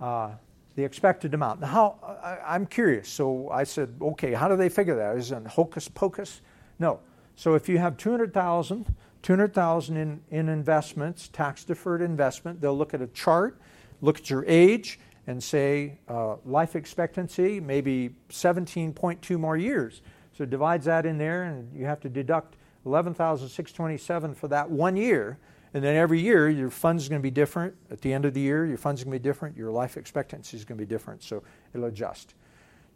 Uh, 0.00 0.30
the 0.78 0.84
expected 0.84 1.34
amount. 1.34 1.60
Now, 1.60 1.66
how, 1.66 2.18
I, 2.22 2.54
I'm 2.54 2.64
curious. 2.64 3.08
So 3.08 3.50
I 3.50 3.64
said, 3.64 3.96
okay, 4.00 4.32
how 4.32 4.46
do 4.46 4.56
they 4.56 4.68
figure 4.68 4.94
that? 4.94 5.16
Is 5.16 5.32
it 5.32 5.44
hocus 5.44 5.88
pocus? 5.88 6.40
No. 6.78 7.00
So 7.34 7.54
if 7.54 7.68
you 7.68 7.78
have 7.78 7.96
200,000, 7.96 8.94
200,000 9.22 9.96
in, 9.96 10.20
in 10.30 10.48
investments, 10.48 11.26
tax 11.32 11.64
deferred 11.64 12.00
investment, 12.00 12.60
they'll 12.60 12.78
look 12.78 12.94
at 12.94 13.02
a 13.02 13.08
chart, 13.08 13.60
look 14.02 14.18
at 14.18 14.30
your 14.30 14.44
age, 14.46 15.00
and 15.26 15.42
say 15.42 15.98
uh, 16.08 16.36
life 16.46 16.76
expectancy, 16.76 17.58
maybe 17.58 18.10
17.2 18.30 19.36
more 19.36 19.56
years. 19.56 20.00
So 20.32 20.44
divides 20.44 20.84
that 20.84 21.06
in 21.06 21.18
there, 21.18 21.42
and 21.42 21.76
you 21.76 21.86
have 21.86 21.98
to 22.02 22.08
deduct 22.08 22.54
11,627 22.86 24.34
for 24.34 24.46
that 24.46 24.70
one 24.70 24.96
year. 24.96 25.38
And 25.74 25.84
then 25.84 25.96
every 25.96 26.20
year, 26.20 26.48
your 26.48 26.70
fund's 26.70 27.08
going 27.08 27.20
to 27.20 27.22
be 27.22 27.30
different. 27.30 27.74
At 27.90 28.00
the 28.00 28.12
end 28.12 28.24
of 28.24 28.34
the 28.34 28.40
year, 28.40 28.64
your 28.64 28.78
fund's 28.78 29.04
going 29.04 29.12
to 29.12 29.18
be 29.18 29.22
different. 29.22 29.56
Your 29.56 29.70
life 29.70 29.96
expectancy 29.96 30.56
is 30.56 30.64
going 30.64 30.78
to 30.78 30.84
be 30.84 30.88
different. 30.88 31.22
So 31.22 31.42
it'll 31.74 31.86
adjust. 31.86 32.34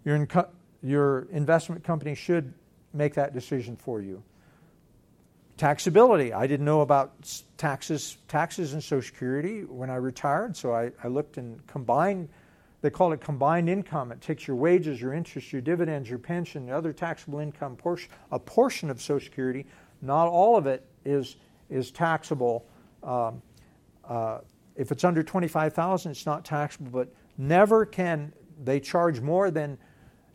Your, 0.04 0.18
inco- 0.18 0.48
your 0.82 1.26
investment 1.30 1.84
company 1.84 2.14
should 2.14 2.54
make 2.94 3.14
that 3.14 3.34
decision 3.34 3.76
for 3.76 4.00
you. 4.00 4.22
Taxability. 5.58 6.32
I 6.32 6.46
didn't 6.46 6.64
know 6.64 6.80
about 6.80 7.12
taxes, 7.58 8.16
taxes 8.26 8.72
and 8.72 8.82
Social 8.82 9.02
Security 9.02 9.64
when 9.64 9.90
I 9.90 9.96
retired, 9.96 10.56
so 10.56 10.74
I, 10.74 10.90
I 11.04 11.08
looked 11.08 11.36
and 11.36 11.64
combined. 11.66 12.30
They 12.80 12.90
call 12.90 13.12
it 13.12 13.20
combined 13.20 13.68
income. 13.68 14.10
It 14.10 14.20
takes 14.20 14.48
your 14.48 14.56
wages, 14.56 15.00
your 15.00 15.12
interest, 15.12 15.52
your 15.52 15.62
dividends, 15.62 16.08
your 16.08 16.18
pension, 16.18 16.68
other 16.70 16.92
taxable 16.92 17.38
income 17.38 17.76
portion, 17.76 18.10
a 18.32 18.38
portion 18.38 18.90
of 18.90 19.00
Social 19.00 19.24
Security. 19.24 19.66
Not 20.00 20.26
all 20.26 20.56
of 20.56 20.66
it 20.66 20.84
is 21.04 21.36
is 21.70 21.90
taxable. 21.90 22.66
Um, 23.02 23.42
uh, 24.04 24.38
if 24.76 24.92
it's 24.92 25.04
under 25.04 25.22
twenty-five 25.22 25.74
thousand, 25.74 26.12
it's 26.12 26.26
not 26.26 26.44
taxable. 26.44 26.90
But 26.90 27.14
never 27.36 27.84
can 27.86 28.32
they 28.62 28.80
charge 28.80 29.20
more 29.20 29.50
than 29.50 29.78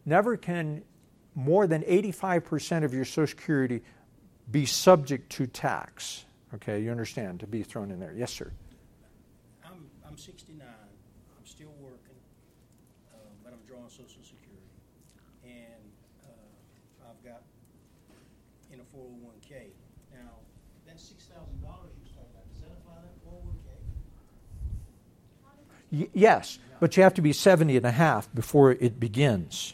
never 0.06 0.38
can 0.38 0.84
more 1.36 1.68
than 1.68 1.84
eighty-five 1.86 2.46
percent 2.46 2.86
of 2.86 2.94
your 2.94 3.06
Social 3.06 3.28
Security 3.28 3.82
be 4.50 4.66
subject 4.66 5.30
to 5.34 5.48
tax. 5.48 6.26
Okay, 6.56 6.80
you 6.80 6.92
understand 6.92 7.42
to 7.42 7.48
be 7.48 7.64
thrown 7.64 7.92
in 7.92 8.00
there. 8.00 8.14
Yes, 8.16 8.32
sir. 8.32 8.52
I'm, 9.66 9.92
I'm 10.08 10.18
69. 10.18 10.64
I'm 10.64 11.46
still 11.46 11.74
working, 11.82 12.16
uh, 13.12 13.18
but 13.44 13.52
I'm 13.52 13.60
drawing 13.68 13.90
Social 13.90 14.24
Security. 14.24 14.72
And 15.44 15.84
uh, 16.24 17.12
I've 17.12 17.20
got 17.20 17.44
in 18.72 18.80
a 18.80 18.88
401k. 18.96 19.76
Now, 20.16 20.40
that 20.88 20.96
$6,000 20.96 21.28
you 21.28 22.08
start 22.08 22.32
out, 22.32 22.48
does 22.54 22.64
that 22.64 22.72
apply 22.80 22.96
to 22.96 23.12
that 23.12 23.20
401k? 23.28 23.76
Y- 25.92 26.10
yes, 26.14 26.60
but 26.80 26.96
you 26.98 27.04
have 27.04 27.14
to 27.16 27.22
be 27.22 27.34
70 27.34 27.78
and 27.78 27.86
a 27.86 27.92
half 27.92 28.34
before 28.34 28.72
it 28.72 29.00
begins. 29.00 29.74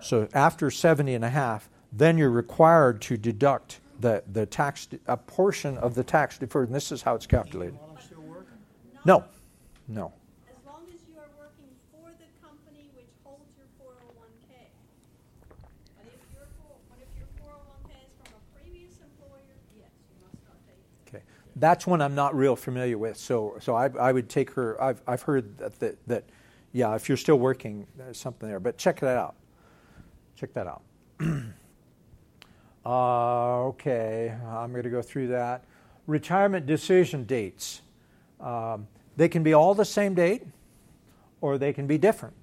So 0.00 0.28
after 0.34 0.70
70 0.70 1.14
and 1.14 1.24
a 1.24 1.30
half, 1.30 1.68
then 1.92 2.18
you're 2.18 2.30
required 2.30 3.00
to 3.02 3.16
deduct 3.16 3.80
the, 4.00 4.22
the 4.30 4.44
tax, 4.44 4.88
a 5.06 5.16
portion 5.16 5.78
of 5.78 5.94
the 5.94 6.04
tax 6.04 6.36
deferred, 6.38 6.68
and 6.68 6.74
this 6.74 6.92
is 6.92 7.00
how 7.02 7.14
it's 7.14 7.26
calculated. 7.26 7.74
While 7.78 7.96
I'm 7.96 8.02
still 8.04 8.20
working? 8.20 8.58
No, 9.06 9.24
no. 9.88 10.12
As 10.50 10.56
long 10.66 10.82
as 10.92 11.00
you 11.08 11.16
are 11.16 11.30
working 11.38 11.70
for 11.90 12.10
the 12.18 12.28
company 12.44 12.90
which 12.94 13.08
holds 13.24 13.48
your 13.56 13.66
four 13.78 13.94
oh 13.96 14.12
one 14.18 14.34
K. 14.50 14.66
But 15.96 16.04
if 16.12 16.20
your 16.36 16.44
four, 16.60 16.76
but 16.90 16.98
if 17.00 17.08
your 17.16 17.28
four 17.40 17.54
oh 17.54 17.64
one 17.70 17.80
K 17.88 17.96
is 18.04 18.12
from 18.20 18.34
a 18.36 18.42
previous 18.60 18.92
employer, 19.00 19.56
yes, 19.78 19.88
you 20.10 20.20
must 20.20 20.36
not 20.44 20.58
pay. 20.68 20.76
Okay, 21.08 21.22
that's 21.56 21.86
one 21.86 22.02
I'm 22.02 22.14
not 22.14 22.34
real 22.34 22.56
familiar 22.56 22.98
with. 22.98 23.16
So, 23.16 23.56
so 23.60 23.74
I, 23.74 23.88
I 23.98 24.12
would 24.12 24.28
take 24.28 24.50
her. 24.52 24.80
I've, 24.82 25.00
I've 25.06 25.22
heard 25.22 25.56
that, 25.58 25.78
that, 25.80 26.08
that, 26.08 26.24
yeah, 26.72 26.94
if 26.94 27.08
you're 27.08 27.16
still 27.16 27.38
working, 27.38 27.86
there's 27.96 28.18
something 28.18 28.48
there. 28.48 28.60
But 28.60 28.76
check 28.76 29.00
that 29.00 29.16
out. 29.16 29.36
Check 30.36 30.52
that 30.54 30.66
out. 30.66 30.82
uh, 32.84 33.62
okay, 33.66 34.34
I'm 34.46 34.72
going 34.72 34.82
to 34.82 34.90
go 34.90 35.02
through 35.02 35.28
that. 35.28 35.64
Retirement 36.06 36.66
decision 36.66 37.24
dates. 37.24 37.82
Um, 38.40 38.88
they 39.16 39.28
can 39.28 39.44
be 39.44 39.54
all 39.54 39.74
the 39.74 39.84
same 39.84 40.14
date, 40.14 40.42
or 41.40 41.56
they 41.56 41.72
can 41.72 41.86
be 41.86 41.98
different. 41.98 42.34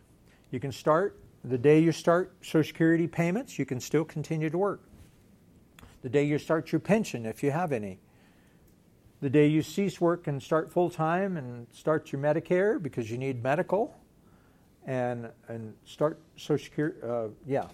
You 0.52 0.60
can 0.60 0.72
start 0.72 1.18
the 1.44 1.58
day 1.58 1.80
you 1.80 1.92
start 1.92 2.34
Social 2.42 2.64
Security 2.64 3.08
payments. 3.08 3.60
You 3.60 3.66
can 3.66 3.80
still 3.80 4.06
continue 4.06 4.50
to 4.50 4.58
work. 4.58 4.82
The 6.02 6.10
day 6.10 6.24
you 6.24 6.38
start 6.38 6.72
your 6.72 6.80
pension, 6.80 7.26
if 7.26 7.44
you 7.44 7.52
have 7.52 7.72
any 7.72 8.00
the 9.22 9.30
day 9.30 9.48
you 9.48 9.61
cease 9.61 10.02
work 10.02 10.27
and 10.27 10.41
start 10.41 10.72
full 10.72 10.89
time 10.89 11.38
and 11.38 11.68
start 11.72 12.11
your 12.11 12.19
Medicare 12.19 12.81
because 12.81 13.10
you 13.10 13.18
need 13.18 13.41
medical 13.41 13.95
and 14.85 15.30
and 15.48 15.73
start 15.85 16.19
Social 16.35 16.64
Security. 16.64 16.98
Uh, 17.03 17.27
yeah, 17.45 17.68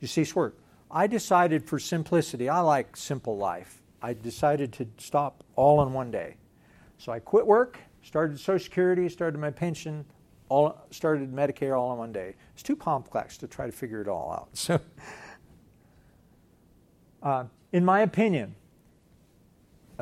you 0.00 0.08
cease 0.08 0.34
work. 0.34 0.58
I 0.90 1.06
decided 1.06 1.64
for 1.64 1.78
simplicity. 1.78 2.48
I 2.48 2.60
like 2.60 2.96
simple 2.96 3.36
life. 3.36 3.80
I 4.02 4.12
decided 4.12 4.72
to 4.74 4.86
stop 4.98 5.44
all 5.54 5.82
in 5.82 5.92
one 5.92 6.10
day. 6.10 6.36
So 6.98 7.12
I 7.12 7.20
quit 7.20 7.46
work, 7.46 7.78
started 8.02 8.38
Social 8.38 8.62
Security, 8.62 9.08
started 9.08 9.38
my 9.38 9.50
pension, 9.50 10.04
all 10.48 10.76
started 10.90 11.32
Medicare 11.32 11.78
all 11.78 11.92
in 11.92 11.98
one 11.98 12.12
day. 12.12 12.34
It's 12.52 12.62
too 12.62 12.76
complex 12.76 13.38
to 13.38 13.46
try 13.46 13.66
to 13.66 13.72
figure 13.72 14.00
it 14.02 14.08
all 14.08 14.32
out. 14.32 14.48
So, 14.54 14.80
uh, 17.22 17.44
in 17.70 17.84
my 17.84 18.00
opinion, 18.00 18.56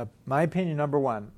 uh, 0.01 0.07
my 0.27 0.43
opinion 0.43 0.77
number 0.77 0.99
one 0.99 1.31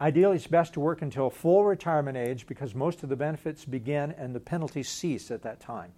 ideally 0.00 0.36
it's 0.36 0.46
best 0.46 0.74
to 0.74 0.80
work 0.80 1.02
until 1.02 1.30
full 1.30 1.64
retirement 1.64 2.16
age 2.16 2.46
because 2.46 2.74
most 2.74 3.02
of 3.02 3.08
the 3.08 3.16
benefits 3.16 3.64
begin 3.64 4.12
and 4.18 4.34
the 4.34 4.40
penalties 4.40 4.88
cease 4.88 5.30
at 5.30 5.42
that 5.42 5.60
time. 5.60 5.92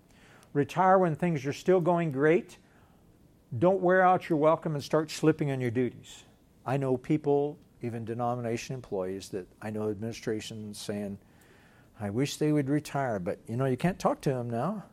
Retire 0.52 0.98
when 0.98 1.16
things 1.16 1.44
are 1.44 1.52
still 1.52 1.80
going 1.80 2.12
great. 2.12 2.58
Don't 3.58 3.80
wear 3.80 4.02
out 4.02 4.28
your 4.28 4.38
welcome 4.38 4.74
and 4.74 4.82
start 4.82 5.10
slipping 5.10 5.50
on 5.50 5.60
your 5.60 5.70
duties. 5.70 6.24
I 6.64 6.76
know 6.76 6.96
people 6.96 7.58
even 7.82 8.04
denomination 8.04 8.74
employees 8.74 9.28
that 9.28 9.46
i 9.60 9.68
know 9.68 9.90
administrations 9.90 10.78
saying 10.78 11.18
i 12.00 12.08
wish 12.08 12.38
they 12.38 12.50
would 12.50 12.70
retire 12.70 13.18
but 13.18 13.38
you 13.46 13.54
know 13.54 13.66
you 13.66 13.76
can't 13.76 13.98
talk 13.98 14.20
to 14.20 14.30
them 14.30 14.48
now. 14.48 14.84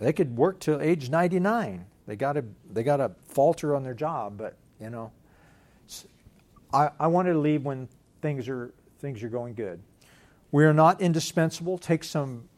They 0.00 0.12
could 0.12 0.36
work 0.36 0.60
till 0.60 0.80
age 0.80 1.08
99 1.08 1.86
they 2.06 2.16
got 2.16 2.34
to 2.34 2.44
they 2.70 2.82
got 2.82 2.98
to 2.98 3.12
falter 3.28 3.74
on 3.76 3.82
their 3.82 3.94
job 3.94 4.36
but 4.36 4.56
you 4.80 4.90
know 4.90 5.10
I, 6.72 6.90
I 6.98 7.06
wanted 7.06 7.34
to 7.34 7.38
leave 7.38 7.64
when 7.64 7.88
things 8.20 8.48
are 8.48 8.72
things 9.00 9.22
are 9.22 9.28
going 9.28 9.54
good. 9.54 9.80
We 10.50 10.64
are 10.64 10.74
not 10.74 11.00
indispensable. 11.00 11.78
Take 11.78 12.04
some 12.04 12.48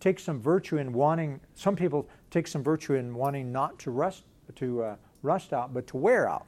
take 0.00 0.18
some 0.18 0.40
virtue 0.40 0.78
in 0.78 0.92
wanting. 0.92 1.40
Some 1.54 1.76
people 1.76 2.08
take 2.30 2.46
some 2.46 2.62
virtue 2.62 2.94
in 2.94 3.14
wanting 3.14 3.52
not 3.52 3.78
to 3.80 3.90
rust 3.90 4.24
to 4.56 4.82
uh, 4.82 4.96
rust 5.22 5.52
out, 5.52 5.72
but 5.72 5.86
to 5.88 5.96
wear 5.96 6.28
out. 6.28 6.46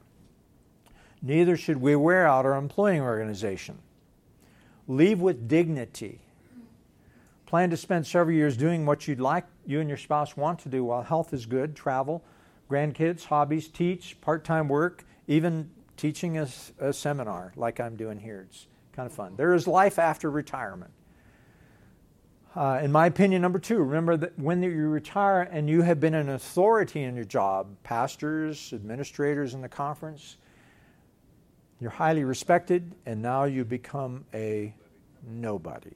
Neither 1.21 1.55
should 1.55 1.77
we 1.77 1.95
wear 1.95 2.27
out 2.27 2.45
our 2.45 2.55
employing 2.55 3.01
organization. 3.01 3.77
Leave 4.87 5.21
with 5.21 5.47
dignity. 5.47 6.19
Plan 7.45 7.69
to 7.69 7.77
spend 7.77 8.05
several 8.05 8.35
years 8.35 8.57
doing 8.57 8.85
what 8.85 9.07
you'd 9.07 9.21
like 9.21 9.45
you 9.65 9.79
and 9.79 9.87
your 9.87 9.97
spouse 9.97 10.35
want 10.35 10.59
to 10.59 10.69
do 10.69 10.83
while 10.83 11.03
health 11.03 11.33
is 11.33 11.45
good. 11.45 11.75
Travel, 11.75 12.23
grandkids, 12.69 13.25
hobbies, 13.25 13.67
teach, 13.67 14.19
part-time 14.21 14.67
work, 14.67 15.05
even 15.27 15.69
teaching 15.97 16.37
a, 16.37 16.47
a 16.79 16.93
seminar 16.93 17.53
like 17.55 17.79
I'm 17.79 17.95
doing 17.95 18.19
here. 18.19 18.47
It's 18.49 18.67
kind 18.93 19.05
of 19.05 19.13
fun. 19.13 19.35
There 19.35 19.53
is 19.53 19.67
life 19.67 19.99
after 19.99 20.29
retirement. 20.29 20.91
Uh, 22.55 22.79
in 22.83 22.91
my 22.91 23.07
opinion, 23.07 23.41
number 23.41 23.57
two, 23.57 23.79
remember 23.79 24.15
that 24.15 24.37
when 24.37 24.61
you 24.61 24.87
retire 24.87 25.41
and 25.41 25.67
you 25.67 25.81
have 25.81 25.99
been 25.99 26.13
an 26.13 26.29
authority 26.29 27.01
in 27.01 27.15
your 27.15 27.25
job, 27.25 27.67
pastors, 27.83 28.71
administrators 28.73 29.55
in 29.55 29.61
the 29.61 29.69
conference, 29.69 30.37
you're 31.81 31.89
highly 31.89 32.23
respected, 32.23 32.93
and 33.05 33.21
now 33.21 33.45
you 33.45 33.65
become 33.65 34.23
a 34.33 34.73
nobody. 35.27 35.95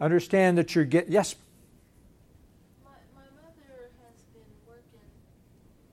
Understand 0.00 0.58
that 0.58 0.74
you're 0.74 0.84
get 0.84 1.08
yes. 1.08 1.34
My, 2.84 2.90
my 3.14 3.26
mother 3.40 3.88
has 4.04 4.20
been 4.34 4.42
working, 4.68 5.08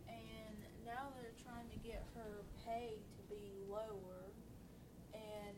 and 0.09 0.57
now 0.85 1.07
they're 1.15 1.31
trying 1.45 1.69
to 1.71 1.79
get 1.87 2.03
her 2.15 2.43
pay 2.67 2.99
to 3.15 3.21
be 3.33 3.41
lower, 3.69 4.27
and 5.13 5.55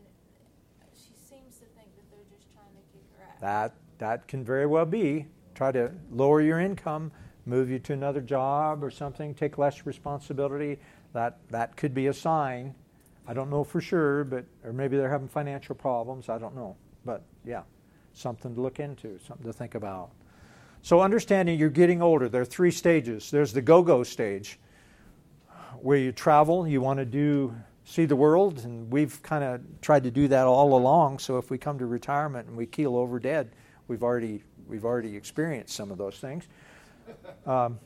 she 0.94 1.16
seems 1.18 1.58
to 1.58 1.66
think 1.76 1.90
that 1.96 2.06
they're 2.12 2.30
just 2.32 2.48
trying 2.54 2.76
to 2.76 2.84
kick 2.94 3.04
her 3.18 3.24
out. 3.26 3.33
That 3.44 3.74
that 3.98 4.26
can 4.30 4.46
very 4.46 4.66
well 4.66 4.86
be. 4.86 5.26
Try 5.54 5.74
to 5.74 5.92
lower 6.14 6.40
your 6.40 6.62
income, 6.62 7.12
move 7.46 7.70
you 7.70 7.78
to 7.80 7.92
another 7.92 8.22
job 8.22 8.82
or 8.82 8.90
something, 8.90 9.34
take 9.34 9.58
less 9.58 9.86
responsibility. 9.86 10.80
That 11.12 11.40
that 11.50 11.76
could 11.76 11.94
be 11.94 12.08
a 12.08 12.14
sign. 12.14 12.74
I 13.28 13.34
don't 13.34 13.50
know 13.50 13.66
for 13.66 13.82
sure, 13.82 14.24
but 14.24 14.46
or 14.64 14.72
maybe 14.72 14.96
they're 14.96 15.10
having 15.10 15.28
financial 15.28 15.76
problems. 15.76 16.30
I 16.30 16.38
don't 16.38 16.56
know, 16.56 16.78
but 17.04 17.22
yeah, 17.44 17.64
something 18.14 18.56
to 18.56 18.62
look 18.62 18.80
into, 18.80 19.20
something 19.20 19.46
to 19.46 19.52
think 19.52 19.76
about. 19.76 20.12
So 20.82 21.02
understanding 21.02 21.60
you're 21.60 21.70
getting 21.70 22.02
older, 22.02 22.30
there 22.30 22.44
are 22.44 22.46
three 22.46 22.72
stages. 22.72 23.30
There's 23.30 23.52
the 23.52 23.62
go-go 23.62 24.04
stage, 24.04 24.58
where 25.82 25.98
you 25.98 26.14
travel, 26.14 26.66
you 26.66 26.80
want 26.80 27.00
to 27.00 27.06
do 27.06 27.54
see 27.86 28.06
the 28.06 28.16
world, 28.16 28.64
and 28.64 28.92
we've 28.92 29.22
kind 29.22 29.44
of 29.44 29.62
tried 29.82 30.04
to 30.04 30.12
do 30.12 30.28
that 30.30 30.46
all 30.46 30.78
along. 30.78 31.20
So 31.20 31.38
if 31.38 31.50
we 31.50 31.58
come 31.58 31.78
to 31.80 31.86
retirement 31.86 32.48
and 32.48 32.58
we 32.58 32.66
keel 32.66 32.96
over 32.96 33.20
dead, 33.20 33.52
we've 33.88 34.04
already 34.04 34.44
we've 34.68 34.86
already 34.86 35.16
experienced 35.16 35.76
some 35.76 35.92
of 35.92 35.98
those 35.98 36.18
things. 36.18 36.48
Um, 37.46 37.80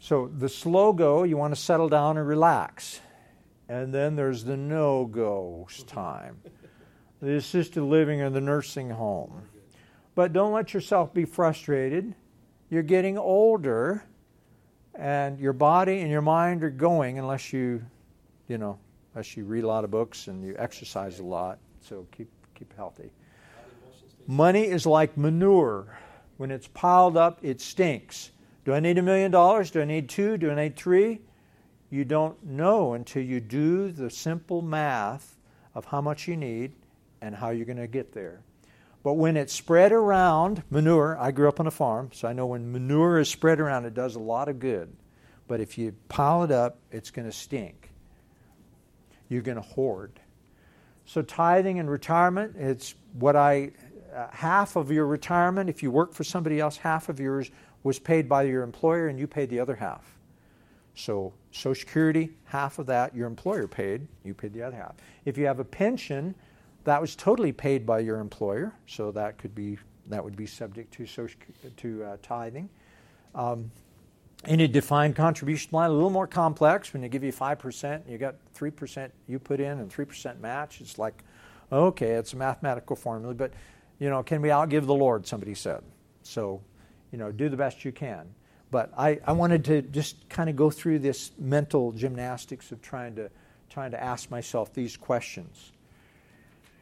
so 0.00 0.26
the 0.26 0.48
slow 0.48 0.92
go, 0.92 1.22
you 1.22 1.36
want 1.36 1.54
to 1.54 1.60
settle 1.60 1.88
down 1.88 2.18
and 2.18 2.26
relax, 2.26 3.00
and 3.68 3.94
then 3.94 4.16
there's 4.16 4.42
the 4.42 4.56
no 4.56 5.04
go 5.04 5.68
time, 5.86 6.40
the 7.22 7.36
assisted 7.36 7.82
living 7.82 8.20
or 8.20 8.28
the 8.28 8.40
nursing 8.40 8.90
home. 8.90 9.42
But 10.16 10.32
don't 10.32 10.52
let 10.52 10.74
yourself 10.74 11.14
be 11.14 11.24
frustrated. 11.24 12.14
You're 12.68 12.82
getting 12.82 13.16
older, 13.16 14.04
and 14.94 15.38
your 15.38 15.52
body 15.52 16.00
and 16.00 16.10
your 16.10 16.22
mind 16.22 16.64
are 16.64 16.70
going 16.70 17.20
unless 17.20 17.52
you, 17.52 17.84
you 18.48 18.58
know, 18.58 18.78
unless 19.16 19.34
you 19.34 19.46
read 19.46 19.64
a 19.64 19.66
lot 19.66 19.82
of 19.82 19.90
books 19.90 20.28
and 20.28 20.44
you 20.44 20.54
exercise 20.58 21.20
a 21.20 21.24
lot. 21.24 21.58
So 21.80 22.06
keep 22.14 22.28
keep 22.54 22.76
healthy. 22.76 23.10
Money 24.26 24.64
is 24.64 24.84
like 24.84 25.16
manure. 25.16 25.98
When 26.36 26.50
it's 26.50 26.68
piled 26.68 27.16
up, 27.16 27.38
it 27.42 27.62
stinks. 27.62 28.30
Do 28.66 28.74
I 28.74 28.80
need 28.80 28.98
a 28.98 29.02
million 29.02 29.30
dollars? 29.30 29.70
Do 29.70 29.80
I 29.80 29.86
need 29.86 30.10
two? 30.10 30.36
Do 30.36 30.50
I 30.50 30.54
need 30.54 30.76
three? 30.76 31.22
You 31.88 32.04
don't 32.04 32.44
know 32.44 32.92
until 32.92 33.22
you 33.22 33.40
do 33.40 33.90
the 33.90 34.10
simple 34.10 34.60
math 34.60 35.38
of 35.74 35.86
how 35.86 36.02
much 36.02 36.28
you 36.28 36.36
need 36.36 36.72
and 37.22 37.34
how 37.34 37.50
you're 37.50 37.64
going 37.64 37.78
to 37.78 37.86
get 37.86 38.12
there. 38.12 38.42
But 39.02 39.14
when 39.14 39.38
it's 39.38 39.54
spread 39.54 39.92
around, 39.92 40.62
manure, 40.68 41.16
I 41.18 41.30
grew 41.30 41.48
up 41.48 41.60
on 41.60 41.66
a 41.66 41.70
farm, 41.70 42.10
so 42.12 42.28
I 42.28 42.34
know 42.34 42.46
when 42.46 42.70
manure 42.70 43.20
is 43.20 43.30
spread 43.30 43.60
around, 43.60 43.86
it 43.86 43.94
does 43.94 44.16
a 44.16 44.20
lot 44.20 44.48
of 44.48 44.58
good. 44.58 44.94
But 45.48 45.60
if 45.60 45.78
you 45.78 45.94
pile 46.08 46.42
it 46.42 46.50
up, 46.50 46.80
it's 46.90 47.10
going 47.10 47.26
to 47.26 47.32
stink. 47.32 47.85
You're 49.28 49.42
going 49.42 49.56
to 49.56 49.62
hoard. 49.62 50.12
So, 51.04 51.22
tithing 51.22 51.78
and 51.78 51.90
retirement, 51.90 52.56
it's 52.56 52.94
what 53.18 53.36
I, 53.36 53.70
uh, 54.14 54.26
half 54.30 54.76
of 54.76 54.90
your 54.90 55.06
retirement, 55.06 55.70
if 55.70 55.82
you 55.82 55.90
work 55.90 56.12
for 56.12 56.24
somebody 56.24 56.58
else, 56.58 56.76
half 56.76 57.08
of 57.08 57.20
yours 57.20 57.50
was 57.84 57.98
paid 57.98 58.28
by 58.28 58.42
your 58.42 58.62
employer 58.62 59.06
and 59.06 59.18
you 59.18 59.26
paid 59.26 59.48
the 59.48 59.60
other 59.60 59.76
half. 59.76 60.16
So, 60.96 61.32
Social 61.52 61.74
Security, 61.74 62.30
half 62.44 62.78
of 62.78 62.86
that 62.86 63.14
your 63.14 63.26
employer 63.26 63.68
paid, 63.68 64.06
you 64.24 64.34
paid 64.34 64.52
the 64.52 64.62
other 64.62 64.76
half. 64.76 64.94
If 65.24 65.38
you 65.38 65.46
have 65.46 65.60
a 65.60 65.64
pension, 65.64 66.34
that 66.84 67.00
was 67.00 67.14
totally 67.14 67.52
paid 67.52 67.84
by 67.84 68.00
your 68.00 68.18
employer, 68.18 68.72
so 68.86 69.10
that 69.12 69.38
could 69.38 69.54
be 69.54 69.78
that 70.08 70.22
would 70.22 70.36
be 70.36 70.46
subject 70.46 70.92
to 70.94 71.06
social, 71.06 71.38
to 71.76 72.04
uh, 72.04 72.16
tithing. 72.22 72.68
Um, 73.34 73.70
in 74.44 74.60
a 74.60 74.68
defined 74.68 75.16
contribution 75.16 75.70
plan, 75.70 75.90
a 75.90 75.92
little 75.92 76.10
more 76.10 76.26
complex. 76.26 76.92
When 76.92 77.02
they 77.02 77.08
give 77.08 77.24
you 77.24 77.32
five 77.32 77.58
percent, 77.58 78.04
you 78.08 78.18
got 78.18 78.36
three 78.54 78.70
percent 78.70 79.12
you 79.26 79.38
put 79.38 79.60
in 79.60 79.78
and 79.78 79.90
three 79.90 80.04
percent 80.04 80.40
match. 80.40 80.80
It's 80.80 80.98
like, 80.98 81.24
okay, 81.72 82.12
it's 82.12 82.32
a 82.32 82.36
mathematical 82.36 82.96
formula, 82.96 83.34
but 83.34 83.52
you 83.98 84.10
know, 84.10 84.22
can 84.22 84.42
we 84.42 84.50
outgive 84.50 84.86
the 84.86 84.94
Lord? 84.94 85.26
Somebody 85.26 85.54
said. 85.54 85.82
So, 86.22 86.60
you 87.12 87.18
know, 87.18 87.32
do 87.32 87.48
the 87.48 87.56
best 87.56 87.84
you 87.84 87.92
can. 87.92 88.26
But 88.70 88.92
I, 88.98 89.20
I 89.24 89.32
wanted 89.32 89.64
to 89.66 89.82
just 89.82 90.28
kind 90.28 90.50
of 90.50 90.56
go 90.56 90.70
through 90.70 90.98
this 90.98 91.30
mental 91.38 91.92
gymnastics 91.92 92.72
of 92.72 92.82
trying 92.82 93.14
to 93.16 93.30
trying 93.70 93.92
to 93.92 94.02
ask 94.02 94.30
myself 94.30 94.72
these 94.74 94.96
questions. 94.96 95.72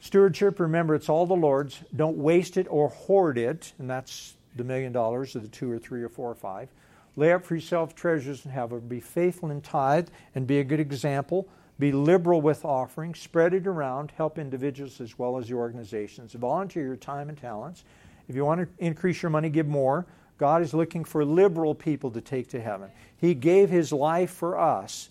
Stewardship, 0.01 0.61
remember, 0.61 0.95
it's 0.95 1.09
all 1.09 1.25
the 1.25 1.35
Lord's. 1.35 1.83
Don't 1.97 2.19
waste 2.19 2.57
it 2.57 2.67
or 2.69 2.89
hoard 2.91 3.39
it, 3.39 3.73
and 3.79 3.89
that's 3.89 4.35
the 4.57 4.65
million 4.65 4.93
dollars 4.93 5.35
or 5.35 5.39
the 5.41 5.49
two 5.49 5.71
or 5.71 5.79
three 5.79 6.03
or 6.03 6.09
four 6.09 6.31
or 6.31 6.35
five. 6.35 6.69
Lay 7.17 7.33
up 7.33 7.45
for 7.45 7.55
yourself 7.55 7.95
treasures 7.95 8.45
in 8.45 8.51
heaven. 8.51 8.81
Be 8.81 9.01
faithful 9.01 9.51
in 9.51 9.61
tithe 9.61 10.09
and 10.35 10.47
be 10.47 10.59
a 10.59 10.65
good 10.65 10.81
example. 10.81 11.49
Be 11.79 11.93
liberal 11.93 12.41
with 12.41 12.65
offerings. 12.65 13.19
Spread 13.19 13.55
it 13.55 13.67
around. 13.67 14.13
Help 14.17 14.39
individuals 14.39 15.01
as 15.01 15.19
well 15.19 15.37
as 15.39 15.49
the 15.49 15.55
organizations. 15.55 16.33
Volunteer 16.33 16.87
your 16.87 16.97
time 16.97 17.29
and 17.29 17.39
talents. 17.39 17.85
If 18.29 18.35
you 18.35 18.45
want 18.45 18.61
to 18.61 18.85
increase 18.85 19.23
your 19.23 19.31
money, 19.31 19.49
give 19.49 19.67
more. 19.67 20.07
God 20.39 20.63
is 20.63 20.75
looking 20.75 21.05
for 21.05 21.25
liberal 21.25 21.75
people 21.75 22.11
to 22.13 22.21
take 22.21 22.49
to 22.51 22.61
heaven. 22.61 22.91
He 23.17 23.35
gave 23.35 23.71
His 23.71 23.93
life 23.93 24.31
for 24.31 24.59
us. 24.59 25.11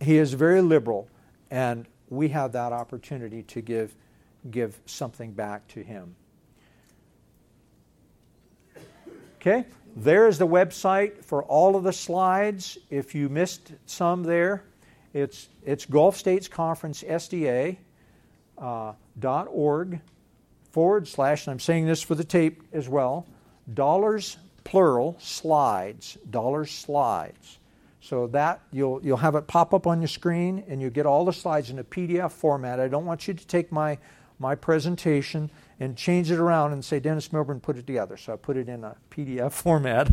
He 0.00 0.18
is 0.18 0.34
very 0.34 0.60
liberal, 0.60 1.08
and 1.50 1.86
we 2.08 2.28
have 2.28 2.52
that 2.52 2.72
opportunity 2.72 3.42
to 3.44 3.60
give, 3.62 3.94
give 4.50 4.78
something 4.84 5.32
back 5.32 5.66
to 5.68 5.82
Him. 5.82 6.14
Okay? 9.36 9.64
There 9.96 10.26
is 10.26 10.38
the 10.38 10.46
website 10.46 11.24
for 11.24 11.44
all 11.44 11.76
of 11.76 11.84
the 11.84 11.92
slides. 11.92 12.78
If 12.90 13.14
you 13.14 13.28
missed 13.28 13.72
some 13.86 14.24
there, 14.24 14.64
it's, 15.12 15.48
it's 15.64 15.86
Gulf 15.86 16.16
States 16.16 16.48
Conference 16.48 17.04
SDA 17.04 17.76
uh, 18.58 18.94
dot 19.18 19.46
org 19.50 20.00
forward 20.72 21.06
slash, 21.06 21.46
and 21.46 21.52
I'm 21.52 21.60
saying 21.60 21.86
this 21.86 22.02
for 22.02 22.16
the 22.16 22.24
tape 22.24 22.62
as 22.72 22.88
well, 22.88 23.26
dollars 23.72 24.36
plural 24.64 25.16
slides, 25.20 26.18
dollars 26.28 26.72
slides. 26.72 27.58
So 28.00 28.26
that 28.28 28.60
you'll 28.70 29.00
you'll 29.02 29.16
have 29.16 29.34
it 29.34 29.46
pop 29.46 29.72
up 29.72 29.86
on 29.86 30.00
your 30.00 30.08
screen 30.08 30.64
and 30.68 30.82
you 30.82 30.90
get 30.90 31.06
all 31.06 31.24
the 31.24 31.32
slides 31.32 31.70
in 31.70 31.78
a 31.78 31.84
PDF 31.84 32.32
format. 32.32 32.78
I 32.78 32.88
don't 32.88 33.06
want 33.06 33.26
you 33.28 33.32
to 33.32 33.46
take 33.46 33.72
my 33.72 33.96
my 34.38 34.54
presentation 34.54 35.50
and 35.80 35.96
change 35.96 36.30
it 36.30 36.38
around 36.38 36.72
and 36.72 36.84
say, 36.84 37.00
Dennis 37.00 37.32
Milburn 37.32 37.60
put 37.60 37.76
it 37.76 37.86
together. 37.86 38.16
So 38.16 38.32
I 38.32 38.36
put 38.36 38.56
it 38.56 38.68
in 38.68 38.84
a 38.84 38.96
PDF 39.10 39.52
format. 39.62 40.12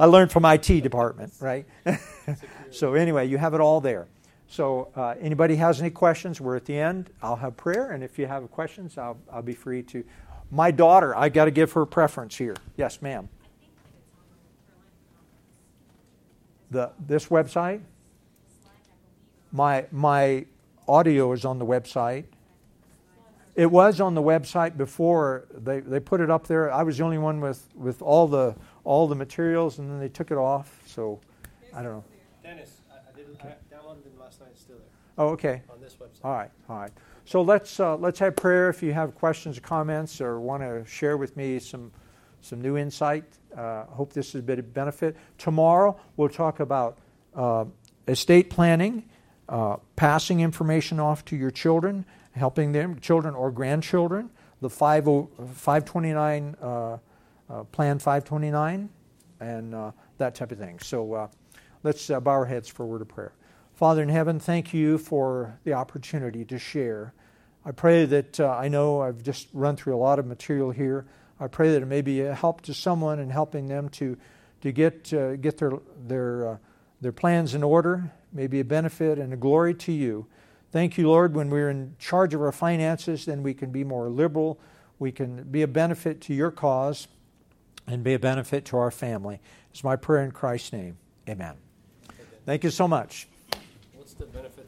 I 0.00 0.04
learned 0.06 0.32
from 0.32 0.44
IT 0.44 0.66
department, 0.80 1.32
right? 1.40 1.66
so 2.70 2.94
anyway, 2.94 3.26
you 3.28 3.38
have 3.38 3.54
it 3.54 3.60
all 3.60 3.80
there. 3.80 4.08
So 4.48 4.88
uh, 4.96 5.14
anybody 5.20 5.56
has 5.56 5.80
any 5.80 5.90
questions? 5.90 6.40
We're 6.40 6.56
at 6.56 6.66
the 6.66 6.76
end. 6.76 7.10
I'll 7.22 7.36
have 7.36 7.56
prayer, 7.56 7.92
and 7.92 8.04
if 8.04 8.18
you 8.18 8.26
have 8.26 8.50
questions, 8.50 8.98
I'll, 8.98 9.16
I'll 9.32 9.42
be 9.42 9.54
free 9.54 9.82
to. 9.84 10.04
My 10.50 10.70
daughter, 10.70 11.16
I 11.16 11.30
got 11.30 11.46
to 11.46 11.50
give 11.50 11.72
her 11.72 11.86
preference 11.86 12.36
here. 12.36 12.56
Yes, 12.76 13.00
ma'am. 13.00 13.30
The 16.70 16.90
this 16.98 17.28
website. 17.28 17.80
My 19.52 19.86
my 19.90 20.44
audio 20.86 21.32
is 21.32 21.46
on 21.46 21.58
the 21.58 21.66
website. 21.66 22.24
It 23.54 23.70
was 23.70 24.00
on 24.00 24.14
the 24.14 24.22
website 24.22 24.76
before 24.78 25.46
they, 25.52 25.80
they 25.80 26.00
put 26.00 26.20
it 26.20 26.30
up 26.30 26.46
there. 26.46 26.72
I 26.72 26.82
was 26.82 26.96
the 26.96 27.04
only 27.04 27.18
one 27.18 27.40
with, 27.40 27.68
with 27.74 28.00
all 28.00 28.26
the 28.26 28.54
all 28.84 29.06
the 29.06 29.14
materials, 29.14 29.78
and 29.78 29.90
then 29.90 30.00
they 30.00 30.08
took 30.08 30.30
it 30.30 30.38
off. 30.38 30.80
So 30.86 31.20
I 31.74 31.82
don't 31.82 31.92
know. 31.92 32.04
Dennis, 32.42 32.80
I, 32.90 32.96
I 32.96 33.16
did, 33.16 33.26
I 33.40 33.74
downloaded 33.74 34.04
them 34.04 34.18
last 34.18 34.40
night, 34.40 34.48
it's 34.52 34.62
still 34.62 34.76
there, 34.76 34.86
Oh, 35.18 35.28
okay. 35.28 35.62
on 35.70 35.80
this 35.80 35.94
website. 35.94 36.24
All 36.24 36.32
right, 36.32 36.50
all 36.68 36.78
right. 36.78 36.92
So 37.24 37.42
let's 37.42 37.78
uh, 37.78 37.96
let's 37.96 38.18
have 38.18 38.36
prayer. 38.36 38.68
If 38.70 38.82
you 38.82 38.92
have 38.94 39.14
questions, 39.14 39.58
or 39.58 39.60
comments, 39.60 40.20
or 40.20 40.40
want 40.40 40.62
to 40.62 40.84
share 40.86 41.16
with 41.16 41.36
me 41.36 41.58
some 41.58 41.92
some 42.40 42.60
new 42.60 42.76
insight, 42.76 43.24
uh, 43.56 43.84
hope 43.84 44.12
this 44.12 44.32
has 44.32 44.42
been 44.42 44.58
a 44.58 44.62
benefit. 44.62 45.16
Tomorrow 45.38 46.00
we'll 46.16 46.28
talk 46.30 46.58
about 46.58 46.98
uh, 47.36 47.66
estate 48.08 48.50
planning, 48.50 49.04
uh, 49.48 49.76
passing 49.94 50.40
information 50.40 50.98
off 50.98 51.24
to 51.26 51.36
your 51.36 51.50
children, 51.52 52.04
helping 52.32 52.72
their 52.72 52.94
children 52.94 53.34
or 53.34 53.50
grandchildren. 53.50 54.30
The 54.60 54.70
50, 54.70 55.28
529 55.54 56.56
uh, 56.60 56.98
uh, 57.50 57.64
Plan 57.64 57.98
529, 57.98 58.88
and 59.40 59.74
uh, 59.74 59.90
that 60.18 60.34
type 60.34 60.52
of 60.52 60.58
thing. 60.58 60.78
So 60.78 61.30
let's 61.82 62.06
bow 62.08 62.30
our 62.30 62.46
heads 62.46 62.68
for 62.68 62.84
a 62.84 62.86
word 62.86 63.02
of 63.02 63.08
prayer. 63.08 63.32
Father 63.74 64.02
in 64.02 64.08
heaven, 64.08 64.38
thank 64.38 64.72
you 64.72 64.98
for 64.98 65.58
the 65.64 65.72
opportunity 65.72 66.44
to 66.44 66.58
share. 66.58 67.12
I 67.64 67.70
pray 67.70 68.04
that 68.04 68.38
uh, 68.38 68.50
I 68.50 68.68
know 68.68 69.00
I've 69.00 69.22
just 69.22 69.48
run 69.52 69.76
through 69.76 69.94
a 69.94 69.98
lot 69.98 70.18
of 70.18 70.26
material 70.26 70.70
here. 70.70 71.06
I 71.40 71.46
pray 71.46 71.72
that 71.72 71.82
it 71.82 71.86
may 71.86 72.02
be 72.02 72.20
a 72.20 72.34
help 72.34 72.60
to 72.62 72.74
someone 72.74 73.18
in 73.18 73.30
helping 73.30 73.66
them 73.66 73.88
to, 73.90 74.16
to 74.60 74.72
get, 74.72 75.12
uh, 75.12 75.36
get 75.36 75.58
their, 75.58 75.72
their, 76.06 76.48
uh, 76.48 76.56
their 77.00 77.12
plans 77.12 77.54
in 77.54 77.62
order, 77.62 78.12
maybe 78.32 78.60
a 78.60 78.64
benefit 78.64 79.18
and 79.18 79.32
a 79.32 79.36
glory 79.36 79.74
to 79.74 79.92
you. 79.92 80.26
Thank 80.72 80.96
you, 80.96 81.06
Lord, 81.06 81.34
when 81.34 81.50
we're 81.50 81.68
in 81.68 81.96
charge 81.98 82.32
of 82.32 82.40
our 82.40 82.50
finances, 82.50 83.26
then 83.26 83.42
we 83.42 83.52
can 83.52 83.70
be 83.70 83.84
more 83.84 84.08
liberal. 84.08 84.58
We 84.98 85.12
can 85.12 85.42
be 85.44 85.60
a 85.60 85.68
benefit 85.68 86.22
to 86.22 86.34
your 86.34 86.50
cause 86.50 87.08
and 87.86 88.02
be 88.02 88.14
a 88.14 88.18
benefit 88.18 88.64
to 88.66 88.78
our 88.78 88.90
family. 88.90 89.40
It's 89.70 89.84
my 89.84 89.96
prayer 89.96 90.24
in 90.24 90.30
Christ's 90.30 90.72
name. 90.72 90.96
Amen. 91.28 91.56
Thank 92.46 92.64
you 92.64 92.70
so 92.70 92.88
much. 92.88 93.28
What's 93.94 94.14
the 94.14 94.24
benefits 94.24 94.61